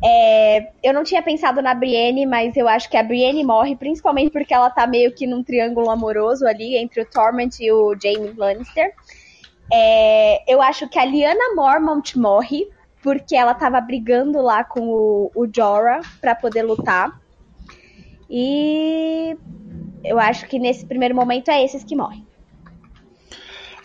É, 0.04 0.72
eu 0.82 0.92
não 0.92 1.04
tinha 1.04 1.22
pensado 1.22 1.62
na 1.62 1.74
Brienne, 1.74 2.26
mas 2.26 2.56
eu 2.56 2.66
acho 2.66 2.90
que 2.90 2.96
a 2.96 3.02
Brienne 3.02 3.44
morre, 3.44 3.76
principalmente 3.76 4.30
porque 4.30 4.52
ela 4.52 4.68
tá 4.68 4.84
meio 4.84 5.14
que 5.14 5.26
num 5.26 5.44
triângulo 5.44 5.90
amoroso 5.90 6.44
ali 6.44 6.76
entre 6.76 7.02
o 7.02 7.06
Torment 7.06 7.50
e 7.60 7.70
o 7.70 7.94
Jaime 8.00 8.32
Lannister. 8.36 8.92
É, 9.74 10.52
eu 10.52 10.60
acho 10.60 10.86
que 10.86 10.98
a 10.98 11.04
Liana 11.04 11.54
Mormont 11.54 12.18
morre, 12.18 12.68
porque 13.02 13.34
ela 13.34 13.54
tava 13.54 13.80
brigando 13.80 14.42
lá 14.42 14.62
com 14.62 14.82
o, 14.82 15.30
o 15.34 15.46
Jorah 15.50 16.02
para 16.20 16.34
poder 16.34 16.62
lutar. 16.62 17.18
E 18.28 19.34
eu 20.04 20.18
acho 20.18 20.46
que 20.46 20.58
nesse 20.58 20.84
primeiro 20.84 21.14
momento 21.14 21.50
é 21.50 21.64
esses 21.64 21.82
que 21.82 21.96
morrem. 21.96 22.26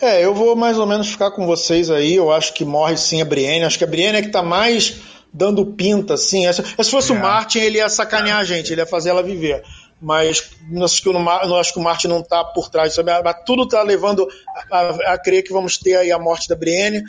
É, 0.01 0.23
eu 0.23 0.33
vou 0.33 0.55
mais 0.55 0.77
ou 0.77 0.85
menos 0.85 1.07
ficar 1.07 1.31
com 1.31 1.45
vocês 1.47 1.89
aí. 1.89 2.15
Eu 2.15 2.31
acho 2.31 2.53
que 2.53 2.65
morre 2.65 2.97
sim 2.97 3.21
a 3.21 3.25
Brienne. 3.25 3.65
Acho 3.65 3.77
que 3.77 3.83
a 3.83 3.87
Brienne 3.87 4.17
é 4.17 4.21
que 4.21 4.29
tá 4.29 4.43
mais 4.43 5.01
dando 5.33 5.65
pinta, 5.65 6.15
assim. 6.15 6.43
Se 6.51 6.91
fosse 6.91 7.13
é. 7.13 7.15
o 7.15 7.19
Martin, 7.19 7.59
ele 7.59 7.77
ia 7.77 7.89
sacanear 7.89 8.39
a 8.39 8.43
gente, 8.43 8.71
ele 8.71 8.81
ia 8.81 8.85
fazer 8.85 9.09
ela 9.09 9.23
viver 9.23 9.63
mas 10.01 10.51
acho 10.83 11.01
que, 11.01 11.09
eu 11.09 11.55
acho 11.55 11.73
que 11.73 11.79
o 11.79 11.83
Martin 11.83 12.07
não 12.07 12.19
está 12.19 12.43
por 12.43 12.69
trás 12.69 12.89
disso. 12.89 13.03
Mas 13.03 13.43
tudo 13.45 13.63
está 13.63 13.81
levando 13.81 14.27
a, 14.71 14.79
a, 14.79 15.13
a, 15.13 15.17
crer 15.17 15.43
que 15.43 15.51
vamos 15.51 15.77
ter 15.77 15.95
aí 15.95 16.11
a 16.11 16.19
morte 16.19 16.47
da 16.47 16.55
Brienne. 16.55 17.03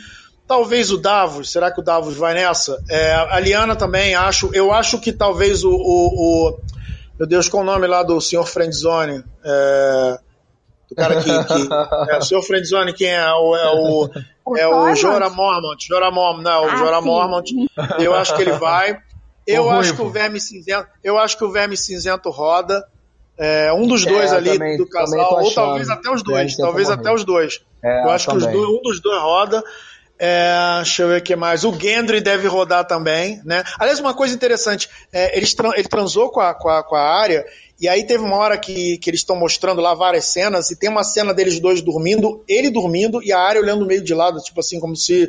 Talvez 0.47 0.91
o 0.91 0.97
Davos, 0.97 1.53
será 1.53 1.71
que 1.71 1.81
o 1.81 1.85
Davos 1.85 2.17
vai 2.17 2.33
nessa? 2.33 2.83
É, 2.89 3.13
a 3.13 3.39
Liana 3.39 3.77
também, 3.77 4.15
acho. 4.15 4.51
Eu 4.55 4.73
acho 4.73 4.99
que 4.99 5.13
talvez 5.13 5.63
o. 5.63 5.71
o, 5.71 6.51
o 6.51 6.59
meu 7.19 7.29
Deus, 7.29 7.49
qual 7.49 7.63
o 7.63 7.67
nome 7.67 7.87
lá 7.87 8.03
do 8.03 8.19
Sr. 8.21 8.47
Friendzone? 8.47 9.23
É, 9.45 10.19
do 10.89 10.95
cara 10.97 11.17
que. 11.17 11.25
que 11.25 12.13
é, 12.13 12.17
o 12.17 12.23
Sr. 12.23 12.43
Friendzone, 12.43 12.95
quem 12.95 13.09
é? 13.09 13.31
O, 13.33 13.55
é 13.55 13.71
o, 13.71 14.57
é 14.57 14.67
o 14.67 14.95
Jorah 14.95 15.29
Mormont. 15.29 15.87
Jorah 15.87 16.11
Mormont, 16.11 16.43
não, 16.43 16.65
o 16.65 16.71
ah, 16.71 16.77
Jorah 16.77 17.01
Mormont. 17.03 17.51
Eu 17.99 18.15
acho 18.15 18.35
que 18.35 18.41
ele 18.41 18.53
vai. 18.53 18.99
Eu 19.49 19.71
acho 19.71 19.95
que 19.95 20.03
o 20.03 20.11
Verme 20.11 20.41
Cinzento, 20.41 20.89
eu 21.03 21.19
acho 21.19 21.37
que 21.37 21.45
o 21.45 21.51
Verme 21.51 21.77
Cinzento 21.77 22.31
roda. 22.31 22.87
É, 23.41 23.73
um 23.73 23.87
dos 23.87 24.05
é, 24.05 24.11
dois 24.11 24.33
ali 24.33 24.53
também, 24.53 24.77
do 24.77 24.89
casal, 24.89 25.45
ou 25.45 25.55
talvez 25.55 25.89
até 25.89 26.11
os 26.11 26.23
dois. 26.23 26.57
Talvez 26.57 26.91
até 26.91 27.13
os 27.13 27.25
dois. 27.25 27.61
É, 27.83 28.05
eu 28.05 28.11
acho 28.11 28.27
que 28.29 28.37
dois, 28.37 28.55
um 28.55 28.83
dos 28.83 29.01
dois 29.01 29.23
roda. 29.23 29.63
É, 30.19 30.53
deixa 30.79 31.05
eu 31.05 31.09
ver 31.09 31.21
o 31.21 31.23
que 31.23 31.37
mais. 31.37 31.63
O 31.63 31.73
Gendry 31.73 32.21
deve 32.21 32.49
rodar 32.49 32.85
também, 32.85 33.41
né? 33.45 33.63
Aliás, 33.79 34.01
uma 34.01 34.13
coisa 34.13 34.35
interessante, 34.35 34.91
é, 35.13 35.37
ele, 35.39 35.47
ele 35.77 35.89
transou 35.89 36.29
com 36.31 36.41
a, 36.41 36.53
com 36.53 36.69
a, 36.69 36.83
com 36.83 36.97
a 36.97 37.21
área 37.21 37.47
e 37.81 37.87
aí 37.89 38.05
teve 38.05 38.25
uma 38.25 38.35
hora 38.37 38.59
que, 38.59 38.99
que 38.99 39.09
eles 39.09 39.21
estão 39.21 39.37
mostrando 39.37 39.81
lá 39.81 39.95
várias 39.95 40.25
cenas, 40.25 40.69
e 40.71 40.77
tem 40.77 40.91
uma 40.91 41.05
cena 41.05 41.33
deles 41.33 41.61
dois 41.61 41.81
dormindo, 41.81 42.43
ele 42.49 42.71
dormindo 42.71 43.23
e 43.23 43.33
a 43.33 43.39
área 43.39 43.61
olhando 43.61 43.87
meio 43.87 44.03
de 44.03 44.13
lado, 44.13 44.41
tipo 44.41 44.59
assim, 44.59 44.81
como 44.81 44.97
se. 44.97 45.29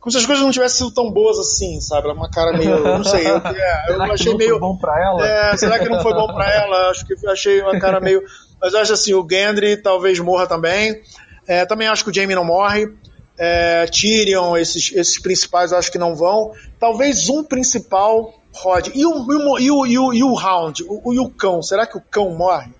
Como 0.00 0.10
se 0.10 0.16
as 0.16 0.24
coisas 0.24 0.42
não 0.42 0.50
tivessem 0.50 0.78
sido 0.78 0.94
tão 0.94 1.12
boas 1.12 1.38
assim, 1.38 1.78
sabe? 1.80 2.08
Uma 2.08 2.30
cara 2.30 2.56
meio. 2.56 2.82
Não 2.82 3.04
sei. 3.04 3.26
Eu, 3.26 3.36
é, 3.44 3.84
eu 3.90 4.02
achei 4.02 4.34
meio. 4.34 4.58
bom 4.58 4.78
pra 4.78 4.98
ela? 4.98 5.28
É, 5.28 5.56
será 5.58 5.78
que 5.78 5.90
não 5.90 6.00
foi 6.00 6.14
bom 6.14 6.26
pra 6.32 6.50
ela? 6.50 6.90
Acho 6.90 7.06
que 7.06 7.14
achei 7.28 7.60
uma 7.60 7.78
cara 7.78 8.00
meio. 8.00 8.22
Mas 8.58 8.72
eu 8.72 8.80
acho 8.80 8.94
assim, 8.94 9.12
o 9.12 9.26
Gendry 9.30 9.76
talvez 9.76 10.18
morra 10.20 10.46
também. 10.46 11.02
É, 11.46 11.66
também 11.66 11.86
acho 11.86 12.02
que 12.02 12.10
o 12.10 12.14
Jamie 12.14 12.34
não 12.34 12.44
morre. 12.44 12.90
É, 13.36 13.86
Tyrion, 13.86 14.56
esses, 14.56 14.90
esses 14.94 15.20
principais 15.20 15.72
acho 15.72 15.92
que 15.92 15.98
não 15.98 16.14
vão. 16.14 16.52
Talvez 16.78 17.28
um 17.28 17.44
principal 17.44 18.39
Rod. 18.52 18.88
E 18.94 19.06
o, 19.06 19.58
e 19.58 19.70
o, 19.70 19.86
e 19.86 19.98
o, 19.98 20.12
e 20.14 20.22
o 20.22 20.34
Round? 20.34 20.84
O, 20.88 21.12
e 21.12 21.18
o 21.18 21.28
cão? 21.28 21.62
Será 21.62 21.86
que 21.86 21.96
o 21.96 22.00
cão 22.00 22.30
morre? 22.30 22.72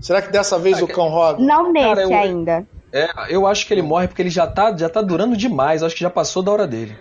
Será 0.00 0.22
que 0.22 0.30
dessa 0.30 0.58
vez 0.58 0.78
é, 0.78 0.84
o 0.84 0.88
cão 0.88 1.08
roda? 1.08 1.42
Não 1.42 1.72
nesse 1.72 1.88
Cara, 1.88 2.02
eu, 2.02 2.14
ainda. 2.14 2.66
É, 2.92 3.08
eu 3.28 3.46
acho 3.46 3.66
que 3.66 3.74
ele 3.74 3.82
morre 3.82 4.06
porque 4.06 4.22
ele 4.22 4.30
já 4.30 4.46
tá, 4.46 4.74
já 4.76 4.88
tá 4.88 5.02
durando 5.02 5.36
demais. 5.36 5.82
Acho 5.82 5.94
que 5.94 6.00
já 6.00 6.10
passou 6.10 6.42
da 6.42 6.52
hora 6.52 6.66
dele. 6.66 6.96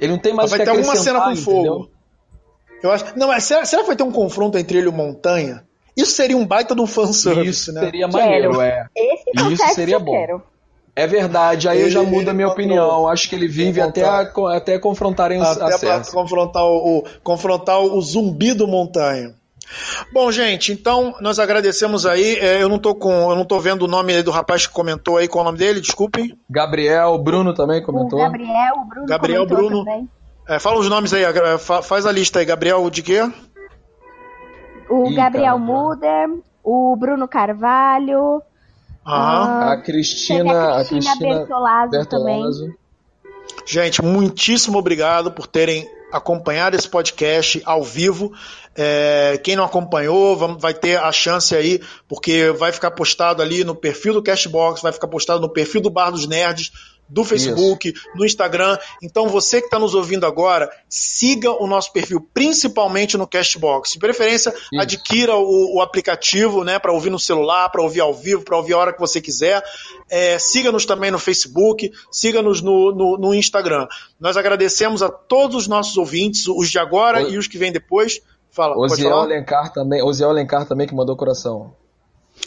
Ele 0.00 0.12
não 0.12 0.18
tem 0.18 0.32
mais 0.32 0.50
Vai 0.50 0.60
ter 0.60 0.70
alguma 0.70 0.96
cena 0.96 1.20
com 1.22 1.36
fogo. 1.36 1.90
Eu 2.82 2.92
acho. 2.92 3.18
Não, 3.18 3.26
mas 3.26 3.44
será, 3.44 3.64
será 3.64 3.82
que 3.82 3.88
vai 3.88 3.96
ter 3.96 4.04
um 4.04 4.12
confronto 4.12 4.56
entre 4.56 4.78
ele 4.78 4.86
e 4.86 4.90
o 4.90 4.92
Montanha? 4.92 5.64
Isso 5.96 6.12
seria 6.12 6.36
um 6.36 6.46
baita 6.46 6.76
de 6.76 6.80
um 6.80 6.86
fanservice, 6.86 7.50
Isso 7.50 7.72
né? 7.72 7.80
seria 7.80 8.06
maneiro, 8.06 8.62
é. 8.62 8.86
Esse 8.94 9.52
Isso 9.52 9.74
seria 9.74 9.98
bom. 9.98 10.12
Quero. 10.12 10.42
É 10.98 11.06
verdade, 11.06 11.68
aí 11.68 11.78
ele, 11.78 11.86
eu 11.86 11.90
já 11.92 12.02
mudo 12.02 12.28
a 12.28 12.34
minha 12.34 12.48
opinião. 12.48 13.06
Acho 13.06 13.28
que 13.28 13.36
ele 13.36 13.46
vive 13.46 13.80
até, 13.80 14.02
a, 14.04 14.28
até 14.56 14.80
confrontarem 14.80 15.40
os 15.40 15.46
Até 15.46 15.78
para 15.78 16.00
confrontar 16.10 16.64
o, 16.64 16.98
o, 16.98 17.04
confrontar 17.22 17.80
o 17.80 18.00
zumbi 18.00 18.52
do 18.52 18.66
montanha. 18.66 19.32
Bom, 20.12 20.32
gente, 20.32 20.72
então 20.72 21.14
nós 21.20 21.38
agradecemos 21.38 22.04
aí. 22.04 22.36
É, 22.40 22.60
eu 22.60 22.68
não 22.68 22.80
tô 22.80 22.96
com, 22.96 23.30
eu 23.30 23.36
não 23.36 23.44
tô 23.44 23.60
vendo 23.60 23.82
o 23.82 23.86
nome 23.86 24.24
do 24.24 24.32
rapaz 24.32 24.66
que 24.66 24.72
comentou 24.72 25.18
aí, 25.18 25.28
qual 25.28 25.42
é 25.42 25.42
o 25.42 25.50
nome 25.52 25.58
dele? 25.58 25.80
Desculpem. 25.80 26.36
Gabriel, 26.50 27.16
Bruno 27.18 27.54
também 27.54 27.80
comentou. 27.80 28.18
O 28.18 28.22
Gabriel, 28.22 28.74
o 28.74 28.84
Bruno. 28.84 29.06
Gabriel, 29.06 29.46
Bruno. 29.46 29.84
É, 30.48 30.58
fala 30.58 30.80
os 30.80 30.88
nomes 30.88 31.12
aí, 31.12 31.22
faz 31.84 32.06
a 32.06 32.10
lista 32.10 32.40
aí. 32.40 32.44
Gabriel 32.44 32.90
de 32.90 33.04
quê? 33.04 33.20
O 34.90 35.06
Ih, 35.06 35.14
Gabriel 35.14 35.60
Muder, 35.60 36.28
o 36.64 36.96
Bruno 36.96 37.28
Carvalho, 37.28 38.42
ah, 39.12 39.72
a 39.72 39.76
Cristina, 39.78 40.80
a 40.80 40.84
Cristina, 40.84 41.16
Bertolazzo, 41.18 41.90
Bertolazzo 41.90 42.60
também. 42.60 42.76
Gente, 43.66 44.02
muitíssimo 44.02 44.78
obrigado 44.78 45.30
por 45.32 45.46
terem 45.46 45.88
acompanhado 46.12 46.76
esse 46.76 46.88
podcast 46.88 47.60
ao 47.64 47.82
vivo. 47.82 48.32
É, 48.74 49.40
quem 49.42 49.56
não 49.56 49.64
acompanhou 49.64 50.36
vai 50.58 50.72
ter 50.72 50.98
a 50.98 51.10
chance 51.10 51.54
aí, 51.54 51.80
porque 52.06 52.50
vai 52.52 52.72
ficar 52.72 52.90
postado 52.92 53.42
ali 53.42 53.64
no 53.64 53.74
perfil 53.74 54.14
do 54.14 54.22
Cashbox, 54.22 54.80
vai 54.80 54.92
ficar 54.92 55.08
postado 55.08 55.40
no 55.40 55.48
perfil 55.48 55.80
do 55.80 55.90
Bar 55.90 56.10
dos 56.10 56.26
Nerds, 56.26 56.70
do 57.08 57.24
Facebook, 57.24 57.88
Isso. 57.88 58.08
no 58.14 58.24
Instagram. 58.24 58.76
Então 59.02 59.28
você 59.28 59.60
que 59.60 59.66
está 59.66 59.78
nos 59.78 59.94
ouvindo 59.94 60.26
agora, 60.26 60.70
siga 60.88 61.50
o 61.50 61.66
nosso 61.66 61.92
perfil, 61.92 62.20
principalmente 62.34 63.16
no 63.16 63.26
Castbox. 63.26 63.92
De 63.92 63.98
preferência, 63.98 64.50
Isso. 64.50 64.80
adquira 64.80 65.34
o, 65.34 65.76
o, 65.76 65.80
aplicativo 65.80 66.64
né, 66.64 66.78
para 66.78 66.92
ouvir 66.92 67.10
no 67.10 67.18
celular, 67.18 67.70
para 67.70 67.82
ouvir 67.82 68.00
ao 68.00 68.12
vivo, 68.12 68.42
para 68.42 68.56
ouvir 68.56 68.74
a 68.74 68.78
hora 68.78 68.92
que 68.92 69.00
você 69.00 69.20
quiser. 69.20 69.62
É, 70.10 70.38
siga-nos 70.38 70.84
também 70.84 71.10
no 71.10 71.18
Facebook, 71.18 71.90
siga-nos 72.10 72.60
no, 72.60 72.92
no, 72.92 73.18
no, 73.18 73.34
Instagram. 73.34 73.86
Nós 74.20 74.36
agradecemos 74.36 75.02
a 75.02 75.08
todos 75.08 75.56
os 75.56 75.68
nossos 75.68 75.96
ouvintes, 75.96 76.46
os 76.46 76.70
de 76.70 76.78
agora 76.78 77.24
o... 77.24 77.30
e 77.30 77.38
os 77.38 77.46
que 77.46 77.58
vêm 77.58 77.72
depois. 77.72 78.20
Fala, 78.50 78.76
Oziel 78.76 79.14
Alencar 79.14 79.72
também, 79.72 80.02
Oziel 80.02 80.30
Alencar 80.30 80.66
também 80.66 80.86
que 80.86 80.94
mandou 80.94 81.16
coração. 81.16 81.74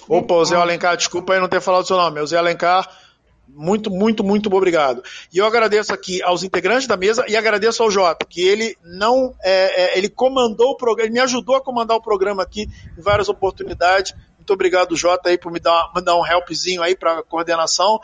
Opa, 0.08 0.34
Oziel 0.34 0.62
Alencar, 0.62 0.98
desculpa 0.98 1.34
aí 1.34 1.40
não 1.40 1.48
ter 1.48 1.62
falado 1.62 1.84
o 1.84 1.88
seu 1.88 1.98
nome. 1.98 2.20
Oziel 2.20 2.42
Alencar 2.42 2.88
muito, 3.56 3.90
muito, 3.92 4.24
muito 4.24 4.54
obrigado. 4.54 5.04
E 5.34 5.38
eu 5.38 5.46
agradeço 5.46 5.94
aqui 5.94 6.22
aos 6.24 6.44
integrantes 6.44 6.88
da 6.88 6.98
mesa 6.98 7.26
e 7.28 7.36
agradeço 7.36 7.84
ao 7.84 7.92
Jota, 7.92 8.26
que 8.28 8.42
ele 8.42 8.78
não. 8.84 9.34
É, 9.44 9.84
é, 9.94 9.98
ele 9.98 10.10
comandou 10.10 10.72
o 10.72 10.78
programa, 10.78 11.08
ele 11.08 11.14
me 11.14 11.20
ajudou 11.20 11.56
a 11.56 11.62
comandar 11.62 11.98
o 11.98 12.02
programa 12.02 12.42
aqui 12.44 12.68
em 12.98 13.02
várias 13.02 13.30
oportunidades. 13.30 14.14
Muito 14.38 14.54
obrigado, 14.54 14.96
Jota, 14.96 15.30
aí, 15.30 15.38
por 15.38 15.52
me 15.52 15.60
dar, 15.60 15.92
me 15.96 16.02
dar 16.02 16.16
um 16.16 16.26
helpzinho 16.26 16.82
aí 16.82 16.96
para 16.96 17.22
coordenação. 17.24 18.00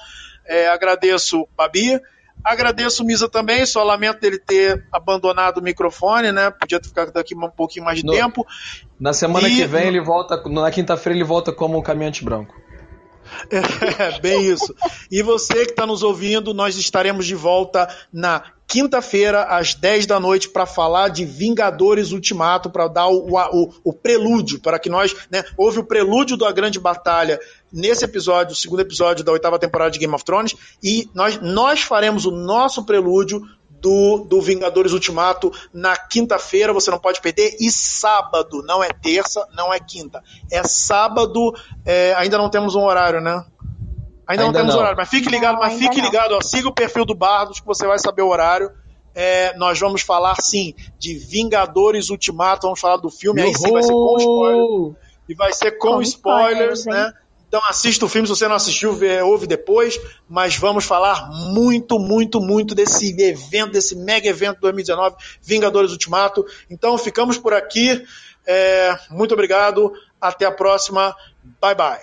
É, 0.45 0.67
agradeço, 0.67 1.47
Babi. 1.57 1.99
Agradeço 2.43 3.01
o 3.01 3.05
Misa 3.05 3.27
também, 3.27 3.65
só 3.65 3.83
lamento 3.83 4.19
dele 4.21 4.37
ter 4.37 4.85
abandonado 4.91 5.57
o 5.57 5.61
microfone, 5.61 6.31
né? 6.31 6.51
Podia 6.51 6.79
ter 6.79 6.87
ficado 6.87 7.17
aqui 7.17 7.35
um 7.35 7.49
pouquinho 7.49 7.83
mais 7.83 7.97
de 7.97 8.05
No- 8.05 8.13
tempo. 8.13 8.45
Na 8.99 9.11
semana 9.11 9.49
E- 9.49 9.55
que 9.55 9.65
vem 9.65 9.87
ele 9.87 9.99
volta. 9.99 10.41
Na 10.47 10.69
quinta-feira 10.69 11.17
ele 11.17 11.25
volta 11.25 11.51
como 11.51 11.77
um 11.79 11.81
caminhante 11.81 12.23
branco. 12.23 12.53
É, 13.49 14.19
bem 14.19 14.45
isso. 14.45 14.73
E 15.11 15.21
você 15.21 15.65
que 15.65 15.71
está 15.71 15.85
nos 15.85 16.03
ouvindo, 16.03 16.53
nós 16.53 16.75
estaremos 16.77 17.25
de 17.25 17.35
volta 17.35 17.87
na 18.11 18.43
quinta-feira, 18.67 19.43
às 19.43 19.73
10 19.73 20.05
da 20.05 20.19
noite, 20.19 20.49
para 20.49 20.65
falar 20.65 21.07
de 21.07 21.23
Vingadores 21.23 22.11
Ultimato, 22.11 22.69
para 22.69 22.87
dar 22.87 23.07
o, 23.07 23.29
o, 23.31 23.73
o 23.83 23.93
prelúdio, 23.93 24.59
para 24.59 24.77
que 24.77 24.89
nós. 24.89 25.15
Né, 25.31 25.43
houve 25.55 25.79
o 25.79 25.83
prelúdio 25.83 26.35
da 26.35 26.51
grande 26.51 26.79
batalha 26.79 27.39
nesse 27.71 28.03
episódio, 28.03 28.53
o 28.53 28.55
segundo 28.55 28.81
episódio 28.81 29.23
da 29.23 29.31
oitava 29.31 29.57
temporada 29.57 29.91
de 29.91 29.99
Game 29.99 30.13
of 30.13 30.23
Thrones, 30.23 30.55
e 30.83 31.09
nós, 31.13 31.39
nós 31.41 31.81
faremos 31.81 32.25
o 32.25 32.31
nosso 32.31 32.85
prelúdio. 32.85 33.41
Do, 33.79 34.25
do 34.27 34.41
Vingadores 34.41 34.91
Ultimato 34.91 35.51
na 35.71 35.95
quinta-feira, 35.95 36.73
você 36.73 36.89
não 36.89 36.97
pode 36.99 37.21
perder. 37.21 37.55
E 37.59 37.69
sábado, 37.71 38.63
não 38.65 38.83
é 38.83 38.89
terça, 38.89 39.47
não 39.55 39.71
é 39.73 39.79
quinta. 39.79 40.23
É 40.51 40.63
sábado, 40.63 41.53
é, 41.85 42.13
ainda 42.15 42.37
não 42.37 42.49
temos 42.49 42.73
um 42.75 42.81
horário, 42.83 43.21
né? 43.21 43.45
Ainda, 44.27 44.41
não 44.43 44.47
Ainda 44.49 44.59
temos 44.59 44.73
não. 44.73 44.81
horário, 44.81 44.97
mas 44.97 45.09
fique 45.09 45.29
ligado, 45.29 45.53
Não, 45.53 45.61
mas 45.61 45.77
fique 45.79 45.97
não. 45.97 46.05
ligado, 46.05 46.33
ó, 46.33 46.41
siga 46.41 46.67
o 46.67 46.73
perfil 46.73 47.05
do 47.05 47.15
Bardos 47.15 47.59
que 47.59 47.65
você 47.65 47.87
vai 47.87 47.97
saber 47.97 48.23
o 48.23 48.27
horário. 48.29 48.69
É, 49.15 49.55
nós 49.57 49.79
vamos 49.79 50.01
falar 50.01 50.35
sim 50.41 50.75
de 50.99 51.15
Vingadores 51.15 52.09
Ultimato, 52.09 52.63
vamos 52.67 52.79
falar 52.79 52.97
do 52.97 53.09
filme, 53.09 53.41
aí 53.41 53.53
sim 53.55 53.71
vai 53.71 53.81
ser 53.83 53.91
com 53.93 54.17
spoilers. 54.17 54.95
E 55.29 55.33
vai 55.35 55.53
ser 55.53 55.71
com, 55.77 55.87
Com 55.93 56.01
spoilers, 56.01 56.79
spoilers, 56.81 56.87
hein? 56.87 56.93
né? 56.93 57.13
Então 57.47 57.61
assista 57.67 58.05
o 58.05 58.09
filme, 58.09 58.27
se 58.27 58.35
você 58.35 58.47
não 58.47 58.55
assistiu, 58.55 58.93
vê, 58.93 59.21
ouve 59.21 59.47
depois, 59.47 59.99
mas 60.27 60.57
vamos 60.57 60.83
falar 60.83 61.29
muito, 61.31 61.97
muito, 61.97 62.41
muito 62.41 62.75
desse 62.75 63.15
evento, 63.21 63.71
desse 63.71 63.95
mega 63.95 64.27
evento 64.27 64.59
2019, 64.59 65.15
Vingadores 65.41 65.91
Ultimato. 65.91 66.45
Então 66.69 66.97
ficamos 66.97 67.37
por 67.37 67.53
aqui. 67.53 68.03
É, 68.45 68.97
muito 69.09 69.33
obrigado. 69.33 69.93
Até 70.19 70.45
a 70.45 70.51
próxima. 70.51 71.15
Bye 71.61 71.75
bye. 71.75 71.99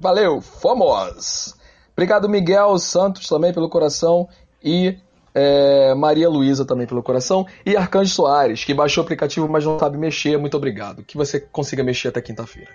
Valeu, 0.00 0.40
fomos! 0.40 1.54
Obrigado, 1.92 2.28
Miguel 2.28 2.78
Santos, 2.78 3.26
também 3.26 3.52
pelo 3.52 3.68
coração. 3.68 4.28
E 4.62 4.96
é, 5.34 5.94
Maria 5.94 6.28
Luísa 6.28 6.64
também 6.64 6.86
pelo 6.86 7.02
coração. 7.02 7.46
E 7.66 7.76
Arcanjo 7.76 8.14
Soares, 8.14 8.64
que 8.64 8.72
baixou 8.72 9.02
o 9.02 9.04
aplicativo, 9.04 9.48
mas 9.48 9.64
não 9.64 9.78
sabe 9.78 9.98
mexer. 9.98 10.38
Muito 10.38 10.56
obrigado. 10.56 11.02
Que 11.02 11.16
você 11.16 11.40
consiga 11.40 11.82
mexer 11.82 12.08
até 12.08 12.22
quinta-feira. 12.22 12.70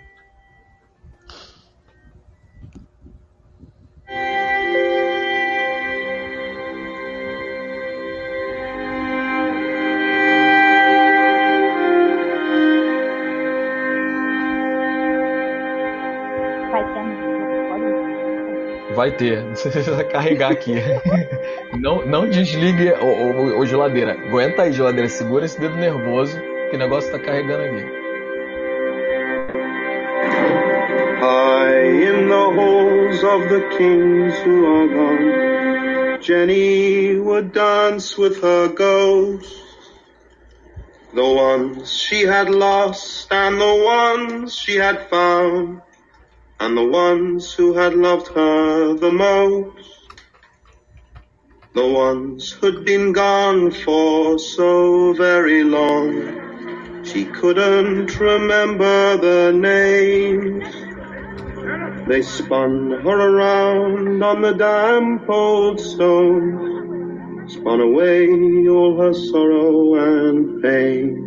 Vai 18.94 19.10
ter. 19.12 19.42
Você 19.54 19.90
vai 19.90 20.04
carregar 20.04 20.52
aqui. 20.52 20.74
Não, 21.80 22.06
não 22.06 22.28
desligue 22.30 22.90
o, 22.92 23.04
o- 23.04 23.58
o 23.58 23.66
geladeira. 23.66 24.12
Aguenta 24.12 24.62
aí, 24.62 24.72
geladeira. 24.72 25.08
Segura 25.08 25.44
esse 25.44 25.58
dedo 25.60 25.74
nervoso, 25.76 26.38
que 26.70 26.76
o 26.76 26.78
negócio 26.78 27.10
tá 27.10 27.18
carregando 27.18 27.64
aqui. 27.64 28.04
In 32.06 32.28
the 32.28 32.50
halls 32.56 33.24
of 33.24 33.48
the 33.48 33.60
kings 33.76 34.34
who 34.44 34.66
are 34.66 34.88
gone, 34.88 36.20
Jenny 36.20 37.16
would 37.18 37.52
dance 37.52 38.16
with 38.16 38.40
her 38.42 38.68
ghosts. 38.68 39.60
The 41.14 41.22
ones 41.24 41.92
she 41.92 42.22
had 42.22 42.50
lost 42.50 43.28
and 43.32 43.60
the 43.60 43.74
ones 43.84 44.54
she 44.56 44.76
had 44.76 45.08
found, 45.08 45.80
and 46.64 46.78
the 46.78 46.86
ones 46.86 47.52
who 47.52 47.74
had 47.74 47.92
loved 47.92 48.28
her 48.28 48.94
the 48.94 49.12
most. 49.12 50.08
The 51.74 51.86
ones 51.86 52.52
who'd 52.52 52.86
been 52.86 53.12
gone 53.12 53.70
for 53.70 54.38
so 54.38 55.12
very 55.12 55.62
long, 55.62 57.04
she 57.04 57.26
couldn't 57.26 58.18
remember 58.18 59.18
their 59.18 59.52
names. 59.52 60.64
They 62.08 62.22
spun 62.22 62.92
her 62.92 63.18
around 63.30 64.22
on 64.22 64.40
the 64.40 64.54
damp 64.54 65.28
old 65.28 65.78
stones, 65.78 67.52
spun 67.52 67.80
away 67.82 68.26
all 68.68 68.96
her 69.02 69.12
sorrow 69.12 69.96
and 69.96 70.62
pain. 70.62 71.23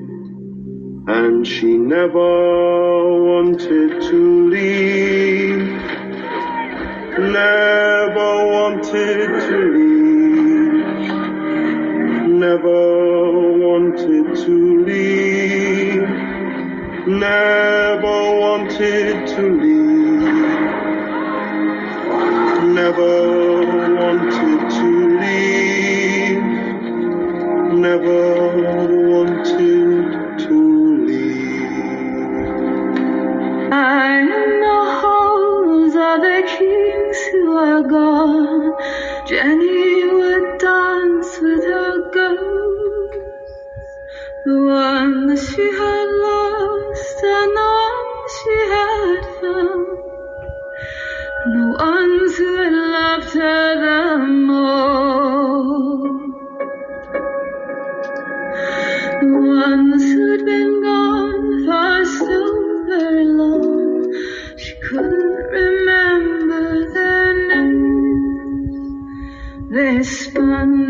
And 1.10 1.48
she 1.48 1.78
never 1.78 3.24
wanted 3.24 4.02
to 4.02 4.50
leave, 4.50 5.68
never 7.18 8.48
wanted 8.52 9.28
to 9.48 9.58
leave, 9.78 10.86
never 12.28 13.32
wanted 13.58 14.36
to 14.36 14.84
leave, 14.84 16.10
never 17.08 18.18
wanted 18.42 19.28
to 19.28 19.42
leave. 19.62 19.78
Never 22.78 23.66
wanted 23.96 24.70
to 24.70 24.88
leave, 25.20 26.44
never 27.74 28.57
are 37.58 37.84
gone. 37.84 38.74
Jenny 39.28 40.06
would 40.06 40.60
dance 40.60 41.40
with 41.42 41.64
her 41.66 42.12
ghosts, 42.12 43.18
the 44.46 44.58
ones 44.66 45.50
she 45.50 45.66
had 45.82 46.08
lost 46.28 47.24
and 47.24 47.52
the 47.58 47.68
ones 47.82 48.32
she 48.40 48.58
had 48.74 49.22
found, 49.42 49.88
the 51.54 51.66
ones 51.80 52.38
who 52.38 52.50
had 52.58 52.74
loved 52.74 53.34
her 53.34 53.66
the 53.86 54.18
most. 54.28 55.88
The 59.22 59.32
ones 59.34 59.97
fun 70.34 70.87